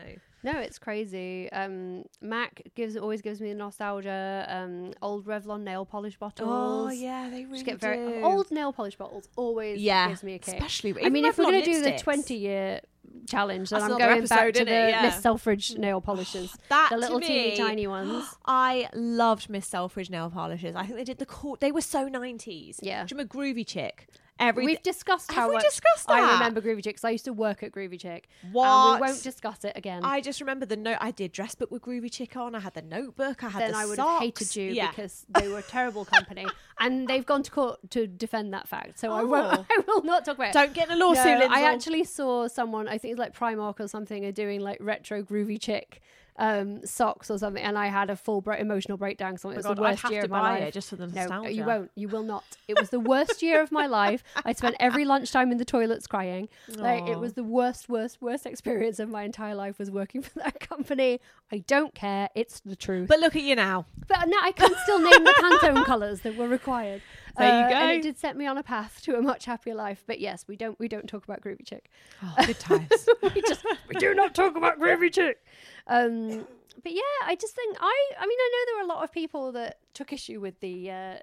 No, 0.43 0.59
it's 0.59 0.78
crazy. 0.78 1.51
Um, 1.51 2.03
Mac 2.21 2.61
gives 2.76 2.95
always 2.95 3.23
gives 3.23 3.41
me 3.41 3.51
nostalgia. 3.55 4.45
Um, 4.47 4.93
old 5.01 5.26
Revlon 5.26 5.61
nail 5.63 5.86
polish 5.86 6.17
bottles. 6.17 6.47
Oh 6.47 6.91
yeah, 6.91 7.30
they 7.32 7.45
really 7.45 7.53
Just 7.55 7.65
get 7.65 7.80
very 7.80 8.19
do. 8.19 8.23
old 8.23 8.51
nail 8.51 8.71
polish 8.71 8.95
bottles. 8.95 9.28
Always 9.36 9.82
Yeah, 9.82 10.07
gives 10.07 10.21
me 10.23 10.36
a 10.36 10.39
kick. 10.39 10.53
especially- 10.53 10.91
I 10.91 11.09
mean, 11.09 11.17
even 11.17 11.26
if 11.26 11.38
we're 11.39 11.45
gonna 11.45 11.65
do 11.65 11.82
the 11.82 11.97
twenty 11.97 12.36
year 12.36 12.82
challenge, 13.28 13.70
That's 13.70 13.84
I'm 13.84 13.97
going 13.97 14.26
back 14.28 14.53
to 14.53 14.66
the 14.66 14.72
it? 14.72 14.89
Yeah. 14.89 15.01
Miss 15.03 15.22
Selfridge 15.22 15.78
nail 15.78 16.01
polishes. 16.01 16.56
That 16.70 16.89
the 16.91 16.97
little 16.97 17.20
teeny 17.20 17.56
tiny 17.56 17.88
ones. 17.88 18.26
I 18.45 18.89
loved 18.93 19.49
Miss 19.49 19.68
Selfridge 19.68 20.10
nail 20.10 20.30
polishes. 20.30 20.76
I 20.76 20.86
think 20.86 20.97
they 20.97 21.03
did 21.03 21.18
the 21.18 21.26
cool. 21.26 21.58
They 21.60 21.72
were 21.72 21.82
so 21.82 22.08
nineties. 22.08 22.80
Yeah. 22.82 23.01
You 23.01 23.08
remember 23.12 23.34
Groovy 23.34 23.66
Chick? 23.66 24.08
Every 24.38 24.65
We've 24.65 24.83
discussed 24.83 25.31
Have 25.31 25.43
how 25.43 25.47
we 25.49 25.55
much 25.55 25.63
discussed 25.63 26.07
that? 26.07 26.17
I 26.17 26.33
remember 26.33 26.59
Groovy 26.59 26.83
Chick 26.83 26.97
'cause 26.97 27.05
I 27.05 27.11
used 27.11 27.23
to 27.23 27.31
work 27.31 27.63
at 27.63 27.71
Groovy 27.71 27.97
Chick. 27.99 28.27
And 28.43 28.53
What? 28.53 28.99
we 28.99 29.07
won't 29.07 29.23
discuss 29.23 29.63
it 29.63 29.71
again. 29.77 30.03
I 30.03 30.19
just 30.19 30.41
remember 30.41 30.65
the 30.65 30.75
note. 30.75 30.97
I 30.99 31.11
did 31.11 31.31
dress 31.31 31.55
book 31.55 31.71
with 31.71 31.83
Groovy 31.83 32.11
Chick 32.11 32.36
on. 32.36 32.53
I 32.53 32.59
had 32.59 32.73
the 32.73 32.81
notebook. 32.81 33.43
I 33.45 33.49
had 33.49 33.61
then 33.61 33.71
the 33.71 33.77
I 33.77 33.86
would 33.86 33.95
socks. 33.95 34.11
have 34.11 34.21
hated 34.21 34.55
you 34.57 34.71
yeah. 34.71 34.89
because 34.89 35.25
they 35.29 35.47
were 35.47 35.59
a 35.59 35.63
terrible 35.63 36.03
company, 36.03 36.45
and 36.79 37.07
they've 37.07 37.25
gone 37.25 37.43
to 37.43 37.51
court 37.51 37.79
to 37.91 38.07
defend 38.07 38.53
that 38.53 38.67
fact. 38.67 38.99
So 38.99 39.13
I 39.13 39.23
won't. 39.23 39.59
Oh. 39.59 39.65
I 39.71 39.81
will 39.88 40.03
not 40.03 40.25
talk 40.25 40.36
about 40.36 40.49
it. 40.49 40.53
Don't 40.53 40.73
get 40.73 40.89
in 40.89 40.95
a 41.01 41.05
lawsuit, 41.05 41.39
No, 41.39 41.47
I 41.49 41.61
actually 41.61 42.03
saw 42.03 42.49
someone. 42.49 42.89
I 42.89 42.97
think 42.97 43.13
it's 43.13 43.19
like 43.19 43.33
Primark 43.33 43.79
or 43.79 43.88
something, 43.88 44.25
are 44.25 44.33
doing 44.33 44.59
like 44.59 44.79
retro 44.81 45.23
groovy 45.23 45.61
chick 45.61 46.01
um, 46.38 46.86
socks 46.86 47.31
or 47.31 47.38
something, 47.38 47.63
and 47.63 47.77
I 47.77 47.88
had 47.88 48.09
a 48.09 48.15
full 48.15 48.41
bre- 48.41 48.53
emotional 48.55 48.97
breakdown. 48.97 49.38
So 49.38 49.49
it 49.49 49.53
Oh 49.53 49.53
my 49.53 49.57
was 49.57 49.65
God, 49.65 49.77
the 49.77 49.81
worst 49.81 50.01
have 50.01 50.11
year 50.11 50.21
to 50.21 50.25
of 50.25 50.31
my 50.31 50.39
buy 50.41 50.49
life. 50.59 50.63
it 50.63 50.73
just 50.73 50.89
for 50.89 50.95
the 50.97 51.07
No, 51.07 51.45
you 51.47 51.63
won't. 51.65 51.91
You 51.95 52.07
will 52.09 52.23
not. 52.23 52.43
It 52.67 52.77
was 52.79 52.89
the 52.89 52.99
worst 52.99 53.41
year 53.41 53.61
of 53.61 53.71
my 53.71 53.88
life. 53.88 54.23
I 54.43 54.51
spent 54.61 54.75
every 54.79 55.05
lunchtime 55.05 55.51
in 55.51 55.57
the 55.57 55.65
toilets 55.65 56.07
crying. 56.07 56.49
Like 56.67 57.07
it 57.07 57.19
was 57.19 57.33
the 57.33 57.43
worst, 57.43 57.88
worst, 57.89 58.21
worst 58.21 58.45
experience 58.45 58.99
of 58.99 59.09
my 59.09 59.23
entire 59.23 59.55
life 59.55 59.79
was 59.79 59.89
working 59.91 60.21
for 60.21 60.39
that 60.39 60.59
company. 60.59 61.19
I 61.51 61.59
don't 61.59 61.93
care. 61.95 62.29
It's 62.36 62.59
the 62.59 62.75
truth. 62.75 63.07
But 63.07 63.19
look 63.19 63.36
at 63.36 63.43
you 63.43 63.55
now. 63.55 63.86
But 64.07 64.27
now 64.27 64.38
I 64.41 64.51
can 64.51 64.71
still 64.83 64.99
name 64.99 65.23
the 65.23 65.33
Pantone 65.41 65.86
colours 65.86 66.21
that 66.21 66.36
were 66.36 66.47
required. 66.47 67.01
There 67.38 67.47
you 67.47 67.65
Uh, 67.65 67.79
And 67.79 67.91
it 67.91 68.01
did 68.01 68.17
set 68.17 68.36
me 68.38 68.45
on 68.45 68.57
a 68.57 68.63
path 68.63 69.01
to 69.03 69.17
a 69.17 69.21
much 69.21 69.45
happier 69.45 69.75
life. 69.75 70.03
But 70.07 70.19
yes, 70.19 70.45
we 70.47 70.55
don't 70.55 70.77
we 70.79 70.88
don't 70.88 71.07
talk 71.07 71.23
about 71.23 71.41
Groovy 71.41 71.65
Chick. 71.65 71.89
Oh, 72.23 72.33
good 72.45 72.59
times. 72.59 72.89
we 73.36 73.41
just 73.41 73.65
we 73.88 73.95
do 73.95 74.13
not 74.13 74.33
talk 74.36 74.55
about 74.55 74.79
Groovy 74.79 75.11
Chick. 75.13 75.38
Um, 75.88 76.45
but 76.83 76.91
yeah, 76.93 77.01
I 77.23 77.36
just 77.39 77.55
think 77.55 77.77
I 77.79 78.11
I 78.19 78.25
mean 78.25 78.38
I 78.39 78.49
know 78.51 78.65
there 78.65 78.75
were 78.86 78.91
a 78.91 78.95
lot 78.95 79.03
of 79.03 79.11
people 79.11 79.51
that 79.53 79.79
took 79.93 80.11
issue 80.13 80.39
with 80.39 80.59
the. 80.59 80.91
Uh, 80.91 81.15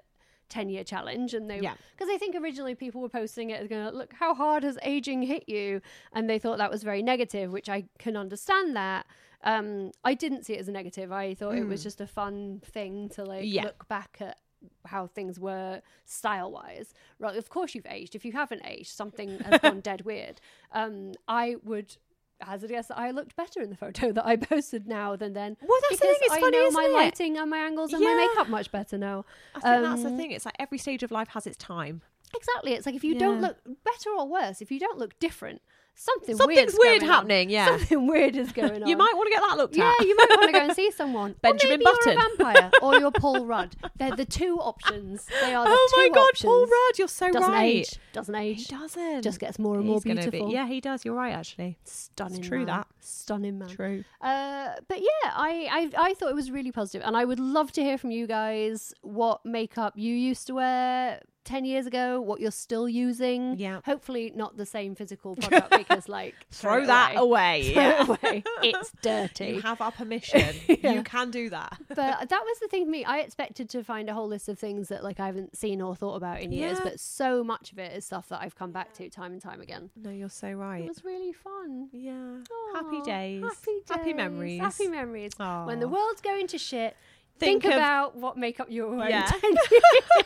10 0.49 0.69
year 0.69 0.83
challenge 0.83 1.33
and 1.33 1.49
they 1.49 1.59
Yeah. 1.61 1.73
because 1.97 2.13
I 2.13 2.17
think 2.19 2.35
originally 2.35 2.75
people 2.75 3.01
were 3.01 3.09
posting 3.09 3.49
it 3.49 3.59
as 3.59 3.67
going 3.67 3.87
look 3.95 4.13
how 4.13 4.35
hard 4.35 4.61
has 4.61 4.77
aging 4.83 5.23
hit 5.23 5.49
you 5.49 5.81
and 6.11 6.29
they 6.29 6.37
thought 6.37 6.59
that 6.59 6.69
was 6.69 6.83
very 6.83 7.01
negative 7.01 7.51
which 7.51 7.69
I 7.69 7.85
can 7.97 8.15
understand 8.15 8.75
that 8.75 9.07
um 9.43 9.91
I 10.03 10.13
didn't 10.13 10.45
see 10.45 10.53
it 10.53 10.59
as 10.59 10.67
a 10.67 10.71
negative 10.71 11.11
I 11.11 11.33
thought 11.33 11.55
it 11.55 11.65
was 11.65 11.81
just 11.81 12.01
a 12.01 12.05
fun 12.05 12.61
thing 12.63 13.09
to 13.15 13.23
like 13.23 13.45
Yeah. 13.45 13.63
look 13.63 13.87
back 13.87 14.17
at 14.19 14.37
how 14.85 15.07
things 15.07 15.39
were 15.39 15.81
style 16.05 16.51
wise 16.51 16.93
right 17.17 17.35
of 17.35 17.49
course 17.49 17.73
you've 17.73 17.87
aged 17.89 18.13
if 18.13 18.23
you 18.23 18.33
haven't 18.33 18.61
aged 18.63 18.91
something 18.91 19.39
has 19.39 19.59
gone 19.59 19.79
dead 19.89 20.01
weird 20.01 20.39
um 20.71 21.13
I 21.27 21.55
would 21.63 21.97
hazard 22.45 22.69
guess 22.69 22.87
that 22.87 22.97
I 22.97 23.11
looked 23.11 23.35
better 23.35 23.61
in 23.61 23.69
the 23.69 23.75
photo 23.75 24.11
that 24.11 24.25
I 24.25 24.35
posted 24.51 24.87
now 24.87 25.15
than 25.15 25.33
then 25.33 25.57
Well, 25.61 25.79
that's 25.89 25.99
the 25.99 26.05
thing, 26.07 26.15
it's 26.21 26.33
I 26.33 26.39
funny, 26.39 26.57
know 26.57 26.71
my 26.71 26.83
it? 26.85 26.93
lighting 26.93 27.37
and 27.37 27.49
my 27.49 27.57
angles 27.59 27.93
and 27.93 28.03
my 28.03 28.13
makeup 28.29 28.49
much 28.49 28.71
better 28.71 28.97
now 28.97 29.25
I 29.55 29.59
think 29.59 29.83
that's 29.83 30.01
the 30.03 30.09
Um, 30.09 30.17
thing. 30.17 30.31
It's 30.31 30.45
like 30.45 30.55
every 30.59 30.77
stage 30.77 31.03
of 31.03 31.11
life 31.11 31.29
has 31.29 31.45
its 31.47 31.57
time. 31.57 32.01
Exactly. 32.35 32.73
It's 32.73 32.85
like 32.85 32.95
if 32.95 33.03
you 33.03 33.15
don't 33.17 33.41
look 33.41 33.57
better 33.83 34.09
or 34.17 34.27
worse, 34.27 34.61
if 34.61 34.71
you 34.71 34.79
don't 34.79 34.97
look 34.97 35.17
different, 35.19 35.61
something 35.95 36.35
Something's 36.35 36.75
weird 36.77 37.01
going 37.01 37.09
on. 37.09 37.15
happening, 37.15 37.49
yeah. 37.49 37.67
something 37.67 38.07
weird 38.13 38.35
is 38.35 38.51
going 38.51 38.83
on. 38.83 38.89
You 38.89 38.97
might 38.97 39.13
want 39.15 39.27
to 39.27 39.31
get 39.31 39.41
that 39.47 39.57
looked 39.57 39.75
yeah, 39.75 39.89
at. 39.89 39.95
Yeah, 39.99 40.07
you 40.07 40.15
might 40.17 40.29
want 40.29 40.45
to 40.47 40.51
go 40.51 40.65
and 40.65 40.75
see 40.75 40.91
someone. 40.91 41.35
Benjamin 41.41 41.75
or 41.75 41.77
maybe 41.77 41.85
You're 41.85 42.13
a 42.13 42.15
Button. 42.15 42.37
vampire 42.37 42.71
or 42.81 42.95
you're 42.99 43.11
Paul 43.19 43.45
Rudd. 43.45 43.75
They're 43.97 44.15
the 44.15 44.25
two 44.25 44.57
options. 44.59 45.27
They 45.41 45.53
are 45.53 45.65
the 45.65 45.71
oh 45.71 45.93
my 45.97 46.09
god, 46.09 46.29
options. 46.29 46.47
Paul 46.47 46.65
Rudd, 46.65 46.99
you're 46.99 47.07
so 47.07 47.31
doesn't 47.31 47.51
right. 47.51 47.63
age. 47.63 47.99
Doesn't 48.11 48.35
age. 48.35 48.67
He 48.67 48.75
doesn't. 48.75 49.21
Just 49.21 49.39
gets 49.39 49.59
more 49.59 49.75
and 49.77 49.85
more 49.85 49.95
He's 49.95 50.03
gonna 50.03 50.21
beautiful. 50.21 50.47
Be, 50.47 50.53
yeah, 50.53 50.67
he 50.67 50.81
does. 50.81 51.05
You're 51.05 51.15
right, 51.15 51.33
actually. 51.33 51.77
Stunning. 51.83 52.39
It's 52.39 52.47
true 52.47 52.59
man. 52.59 52.67
that. 52.67 52.87
Stunning 52.99 53.59
man. 53.59 53.69
True. 53.69 54.03
Uh, 54.21 54.71
but 54.87 54.99
yeah, 54.99 55.31
I, 55.31 55.91
I 55.97 56.09
I 56.09 56.13
thought 56.15 56.29
it 56.29 56.35
was 56.35 56.51
really 56.51 56.71
positive, 56.71 57.05
and 57.05 57.15
I 57.15 57.25
would 57.25 57.39
love 57.39 57.71
to 57.73 57.83
hear 57.83 57.97
from 57.97 58.11
you 58.11 58.27
guys 58.27 58.93
what 59.01 59.45
makeup 59.45 59.93
you 59.95 60.15
used 60.15 60.47
to 60.47 60.55
wear 60.55 61.21
10 61.45 61.65
years 61.65 61.85
ago, 61.85 62.21
what 62.21 62.39
you're 62.39 62.51
still 62.51 62.87
using. 62.87 63.57
Yeah. 63.57 63.81
Hopefully, 63.85 64.31
not 64.35 64.57
the 64.57 64.65
same 64.65 64.95
physical 64.95 65.35
product 65.41 65.69
because, 65.77 66.07
like, 66.07 66.35
Throw 66.51 66.85
that 66.85 67.13
away. 67.17 67.63
Throw 67.73 67.81
yeah. 67.83 68.01
it 68.03 68.09
away. 68.09 68.43
It's 68.63 68.91
dirty. 69.01 69.47
You 69.47 69.61
have 69.61 69.81
our 69.81 69.91
permission. 69.91 70.55
You 70.67 71.03
can 71.03 71.31
do 71.31 71.49
that. 71.49 71.77
but 71.89 71.95
that 72.29 72.29
was 72.43 72.59
the 72.59 72.67
thing 72.67 72.85
for 72.85 72.91
me. 72.91 73.03
I 73.03 73.19
expected 73.19 73.69
to 73.71 73.83
find 73.83 74.09
a 74.09 74.13
whole 74.13 74.27
list 74.27 74.47
of 74.49 74.57
things 74.57 74.87
that 74.89 75.03
like 75.03 75.19
I 75.19 75.25
haven't 75.25 75.55
seen 75.57 75.81
or 75.81 75.95
thought 75.95 76.15
about 76.15 76.41
in 76.41 76.51
years, 76.51 76.77
Yeah. 76.77 76.83
but 76.85 76.99
so 76.99 77.43
much 77.43 77.71
of 77.71 77.79
it 77.79 77.95
is 77.95 78.05
stuff 78.05 78.29
that 78.29 78.41
I've 78.41 78.55
come 78.55 78.71
back 78.71 78.93
to 78.93 79.09
time 79.09 79.33
and 79.33 79.41
time 79.41 79.59
again. 79.61 79.89
No, 79.95 80.09
you're 80.11 80.29
so 80.29 80.51
right. 80.53 80.83
It 80.83 80.87
was 80.87 81.03
really 81.03 81.33
fun. 81.33 81.89
Yeah. 81.91 82.37
Happy 82.73 83.01
days. 83.01 83.43
Happy 83.43 83.71
days. 83.79 83.89
Happy 83.89 84.13
memories. 84.13 84.61
Happy 84.61 84.87
memories. 84.87 85.31
When 85.37 85.79
the 85.79 85.87
world's 85.89 86.21
going 86.21 86.47
to 86.47 86.57
shit, 86.57 86.95
think, 87.39 87.63
Think 87.63 87.73
of- 87.73 87.77
about 87.77 88.15
what 88.15 88.37
makeup 88.37 88.67
you 88.69 88.83
were 88.83 88.95
wearing 88.95 89.11
Yeah. 89.11 89.25
10 89.25 89.51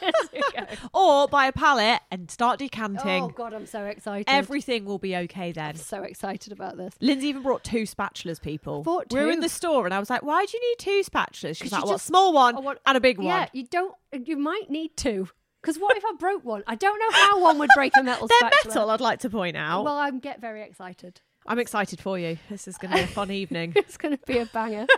years 0.01 0.14
ago. 0.34 0.66
Or 0.93 1.28
buy 1.28 1.47
a 1.47 1.51
palette 1.51 2.01
and 2.12 2.30
start 2.30 2.60
decanting. 2.60 3.24
Oh 3.24 3.30
god, 3.30 3.53
I'm 3.53 3.66
so 3.66 3.86
excited. 3.86 4.26
Everything 4.28 4.86
will 4.86 4.99
be 4.99 5.16
okay 5.16 5.51
then. 5.51 5.70
I'm 5.70 5.76
so 5.76 6.03
excited 6.03 6.51
about 6.53 6.78
this. 6.78 6.93
Lindsay 7.01 7.28
even 7.28 7.41
brought 7.43 7.64
two 7.64 7.84
spatulas, 7.84 8.41
people. 8.41 8.84
Bought 8.84 9.12
We 9.12 9.20
were 9.22 9.32
in 9.32 9.39
the 9.39 9.49
store 9.49 9.86
and 9.86 9.93
I 9.93 9.99
was 9.99 10.10
like, 10.10 10.24
why 10.24 10.45
do 10.45 10.58
you 10.58 10.70
need 10.70 10.78
two 10.80 11.10
spatulas? 11.10 11.58
She's 11.58 11.72
like, 11.72 11.86
well, 11.86 11.95
a 11.95 11.99
small 11.99 12.34
one 12.34 12.55
oh, 12.58 12.62
what- 12.62 12.82
and 12.86 12.97
a 12.97 13.01
big 13.01 13.18
one. 13.18 13.28
Yeah, 13.28 13.47
you 13.53 13.66
don't. 13.66 13.93
You 14.14 14.38
might 14.38 14.70
need 14.70 14.95
two. 14.97 15.30
Because 15.62 15.78
what 15.82 15.97
if 15.97 16.05
I 16.05 16.14
broke 16.18 16.45
one? 16.45 16.64
I 16.68 16.76
don't 16.76 16.97
know 16.99 17.12
how 17.12 17.41
one 17.41 17.58
would 17.60 17.70
break 17.76 17.91
a 17.99 18.03
metal 18.03 18.28
They're 18.39 18.49
spatula. 18.51 18.76
metal, 18.76 18.89
I'd 18.91 19.01
like 19.01 19.20
to 19.22 19.30
point 19.30 19.58
out. 19.58 19.84
Well, 19.84 19.97
I 19.97 20.10
get 20.12 20.39
very 20.39 20.62
excited. 20.62 21.20
I'm 21.45 21.60
excited 21.60 21.99
for 21.99 22.18
you. 22.20 22.38
This 22.49 22.68
is 22.68 22.78
going 22.78 22.91
to 22.91 22.97
be 22.97 23.03
a 23.03 23.08
fun 23.08 23.32
evening. 23.41 23.74
It's 23.76 23.97
going 23.97 24.16
to 24.18 24.24
be 24.26 24.38
a 24.38 24.45
banger. 24.45 24.86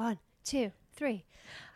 One, 0.00 0.18
two, 0.44 0.72
three. 0.96 1.26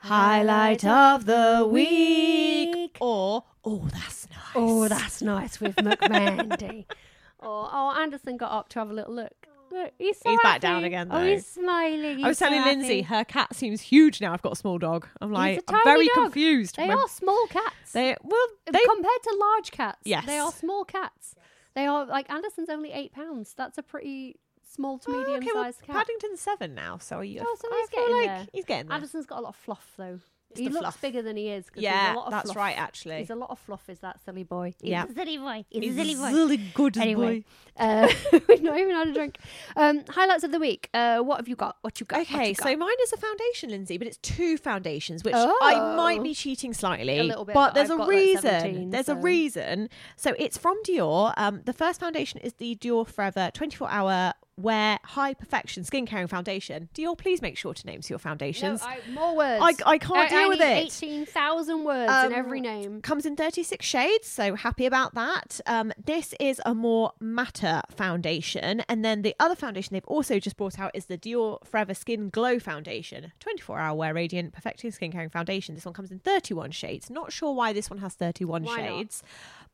Highlight 0.01 0.83
of 0.83 1.27
the 1.27 1.69
week. 1.71 2.97
Or, 2.99 3.45
oh, 3.63 3.87
that's 3.93 4.27
nice. 4.31 4.39
Oh, 4.55 4.89
that's 4.89 5.21
nice 5.21 5.61
with 5.61 5.77
McMandy. 5.77 6.87
oh, 7.43 7.69
oh, 7.71 7.95
Anderson 8.01 8.39
got 8.39 8.51
up 8.51 8.71
to 8.71 8.79
have 8.79 8.89
a 8.89 8.95
little 8.95 9.13
look. 9.13 9.35
Look, 9.71 9.93
he's 9.99 10.17
so 10.23 10.31
He's 10.31 10.41
back 10.43 10.63
down 10.63 10.77
happy. 10.77 10.87
again, 10.87 11.09
Oh, 11.11 11.19
though. 11.21 11.27
he's 11.27 11.47
smiling. 11.47 12.25
I 12.25 12.29
was 12.29 12.39
so 12.39 12.47
telling 12.47 12.65
Lindsay, 12.65 13.03
her 13.03 13.25
cat 13.27 13.55
seems 13.55 13.83
huge 13.83 14.23
now. 14.23 14.33
I've 14.33 14.41
got 14.41 14.53
a 14.53 14.57
small 14.57 14.79
dog. 14.79 15.07
I'm 15.21 15.29
He's 15.29 15.35
like, 15.37 15.65
I'm 15.69 15.85
very 15.85 16.07
dog. 16.07 16.15
confused. 16.17 16.77
They 16.77 16.89
are 16.89 17.09
small 17.09 17.47
cats. 17.49 17.93
They 17.93 18.17
well, 18.25 18.47
uh, 18.67 18.73
they 18.73 18.81
compared 18.89 19.23
to 19.25 19.37
large 19.39 19.71
cats. 19.71 19.99
Yes. 20.05 20.25
they 20.25 20.39
are 20.39 20.51
small 20.51 20.87
cats. 20.87 21.35
They 21.75 21.85
are 21.87 22.07
like 22.07 22.31
Anderson's 22.31 22.71
only 22.71 22.91
eight 22.93 23.13
pounds. 23.13 23.53
That's 23.55 23.77
a 23.77 23.83
pretty 23.83 24.37
small 24.75 24.99
to 24.99 25.11
Oh, 25.11 25.19
medium 25.19 25.37
okay, 25.39 25.51
well, 25.55 25.65
sized 25.65 25.83
cat. 25.83 25.97
Paddington's 25.97 26.41
seven 26.41 26.75
now, 26.75 26.99
so 26.99 27.17
are 27.19 27.25
you? 27.25 27.41
Oh, 27.45 27.57
so 27.61 27.69
I 27.71 27.79
he's 27.81 27.89
feel 27.91 28.01
getting 28.01 28.17
like 28.17 28.27
there. 28.27 28.47
he's 28.53 28.65
getting 28.65 28.87
there. 28.89 28.95
Anderson's 28.97 29.27
got 29.27 29.39
a 29.39 29.43
lot 29.43 29.51
of 29.51 29.57
fluff 29.57 29.93
though. 29.97 30.21
It's 30.51 30.61
he 30.61 30.69
looks 30.69 30.81
fluff. 30.83 31.01
bigger 31.01 31.21
than 31.21 31.37
he 31.37 31.49
is. 31.49 31.65
Yeah, 31.75 32.15
a 32.15 32.17
lot 32.17 32.27
of 32.27 32.31
that's 32.31 32.45
fluff. 32.53 32.57
right, 32.57 32.79
actually. 32.79 33.17
He's 33.19 33.31
a 33.31 33.35
lot 33.35 33.51
of 33.51 33.59
fluff. 33.59 33.89
Is 33.89 33.99
that 34.01 34.21
silly 34.25 34.45
boy? 34.45 34.73
He's 34.81 34.89
Yeah. 34.91 35.05
a 35.05 35.13
silly 35.13 35.37
boy. 35.37 35.65
He's, 35.69 35.83
He's 35.83 35.95
a 35.95 35.97
silly 36.05 36.15
boy. 36.15 36.33
really 36.33 36.57
good 36.75 36.97
Anyway, 36.97 37.45
uh, 37.77 38.09
we've 38.49 38.63
not 38.63 38.79
even 38.79 38.95
had 38.95 39.09
a 39.09 39.13
drink. 39.13 39.39
Um, 39.75 40.05
highlights 40.11 40.45
of 40.45 40.53
the 40.53 40.61
week. 40.61 40.91
Uh, 40.95 41.19
what 41.21 41.39
have 41.39 41.49
you 41.49 41.57
got? 41.57 41.79
What 41.81 41.99
you 41.99 42.07
got? 42.07 42.21
Okay, 42.21 42.51
you 42.51 42.55
so 42.55 42.77
mine 42.77 42.97
is 43.03 43.13
a 43.13 43.17
foundation, 43.17 43.71
Lindsay, 43.71 43.99
but 43.99 44.07
it's 44.07 44.19
two 44.19 44.57
foundations, 44.57 45.25
which 45.25 45.35
I 45.35 45.95
might 45.97 46.21
Oh. 46.21 46.23
be 46.23 46.35
cheating 46.35 46.73
slightly. 46.73 47.19
A 47.19 47.25
little 47.25 47.45
bit, 47.45 47.55
but 47.55 47.69
but 47.71 47.75
there's 47.75 47.91
I've 47.91 47.97
a 47.97 47.99
got, 47.99 48.09
like, 48.09 48.17
reason. 48.17 48.43
17, 48.43 48.91
there's 48.91 49.07
so- 49.07 49.15
a 49.15 49.17
reason. 49.17 49.89
So 50.17 50.37
it's 50.39 50.57
from 50.57 50.81
Dior. 50.85 51.35
Um, 51.37 51.63
the 51.65 51.73
first 51.73 51.99
foundation 51.99 52.39
is 52.43 52.53
the 52.55 52.77
Dior 52.77 53.09
Forever 53.09 53.51
24 53.53 53.91
hour 53.91 54.35
wear 54.57 54.99
high 55.05 55.35
perfection 55.35 55.85
skin 55.85 56.07
caring 56.07 56.27
foundation. 56.29 56.89
Dior, 56.95 57.17
please 57.19 57.43
make 57.43 57.57
sure 57.57 57.75
to 57.75 57.87
name 57.87 58.01
your 58.09 58.17
No, 58.17 58.19
foundations. 58.19 58.83
I, 58.83 58.99
more 59.13 59.37
words. 59.37 59.63
I- 59.85 59.91
I 59.93 59.99
can't 59.99 60.31
deal 60.31 60.49
with 60.49 60.61
it. 60.61 60.65
Eighteen 60.65 61.27
thousand 61.27 61.85
words 61.85 62.11
Um, 62.13 62.27
in 62.27 62.33
every 62.33 62.61
name. 62.61 63.01
Comes 63.01 63.27
in 63.27 63.35
36 63.37 63.85
shades, 63.85 64.29
so 64.29 64.55
happy 64.55 64.87
about 64.87 65.15
that. 65.15 65.61
Um, 65.67 65.93
this 66.05 66.35
is 66.39 66.61
a 66.65 66.75
more 66.75 67.13
matte 67.21 67.85
foundation. 67.91 68.81
And 68.89 69.05
then 69.05 69.23
the 69.23 69.35
other 69.41 69.57
foundation 69.57 69.95
they've 69.95 70.05
also 70.07 70.39
just 70.39 70.57
brought 70.57 70.79
out 70.79 70.91
is 70.95 71.07
the 71.07 71.19
Dior 71.19 71.65
Forever 71.67 71.95
Skin 71.95 72.31
Glow 72.31 72.59
Foundation. 72.59 73.33
24 73.41 73.79
hour 73.79 73.97
wear 73.97 74.15
radiant, 74.15 74.53
perfecting 74.53 74.91
skin 74.91 75.11
caring 75.13 75.31
foundation. 75.31 75.75
This 75.75 75.85
one 75.85 75.95
comes 75.95 76.11
in 76.11 76.19
31 76.21 76.71
shades. 76.71 77.11
Not 77.11 77.33
sure 77.33 77.53
why 77.55 77.73
this 77.73 77.91
one 77.91 77.99
has 77.99 78.15
31 78.15 78.63
Why 78.65 78.77
not? 78.77 78.87
shades. 78.87 79.23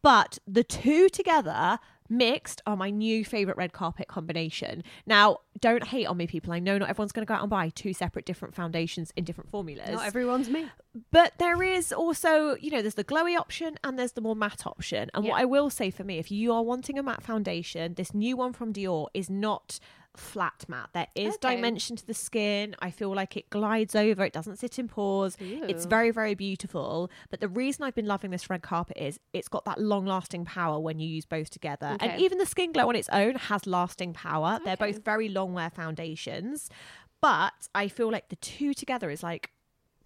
But 0.03 0.39
the 0.47 0.65
two 0.65 1.09
together 1.11 1.79
mixed 2.11 2.61
are 2.67 2.77
my 2.77 2.91
new 2.91 3.25
favorite 3.25 3.57
red 3.57 3.73
carpet 3.73 4.09
combination. 4.09 4.83
Now, 5.07 5.39
don't 5.61 5.85
hate 5.85 6.07
on 6.07 6.17
me, 6.17 6.27
people. 6.27 6.53
I 6.53 6.59
know 6.59 6.79
not 6.79 6.91
everyone's 6.91 7.13
going 7.13 7.25
to 7.25 7.29
go 7.29 7.35
out 7.35 7.43
and 7.43 7.51
buy 7.51 7.71
two 7.71 7.93
separate 7.93 8.27
different 8.27 8.55
foundations 8.55 9.13
in 9.17 9.25
different 9.25 9.51
formulas. 9.51 9.91
Not 9.91 10.07
everyone's 10.07 10.49
me. 10.49 10.67
But 11.13 11.35
there 11.39 11.63
is 11.63 11.93
also, 11.93 12.57
you 12.57 12.71
know, 12.71 12.83
there's 12.83 12.95
the 12.95 13.05
glowy 13.05 13.39
option 13.39 13.77
and 13.85 13.99
there's 13.99 14.13
the 14.13 14.21
more 14.21 14.35
matte 14.35 14.67
option. 14.67 15.09
And 15.15 15.25
what 15.25 15.41
I 15.41 15.45
will 15.45 15.71
say 15.71 15.91
for 15.91 16.05
me, 16.05 16.19
if 16.19 16.31
you 16.31 16.53
are 16.53 16.63
wanting 16.63 16.99
a 16.99 17.03
matte 17.03 17.23
foundation, 17.23 17.95
this 17.95 18.13
new 18.13 18.37
one 18.37 18.53
from 18.53 18.73
Dior 18.73 19.07
is 19.15 19.31
not 19.31 19.79
flat 20.17 20.65
matte. 20.69 20.91
There 20.93 21.07
is 21.15 21.35
Okay. 21.35 21.55
dimension 21.57 21.97
to 21.97 22.07
the 22.07 22.15
skin. 22.15 22.75
I 22.81 22.91
feel 22.91 23.15
like 23.15 23.37
it 23.37 23.49
glides 23.51 23.95
over, 23.95 24.25
it 24.25 24.33
doesn't 24.33 24.57
sit 24.57 24.79
in 24.79 24.89
pores. 24.89 25.37
It's 25.41 25.85
very, 25.87 26.11
very 26.11 26.35
beautiful. 26.35 27.11
But 27.31 27.41
the 27.41 27.49
reason 27.49 27.85
I've 27.85 27.95
been 27.95 28.07
loving 28.07 28.31
this 28.31 28.51
red 28.51 28.63
carpet 28.63 28.97
is 28.97 29.21
it's 29.33 29.49
got 29.49 29.65
that 29.67 29.81
long 29.81 30.07
lasting 30.07 30.45
power 30.45 30.79
when 30.81 30.99
you 30.99 31.09
use 31.09 31.27
both 31.27 31.51
together. 31.51 31.97
And 32.01 32.21
even 32.21 32.39
the 32.39 32.47
skin 32.47 32.73
glow 32.73 32.89
on 32.89 32.97
its 32.97 33.09
own 33.11 33.37
has 33.37 33.67
lasting 33.67 34.13
power. 34.15 34.59
They're 34.65 34.77
both 34.77 35.05
very 35.05 35.29
long 35.29 35.55
wear 35.55 35.71
foundations. 35.71 36.69
But 37.21 37.69
I 37.75 37.89
feel 37.89 38.11
like 38.11 38.31
the 38.31 38.37
two 38.37 38.73
together 38.75 39.11
is 39.11 39.23
like 39.23 39.51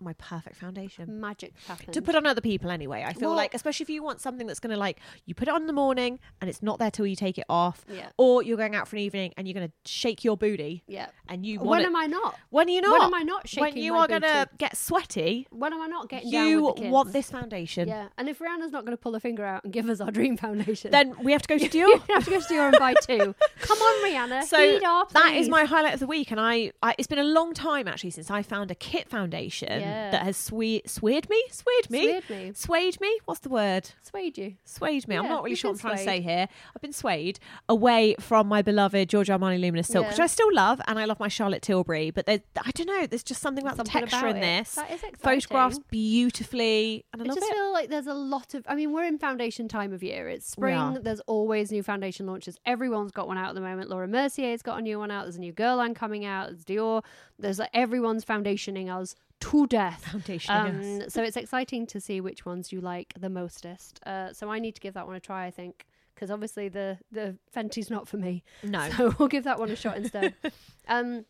my 0.05 0.13
perfect 0.15 0.57
foundation 0.57 1.21
Magic 1.21 1.53
happens. 1.67 1.93
to 1.95 2.03
put 2.03 2.15
on 2.15 2.27
other 2.27 2.41
people 2.41 2.71
anyway. 2.71 3.05
I 3.07 3.13
feel 3.13 3.31
Well- 3.31 3.37
like, 3.37 3.55
especially 3.55 3.85
if 3.85 3.91
you 3.91 4.03
want 4.03 4.21
something 4.21 4.47
that's 4.47 4.61
going 4.61 4.73
to 4.73 4.79
like, 4.79 4.99
you 5.27 5.35
put 5.35 5.49
it 5.49 5.55
on 5.55 5.63
in 5.63 5.67
the 5.67 5.73
morning 5.73 6.19
and 6.41 6.49
it's 6.51 6.63
not 6.63 6.79
there 6.79 6.91
till 6.91 7.07
you 7.07 7.17
take 7.17 7.39
it 7.39 7.45
off, 7.49 7.85
Yeah. 7.89 8.09
or 8.19 8.43
you're 8.43 8.57
going 8.57 8.75
out 8.75 8.87
for 8.89 8.97
an 8.97 9.03
evening 9.03 9.33
and 9.37 9.47
you're 9.49 9.55
going 9.55 9.69
to 9.69 9.91
shake 9.91 10.23
your 10.25 10.37
booty, 10.37 10.85
Yeah. 10.87 11.07
and 11.29 11.45
you 11.47 11.59
When 11.61 11.81
it- 11.81 11.87
am 11.87 11.97
I 11.97 12.07
not? 12.07 12.37
When 12.51 12.69
are 12.69 12.71
you're 12.71 12.83
not? 12.83 12.93
When 12.93 13.03
am 13.03 13.15
I 13.15 13.23
not 13.23 13.49
shaking? 13.49 13.63
When 13.63 13.71
shaking 13.73 13.83
you 13.85 13.93
my 13.93 13.99
are 14.01 14.09
going 14.09 14.23
to 14.23 14.47
booty? 14.51 14.57
get 14.59 14.77
sweaty, 14.77 15.47
When 15.51 15.73
am 15.73 15.81
I 15.81 15.87
not 15.87 16.09
getting 16.09 16.31
down 16.31 16.47
you 16.49 16.65
with 16.65 16.77
the 16.77 16.81
kids? 16.83 16.93
want 16.93 17.13
this 17.13 17.31
foundation. 17.31 17.89
Yeah, 17.89 18.09
and 18.19 18.29
if 18.29 18.39
Rihanna's 18.39 18.71
not 18.73 18.85
going 18.85 18.97
to 18.97 19.01
pull 19.01 19.15
a 19.15 19.21
finger 19.21 19.45
out 19.45 19.65
and 19.65 19.73
give 19.73 19.89
us 19.89 20.01
our 20.01 20.11
dream 20.11 20.37
foundation, 20.37 20.91
Then 20.91 21.15
we 21.23 21.33
have 21.33 21.43
to 21.43 21.49
go 21.49 21.59
to 21.59 21.65
you 21.79 21.87
Dior. 21.99 22.15
have 22.15 22.25
to 22.25 22.31
go 22.31 22.41
to 22.41 22.47
Dior 22.47 22.69
and 22.69 22.79
buy 22.79 22.95
two. 22.95 23.35
Come 23.61 23.79
on, 23.79 24.05
Rihanna. 24.05 24.45
So 24.45 24.59
heat 24.59 24.83
up, 24.85 25.13
that 25.13 25.35
is 25.35 25.49
my 25.49 25.65
highlight 25.65 25.95
of 25.95 26.01
the 26.01 26.07
week, 26.07 26.31
and 26.31 26.41
I, 26.41 26.73
I 26.83 26.95
it's 26.99 27.07
been 27.09 27.19
a 27.19 27.25
long 27.25 27.55
time 27.55 27.89
actually 27.89 28.11
since 28.11 28.31
I 28.31 28.43
found 28.43 28.71
a 28.71 28.75
kit 28.75 29.09
foundation 29.09 29.81
Yeah. 29.95 30.11
that 30.11 30.23
has 30.23 30.37
swe- 30.37 30.83
swayed 30.87 31.29
me, 31.31 31.43
swayed 31.51 31.91
me, 31.91 32.21
Swayed 32.21 32.31
me. 32.31 32.53
swayed 32.55 33.01
me. 33.01 33.19
What's 33.25 33.41
the 33.41 33.49
word? 33.49 33.91
Swayed 34.03 34.37
you. 34.39 34.55
Swayed 34.65 35.07
me. 35.09 35.17
I'm 35.17 35.25
Yeah, 35.25 35.31
not 35.31 35.39
really 35.43 35.51
you've 35.51 35.59
sure 35.61 35.71
what 35.73 35.85
I'm 35.85 35.91
been 35.91 35.97
trying 35.97 35.97
to 35.99 36.05
say 36.05 36.21
here. 36.21 36.49
I've 36.75 36.83
been 36.83 36.93
swayed 36.93 37.39
away 37.69 38.15
from 38.21 38.47
my 38.49 38.63
beloved 38.63 39.09
Giorgio 39.09 39.37
Armani 39.37 39.61
Luminous 39.61 39.89
Silk, 39.89 40.05
Yeah. 40.05 40.11
which 40.11 40.21
I 40.21 40.27
still 40.27 40.53
love, 40.55 40.81
and 40.87 40.99
I 40.99 41.05
love 41.05 41.19
my 41.21 41.29
Charlotte 41.29 41.63
Tilbury. 41.63 42.11
But 42.11 42.29
I 42.29 42.41
don't 42.73 42.87
know, 42.87 43.07
there's 43.07 43.23
just 43.25 43.41
something 43.43 43.65
about 43.65 43.77
Something 43.77 43.93
the 43.93 44.01
texture 44.07 44.27
about 44.29 44.37
in 44.37 44.43
it. 44.43 44.59
this. 44.65 44.75
That 44.77 44.91
is 44.91 45.01
Photographs 45.19 45.77
exciting. 45.77 45.85
beautifully, 45.91 47.05
and 47.13 47.23
I 47.23 47.25
I 47.25 47.29
love 47.29 47.37
just 47.37 47.51
it. 47.51 47.55
feel 47.55 47.73
like 47.73 47.89
there's 47.91 48.07
a 48.07 48.15
lot 48.15 48.55
of. 48.55 48.65
I 48.69 48.75
mean, 48.75 48.93
we're 48.93 49.05
in 49.05 49.19
foundation 49.19 49.69
time 49.69 49.93
of 49.93 50.03
year. 50.03 50.29
It's 50.29 50.49
We 50.57 50.63
spring. 50.63 50.77
are. 50.77 50.99
There's 50.99 51.21
always 51.21 51.71
new 51.73 51.83
foundation 51.83 52.27
launches. 52.27 52.59
Everyone's 52.65 53.13
got 53.13 53.27
one 53.27 53.37
out 53.39 53.49
at 53.51 53.55
the 53.55 53.61
moment. 53.61 53.91
Laura 53.91 54.07
Mercier's 54.09 54.63
got 54.63 54.79
a 54.79 54.83
new 54.83 54.99
one 54.99 55.11
out. 55.11 55.25
There's 55.25 55.37
a 55.37 55.41
new 55.41 55.53
girl 55.53 55.65
Guerlain 55.65 55.95
coming 55.97 56.27
out. 56.27 56.49
There's 56.51 56.65
Dior. 56.65 57.03
There's 57.39 57.59
like 57.59 57.71
everyone's 57.73 58.23
foundationing 58.25 58.95
us 58.95 59.15
to 59.51 59.67
death. 59.67 60.05
Foundationing 60.11 61.03
Um, 61.03 61.09
so 61.09 61.23
it's 61.23 61.37
exciting 61.37 61.87
to 61.89 62.01
see 62.01 62.21
which 62.21 62.45
ones 62.45 62.73
you 62.73 62.81
like 62.81 63.15
the 63.19 63.31
mostest. 63.31 64.01
Uh, 64.07 64.33
so 64.33 64.51
I 64.51 64.59
need 64.59 64.75
to 64.75 64.81
give 64.81 64.95
that 64.95 65.07
one 65.07 65.17
a 65.17 65.21
try. 65.21 65.47
I 65.47 65.51
think 65.51 65.87
because 66.15 66.31
obviously 66.31 66.69
the 66.69 66.99
the 67.11 67.37
Fenty's 67.53 67.91
not 67.91 68.09
for 68.09 68.17
me. 68.17 68.43
No. 68.63 68.89
So 68.97 69.15
we'll 69.19 69.29
give 69.29 69.45
that 69.45 69.59
one 69.59 69.71
a 69.71 69.77
shot 69.77 69.97
instead. 69.97 70.35
um, 70.89 71.25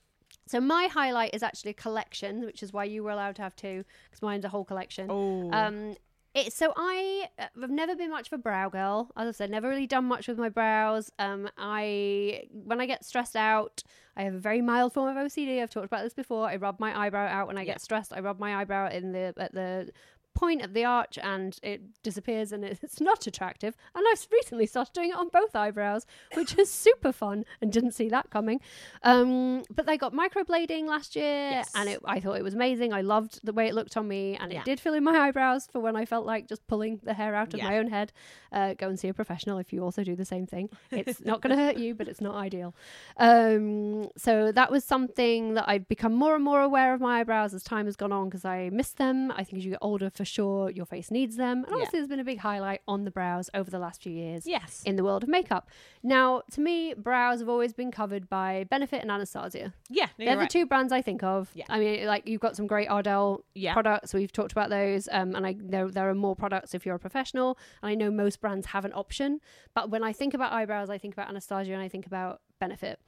so 0.47 0.61
my 0.61 0.89
highlight 0.93 1.35
is 1.35 1.43
actually 1.43 1.71
a 1.71 1.75
collection, 1.75 2.45
which 2.45 2.63
is 2.63 2.73
why 2.73 2.85
you 2.85 3.03
were 3.03 3.11
allowed 3.11 3.37
to 3.37 3.43
have 3.43 3.57
two, 3.57 3.85
because 4.11 4.23
mine's 4.23 4.45
a 4.45 4.49
whole 4.49 4.65
collection. 4.65 5.07
Oh. 5.11 5.51
Um, 5.53 5.97
it, 6.35 6.53
so 6.53 6.73
I 6.77 7.29
uh, 7.39 7.47
I've 7.63 7.71
never 7.71 7.95
been 7.95 8.11
much 8.11 8.27
of 8.27 8.33
a 8.33 8.39
brow 8.39 8.69
girl. 8.69 9.11
As 9.17 9.29
I 9.29 9.31
said, 9.33 9.51
never 9.51 9.69
really 9.69 9.87
done 9.87 10.05
much 10.07 10.27
with 10.29 10.39
my 10.39 10.49
brows. 10.49 11.11
Um, 11.19 11.49
I 11.57 12.45
when 12.51 12.81
I 12.81 12.87
get 12.87 13.05
stressed 13.05 13.37
out, 13.37 13.83
I 14.17 14.23
have 14.25 14.35
a 14.35 14.39
very 14.39 14.61
mild 14.61 14.93
form 14.93 15.17
of 15.17 15.23
OCD. 15.27 15.63
I've 15.63 15.71
talked 15.71 15.87
about 15.87 16.03
this 16.03 16.15
before. 16.15 16.49
I 16.49 16.57
rub 16.57 16.81
my 16.81 17.07
eyebrow 17.07 17.29
out 17.29 17.47
when 17.47 17.57
I 17.57 17.63
Yeah. 17.63 17.73
get 17.75 17.81
stressed. 17.81 18.13
I 18.13 18.21
rub 18.21 18.39
my 18.41 18.57
eyebrow 18.57 18.91
in 18.91 19.13
the 19.13 19.33
at 19.37 19.53
the 19.55 19.91
point 20.35 20.63
of 20.63 20.75
the 20.75 20.85
arch 20.85 21.19
and 21.23 21.57
it 21.63 21.81
disappears 22.03 22.53
and 22.53 22.65
it's 22.83 23.01
not 23.01 23.27
attractive. 23.27 23.77
And 23.95 24.05
I've 24.11 24.27
recently 24.33 24.67
started 24.67 24.93
doing 24.93 25.11
it 25.11 25.17
on 25.17 25.29
both 25.29 25.55
eyebrows, 25.57 26.07
which 26.35 26.59
is 26.59 26.71
super 26.87 27.13
fun 27.13 27.45
and 27.61 27.73
didn't 27.73 27.93
see 27.93 28.09
that 28.09 28.31
coming. 28.31 28.61
Um, 29.03 29.63
but 29.75 29.87
they 29.87 29.97
got 29.97 30.13
microblading 30.13 30.87
last 30.87 31.15
year 31.17 31.51
Yes. 31.51 31.71
and 31.75 31.89
it, 31.89 32.01
I 32.05 32.21
thought 32.21 32.37
it 32.37 32.43
was 32.45 32.55
amazing. 32.55 32.93
I 32.93 33.01
loved 33.03 33.41
the 33.45 33.53
way 33.53 33.67
it 33.69 33.75
looked 33.75 33.97
on 33.97 34.09
me 34.09 34.37
and 34.41 34.53
Yeah. 34.53 34.61
it 34.61 34.65
did 34.65 34.81
fill 34.81 34.95
in 34.95 35.05
my 35.05 35.17
eyebrows 35.19 35.69
for 35.71 35.81
when 35.81 35.97
I 35.97 36.05
felt 36.05 36.27
like 36.27 36.49
just 36.49 36.67
pulling 36.67 37.01
the 37.03 37.15
hair 37.15 37.35
out 37.35 37.55
of 37.55 37.59
Yeah. 37.59 37.69
my 37.69 37.79
own 37.79 37.89
head. 37.89 38.13
Uh, 38.53 38.75
go 38.75 38.89
and 38.89 38.99
see 38.99 39.09
a 39.09 39.15
professional 39.15 39.59
if 39.59 39.73
you 39.73 39.83
also 39.83 40.05
do 40.05 40.15
the 40.17 40.25
same 40.25 40.47
thing. 40.47 40.69
It's 40.91 41.25
not 41.25 41.41
going 41.41 41.57
to 41.57 41.63
hurt 41.63 41.77
you, 41.77 41.95
but 41.95 42.09
it's 42.09 42.21
not 42.21 42.35
ideal. 42.35 42.75
Um, 43.19 44.09
so 44.17 44.53
that 44.53 44.71
was 44.71 44.85
something 44.85 45.55
that 45.55 45.65
I've 45.69 45.89
become 45.89 46.15
more 46.15 46.35
and 46.35 46.45
more 46.45 46.61
aware 46.63 46.95
of 46.95 47.01
my 47.01 47.21
eyebrows 47.21 47.55
as 47.55 47.63
time 47.63 47.87
has 47.87 47.97
gone 47.97 48.13
on 48.13 48.29
because 48.29 48.45
I 48.45 48.71
miss 48.71 48.93
them. 48.93 49.31
I 49.33 49.45
think 49.45 49.59
as 49.59 49.65
you 49.65 49.71
get 49.73 49.79
older, 49.83 50.11
for 50.11 50.24
sure, 50.25 50.71
your 50.71 50.87
face 50.87 51.11
needs 51.11 51.37
them. 51.37 51.59
And 51.59 51.69
Yeah. 51.69 51.75
obviously, 51.75 51.99
there's 52.01 52.09
been 52.09 52.21
a 52.21 52.25
big 52.25 52.39
highlight 52.39 52.81
on 52.89 53.05
the 53.05 53.11
brows 53.11 53.51
over 53.55 53.71
the 53.71 53.79
last 53.79 54.03
few 54.03 54.13
years 54.13 54.47
yes. 54.47 54.83
in 54.85 54.97
the 54.97 55.05
world 55.05 55.23
of 55.23 55.29
makeup. 55.29 55.69
Now, 56.03 56.43
to 56.53 56.61
me, 56.61 56.95
brows 56.95 57.41
have 57.41 57.49
always 57.49 57.73
been 57.73 57.91
covered 57.91 58.29
by 58.29 58.65
Benefit 58.71 59.03
and 59.03 59.11
Anastasia. 59.11 59.73
yeah. 59.89 60.07
no, 60.19 60.25
They're 60.25 60.35
you're 60.35 60.43
the 60.45 60.49
two 60.49 60.67
brands 60.67 60.93
I 60.93 61.03
think 61.03 61.23
of. 61.23 61.51
Yeah. 61.55 61.65
I 61.69 61.79
mean, 61.79 62.07
like 62.07 62.27
you've 62.29 62.41
got 62.41 62.57
some 62.57 62.67
great 62.67 62.89
Ardell 62.89 63.45
Yeah. 63.55 63.73
products. 63.73 64.13
We've 64.15 64.33
talked 64.33 64.53
about 64.53 64.71
those, 64.71 65.09
um, 65.13 65.35
and 65.35 65.47
I 65.47 65.57
there 65.59 65.89
there 65.89 66.09
are 66.09 66.15
more 66.15 66.37
products 66.37 66.75
if 66.75 66.85
you're 66.87 66.95
a 66.97 66.99
professional. 66.99 67.59
And 67.83 67.91
I 67.91 67.95
know 67.95 68.11
most 68.11 68.41
brands 68.41 68.67
have 68.69 68.85
an 68.85 68.93
option, 68.95 69.41
but 69.75 69.91
when 69.91 70.03
I 70.05 70.13
think 70.13 70.35
about 70.35 70.53
eyebrows, 70.53 70.91
I 70.91 70.99
think 70.99 71.15
about 71.15 71.29
Anastasia 71.29 71.73
and 71.73 71.83
I 71.83 71.89
think 71.89 72.07
about 72.07 72.41
Benefit. 72.61 73.01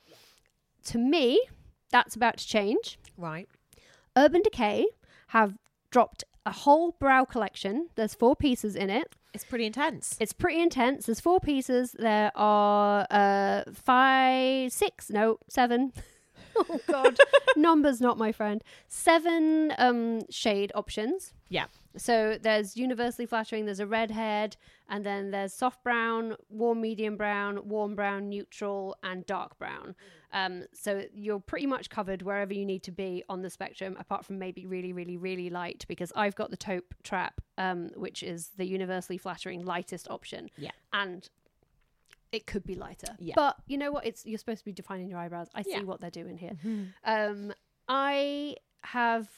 To 0.87 0.99
me, 0.99 1.41
that's 1.91 2.15
about 2.17 2.37
to 2.39 2.47
change. 2.47 2.99
Right. 3.17 3.49
Urban 4.17 4.43
Decay 4.43 4.87
have 5.29 5.57
dropped 5.91 6.25
a 6.47 6.53
whole 6.53 6.93
brow 6.93 7.25
collection. 7.25 7.89
There's 7.97 8.15
four 8.15 8.37
pieces 8.37 8.77
in 8.77 8.89
it. 8.89 9.15
It's 9.35 9.45
pretty 9.45 9.67
intense. 9.67 10.17
It's 10.19 10.33
pretty 10.33 10.63
intense. 10.63 11.07
There's 11.07 11.21
four 11.21 11.41
pieces. 11.41 11.95
There 11.99 12.33
are 12.35 13.07
uh 13.11 13.65
five, 13.75 14.73
six, 14.73 15.11
no, 15.11 15.39
seven. 15.49 15.93
oh 16.57 16.81
God, 16.89 17.19
numbers 17.57 18.01
not 18.01 18.17
my 18.17 18.33
friend. 18.33 18.63
Seven 18.89 19.75
um 19.77 20.23
shade 20.31 20.73
options. 20.75 21.35
yeah. 21.51 21.67
So 21.99 22.37
there's 22.41 22.77
universally 22.77 23.25
flattering. 23.25 23.65
There's 23.65 23.81
a 23.81 23.87
redhead, 23.87 24.57
and 24.87 25.05
then 25.05 25.31
there's 25.31 25.55
soft 25.55 25.83
brown, 25.83 26.37
warm 26.51 26.83
medium 26.83 27.17
brown, 27.17 27.67
warm 27.67 27.95
brown, 27.95 28.29
neutral, 28.29 28.97
and 29.03 29.25
dark 29.25 29.59
brown. 29.59 29.95
Um, 30.37 30.65
so 30.75 31.03
you're 31.15 31.41
pretty 31.41 31.67
much 31.67 31.89
covered 31.91 32.21
wherever 32.23 32.53
you 32.53 32.65
need 32.67 32.83
to 32.85 32.93
be 32.93 33.25
on 33.29 33.41
the 33.43 33.51
spectrum, 33.51 33.97
apart 33.99 34.25
from 34.27 34.39
maybe 34.39 34.67
really, 34.67 34.93
really, 34.93 35.17
really 35.17 35.49
light. 35.51 35.85
Because 35.89 36.13
I've 36.15 36.35
got 36.35 36.51
the 36.51 36.57
taupe 36.57 36.95
trap, 37.03 37.41
um, 37.59 37.91
which 37.97 38.23
is 38.23 38.51
the 38.57 38.67
universally 38.67 39.19
flattering 39.19 39.65
lightest 39.65 40.09
option. 40.11 40.51
Yeah. 40.59 40.73
and 40.93 41.29
it 42.33 42.47
could 42.47 42.65
be 42.67 42.75
lighter. 42.75 43.15
Yeah. 43.19 43.35
but 43.37 43.57
you 43.67 43.79
know 43.79 43.91
what? 43.93 44.05
It's 44.05 44.27
you're 44.27 44.37
supposed 44.39 44.59
to 44.59 44.65
be 44.65 44.73
defining 44.73 45.09
your 45.09 45.19
eyebrows. 45.19 45.49
I 45.55 45.63
see 45.63 45.71
Yeah. 45.71 45.83
what 45.85 46.01
they're 46.01 46.11
doing 46.11 46.37
here. 46.37 46.53
Um, 47.05 47.53
I 47.89 48.57
have 48.83 49.29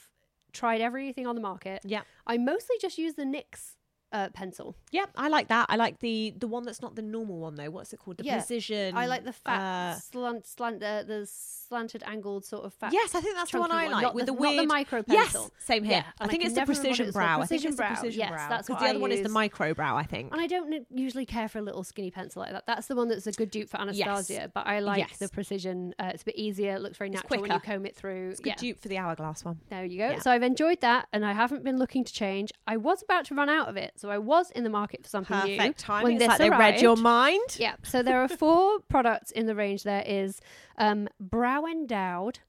tried 0.53 0.81
everything 0.81 1.27
on 1.27 1.35
the 1.35 1.41
market. 1.41 1.81
Yeah. 1.85 2.01
I 2.25 2.37
mostly 2.37 2.75
just 2.81 2.97
use 2.97 3.13
the 3.13 3.23
NYX 3.23 3.75
uh, 4.11 4.29
pencil. 4.29 4.75
Yeah, 4.91 5.05
I 5.15 5.27
like 5.29 5.47
that. 5.49 5.67
I 5.69 5.75
like 5.75 5.99
the 5.99 6.33
the 6.37 6.47
one 6.47 6.63
that's 6.63 6.81
not 6.81 6.95
the 6.95 7.01
normal 7.01 7.39
one 7.39 7.55
though. 7.55 7.69
What's 7.69 7.93
it 7.93 7.99
called? 7.99 8.17
The 8.17 8.23
Yeah. 8.25 8.35
precision. 8.37 8.95
I 8.97 9.05
like 9.05 9.23
the 9.23 9.33
fat 9.33 9.59
uh, 9.59 9.95
slant, 9.99 10.47
slant, 10.47 10.81
uh, 10.83 11.03
the 11.03 11.25
slanted, 11.25 12.03
angled 12.05 12.45
sort 12.45 12.65
of 12.65 12.73
fat. 12.73 12.91
Yes, 12.93 13.13
I 13.15 13.21
think 13.21 13.35
that's 13.35 13.51
the 13.51 13.59
one 13.59 13.71
I 13.71 13.87
like 13.87 14.01
not 14.01 14.15
with 14.15 14.25
the, 14.25 14.33
the, 14.33 14.41
not 14.41 14.49
the 14.51 14.55
weird 14.57 14.67
micro 14.67 15.03
Yes, 15.07 15.35
same 15.59 15.83
here. 15.83 16.03
Yeah, 16.05 16.11
I 16.19 16.27
think 16.27 16.43
it's 16.43 16.55
the 16.55 16.65
precision 16.65 17.11
brow. 17.11 17.41
I 17.41 17.45
think 17.45 17.61
Precision 17.61 17.67
it's 17.69 17.77
the 17.77 17.81
brow. 17.81 17.87
precision 17.93 18.19
Yes, 18.19 18.29
brow. 18.31 18.49
that's 18.49 18.67
because 18.67 18.81
the 18.81 18.87
I 18.87 18.89
other 18.91 18.99
one 18.99 19.11
is 19.11 19.19
the 19.19 19.23
use. 19.23 19.31
micro 19.31 19.73
brow. 19.73 19.95
I 19.97 20.03
think. 20.03 20.31
And 20.31 20.41
I 20.41 20.47
don't 20.47 20.85
usually 20.89 21.25
care 21.25 21.47
for 21.47 21.59
a 21.59 21.61
little 21.61 21.83
skinny 21.83 22.11
pencil 22.11 22.41
like 22.41 22.51
that. 22.51 22.65
That's 22.65 22.87
the 22.87 22.95
one 22.95 23.07
that's 23.09 23.27
a 23.27 23.31
good 23.31 23.51
dupe 23.51 23.69
for 23.69 23.79
Anastasia. 23.79 24.51
But 24.53 24.67
I 24.67 24.79
like 24.79 24.99
Yes. 24.99 25.17
the 25.17 25.29
precision. 25.29 25.93
Uh, 25.99 26.11
it's 26.13 26.23
a 26.23 26.25
bit 26.25 26.35
easier. 26.37 26.75
It 26.75 26.81
looks 26.81 26.97
very 26.97 27.09
natural 27.09 27.41
when 27.41 27.51
you 27.51 27.59
comb 27.59 27.85
it 27.85 27.95
through. 27.95 28.31
It's 28.31 28.39
a 28.39 28.43
good 28.43 28.49
yeah. 28.49 28.55
dupe 28.55 28.79
for 28.79 28.87
the 28.87 28.97
hourglass 28.97 29.45
one. 29.45 29.59
There 29.69 29.85
you 29.85 29.97
go. 29.97 30.19
So 30.19 30.31
I've 30.31 30.43
enjoyed 30.43 30.81
that, 30.81 31.07
and 31.13 31.25
I 31.25 31.33
haven't 31.33 31.63
been 31.63 31.77
looking 31.77 32.03
to 32.03 32.11
change. 32.13 32.51
I 32.67 32.77
was 32.77 33.01
about 33.03 33.25
to 33.25 33.35
run 33.35 33.49
out 33.49 33.67
of 33.67 33.77
it, 33.77 33.93
so 33.99 34.09
I 34.09 34.17
was 34.17 34.49
in 34.51 34.63
the 34.63 34.69
market 34.69 35.03
for 35.03 35.09
something 35.09 35.37
new. 35.45 35.57
Perfect 35.57 35.79
timing. 35.79 36.03
when 36.03 36.13
It's 36.13 36.21
this 36.21 36.29
like 36.29 36.37
they 36.39 36.49
read 36.49 36.81
your 36.81 36.95
mind. 36.95 37.57
Yeah. 37.57 37.75
So 37.83 38.01
there 38.01 38.21
are 38.21 38.29
four 38.29 38.79
products 38.87 39.31
in 39.31 39.45
the 39.45 39.55
range. 39.55 39.83
There 39.83 40.03
is 40.05 40.39
um, 40.77 41.09
Brow 41.19 41.65
Endowed. 41.65 42.39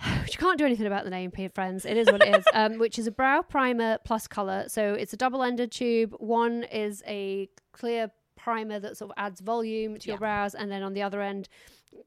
Which 0.22 0.34
you 0.34 0.38
can't 0.38 0.58
do 0.58 0.64
anything 0.64 0.86
about 0.86 1.04
the 1.04 1.10
name, 1.10 1.32
friends. 1.54 1.84
It 1.84 1.96
is 1.96 2.06
what 2.10 2.22
it 2.22 2.34
is. 2.36 2.44
Um, 2.54 2.78
which 2.78 2.98
is 2.98 3.06
a 3.06 3.10
brow 3.10 3.40
primer 3.40 3.98
plus 4.04 4.26
color. 4.28 4.64
So 4.68 4.92
it's 4.92 5.12
a 5.14 5.16
double-ended 5.16 5.72
tube. 5.72 6.14
One 6.18 6.64
is 6.64 7.02
a 7.06 7.48
clear 7.72 8.10
primer 8.36 8.78
that 8.78 8.98
sort 8.98 9.10
of 9.10 9.14
adds 9.16 9.40
volume 9.40 9.96
to 9.98 10.08
your 10.08 10.18
brows, 10.18 10.54
and 10.54 10.70
then 10.70 10.82
on 10.82 10.92
the 10.92 11.02
other 11.02 11.22
end, 11.22 11.48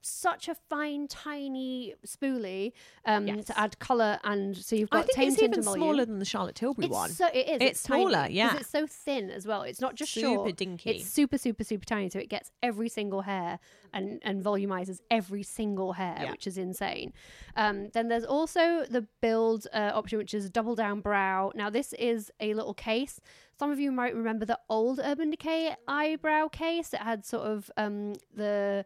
such 0.01 0.47
a 0.47 0.55
fine, 0.69 1.07
tiny 1.07 1.93
spoolie 2.05 2.73
um, 3.05 3.27
Yes. 3.27 3.45
to 3.45 3.59
add 3.59 3.79
color, 3.79 4.19
and 4.23 4.55
so 4.55 4.75
you've 4.75 4.89
got 4.89 5.05
I 5.05 5.07
think 5.07 5.33
it's 5.33 5.41
even 5.41 5.63
smaller 5.63 6.05
than 6.05 6.19
the 6.19 6.25
Charlotte 6.25 6.55
Tilbury 6.55 6.86
It's 6.88 6.93
one. 6.93 7.09
so 7.09 7.27
it 7.33 7.47
is. 7.49 7.57
It's 7.61 7.83
tiny, 7.83 8.33
yeah. 8.33 8.55
It's 8.57 8.69
so 8.69 8.86
thin 8.88 9.29
as 9.29 9.45
well. 9.47 9.63
It's 9.63 9.81
not 9.81 9.95
just 9.95 10.13
Super 10.13 10.27
short. 10.27 10.55
dinky. 10.57 10.89
It's 10.91 11.09
super, 11.09 11.38
super, 11.38 11.63
super 11.63 11.86
tiny. 11.86 12.09
So 12.09 12.19
it 12.19 12.29
gets 12.29 12.51
every 12.61 12.89
single 12.89 13.21
hair 13.21 13.59
and 13.93 14.19
and 14.23 14.43
volumizes 14.43 14.99
every 15.09 15.43
single 15.43 15.93
hair, 15.93 16.17
Yeah. 16.21 16.31
which 16.31 16.47
is 16.47 16.57
insane. 16.57 17.13
Um, 17.55 17.89
then 17.93 18.07
there's 18.07 18.25
also 18.25 18.86
the 18.89 19.07
build 19.21 19.67
uh, 19.73 19.91
option, 19.93 20.17
which 20.17 20.33
is 20.33 20.49
double 20.49 20.75
down 20.75 21.01
brow. 21.01 21.51
Now 21.55 21.69
this 21.69 21.93
is 21.93 22.31
a 22.39 22.53
little 22.53 22.73
case. 22.73 23.19
Some 23.57 23.71
of 23.71 23.79
you 23.79 23.91
might 23.91 24.13
remember 24.13 24.45
the 24.45 24.59
old 24.69 24.99
Urban 25.01 25.29
Decay 25.29 25.75
eyebrow 25.88 26.49
case. 26.49 26.93
It 26.93 26.99
had 27.01 27.25
sort 27.25 27.47
of 27.47 27.71
um, 27.77 28.13
the 28.36 28.86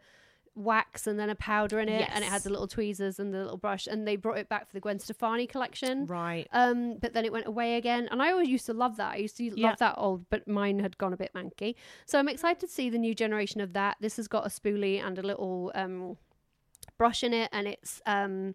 wax 0.59 1.07
and 1.07 1.17
then 1.19 1.29
a 1.29 1.35
powder 1.35 1.79
in 1.79 1.89
it, 1.89 2.07
and 2.13 2.23
it 2.23 2.27
had 2.29 2.43
the 2.43 2.49
little 2.49 2.67
tweezers 2.67 3.19
and 3.19 3.33
the 3.33 3.39
little 3.39 3.57
brush. 3.57 3.87
And 3.87 4.07
they 4.07 4.15
brought 4.15 4.37
it 4.37 4.49
back 4.49 4.67
for 4.67 4.73
the 4.73 4.79
Gwen 4.79 4.99
Stefani 4.99 5.47
collection. 5.47 6.05
right. 6.05 6.47
Um, 6.51 6.97
but 7.01 7.13
then 7.13 7.25
it 7.25 7.31
went 7.31 7.47
away 7.47 7.75
again, 7.77 8.07
and 8.11 8.21
I 8.21 8.31
always 8.31 8.49
used 8.49 8.65
to 8.67 8.73
love 8.73 8.97
that. 8.97 9.13
I 9.13 9.17
used 9.17 9.37
to 9.37 9.43
Yeah. 9.45 9.69
love 9.69 9.79
that 9.79 9.95
old, 9.97 10.29
but 10.29 10.47
mine 10.47 10.79
had 10.79 10.97
gone 10.97 11.13
a 11.13 11.17
bit 11.17 11.31
manky. 11.33 11.75
So 12.05 12.19
I'm 12.19 12.29
excited 12.29 12.59
to 12.59 12.67
see 12.67 12.89
the 12.89 12.99
new 12.99 13.15
generation 13.15 13.61
of 13.61 13.73
that. 13.73 13.97
This 14.01 14.17
has 14.17 14.27
got 14.27 14.45
a 14.45 14.49
spoolie 14.49 15.01
and 15.03 15.17
a 15.17 15.23
little 15.23 15.71
um, 15.73 16.17
brush 16.97 17.23
in 17.23 17.33
it, 17.33 17.49
and 17.51 17.67
it's 17.67 18.01
um, 18.05 18.53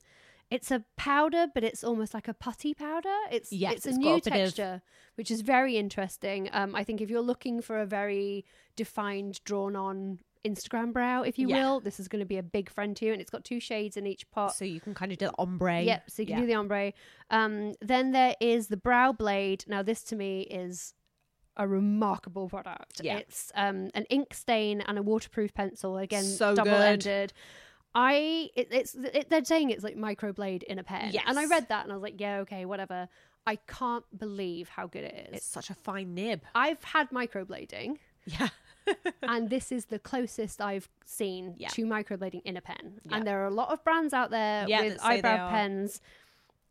it's 0.51 0.71
a 0.71 0.85
powder, 0.97 1.47
but 1.53 1.65
it's 1.65 1.83
almost 1.83 2.13
like 2.15 2.29
a 2.29 2.35
putty 2.35 2.75
powder. 2.75 3.17
It's 3.31 3.51
Yes, 3.51 3.75
it's 3.77 3.87
a 3.87 3.93
new 3.93 4.09
a 4.11 4.15
of- 4.17 4.23
texture, 4.23 4.83
which 5.15 5.31
is 5.31 5.41
very 5.41 5.77
interesting. 5.79 6.51
Um, 6.53 6.75
I 6.75 6.85
think 6.85 7.01
if 7.01 7.09
you're 7.11 7.23
looking 7.23 7.63
for 7.63 7.81
a 7.81 7.87
very 7.87 8.45
defined, 8.77 9.41
drawn 9.45 9.75
on 9.75 10.19
Instagram 10.45 10.93
brow, 10.93 11.23
if 11.23 11.39
you 11.39 11.49
Yeah. 11.49 11.57
will, 11.63 11.81
this 11.81 11.99
is 11.99 12.07
going 12.09 12.21
to 12.21 12.27
be 12.27 12.37
a 12.39 12.43
big 12.43 12.69
friend 12.71 12.97
to 12.99 13.07
you, 13.07 13.13
and 13.13 13.21
it's 13.21 13.31
got 13.31 13.45
two 13.45 13.61
shades 13.61 13.97
in 13.97 14.07
each 14.07 14.31
pot. 14.31 14.55
so 14.55 14.65
you 14.65 14.81
can 14.81 14.95
kind 14.95 15.11
of 15.13 15.19
do 15.19 15.27
the 15.27 15.35
ombre. 15.39 15.83
Yep, 15.83 16.11
so 16.11 16.23
you 16.23 16.27
can 16.27 16.35
Yeah. 16.37 16.41
do 16.43 16.47
the 16.47 16.55
ombre. 16.55 16.93
Um, 17.31 17.75
then 17.81 18.13
there 18.13 18.35
is 18.41 18.69
the 18.69 18.77
brow 18.77 19.13
blade. 19.13 19.65
Now, 19.67 19.83
this 19.83 20.03
to 20.05 20.17
me 20.17 20.43
is 20.43 20.95
a 21.57 21.67
remarkable 21.69 22.49
product. 22.49 23.01
Yeah. 23.03 23.19
It's 23.19 23.53
um, 23.55 23.91
an 23.95 24.05
ink 24.11 24.35
stain 24.35 24.81
and 24.81 24.99
a 24.99 25.03
waterproof 25.03 25.55
pencil. 25.55 25.97
Again, 25.99 26.25
So 26.25 26.55
double 26.55 26.73
ended. 26.73 27.33
I 27.95 28.51
it, 28.57 28.69
it's 28.73 28.95
it, 28.97 29.31
they're 29.31 29.45
saying 29.45 29.71
it's 29.71 29.85
like 29.85 29.97
microblade 29.97 30.65
in 30.65 30.81
a 30.81 30.83
pen, 30.83 31.15
and 31.27 31.39
I 31.39 31.45
read 31.47 31.69
that 31.69 31.85
and 31.85 31.93
I 31.93 31.95
was 31.95 32.03
like, 32.03 32.21
yeah, 32.21 32.39
okay, 32.39 32.65
whatever. 32.65 33.09
I 33.47 33.57
can't 33.57 34.05
believe 34.19 34.69
how 34.69 34.87
good 34.89 35.05
it 35.05 35.29
is. 35.31 35.37
It's 35.39 35.47
such 35.47 35.71
a 35.71 35.75
fine 35.75 36.13
nib. 36.15 36.41
I've 36.57 36.83
had 36.83 37.11
microblading, 37.11 37.99
Yeah. 38.27 38.49
and 39.23 39.51
this 39.51 39.73
is 39.73 39.87
the 39.87 39.99
closest 39.99 40.61
I've 40.61 40.89
seen 41.05 41.55
Yeah. 41.59 41.69
to 41.69 41.85
microblading 41.87 42.43
in 42.45 42.57
a 42.57 42.61
pen. 42.61 43.01
Yeah. 43.05 43.17
And 43.17 43.27
there 43.27 43.43
are 43.43 43.47
a 43.47 43.51
lot 43.55 43.71
of 43.73 43.83
brands 43.85 44.13
out 44.13 44.31
there 44.31 44.67
Yeah, 44.69 44.83
with 44.83 44.93
that 44.95 45.01
say 45.03 45.21
they 45.21 45.29
eyebrow 45.29 45.51
pens. 45.51 46.01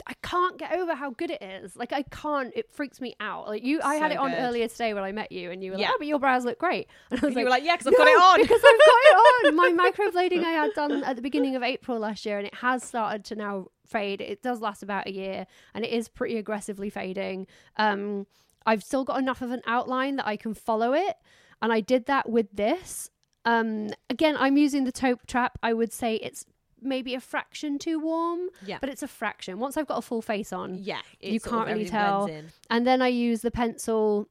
I 0.06 0.14
can't 0.22 0.58
get 0.58 0.74
over 0.74 0.96
how 0.96 1.12
good 1.12 1.30
it 1.32 1.42
is. 1.42 1.78
Like 1.78 1.94
I 1.94 2.02
can't. 2.04 2.52
It 2.56 2.70
freaks 2.74 3.00
me 3.00 3.16
out. 3.22 3.48
Like 3.48 3.64
you, 3.64 3.80
I 3.82 3.96
had 3.96 4.12
it 4.12 4.18
on 4.18 4.32
good. 4.32 4.40
earlier 4.40 4.68
today 4.68 4.94
when 4.94 5.04
I 5.04 5.14
met 5.14 5.32
you, 5.32 5.50
and 5.50 5.64
you 5.64 5.72
were 5.72 5.78
Yeah. 5.78 5.86
like, 5.88 5.94
"Oh, 5.94 5.98
but 6.00 6.08
your 6.08 6.20
brows 6.20 6.44
look 6.44 6.58
great." 6.60 6.88
And 7.12 7.24
I 7.24 7.26
was 7.28 7.36
You 7.36 7.44
were 7.46 7.50
like, 7.50 7.64
"Yeah, 7.64 7.78
'cause 7.78 7.88
I've 7.88 7.96
got 7.96 8.08
it 8.08 8.18
on." 8.22 8.42
because 8.42 8.60
I've 8.60 8.80
got 8.80 9.02
it 9.12 9.16
on." 9.48 9.56
My 9.64 9.70
microblading 9.72 10.44
I 10.44 10.52
had 10.52 10.74
done 10.74 11.04
at 11.06 11.16
the 11.16 11.22
beginning 11.22 11.56
of 11.56 11.64
April 11.64 12.00
last 12.00 12.26
year, 12.26 12.38
and 12.38 12.46
it 12.46 12.56
has 12.56 12.84
started 12.84 13.24
to 13.26 13.36
now 13.36 13.68
fade. 13.86 14.20
It 14.20 14.42
does 14.42 14.60
last 14.60 14.84
about 14.84 15.08
a 15.08 15.12
year, 15.14 15.46
and 15.74 15.86
it 15.86 15.92
is 15.92 16.10
pretty 16.10 16.38
aggressively 16.38 16.90
fading. 16.90 17.48
Um, 17.78 18.28
I've 18.66 18.84
still 18.84 19.06
got 19.06 19.20
enough 19.20 19.42
of 19.42 19.52
an 19.52 19.62
outline 19.66 20.18
that 20.18 20.28
I 20.28 20.36
can 20.36 20.54
follow 20.54 20.94
it, 20.94 21.16
and 21.64 21.74
I 21.74 21.80
did 21.80 22.06
that 22.06 22.30
with 22.30 22.48
this. 22.54 23.10
Um, 23.46 23.90
again, 24.10 24.36
I'm 24.38 24.56
using 24.58 24.84
the 24.84 24.92
taupe 24.92 25.26
trap. 25.26 25.58
I 25.64 25.74
would 25.74 25.92
say 25.92 26.16
it's 26.18 26.46
maybe 26.82 27.16
a 27.16 27.20
fraction 27.22 27.80
too 27.80 27.98
warm, 28.00 28.50
Yeah. 28.66 28.78
but 28.82 28.90
it's 28.90 29.02
a 29.02 29.08
fraction. 29.08 29.58
Once 29.60 29.78
I've 29.78 29.88
got 29.88 29.98
a 29.98 30.02
full 30.02 30.22
face 30.22 30.52
on, 30.54 30.76
Yeah. 30.76 31.00
you 31.22 31.36
it 31.38 31.42
sort 31.42 31.54
of 31.54 31.60
can't 31.66 31.78
really 31.78 31.90
tell. 31.90 32.30
and 32.70 32.86
then 32.86 33.02
I 33.02 33.08
use 33.08 33.42
the 33.42 33.52
pencil 33.52 34.28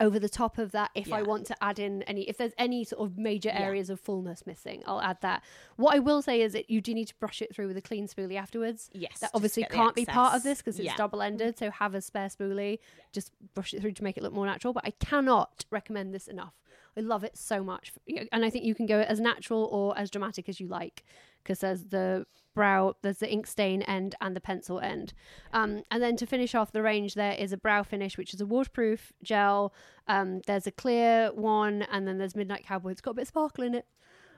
over 0.00 0.18
the 0.18 0.28
top 0.28 0.58
of 0.58 0.72
that 0.72 0.90
if 0.94 1.12
I 1.12 1.22
want 1.22 1.46
to 1.46 1.56
add 1.62 1.78
in 1.78 2.02
any 2.04 2.22
if 2.22 2.36
there's 2.36 2.52
any 2.58 2.84
sort 2.84 3.02
of 3.08 3.16
major 3.18 3.48
Yeah. 3.50 3.60
areas 3.60 3.90
of 3.90 4.00
fullness 4.00 4.46
missing, 4.46 4.82
I'll 4.86 5.00
add 5.00 5.20
that. 5.22 5.42
What 5.76 5.94
I 5.94 5.98
will 5.98 6.22
say 6.22 6.40
is 6.42 6.52
that 6.52 6.68
you 6.70 6.80
do 6.80 6.94
need 6.94 7.06
to 7.08 7.14
brush 7.16 7.40
it 7.42 7.54
through 7.54 7.68
with 7.68 7.76
a 7.76 7.82
clean 7.82 8.08
spoolie 8.08 8.36
afterwards. 8.36 8.90
Yes, 8.92 9.20
That 9.20 9.30
obviously 9.34 9.64
can't 9.64 9.94
be 9.94 10.04
part 10.04 10.34
of 10.34 10.42
this 10.42 10.58
because 10.58 10.78
it's 10.78 10.86
Yeah. 10.86 10.96
double 10.96 11.22
ended, 11.22 11.58
so 11.58 11.70
have 11.70 11.94
a 11.94 12.00
spare 12.00 12.28
spoolie. 12.28 12.78
Just 13.12 13.32
brush 13.54 13.72
it 13.74 13.80
through 13.80 13.92
to 13.92 14.02
make 14.04 14.16
it 14.16 14.22
look 14.22 14.32
more 14.32 14.46
natural. 14.46 14.72
But 14.72 14.84
I 14.86 14.90
cannot 14.92 15.64
recommend 15.70 16.12
this 16.14 16.26
enough. 16.28 16.54
I 16.96 17.00
love 17.00 17.24
it 17.24 17.36
so 17.36 17.62
much. 17.62 17.92
And 18.32 18.44
I 18.44 18.50
think 18.50 18.64
you 18.64 18.74
can 18.74 18.86
go 18.86 19.00
as 19.00 19.20
natural 19.20 19.64
or 19.64 19.96
as 19.98 20.10
dramatic 20.10 20.48
as 20.48 20.60
you 20.60 20.68
like 20.68 21.04
because 21.42 21.58
there's 21.60 21.84
the 21.86 22.26
brow, 22.54 22.94
there's 23.02 23.18
the 23.18 23.30
ink 23.30 23.46
stain 23.46 23.82
end 23.82 24.14
and 24.20 24.34
the 24.36 24.40
pencil 24.40 24.78
end. 24.80 25.12
Um, 25.52 25.82
and 25.90 26.02
then 26.02 26.16
to 26.18 26.26
finish 26.26 26.54
off 26.54 26.72
the 26.72 26.82
range, 26.82 27.14
there 27.14 27.32
is 27.34 27.52
a 27.52 27.56
brow 27.56 27.82
finish, 27.82 28.16
which 28.16 28.32
is 28.32 28.40
a 28.40 28.46
waterproof 28.46 29.12
gel. 29.22 29.74
Um, 30.06 30.40
there's 30.46 30.66
a 30.66 30.70
clear 30.70 31.32
one, 31.34 31.82
and 31.82 32.06
then 32.06 32.18
there's 32.18 32.36
Midnight 32.36 32.64
Cowboy. 32.64 32.92
It's 32.92 33.00
got 33.00 33.10
a 33.12 33.14
bit 33.14 33.22
of 33.22 33.28
sparkle 33.28 33.64
in 33.64 33.74
it. 33.74 33.86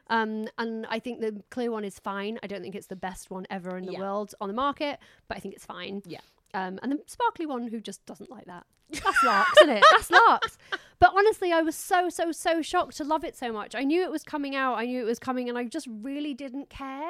Um, 0.09 0.47
and 0.57 0.87
I 0.89 0.99
think 0.99 1.21
the 1.21 1.43
clear 1.51 1.71
one 1.71 1.85
is 1.85 1.99
fine. 1.99 2.39
I 2.43 2.47
don't 2.47 2.63
think 2.63 2.75
it's 2.75 2.87
the 2.87 2.97
best 2.97 3.31
one 3.31 3.45
ever 3.51 3.77
in 3.77 3.85
the 3.87 3.93
Yeah. 3.93 4.01
world 4.01 4.35
on 4.41 4.49
the 4.49 4.55
market, 4.55 4.99
but 5.29 5.37
I 5.37 5.41
think 5.41 5.55
it's 5.55 5.67
fine. 5.67 6.03
Yeah. 6.07 6.21
Um, 6.57 6.79
and 6.83 6.93
the 6.93 6.99
sparkly 7.07 7.45
one 7.47 7.69
who 7.69 7.81
just 7.81 8.05
doesn't 8.07 8.31
like 8.31 8.47
that. 8.47 8.65
That's 8.91 9.23
larks, 9.25 9.51
isn't 9.63 9.77
it? 9.77 9.85
That's 9.91 10.11
larks. 10.11 10.59
But 10.99 11.13
honestly, 11.15 11.53
I 11.53 11.61
was 11.61 11.75
so, 11.77 12.09
so, 12.09 12.33
so 12.33 12.63
shocked 12.63 12.97
to 12.97 13.05
love 13.05 13.25
it 13.25 13.37
so 13.37 13.53
much. 13.53 13.75
I 13.75 13.83
knew 13.83 14.03
it 14.03 14.11
was 14.11 14.23
coming 14.23 14.55
out. 14.57 14.77
I 14.79 14.87
knew 14.87 15.01
it 15.03 15.05
was 15.05 15.19
coming, 15.19 15.49
and 15.49 15.59
I 15.59 15.65
just 15.65 15.87
really 15.91 16.33
didn't 16.35 16.71
care. 16.71 17.03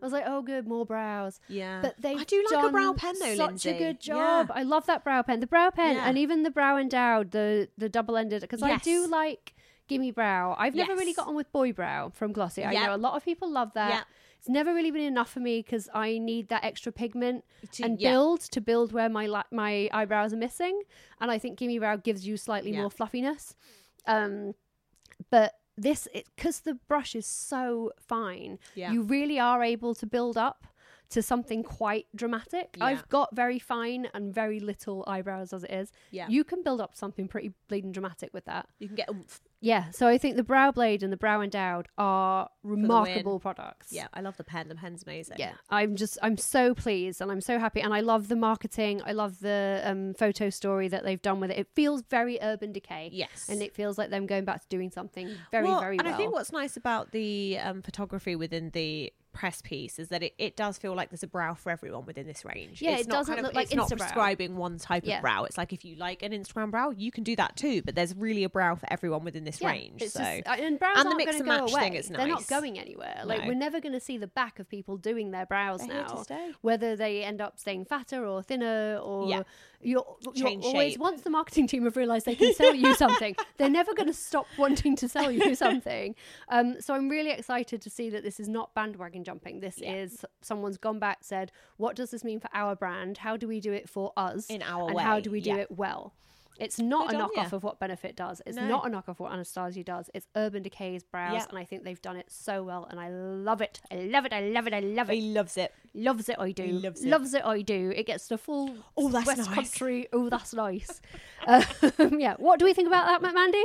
I 0.00 0.04
was 0.04 0.12
like, 0.12 0.24
oh, 0.26 0.40
good, 0.40 0.66
more 0.66 0.86
brows. 0.86 1.40
Yeah. 1.48 1.80
But 1.82 2.00
they 2.00 2.14
I 2.14 2.24
do 2.24 2.46
like 2.50 2.64
a 2.66 2.70
brow 2.70 2.92
pen 2.96 3.14
though, 3.20 3.34
such 3.34 3.48
Lindsay. 3.48 3.70
a 3.70 3.78
good 3.78 3.98
Yeah. 4.00 4.14
job. 4.14 4.52
I 4.54 4.62
love 4.62 4.86
that 4.86 5.04
brow 5.04 5.22
pen. 5.22 5.40
The 5.40 5.46
brow 5.46 5.70
pen, 5.70 5.96
Yeah. 5.96 6.08
and 6.08 6.16
even 6.16 6.42
the 6.44 6.50
brow 6.50 6.78
endowed, 6.78 7.32
the 7.32 7.68
the 7.76 7.88
double 7.88 8.16
ended, 8.16 8.40
because 8.42 8.62
I 8.62 8.76
do 8.76 9.06
like 9.06 9.54
gimme 9.88 10.10
brow. 10.12 10.54
I've 10.58 10.74
never 10.74 10.92
really 10.94 11.06
Yes. 11.08 11.16
got 11.16 11.28
on 11.28 11.34
with 11.34 11.50
boy 11.52 11.72
brow 11.72 12.10
from 12.14 12.32
Glossier. 12.32 12.66
I 12.68 12.72
Yep. 12.72 12.86
know 12.86 12.94
a 12.94 12.96
lot 12.96 13.14
of 13.16 13.24
people 13.24 13.50
love 13.50 13.72
that. 13.74 13.90
Yep. 13.90 14.04
It's 14.46 14.52
never 14.52 14.72
really 14.72 14.92
been 14.92 15.02
enough 15.02 15.32
for 15.32 15.40
me 15.40 15.58
because 15.60 15.88
I 15.92 16.18
need 16.18 16.50
that 16.50 16.62
extra 16.62 16.92
pigment 16.92 17.44
To- 17.72 17.82
and 17.84 18.00
yeah. 18.00 18.12
build 18.12 18.42
to 18.42 18.60
build 18.60 18.92
where 18.92 19.08
my 19.08 19.26
la- 19.26 19.42
my 19.50 19.90
eyebrows 19.92 20.32
are 20.32 20.36
missing. 20.36 20.82
And 21.20 21.32
I 21.32 21.38
think 21.38 21.58
gimme 21.58 21.80
brow 21.80 21.96
gives 21.96 22.24
you 22.28 22.36
slightly 22.36 22.70
Yeah. 22.70 22.82
more 22.82 22.90
fluffiness. 22.90 23.56
Um, 24.06 24.54
but 25.32 25.54
this, 25.76 26.06
because 26.14 26.60
the 26.60 26.74
brush 26.86 27.16
is 27.16 27.26
so 27.26 27.90
fine, 27.98 28.60
Yeah. 28.76 28.92
you 28.92 29.02
really 29.02 29.40
are 29.40 29.64
able 29.64 29.96
to 29.96 30.06
build 30.06 30.36
up 30.38 30.64
to 31.08 31.22
something 31.22 31.64
quite 31.64 32.06
dramatic. 32.14 32.76
Yeah. 32.78 32.84
I've 32.84 33.08
got 33.08 33.34
very 33.34 33.58
fine 33.58 34.08
and 34.14 34.32
very 34.32 34.60
little 34.60 35.02
eyebrows 35.08 35.52
as 35.52 35.64
it 35.64 35.72
is. 35.72 35.90
Yeah. 36.12 36.28
You 36.28 36.44
can 36.44 36.62
build 36.62 36.80
up 36.80 36.94
something 36.94 37.26
pretty 37.26 37.52
bleeding 37.66 37.90
dramatic 37.90 38.32
with 38.32 38.44
that. 38.44 38.68
You 38.78 38.86
can 38.86 38.96
get 38.96 39.08
oomph. 39.10 39.40
Yeah. 39.66 39.90
So 39.90 40.06
I 40.06 40.16
think 40.16 40.36
the 40.36 40.44
Brow 40.44 40.70
Blade 40.70 41.02
and 41.02 41.12
the 41.12 41.16
Brow 41.16 41.40
Endowed 41.40 41.88
are 41.98 42.48
remarkable 42.62 43.40
products. 43.40 43.92
Yeah, 43.92 44.06
I 44.14 44.20
love 44.20 44.36
the 44.36 44.44
pen. 44.44 44.68
The 44.68 44.76
pen's 44.76 45.02
amazing. 45.02 45.36
Yeah, 45.38 45.52
I'm 45.70 45.96
just 45.96 46.18
I'm 46.22 46.36
so 46.36 46.74
pleased 46.74 47.20
and 47.20 47.32
I'm 47.32 47.40
so 47.40 47.58
happy 47.58 47.80
and 47.80 47.92
I 47.92 48.00
love 48.00 48.28
the 48.28 48.36
marketing. 48.36 49.02
I 49.04 49.12
love 49.12 49.40
the 49.40 49.82
um, 49.84 50.14
photo 50.14 50.50
story 50.50 50.88
that 50.88 51.04
they've 51.04 51.20
done 51.20 51.40
with 51.40 51.50
it. 51.50 51.58
It 51.58 51.68
feels 51.74 52.02
very 52.02 52.38
Urban 52.40 52.72
Decay. 52.72 53.10
Yes. 53.12 53.48
and 53.48 53.62
it 53.62 53.74
feels 53.74 53.98
like 53.98 54.10
them 54.10 54.26
going 54.26 54.44
back 54.44 54.60
to 54.62 54.68
doing 54.68 54.90
something 54.90 55.30
very 55.50 55.64
well, 55.64 55.80
very 55.80 55.98
and 55.98 56.06
well. 56.06 56.14
I 56.14 56.16
think 56.16 56.32
what's 56.32 56.52
nice 56.52 56.76
about 56.76 57.10
the 57.10 57.58
um, 57.58 57.82
photography 57.82 58.36
within 58.36 58.70
the 58.70 59.12
press 59.36 59.60
piece 59.60 59.98
is 59.98 60.08
that 60.08 60.22
it, 60.22 60.34
it 60.38 60.56
does 60.56 60.78
feel 60.78 60.94
like 60.94 61.10
there's 61.10 61.22
a 61.22 61.26
brow 61.26 61.52
for 61.54 61.70
everyone 61.70 62.06
within 62.06 62.26
this 62.26 62.44
range. 62.44 62.80
Yeah, 62.80 62.92
it's 62.92 63.02
it 63.02 63.08
not 63.08 63.16
doesn't 63.16 63.34
kind 63.34 63.40
of, 63.40 63.44
look 63.46 63.54
like 63.54 63.66
it's 63.66 63.74
not 63.74 63.90
prescribing 63.90 64.56
one 64.56 64.78
type 64.78 65.02
Yeah. 65.06 65.16
of 65.16 65.22
brow. 65.22 65.44
It's 65.44 65.58
like 65.58 65.72
if 65.72 65.84
you 65.84 65.94
like 65.96 66.22
an 66.22 66.32
Instagram 66.32 66.70
brow, 66.70 66.90
you 66.90 67.10
can 67.12 67.22
do 67.22 67.36
that 67.36 67.54
too. 67.56 67.82
But 67.82 67.94
there's 67.94 68.14
really 68.16 68.44
a 68.44 68.48
brow 68.48 68.74
for 68.76 68.90
everyone 68.90 69.24
within 69.24 69.44
this 69.44 69.60
Yeah, 69.60 69.68
range. 69.68 70.00
so 70.00 70.06
just- 70.06 70.16
uh, 70.48 70.52
and 70.58 70.78
brows 70.78 70.96
and 70.96 71.04
the 71.04 71.08
aren't 71.10 71.16
mix 71.18 71.32
going 71.32 71.44
to 71.44 71.50
and 71.50 71.58
go 71.60 71.64
match 71.66 71.72
away. 71.72 71.80
thing 71.82 71.94
is 71.94 72.08
They're 72.08 72.26
not 72.26 72.46
going 72.48 72.78
anywhere. 72.78 73.20
Like 73.24 73.42
No. 73.42 73.48
we're 73.48 73.54
never 73.54 73.80
going 73.80 73.92
to 73.92 74.00
see 74.00 74.16
the 74.16 74.26
back 74.26 74.58
of 74.58 74.68
people 74.70 74.96
doing 74.96 75.30
their 75.32 75.44
brows 75.46 75.80
They're 75.86 75.88
now. 76.04 76.24
Whether 76.62 76.96
they 76.96 77.22
end 77.22 77.40
up 77.42 77.58
staying 77.58 77.84
fatter 77.84 78.24
or 78.26 78.42
thinner 78.42 78.96
or 79.02 79.28
Yeah. 79.28 79.42
You're, 79.82 80.04
you're 80.34 80.48
always 80.48 80.92
shape. 80.92 81.00
once 81.00 81.22
the 81.22 81.30
marketing 81.30 81.66
team 81.66 81.84
have 81.84 81.96
realised 81.96 82.26
they 82.26 82.34
can 82.34 82.54
sell 82.54 82.74
you 82.74 82.94
something, 83.04 83.36
they're 83.56 83.68
never 83.70 83.94
going 83.94 84.08
to 84.08 84.12
stop 84.14 84.46
wanting 84.58 84.96
to 84.96 85.08
sell 85.08 85.30
you 85.30 85.54
something. 85.54 86.14
Um, 86.48 86.80
so 86.80 86.94
I'm 86.94 87.08
really 87.08 87.30
excited 87.30 87.80
to 87.82 87.90
see 87.90 88.10
that 88.10 88.22
this 88.22 88.40
is 88.40 88.48
not 88.48 88.74
bandwagon 88.74 89.24
jumping. 89.24 89.60
This 89.60 89.78
Yeah. 89.78 89.94
is 89.94 90.24
someone's 90.42 90.78
gone 90.78 90.98
back 90.98 91.18
said, 91.22 91.52
what 91.76 91.96
does 91.96 92.10
this 92.10 92.24
mean 92.24 92.40
for 92.40 92.48
our 92.52 92.74
brand? 92.74 93.18
How 93.18 93.36
do 93.36 93.46
we 93.48 93.60
do 93.60 93.72
it 93.72 93.88
for 93.88 94.12
us 94.16 94.48
In 94.48 94.62
our 94.62 94.90
and 94.90 95.00
how 95.00 95.20
do 95.20 95.30
we 95.30 95.40
do 95.40 95.50
yeah. 95.50 95.56
it 95.56 95.70
well? 95.70 96.14
It's 96.58 96.78
not 96.78 97.08
Good 97.10 97.20
a 97.20 97.22
knockoff 97.22 97.52
of 97.52 97.62
what 97.62 97.78
Benefit 97.78 98.16
does. 98.16 98.40
It's 98.46 98.56
No. 98.56 98.66
not 98.66 98.86
a 98.86 98.90
knockoff 98.90 99.08
of 99.08 99.20
what 99.20 99.32
Anastasia 99.32 99.84
does. 99.84 100.10
It's 100.14 100.26
Urban 100.36 100.62
Decay's 100.62 101.02
brows, 101.02 101.46
and 101.48 101.58
I 101.58 101.64
think 101.64 101.84
they've 101.84 102.00
done 102.00 102.16
it 102.16 102.30
so 102.30 102.62
well, 102.62 102.86
and 102.90 102.98
I 102.98 103.08
love 103.10 103.60
it. 103.60 103.80
I 103.90 103.96
love 103.96 104.24
it. 104.26 104.32
I 104.32 104.40
love 104.40 104.66
it. 104.66 104.72
I 104.74 104.80
love 104.80 105.10
it. 105.10 105.14
he 105.14 105.32
loves 105.32 105.56
it. 105.56 105.72
Loves 105.94 106.28
it. 106.28 106.36
I 106.38 106.52
do. 106.52 106.66
loves 106.66 107.04
it. 107.04 107.08
Loves 107.08 107.34
it. 107.34 107.44
I 107.44 107.62
do. 107.62 107.92
It 107.94 108.06
gets 108.06 108.28
the 108.28 108.38
full 108.38 108.74
Oh, 108.96 109.08
that's 109.08 109.26
West 109.26 109.38
nice. 109.50 109.54
Country. 109.54 110.08
Oh, 110.12 110.28
that's 110.28 110.54
nice. 110.54 111.00
um, 111.46 111.62
yeah. 112.18 112.34
What 112.38 112.58
do 112.58 112.64
we 112.64 112.74
think 112.74 112.88
about 112.88 113.20
that, 113.20 113.34
Mandy? 113.34 113.64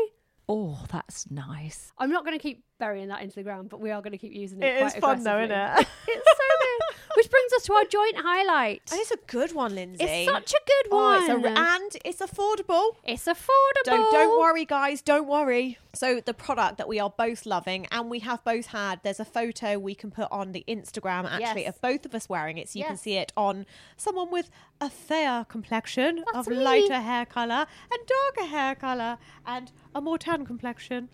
Oh, 0.49 0.85
that's 0.91 1.29
nice. 1.31 1.93
I'm 1.97 2.09
not 2.09 2.25
going 2.25 2.37
to 2.37 2.41
keep 2.41 2.65
burying 2.81 3.07
that 3.07 3.21
into 3.21 3.35
the 3.35 3.43
ground, 3.43 3.69
but 3.69 3.79
we 3.79 3.91
are 3.91 4.01
going 4.01 4.11
to 4.11 4.17
keep 4.17 4.33
using 4.33 4.61
it. 4.61 4.65
It 4.65 4.83
is 4.83 4.91
quite 4.93 5.01
fun 5.01 5.23
though, 5.23 5.39
isn't 5.39 5.51
it? 5.51 5.69
it's 6.07 6.29
so 6.41 6.47
good. 6.61 6.97
Which 7.15 7.29
brings 7.29 7.53
us 7.53 7.63
to 7.63 7.73
our 7.73 7.85
joint 7.85 8.15
highlight. 8.17 8.81
And 8.91 8.99
it's 9.01 9.11
a 9.11 9.17
good 9.27 9.53
one, 9.53 9.75
Lindsay. 9.75 10.03
It's 10.03 10.31
such 10.31 10.53
a 10.53 10.59
good 10.65 10.91
Oh, 10.91 10.97
one. 10.97 11.23
it's 11.23 11.29
a, 11.45 11.59
and 11.59 11.91
it's 12.05 12.19
affordable. 12.21 12.95
It's 13.03 13.25
affordable. 13.25 13.83
Don't 13.85 14.11
don't 14.11 14.39
worry, 14.39 14.65
guys. 14.65 15.01
Don't 15.01 15.27
worry. 15.27 15.77
So 15.93 16.21
the 16.25 16.33
product 16.33 16.77
that 16.77 16.87
we 16.87 16.99
are 17.01 17.09
both 17.09 17.45
loving, 17.45 17.85
and 17.91 18.09
we 18.09 18.19
have 18.19 18.43
both 18.45 18.67
had. 18.67 19.01
There's 19.03 19.19
a 19.19 19.25
photo 19.25 19.77
we 19.77 19.93
can 19.93 20.09
put 20.09 20.29
on 20.31 20.53
the 20.53 20.63
Instagram 20.67 21.25
actually 21.29 21.63
Yes. 21.63 21.75
of 21.75 21.81
both 21.81 22.05
of 22.05 22.15
us 22.15 22.29
wearing 22.29 22.57
it, 22.57 22.69
so 22.69 22.79
you 22.79 22.85
can 22.85 22.97
see 22.97 23.15
it 23.17 23.33
on 23.35 23.65
someone 23.97 24.31
with 24.31 24.49
a 24.79 24.89
fair 24.89 25.43
complexion 25.45 26.23
That's 26.33 26.47
of 26.47 26.53
me. 26.53 26.63
lighter 26.63 27.01
hair 27.01 27.25
color 27.25 27.67
and 27.91 27.99
darker 28.07 28.49
hair 28.49 28.73
color 28.73 29.17
and 29.45 29.71
a 29.93 30.01
more 30.01 30.17
tan 30.17 30.45
complexion. 30.45 31.09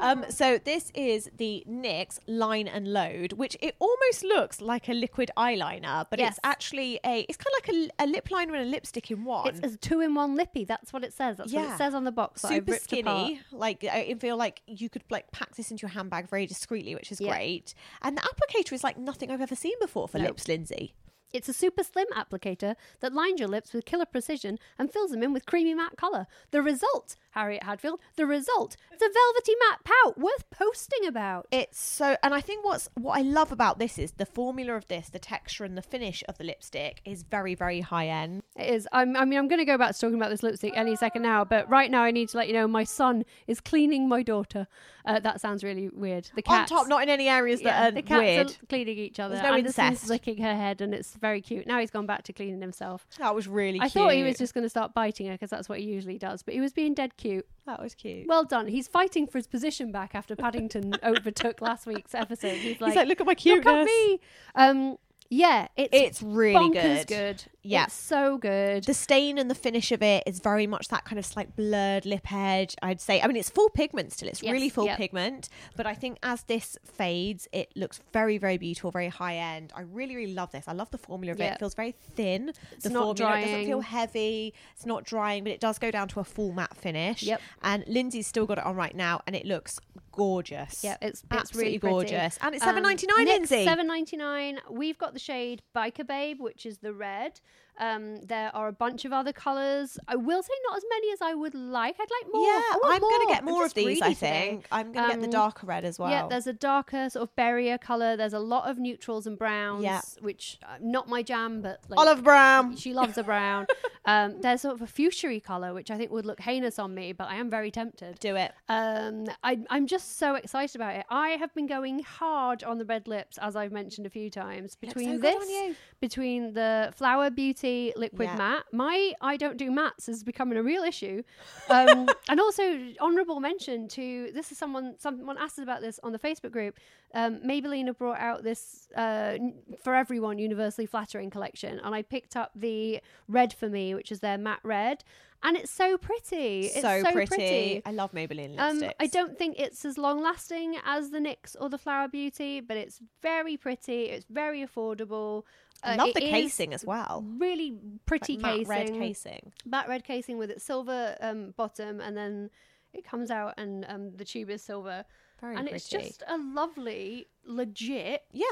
Um, 0.00 0.24
so 0.28 0.58
this 0.58 0.90
is 0.94 1.30
the 1.36 1.64
NYX 1.68 2.18
Line 2.26 2.66
and 2.68 2.92
Load, 2.92 3.34
which 3.34 3.56
it 3.60 3.76
almost 3.78 4.24
looks 4.24 4.60
like 4.60 4.88
a 4.88 4.92
liquid 4.94 5.30
eyeliner, 5.36 6.06
but 6.10 6.18
Yes. 6.18 6.32
it's 6.32 6.40
actually 6.44 6.98
a. 7.04 7.20
It's 7.28 7.36
kind 7.36 7.54
of 7.58 7.68
like 7.68 7.90
a, 7.98 8.04
a 8.04 8.06
lip 8.06 8.30
liner 8.30 8.54
and 8.54 8.62
a 8.66 8.70
lipstick 8.70 9.10
in 9.10 9.24
one 9.24 9.48
It's 9.48 9.60
a 9.74 9.76
two-in-one 9.76 10.34
lippy. 10.36 10.64
That's 10.64 10.92
what 10.92 11.04
it 11.04 11.12
says. 11.12 11.36
That's 11.36 11.52
what 11.52 11.70
it 11.74 11.78
says 11.78 11.94
on 11.94 12.04
the 12.04 12.12
box. 12.12 12.42
super 12.42 12.74
skinny. 12.76 13.00
apart. 13.02 13.32
Like 13.52 13.84
I 13.84 14.14
feel 14.14 14.36
like 14.36 14.62
you 14.66 14.88
could 14.88 15.02
like 15.10 15.30
pack 15.32 15.54
this 15.56 15.70
into 15.70 15.82
your 15.82 15.90
handbag 15.90 16.28
very 16.28 16.46
discreetly, 16.46 16.94
which 16.94 17.12
is 17.12 17.20
Yeah. 17.20 17.30
great. 17.32 17.74
And 18.02 18.16
the 18.16 18.22
applicator 18.22 18.72
is 18.72 18.82
like 18.84 18.98
nothing 18.98 19.30
I've 19.30 19.40
ever 19.40 19.56
seen 19.56 19.74
before 19.80 20.08
for 20.08 20.18
No. 20.18 20.24
lips, 20.24 20.48
Lindsay. 20.48 20.94
It's 21.32 21.48
a 21.48 21.54
super 21.54 21.82
slim 21.82 22.08
applicator 22.14 22.74
that 23.00 23.14
lines 23.14 23.40
your 23.40 23.48
lips 23.48 23.72
with 23.72 23.86
killer 23.86 24.04
precision 24.04 24.58
and 24.78 24.92
fills 24.92 25.10
them 25.12 25.22
in 25.22 25.32
with 25.32 25.46
creamy 25.46 25.72
matte 25.74 25.96
colour. 25.96 26.26
The 26.50 26.60
result? 26.62 27.16
Harriet 27.32 27.62
Hadfield. 27.64 28.00
The 28.16 28.26
result: 28.26 28.76
it's 28.90 29.02
a 29.02 29.08
velvety 29.08 29.52
matte 29.68 29.84
pout 29.84 30.18
worth 30.18 30.48
posting 30.50 31.06
about. 31.06 31.46
It's 31.50 31.80
so, 31.80 32.16
and 32.22 32.34
I 32.34 32.40
think 32.40 32.64
what's 32.64 32.88
what 32.94 33.18
I 33.18 33.22
love 33.22 33.52
about 33.52 33.78
this 33.78 33.98
is 33.98 34.12
the 34.12 34.26
formula 34.26 34.74
of 34.74 34.88
this, 34.88 35.08
the 35.08 35.18
texture 35.18 35.64
and 35.64 35.76
the 35.76 35.82
finish 35.82 36.22
of 36.28 36.38
the 36.38 36.44
lipstick 36.44 37.00
is 37.04 37.22
very, 37.22 37.54
very 37.54 37.80
high 37.80 38.08
end. 38.08 38.42
It 38.56 38.74
is. 38.74 38.88
I'm, 38.92 39.16
I 39.16 39.24
mean, 39.24 39.38
I'm 39.38 39.48
going 39.48 39.58
to 39.58 39.64
go 39.64 39.78
back 39.78 39.94
to 39.94 40.00
talking 40.00 40.16
about 40.16 40.30
this 40.30 40.42
lipstick 40.42 40.72
any 40.76 40.96
second 40.96 41.22
now, 41.22 41.44
but 41.44 41.68
right 41.68 41.90
now 41.90 42.02
I 42.02 42.10
need 42.10 42.28
to 42.30 42.36
let 42.36 42.48
you 42.48 42.54
know 42.54 42.68
my 42.68 42.84
son 42.84 43.24
is 43.46 43.60
cleaning 43.60 44.08
my 44.08 44.22
daughter. 44.22 44.66
Uh, 45.04 45.18
that 45.20 45.40
sounds 45.40 45.64
really 45.64 45.88
weird. 45.88 46.30
The 46.36 46.42
On 46.46 46.66
top, 46.66 46.86
not 46.86 47.02
in 47.02 47.08
any 47.08 47.28
areas 47.28 47.60
that 47.62 47.66
yeah, 47.66 47.82
that 47.90 47.94
the 47.94 48.02
cats 48.02 48.20
weird. 48.20 48.50
are 48.50 48.66
cleaning 48.68 48.98
each 48.98 49.18
other. 49.18 49.34
There's 49.34 49.46
no 49.46 49.54
Anderson's 49.54 49.90
incest. 49.90 50.10
licking 50.10 50.42
her 50.42 50.54
head, 50.54 50.80
and 50.80 50.94
it's 50.94 51.14
very 51.14 51.40
cute. 51.40 51.66
Now 51.66 51.80
he's 51.80 51.90
gone 51.90 52.06
back 52.06 52.22
to 52.24 52.32
cleaning 52.32 52.60
himself. 52.60 53.06
That 53.18 53.34
was 53.34 53.48
really. 53.48 53.80
I 53.80 53.88
cute. 53.88 53.92
thought 53.92 54.12
he 54.12 54.22
was 54.22 54.38
just 54.38 54.54
going 54.54 54.62
to 54.64 54.70
start 54.70 54.94
biting 54.94 55.26
her 55.26 55.32
because 55.32 55.50
that's 55.50 55.68
what 55.68 55.78
he 55.80 55.86
usually 55.86 56.18
does, 56.18 56.42
but 56.42 56.54
he 56.54 56.60
was 56.60 56.72
being 56.72 56.94
dead 56.94 57.16
cute. 57.22 57.46
That 57.66 57.80
was 57.80 57.94
cute. 57.94 58.26
Well 58.26 58.44
done. 58.44 58.66
He's 58.66 58.88
fighting 58.88 59.26
for 59.26 59.38
his 59.38 59.46
position 59.46 59.92
back 59.92 60.14
after 60.14 60.34
Paddington 60.34 60.94
overtook 61.04 61.60
last 61.60 61.86
week's 61.86 62.14
episode. 62.14 62.56
He's 62.56 62.80
like, 62.80 62.90
He's 62.90 62.96
like, 62.96 63.08
look 63.08 63.20
at 63.20 63.26
my 63.26 63.34
cute. 63.34 63.64
look 63.64 63.66
at 63.74 63.84
me. 63.86 64.20
Um, 64.56 64.96
yeah, 65.34 65.68
it's 65.76 65.88
It's 65.92 66.22
really 66.22 66.74
good. 66.74 67.06
good. 67.06 67.44
Yeah. 67.62 67.84
it's 67.84 67.94
so 67.94 68.36
good. 68.36 68.84
The 68.84 68.92
stain 68.92 69.38
and 69.38 69.50
the 69.50 69.54
finish 69.54 69.92
of 69.92 70.02
it 70.02 70.24
is 70.26 70.40
very 70.40 70.66
much 70.66 70.88
that 70.88 71.06
kind 71.06 71.18
of 71.18 71.24
slight 71.24 71.56
blurred 71.56 72.04
lip 72.04 72.30
edge. 72.30 72.76
I'd 72.82 73.00
say. 73.00 73.22
I 73.22 73.26
mean, 73.28 73.36
it's 73.36 73.48
full 73.48 73.70
pigment 73.70 74.12
still. 74.12 74.28
It's 74.28 74.42
Yes, 74.42 74.52
really 74.52 74.68
full 74.68 74.84
yep. 74.84 74.98
pigment. 74.98 75.48
But 75.74 75.86
I 75.86 75.94
think 75.94 76.18
as 76.22 76.42
this 76.42 76.76
fades, 76.84 77.48
it 77.50 77.72
looks 77.74 78.00
very, 78.12 78.36
very 78.36 78.58
beautiful, 78.58 78.90
very 78.90 79.08
high 79.08 79.36
end. 79.36 79.72
I 79.74 79.82
really, 79.82 80.16
really 80.16 80.34
love 80.34 80.50
this. 80.52 80.64
I 80.68 80.72
love 80.72 80.90
the 80.90 80.98
formula 80.98 81.32
of 81.32 81.40
it. 81.40 81.44
It 81.54 81.58
feels 81.60 81.74
very 81.74 81.92
thin. 82.14 82.52
It's 82.72 82.84
the 82.84 82.90
not 82.90 83.16
formula 83.18 83.38
it 83.38 83.44
doesn't 83.46 83.64
feel 83.64 83.80
heavy. 83.80 84.52
It's 84.76 84.84
not 84.84 85.04
drying, 85.04 85.44
but 85.44 85.52
it 85.54 85.60
does 85.60 85.78
go 85.78 85.90
down 85.90 86.08
to 86.08 86.20
a 86.20 86.24
full 86.24 86.52
matte 86.52 86.76
finish. 86.76 87.22
Yep. 87.22 87.40
And 87.62 87.84
Lindsay's 87.86 88.26
still 88.26 88.44
got 88.44 88.58
it 88.58 88.64
on 88.66 88.76
right 88.76 88.94
now, 88.94 89.22
and 89.26 89.34
it 89.34 89.46
looks 89.46 89.80
gorgeous. 90.12 90.84
Yeah, 90.84 90.96
it's, 91.00 91.22
it's 91.22 91.24
absolutely 91.30 91.64
really 91.70 91.78
pretty. 91.78 91.92
gorgeous. 92.12 92.38
And 92.42 92.54
it's 92.54 92.62
Um, 92.62 92.68
seven 92.68 92.82
ninety 92.82 93.06
nine, 93.16 93.26
Lindsay. 93.26 93.64
Seven 93.64 93.86
ninety 93.86 94.16
nine. 94.16 94.58
We've 94.70 94.98
got 94.98 95.12
the 95.14 95.18
shade 95.18 95.62
Biker 95.74 96.06
Babe, 96.06 96.40
which 96.40 96.64
is 96.66 96.78
the 96.78 96.92
red. 96.92 97.40
Um, 97.78 98.20
there 98.22 98.54
are 98.54 98.68
a 98.68 98.72
bunch 98.72 99.04
of 99.04 99.12
other 99.12 99.32
colours. 99.32 99.98
I 100.06 100.16
will 100.16 100.42
say 100.42 100.52
not 100.68 100.76
as 100.76 100.84
many 100.90 101.12
as 101.12 101.22
I 101.22 101.34
would 101.34 101.54
like. 101.54 101.96
I'd 101.98 102.06
like 102.22 102.32
more. 102.32 102.46
Yeah, 102.46 102.62
I'm 102.84 103.00
going 103.00 103.26
to 103.26 103.32
get 103.32 103.44
more 103.44 103.64
of 103.64 103.74
these. 103.74 104.00
I 104.02 104.12
today. 104.12 104.20
think 104.20 104.66
I'm 104.70 104.92
going 104.92 105.06
to 105.06 105.12
get 105.14 105.20
the 105.20 105.26
Um, 105.26 105.30
darker 105.30 105.66
red 105.66 105.84
as 105.84 105.98
well. 105.98 106.10
Yeah, 106.10 106.26
there's 106.28 106.46
a 106.46 106.52
darker 106.52 107.08
sort 107.10 107.22
of 107.28 107.34
berrier 107.34 107.78
colour. 107.78 108.16
There's 108.16 108.34
a 108.34 108.38
lot 108.38 108.68
of 108.70 108.78
neutrals 108.78 109.26
and 109.26 109.38
browns, 109.38 109.82
Yeah. 109.84 110.00
which 110.20 110.58
uh, 110.62 110.76
not 110.80 111.08
my 111.08 111.22
jam, 111.22 111.62
but 111.62 111.80
like, 111.88 111.98
olive 111.98 112.22
brown. 112.22 112.76
She 112.76 112.92
loves 112.92 113.16
a 113.16 113.22
brown. 113.24 113.66
um, 114.04 114.40
there's 114.42 114.60
sort 114.60 114.74
of 114.74 114.82
a 114.82 114.86
fuchsia 114.86 115.40
colour, 115.40 115.72
which 115.72 115.90
I 115.90 115.96
think 115.96 116.10
would 116.10 116.26
look 116.26 116.40
heinous 116.40 116.78
on 116.78 116.94
me, 116.94 117.12
but 117.12 117.28
I 117.28 117.36
am 117.36 117.48
very 117.48 117.70
tempted. 117.70 118.18
Do 118.20 118.36
it. 118.36 118.52
Um, 118.68 119.26
I, 119.42 119.60
I'm 119.70 119.86
just 119.86 120.18
so 120.18 120.34
excited 120.34 120.76
about 120.76 120.96
it. 120.96 121.06
I 121.08 121.30
have 121.30 121.54
been 121.54 121.66
going 121.66 122.00
hard 122.00 122.62
on 122.64 122.78
the 122.78 122.84
red 122.84 123.08
lips, 123.08 123.38
as 123.38 123.56
I've 123.56 123.72
mentioned 123.72 124.06
a 124.06 124.10
few 124.10 124.28
times. 124.30 124.76
Between 124.76 125.16
so 125.16 125.18
this, 125.18 125.76
between 126.00 126.52
the 126.52 126.92
Flower 126.96 127.30
Beauty 127.30 127.61
liquid 127.96 128.28
Yeah. 128.28 128.36
matte, 128.36 128.64
my 128.72 129.12
I 129.20 129.36
don't 129.36 129.56
do 129.56 129.70
mattes 129.70 130.08
is 130.08 130.24
becoming 130.24 130.58
a 130.58 130.62
real 130.62 130.82
issue. 130.82 131.22
Um, 131.68 132.08
and 132.28 132.40
also 132.40 132.62
honourable 133.00 133.40
mention 133.40 133.88
to 133.88 134.30
this 134.34 134.52
is 134.52 134.58
someone 134.58 134.94
someone 134.98 135.38
asked 135.38 135.58
about 135.58 135.80
this 135.80 136.00
on 136.02 136.12
the 136.12 136.18
Facebook 136.18 136.50
group. 136.52 136.78
Um, 137.14 137.40
Maybelline 137.46 137.86
have 137.86 137.98
brought 137.98 138.18
out 138.18 138.42
this 138.42 138.88
uh, 138.96 139.38
for 139.82 139.94
everyone 139.94 140.38
universally 140.38 140.86
flattering 140.86 141.30
collection, 141.30 141.78
and 141.80 141.94
I 141.94 142.02
picked 142.02 142.36
up 142.36 142.50
the 142.54 143.00
red 143.28 143.52
for 143.52 143.68
me, 143.68 143.94
which 143.94 144.10
is 144.10 144.20
their 144.20 144.38
matte 144.38 144.60
red, 144.62 145.04
and 145.42 145.56
it's 145.56 145.70
so 145.70 145.96
pretty. 145.98 146.66
It's 146.66 146.80
so, 146.80 147.02
so, 147.02 147.12
pretty. 147.12 147.82
I 147.84 147.92
love 147.92 148.12
Maybelline 148.12 148.58
um. 148.58 148.82
I 149.00 149.06
don't 149.06 149.36
think 149.38 149.56
it's 149.58 149.84
as 149.84 149.98
long 149.98 150.22
lasting 150.22 150.76
as 150.84 151.10
the 151.10 151.18
NYX 151.18 151.56
or 151.60 151.68
the 151.68 151.78
Flower 151.78 152.08
Beauty, 152.08 152.60
but 152.60 152.76
it's 152.76 153.00
very 153.22 153.56
pretty. 153.56 154.04
It's 154.04 154.26
very 154.30 154.64
affordable. 154.66 155.44
I 155.84 155.94
Uh, 155.94 155.96
love 156.06 156.14
the 156.14 156.20
casing 156.20 156.72
as 156.74 156.84
well. 156.84 157.24
Really 157.38 157.74
pretty 158.06 158.34
Like 158.38 158.42
matte 158.42 158.54
casing, 158.54 158.68
red 158.68 158.92
casing. 159.00 159.52
matte 159.66 159.88
red 159.88 160.04
casing 160.04 160.38
with 160.38 160.50
its 160.50 160.64
silver 160.64 161.16
um, 161.20 161.54
bottom, 161.56 162.00
and 162.00 162.16
then 162.16 162.50
it 162.92 163.04
comes 163.04 163.30
out 163.30 163.54
and 163.58 163.84
um, 163.88 164.14
the 164.16 164.24
tube 164.24 164.48
is 164.50 164.62
silver, 164.62 165.04
Very 165.40 165.56
and 165.56 165.62
pretty. 165.68 165.76
it's 165.76 165.88
just 165.88 166.22
a 166.28 166.36
lovely, 166.38 167.26
legit 167.44 168.22
yeah, 168.32 168.46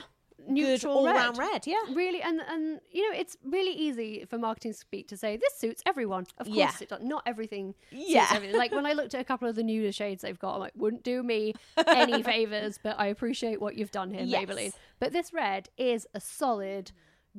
neutral 0.48 0.94
all 0.98 1.06
red. 1.06 1.14
round 1.16 1.38
red. 1.38 1.66
Yeah, 1.66 1.76
Really, 1.92 2.22
and 2.22 2.40
and 2.48 2.80
you 2.90 3.10
know, 3.10 3.18
it's 3.18 3.36
really 3.44 3.72
easy 3.72 4.24
for 4.28 4.38
marketing 4.38 4.72
speak 4.72 5.08
to 5.08 5.16
say 5.16 5.36
this 5.36 5.54
suits 5.58 5.82
everyone. 5.86 6.26
Of 6.38 6.46
course, 6.46 6.56
Yeah. 6.58 6.70
it 6.80 6.88
does. 6.88 7.02
Not 7.02 7.22
everything. 7.26 7.74
Suits 7.90 8.04
Yeah. 8.08 8.28
everything. 8.32 8.56
Like 8.56 8.72
when 8.72 8.86
I 8.86 8.92
looked 8.92 9.14
at 9.14 9.20
a 9.20 9.24
couple 9.24 9.48
of 9.48 9.56
the 9.56 9.62
nuder 9.62 9.92
shades 9.92 10.22
they've 10.22 10.38
got, 10.38 10.54
I'm 10.54 10.60
like, 10.60 10.72
wouldn't 10.76 11.02
do 11.02 11.22
me 11.22 11.54
any 11.86 12.22
favors, 12.34 12.78
but 12.82 12.98
I 12.98 13.06
appreciate 13.06 13.60
what 13.60 13.76
you've 13.76 13.90
done 13.90 14.10
here, 14.10 14.22
Yes. 14.24 14.44
Maybelline. 14.46 14.72
But 14.98 15.12
this 15.12 15.32
red 15.32 15.68
is 15.78 16.06
a 16.14 16.20
solid, 16.20 16.92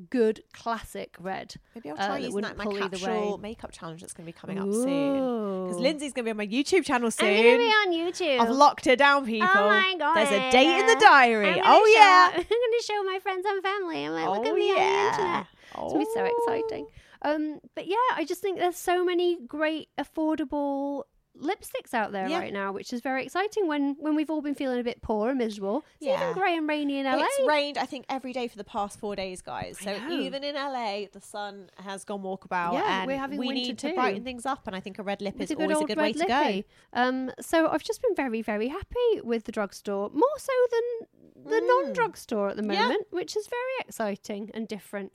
good 0.10 0.42
classic 0.54 1.16
red. 1.20 1.56
maybe 1.76 1.90
I'll 1.90 1.96
uh, 2.00 2.06
try 2.08 2.20
that 2.20 2.22
using 2.26 2.42
that 2.42 2.52
in 2.52 2.58
my 2.58 2.66
capsule 2.80 3.38
makeup 3.38 3.72
challenge 3.72 4.02
that's 4.02 4.14
going 4.14 4.26
to 4.26 4.32
be 4.32 4.38
coming 4.38 4.58
up 4.58 4.72
soon. 4.72 5.66
Because 5.66 5.80
Lindsay's 5.82 6.14
going 6.14 6.24
to 6.26 6.28
be 6.28 6.32
on 6.32 6.38
my 6.38 6.48
YouTube 6.48 6.86
channel 6.86 7.12
soon. 7.12 7.28
I'm 7.30 7.36
gonna 7.44 7.58
be 7.58 7.64
on 7.66 7.92
YouTube. 7.92 8.40
I've 8.40 8.50
locked 8.50 8.86
her 8.86 8.96
down, 8.96 9.26
people. 9.26 9.50
Oh 9.54 9.70
my 9.70 9.96
god! 10.00 10.16
There's 10.16 10.32
a 10.32 10.52
date 10.52 10.80
in 10.80 10.88
the 10.88 10.98
diary. 11.00 11.62
Oh 11.64 11.86
show- 11.86 12.00
yeah. 12.00 12.30
I'm 12.36 12.44
gonna 12.44 12.84
show 12.84 13.04
my 13.04 13.20
friends 13.22 13.46
and 13.48 13.62
family. 13.64 14.06
I'm 14.06 14.12
like, 14.14 14.28
look 14.30 14.46
Oh, 14.48 14.50
at 14.50 14.56
me 14.56 14.70
on 14.72 14.76
the 14.76 14.82
yeah. 14.82 15.10
internet. 15.12 15.48
It's 15.74 15.94
gonna 15.94 16.00
be 16.00 16.06
so 16.14 16.26
exciting. 16.26 16.88
Um, 17.24 17.60
but 17.76 17.86
yeah, 17.88 17.96
I 18.16 18.26
just 18.26 18.42
think 18.42 18.58
there's 18.58 18.78
so 18.78 19.06
many 19.06 19.38
great 19.46 19.90
affordable 20.00 21.04
lipsticks 21.42 21.94
out 21.94 22.12
there 22.12 22.28
Yeah. 22.28 22.40
right 22.40 22.54
now, 22.54 22.72
which 22.72 22.94
is 22.94 23.02
very 23.02 23.24
exciting 23.24 23.68
when 23.68 23.96
when 24.00 24.16
we've 24.16 24.30
all 24.30 24.42
been 24.42 24.56
feeling 24.56 24.80
a 24.80 24.84
bit 24.84 25.02
poor 25.02 25.30
and 25.30 25.38
miserable. 25.38 25.84
It's 26.00 26.08
Yeah. 26.08 26.22
even 26.30 26.34
grey 26.34 26.56
and 26.56 26.70
rainy 26.70 27.00
in 27.00 27.06
LA. 27.06 27.26
It's 27.26 27.48
rained, 27.48 27.78
I 27.78 27.86
think, 27.86 28.06
every 28.10 28.32
day 28.34 28.48
for 28.48 28.58
the 28.58 28.64
past 28.64 29.00
four 29.00 29.16
days, 29.16 29.42
guys. 29.42 29.78
I 29.82 29.84
So 29.84 29.98
know. 30.08 30.20
even 30.20 30.44
in 30.44 30.56
LA, 30.56 31.08
the 31.12 31.20
sun 31.22 31.70
has 31.78 32.04
gone 32.06 32.22
walkabout. 32.22 32.74
Yeah, 32.74 33.00
and 33.02 33.08
we're 33.08 33.18
having 33.18 33.40
we 33.40 33.48
winter 33.48 33.62
need 33.62 33.78
to 33.80 33.94
brighten 33.94 34.24
things 34.24 34.46
up. 34.46 34.68
And 34.68 34.76
I 34.76 34.80
think 34.80 35.00
a 35.00 35.04
red 35.04 35.22
lip 35.22 35.40
is 35.42 35.52
a 35.52 35.56
always 35.56 35.80
a 35.82 35.86
good 35.86 35.98
way 35.98 36.14
to 36.14 36.26
go. 36.26 36.64
Um, 36.94 37.32
so 37.42 37.68
I've 37.70 37.84
just 37.84 38.02
been 38.02 38.16
very, 38.16 38.42
very 38.42 38.68
happy 38.70 39.22
with 39.24 39.46
the 39.46 39.52
drugstore, 39.52 40.10
more 40.14 40.38
so 40.38 40.54
than 40.72 41.08
the 41.44 41.60
Mm. 41.62 41.68
non-drugstore 41.68 42.50
at 42.50 42.58
the 42.58 42.64
Yeah. 42.64 42.82
moment, 42.84 43.08
which 43.10 43.36
is 43.36 43.48
very 43.48 43.76
exciting 43.80 44.52
and 44.54 44.68
different. 44.68 45.12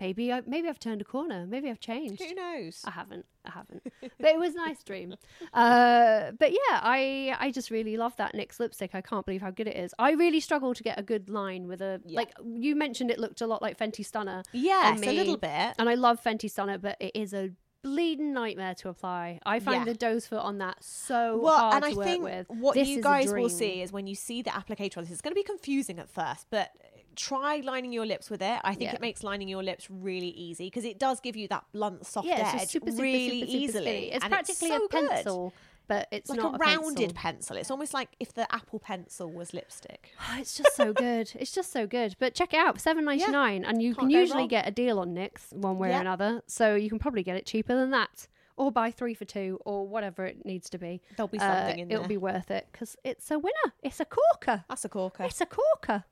Maybe 0.00 0.32
I 0.32 0.40
maybe 0.46 0.68
I've 0.68 0.78
turned 0.78 1.00
a 1.02 1.04
corner. 1.04 1.46
Maybe 1.46 1.68
I've 1.68 1.78
changed. 1.80 2.22
Who 2.22 2.34
knows? 2.34 2.80
I 2.84 2.90
haven't. 2.90 3.26
I 3.44 3.50
haven't. 3.50 3.82
but 4.00 4.30
it 4.30 4.38
was 4.38 4.54
a 4.54 4.58
nice 4.58 4.82
dream. 4.82 5.14
Uh, 5.52 6.32
but 6.38 6.52
yeah, 6.52 6.80
I 6.82 7.36
I 7.38 7.50
just 7.50 7.70
really 7.70 7.96
love 7.96 8.16
that 8.16 8.34
NYX 8.34 8.58
lipstick. 8.60 8.94
I 8.94 9.00
can't 9.00 9.24
believe 9.26 9.42
how 9.42 9.50
good 9.50 9.66
it 9.68 9.76
is. 9.76 9.94
I 9.98 10.12
really 10.12 10.40
struggle 10.40 10.74
to 10.74 10.82
get 10.82 10.98
a 10.98 11.02
good 11.02 11.28
line 11.28 11.66
with 11.68 11.80
a 11.82 12.00
Yeah. 12.06 12.16
like 12.20 12.32
you 12.54 12.74
mentioned. 12.76 13.10
It 13.10 13.18
looked 13.18 13.40
a 13.40 13.46
lot 13.46 13.60
like 13.62 13.78
Fenty 13.78 14.04
Stunna. 14.06 14.44
Yes, 14.52 15.02
a 15.02 15.12
little 15.12 15.36
bit. 15.36 15.74
And 15.78 15.88
I 15.88 15.94
love 15.94 16.22
Fenty 16.22 16.50
Stunna, 16.50 16.80
but 16.80 16.96
it 17.00 17.12
is 17.14 17.34
a 17.34 17.50
bleeding 17.82 18.32
nightmare 18.34 18.74
to 18.74 18.88
apply. 18.90 19.40
I 19.46 19.58
find 19.58 19.80
Yeah. 19.86 19.92
the 19.92 19.94
doe's 19.94 20.26
foot 20.26 20.40
on 20.40 20.58
that 20.58 20.84
so 20.84 21.38
Well, 21.38 21.56
hard 21.58 21.74
and 21.76 21.84
to 21.84 21.90
I 21.90 21.94
work 21.94 22.06
think 22.06 22.24
with. 22.24 22.46
what 22.50 22.74
This 22.74 22.88
you 22.88 23.00
guys 23.02 23.32
will 23.32 23.48
see 23.48 23.80
is 23.80 23.90
when 23.90 24.06
you 24.06 24.14
see 24.14 24.42
the 24.42 24.50
applicator 24.50 24.96
this, 24.96 25.10
it's 25.10 25.22
going 25.22 25.32
to 25.32 25.34
be 25.34 25.42
confusing 25.42 25.98
at 25.98 26.10
first, 26.10 26.46
but 26.50 26.70
try 27.16 27.60
lining 27.64 27.92
your 27.92 28.06
lips 28.06 28.30
with 28.30 28.42
it. 28.42 28.60
I 28.64 28.74
think 28.74 28.90
Yeah. 28.90 28.94
it 28.94 29.00
makes 29.00 29.22
lining 29.22 29.48
your 29.48 29.62
lips 29.62 29.90
really 29.90 30.28
easy 30.28 30.66
because 30.66 30.84
it 30.84 30.98
does 30.98 31.20
give 31.20 31.36
you 31.36 31.48
that 31.48 31.64
blunt, 31.72 32.06
soft 32.06 32.26
Yeah, 32.28 32.52
edge 32.60 32.68
super, 32.68 32.90
super, 32.90 33.02
really 33.02 33.40
super, 33.40 33.52
easily. 33.58 34.12
It's 34.12 34.24
and 34.24 34.32
practically 34.32 34.68
so 34.68 34.84
a 34.84 34.88
good. 34.88 35.10
pencil, 35.10 35.54
but 35.88 36.06
it's 36.12 36.30
like 36.30 36.38
not 36.38 36.52
a 36.52 36.56
a 36.56 36.58
rounded 36.58 37.14
pencil. 37.14 37.54
pencil. 37.54 37.56
It's 37.56 37.70
almost 37.70 37.92
like 37.94 38.10
if 38.20 38.32
the 38.32 38.46
Apple 38.54 38.78
Pencil 38.78 39.30
was 39.30 39.52
lipstick. 39.52 40.10
Oh, 40.30 40.36
it's 40.38 40.56
just 40.56 40.76
so 40.76 40.92
good. 40.92 41.32
It's 41.34 41.52
just 41.52 41.72
so 41.72 41.86
good. 41.86 42.14
But 42.18 42.34
check 42.34 42.54
it 42.54 42.58
out, 42.58 42.80
seven 42.80 43.04
ninety 43.04 43.26
nine, 43.30 43.64
and 43.64 43.82
you 43.82 43.94
Can't 43.94 44.08
can 44.08 44.10
usually 44.10 44.40
wrong. 44.42 44.48
get 44.48 44.68
a 44.68 44.70
deal 44.70 44.98
on 45.00 45.14
NYX 45.14 45.52
one 45.52 45.78
way 45.78 45.88
Yeah. 45.90 45.98
or 45.98 46.00
another. 46.02 46.42
So 46.46 46.74
you 46.76 46.88
can 46.88 46.98
probably 46.98 47.22
get 47.24 47.36
it 47.36 47.44
cheaper 47.46 47.74
than 47.74 47.90
that, 47.90 48.28
or 48.56 48.70
buy 48.70 48.90
three 48.92 49.14
for 49.14 49.24
two, 49.24 49.58
or 49.64 49.86
whatever 49.88 50.24
it 50.26 50.44
needs 50.46 50.70
to 50.70 50.78
be. 50.78 51.00
There'll 51.16 51.26
be 51.28 51.38
Uh, 51.38 51.54
something 51.56 51.78
in 51.80 51.88
there. 51.88 51.96
It'll 51.96 52.08
be 52.08 52.16
worth 52.16 52.50
it 52.52 52.68
because 52.70 52.96
it's 53.02 53.28
a 53.30 53.38
winner. 53.38 53.74
It's 53.82 53.98
a 54.00 54.04
corker. 54.04 54.64
That's 54.68 54.84
a 54.84 54.88
corker. 54.88 55.24
It's 55.24 55.40
a 55.40 55.46
corker. 55.46 56.04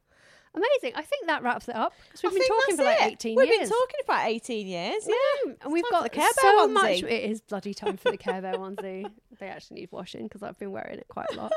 Amazing. 0.55 0.93
I 0.97 1.03
think 1.03 1.27
that 1.27 1.43
wraps 1.43 1.69
it 1.69 1.77
up 1.77 1.93
because 2.13 2.23
we've 2.23 2.33
I 2.33 2.39
been 2.39 2.49
talking 2.49 2.77
for 2.77 2.85
like 2.85 3.01
it. 3.03 3.13
eighteen 3.13 3.37
We've 3.37 3.47
years. 3.49 3.69
been 3.69 3.79
talking 3.79 3.97
for 4.07 4.13
about 4.13 4.27
18 4.29 4.67
years. 4.67 5.07
Yeah. 5.07 5.15
Mm, 5.53 5.57
and 5.63 5.73
we've 5.73 5.85
got 5.91 6.03
the 6.03 6.09
Care 6.11 6.25
Bear 6.43 6.53
so 6.53 6.67
onesie. 6.69 6.73
much. 6.73 7.03
It 7.03 7.31
is 7.31 7.41
bloody 7.41 7.75
time 7.75 7.97
for 7.97 8.11
the 8.11 8.17
Care 8.17 8.41
Bear 8.43 8.55
onesie. 8.55 9.11
They 9.41 9.47
actually 9.47 9.83
need 9.83 9.93
washing 9.93 10.25
because 10.25 10.43
I've 10.43 10.59
been 10.59 10.73
wearing 10.73 10.99
it 10.99 11.07
quite 11.07 11.29
a 11.33 11.37
lot. 11.37 11.53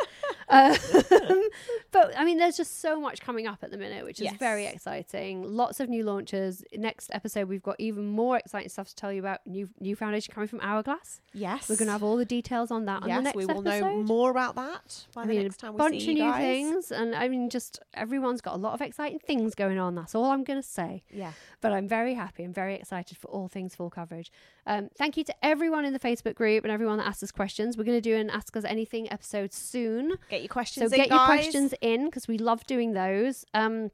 Um, 0.49 0.75
but 1.91 2.13
I 2.15 2.23
mean, 2.25 2.37
there's 2.37 2.55
just 2.55 2.79
so 2.79 2.99
much 2.99 3.21
coming 3.21 3.47
up 3.47 3.59
at 3.63 3.71
the 3.71 3.77
minute, 3.77 4.03
which 4.05 4.19
is 4.19 4.25
Yes. 4.25 4.35
very 4.37 4.67
exciting. 4.67 5.41
Lots 5.43 5.79
of 5.79 5.89
new 5.89 6.03
launches. 6.03 6.63
Next 6.75 7.09
episode, 7.11 7.47
we've 7.47 7.63
got 7.63 7.77
even 7.79 8.05
more 8.05 8.37
exciting 8.37 8.69
stuff 8.69 8.89
to 8.89 8.95
tell 8.95 9.11
you 9.11 9.19
about. 9.19 9.39
New 9.47 9.67
new 9.79 9.95
foundation 9.95 10.31
coming 10.31 10.47
from 10.47 10.59
Hourglass. 10.61 11.21
Yes. 11.33 11.69
We're 11.69 11.75
going 11.77 11.87
to 11.87 11.93
have 11.93 12.03
all 12.03 12.17
the 12.17 12.25
details 12.25 12.69
on 12.69 12.85
that 12.85 12.97
on 12.97 13.09
the 13.09 13.15
Yes, 13.15 13.23
next 13.23 13.35
we 13.37 13.45
will 13.47 13.67
episode. 13.67 13.81
know 13.81 14.03
more 14.03 14.29
about 14.29 14.53
that 14.55 15.07
by 15.15 15.21
I 15.21 15.25
the 15.25 15.33
mean, 15.33 15.43
next 15.43 15.57
time 15.57 15.69
a 15.69 15.73
we 15.73 15.77
bunch 15.79 16.03
of 16.07 16.13
new 16.13 16.33
things, 16.33 16.91
and 16.91 17.15
I 17.15 17.27
mean, 17.29 17.49
just 17.49 17.79
everyone's 17.95 18.41
got 18.41 18.53
a 18.53 18.57
lot 18.57 18.73
of 18.73 18.80
of 18.81 18.87
exciting 18.87 19.19
things 19.19 19.55
going 19.55 19.77
on. 19.77 19.95
That's 19.95 20.15
all 20.15 20.25
I'm 20.25 20.43
going 20.43 20.61
to 20.61 20.67
say. 20.67 21.03
Yeah. 21.11 21.31
But 21.61 21.73
I'm 21.73 21.87
very 21.87 22.13
happy. 22.13 22.43
I'm 22.43 22.53
very 22.53 22.75
excited 22.75 23.17
for 23.17 23.27
all 23.29 23.47
things 23.47 23.75
full 23.75 23.89
coverage. 23.89 24.31
Um, 24.65 24.89
thank 24.97 25.17
you 25.17 25.23
to 25.25 25.45
everyone 25.45 25.85
in 25.85 25.93
the 25.93 25.99
Facebook 25.99 26.35
group 26.35 26.63
and 26.63 26.71
everyone 26.71 26.97
that 26.97 27.07
asked 27.07 27.23
us 27.23 27.31
questions. 27.31 27.77
We're 27.77 27.83
going 27.83 27.97
to 27.97 28.01
do 28.01 28.15
an 28.15 28.29
Ask 28.29 28.55
Us 28.55 28.63
Anything 28.65 29.11
episode 29.11 29.53
soon. 29.53 30.13
Get 30.29 30.41
your 30.41 30.49
questions 30.49 30.91
So 30.91 30.95
in, 30.95 31.01
get 31.01 31.09
your 31.09 31.25
questions 31.25 31.73
in 31.81 32.05
because 32.05 32.27
we 32.27 32.37
love 32.37 32.65
doing 32.65 32.93
those. 32.93 33.45
Um, 33.53 33.91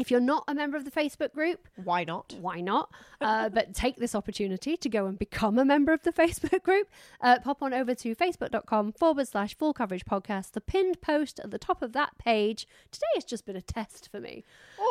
if 0.00 0.10
you're 0.10 0.18
not 0.20 0.44
a 0.48 0.54
member 0.54 0.76
of 0.76 0.84
the 0.84 0.90
Facebook 0.90 1.32
group, 1.32 1.68
Why 1.84 2.04
not? 2.04 2.34
why 2.40 2.60
not? 2.60 2.90
Uh, 3.22 3.50
but 3.50 3.74
take 3.74 3.96
this 3.96 4.14
opportunity 4.14 4.78
to 4.78 4.88
go 4.88 5.04
and 5.04 5.18
become 5.18 5.58
a 5.58 5.64
member 5.64 5.92
of 5.92 6.02
the 6.04 6.10
Facebook 6.22 6.62
group. 6.62 6.88
Uh, 7.20 7.38
pop 7.38 7.62
on 7.62 7.74
over 7.74 7.94
to 7.94 8.14
facebook.com 8.14 8.92
forward 8.92 9.28
slash 9.28 9.54
full 9.58 9.74
coverage 9.74 10.06
podcast. 10.06 10.52
The 10.52 10.62
pinned 10.62 11.02
post 11.02 11.38
at 11.38 11.50
the 11.50 11.58
top 11.58 11.82
of 11.82 11.92
that 11.92 12.16
page. 12.16 12.66
Today 12.90 13.04
has 13.16 13.24
just 13.26 13.44
been 13.44 13.56
a 13.56 13.60
test 13.60 14.08
for 14.10 14.18
me. 14.20 14.42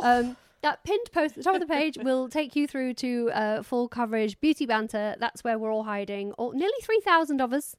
Um, 0.03 0.38
that 0.61 0.84
pinned 0.84 1.11
post 1.11 1.31
at 1.31 1.38
the 1.38 1.44
top 1.44 1.56
of 1.56 1.61
the 1.61 1.73
page 1.73 1.98
will 2.03 2.30
take 2.30 2.56
you 2.56 2.68
through 2.68 2.94
to 2.95 3.31
uh, 3.34 3.64
full 3.64 3.88
coverage 3.88 4.40
beauty 4.40 4.68
banter. 4.68 5.15
That's 5.19 5.44
where 5.44 5.57
we're 5.57 5.72
all 5.73 5.86
hiding. 5.86 6.34
All, 6.34 6.52
nearly 6.52 6.72
3,000 6.84 7.41
of 7.41 7.52
us. 7.52 7.76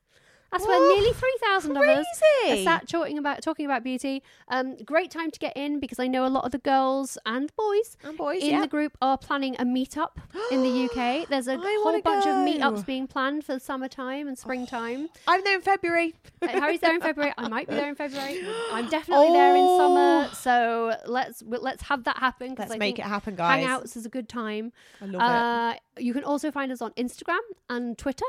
That's 0.52 0.66
where 0.66 0.78
Oh, 0.80 0.94
nearly 0.96 1.12
3,000 1.12 1.76
of 1.76 1.82
us 1.84 2.06
are 2.48 2.56
sat 2.64 2.88
talking 2.88 3.18
about 3.18 3.40
talking 3.42 3.66
about 3.66 3.84
beauty. 3.84 4.22
Um, 4.48 4.76
great 4.84 5.10
time 5.10 5.30
to 5.30 5.38
get 5.38 5.56
in 5.56 5.78
because 5.80 5.98
I 5.98 6.06
know 6.08 6.26
a 6.26 6.28
lot 6.28 6.44
of 6.44 6.50
the 6.52 6.58
girls 6.58 7.16
and 7.24 7.54
boys 7.56 7.96
And 8.02 8.16
boys, 8.16 8.42
in 8.42 8.50
yeah. 8.50 8.60
the 8.60 8.66
group 8.66 8.96
are 9.00 9.16
planning 9.16 9.54
a 9.58 9.64
meetup 9.64 10.16
in 10.50 10.62
the 10.62 10.84
UK. 10.86 11.28
There's 11.30 11.46
a 11.48 11.52
I 11.52 11.80
whole 11.82 12.00
bunch 12.02 12.26
of 12.26 12.34
go. 12.34 12.44
meetups 12.46 12.84
being 12.84 13.06
planned 13.06 13.44
for 13.44 13.54
the 13.54 13.60
summertime 13.60 14.26
and 14.28 14.36
springtime. 14.38 15.08
I'm 15.28 15.42
there 15.44 15.54
in 15.56 15.62
February. 15.62 16.14
Uh, 16.42 16.48
Harry's 16.48 16.80
there 16.80 16.94
in 16.94 17.00
February. 17.00 17.32
I 17.38 17.48
might 17.48 17.68
be 17.68 17.74
there 17.74 17.88
in 17.88 17.94
February. 17.94 18.40
I'm 18.72 18.88
definitely 18.88 19.30
there 19.32 19.54
in 19.54 19.66
summer. 19.78 20.28
Oh. 20.30 20.34
So 20.34 20.96
let's 21.06 21.40
w- 21.40 21.62
let's 21.62 21.82
have 21.84 22.04
that 22.04 22.18
happen. 22.18 22.54
Let's 22.58 22.72
I 22.72 22.76
make 22.78 22.98
it 22.98 23.04
happen, 23.04 23.36
guys. 23.36 23.64
Hangouts 23.64 23.96
is 23.96 24.04
a 24.06 24.08
good 24.08 24.28
time. 24.28 24.72
I 25.00 25.04
love 25.04 25.20
Uh, 25.22 25.74
you 25.98 26.12
can 26.12 26.24
also 26.24 26.50
find 26.50 26.72
us 26.72 26.80
on 26.82 26.90
Instagram 26.92 27.38
and 27.68 27.96
Twitter. 27.96 28.24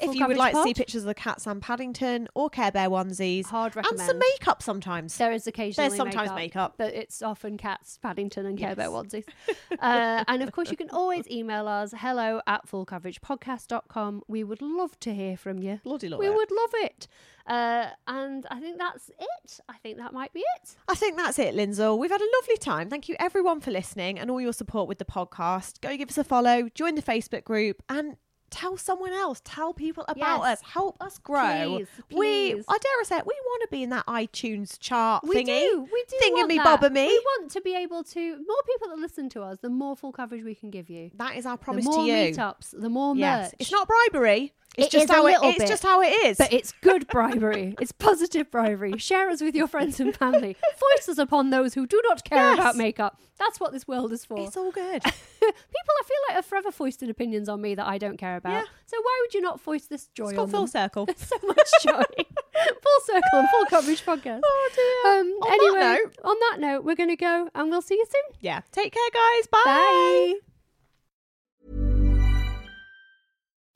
If 0.00 0.14
you 0.14 0.26
would 0.26 0.36
like 0.36 0.54
to 0.54 0.62
see 0.62 0.74
pictures 0.74 1.02
of 1.02 1.06
the 1.06 1.14
cats 1.14 1.44
Sam 1.44 1.60
Paddington 1.60 2.28
or 2.34 2.50
Care 2.50 2.72
Bear 2.72 2.88
onesies, 2.88 3.46
hard 3.46 3.76
recommend. 3.76 4.00
and 4.00 4.08
some 4.08 4.18
makeup 4.18 4.62
sometimes. 4.62 5.16
There 5.16 5.32
is 5.32 5.46
occasionally 5.46 5.88
There's 5.88 5.96
sometimes 5.96 6.30
makeup, 6.30 6.36
makeup. 6.36 6.74
but 6.78 6.94
it's 6.94 7.22
often 7.22 7.56
cats, 7.56 7.98
Paddington, 8.02 8.46
and 8.46 8.58
Care 8.58 8.76
Bear 8.76 8.88
onesies. 8.88 9.24
uh, 9.80 10.24
and 10.28 10.42
of 10.42 10.52
course, 10.52 10.70
you 10.70 10.76
can 10.76 10.90
always 10.90 11.28
email 11.30 11.68
us 11.68 11.92
hello 11.96 12.40
at 12.46 12.66
fullcoveragepodcast.com. 12.66 14.22
We 14.28 14.44
would 14.44 14.62
love 14.62 14.98
to 15.00 15.14
hear 15.14 15.36
from 15.36 15.58
you. 15.58 15.80
Bloody 15.82 16.08
love 16.08 16.20
we 16.20 16.26
it. 16.26 16.34
would 16.34 16.50
love 16.50 16.70
it. 16.74 17.08
Uh, 17.46 17.88
and 18.06 18.46
I 18.50 18.60
think 18.60 18.78
that's 18.78 19.08
it. 19.08 19.60
I 19.68 19.76
think 19.78 19.98
that 19.98 20.12
might 20.12 20.32
be 20.32 20.40
it. 20.40 20.76
I 20.88 20.94
think 20.94 21.16
that's 21.16 21.38
it, 21.38 21.54
Lindsay. 21.54 21.86
We've 21.88 22.10
had 22.10 22.20
a 22.20 22.30
lovely 22.40 22.56
time. 22.56 22.88
Thank 22.88 23.08
you, 23.08 23.16
everyone, 23.18 23.60
for 23.60 23.70
listening 23.70 24.18
and 24.18 24.30
all 24.30 24.40
your 24.40 24.52
support 24.52 24.88
with 24.88 24.98
the 24.98 25.04
podcast. 25.04 25.80
Go 25.80 25.96
give 25.96 26.08
us 26.08 26.18
a 26.18 26.24
follow, 26.24 26.68
join 26.74 26.94
the 26.94 27.02
Facebook 27.02 27.44
group, 27.44 27.82
and 27.88 28.16
tell 28.52 28.76
someone 28.76 29.12
else. 29.12 29.40
Tell 29.44 29.72
people 29.74 30.04
about 30.06 30.42
Yes. 30.42 30.58
us. 30.60 30.70
Help 30.72 30.96
us 31.02 31.18
grow. 31.18 31.80
Please, 32.08 32.56
We. 32.56 32.62
I 32.68 32.78
dare 32.78 33.04
say, 33.04 33.18
it, 33.18 33.26
we 33.26 33.34
want 33.44 33.62
to 33.62 33.68
be 33.70 33.82
in 33.82 33.90
that 33.90 34.06
iTunes 34.06 34.78
chart 34.78 35.24
We 35.26 35.36
thingy. 35.36 35.46
do. 35.60 35.88
We 35.92 36.04
do. 36.08 36.16
Thingy 36.22 36.32
want 36.34 36.48
me, 36.48 36.56
that. 36.58 36.64
bobber 36.64 36.90
me. 36.90 37.06
We 37.08 37.18
want 37.18 37.50
to 37.50 37.60
be 37.62 37.74
able 37.74 38.04
to. 38.04 38.20
More 38.36 38.62
people 38.66 38.88
that 38.90 38.98
listen 38.98 39.28
to 39.30 39.42
us, 39.42 39.58
the 39.60 39.70
more 39.70 39.96
full 39.96 40.12
coverage 40.12 40.44
we 40.44 40.54
can 40.54 40.70
give 40.70 40.88
you. 40.88 41.10
That 41.16 41.36
is 41.36 41.46
our 41.46 41.56
promise 41.56 41.84
the 41.84 41.90
more 41.90 42.04
to 42.04 42.06
you. 42.10 42.14
meetups, 42.34 42.80
the 42.80 42.88
more 42.88 43.16
Yes, 43.16 43.50
merch. 43.50 43.54
it's 43.58 43.72
not 43.72 43.88
bribery. 43.88 44.52
It's 44.76 44.86
It 44.86 44.98
just 44.98 45.10
how 45.12 45.26
it, 45.26 45.36
it's 45.42 45.58
bit. 45.58 45.68
just 45.68 45.82
how 45.82 46.00
it 46.00 46.06
is. 46.24 46.38
But 46.38 46.50
it's 46.52 46.72
good 46.80 47.06
bribery. 47.08 47.74
it's 47.80 47.92
positive 47.92 48.50
bribery. 48.50 48.96
Share 48.96 49.28
us 49.28 49.42
with 49.42 49.54
your 49.54 49.68
friends 49.68 50.00
and 50.00 50.16
family. 50.16 50.56
Voice 50.96 51.08
us 51.10 51.18
upon 51.18 51.50
those 51.50 51.74
who 51.74 51.86
do 51.86 52.00
not 52.08 52.24
care 52.24 52.38
Yes. 52.38 52.58
about 52.58 52.76
makeup. 52.76 53.20
That's 53.38 53.60
what 53.60 53.72
this 53.72 53.86
world 53.86 54.12
is 54.12 54.24
for. 54.24 54.38
It's 54.38 54.56
all 54.56 54.70
good. 54.70 55.02
People, 55.02 55.14
I 55.42 56.02
feel 56.06 56.16
like, 56.28 56.38
are 56.38 56.42
forever 56.42 56.70
foisted 56.70 57.10
opinions 57.10 57.48
on 57.50 57.60
me 57.60 57.74
that 57.74 57.86
I 57.86 57.98
don't 57.98 58.16
care 58.16 58.36
about. 58.36 58.52
Yeah. 58.52 58.62
So 58.86 58.96
why 59.02 59.18
would 59.22 59.34
you 59.34 59.40
not 59.42 59.60
foist 59.60 59.90
this 59.90 60.06
joy 60.14 60.28
it's 60.30 60.38
on 60.38 60.46
gone 60.46 60.50
full 60.50 60.66
circle. 60.68 61.06
so 61.16 61.36
much 61.46 61.70
joy. 61.82 62.02
full 62.14 63.00
circle 63.04 63.38
and 63.40 63.48
full 63.50 63.64
coverage 63.66 64.04
podcast. 64.06 64.40
Oh 64.44 64.70
dear. 64.74 65.12
Um, 65.20 65.26
On 65.26 65.40
that 65.50 65.52
anyway, 65.54 65.98
note- 66.04 66.18
on 66.24 66.36
that 66.40 66.56
note, 66.60 66.84
we're 66.84 66.94
going 66.96 67.10
to 67.10 67.16
go 67.16 67.48
and 67.54 67.68
we'll 67.70 67.82
see 67.82 67.94
you 67.96 68.06
soon. 68.10 68.36
Yeah. 68.40 68.60
Take 68.70 68.94
care, 68.94 69.10
guys. 69.12 69.46
Bye. 69.48 69.62
Bye. 69.64 70.51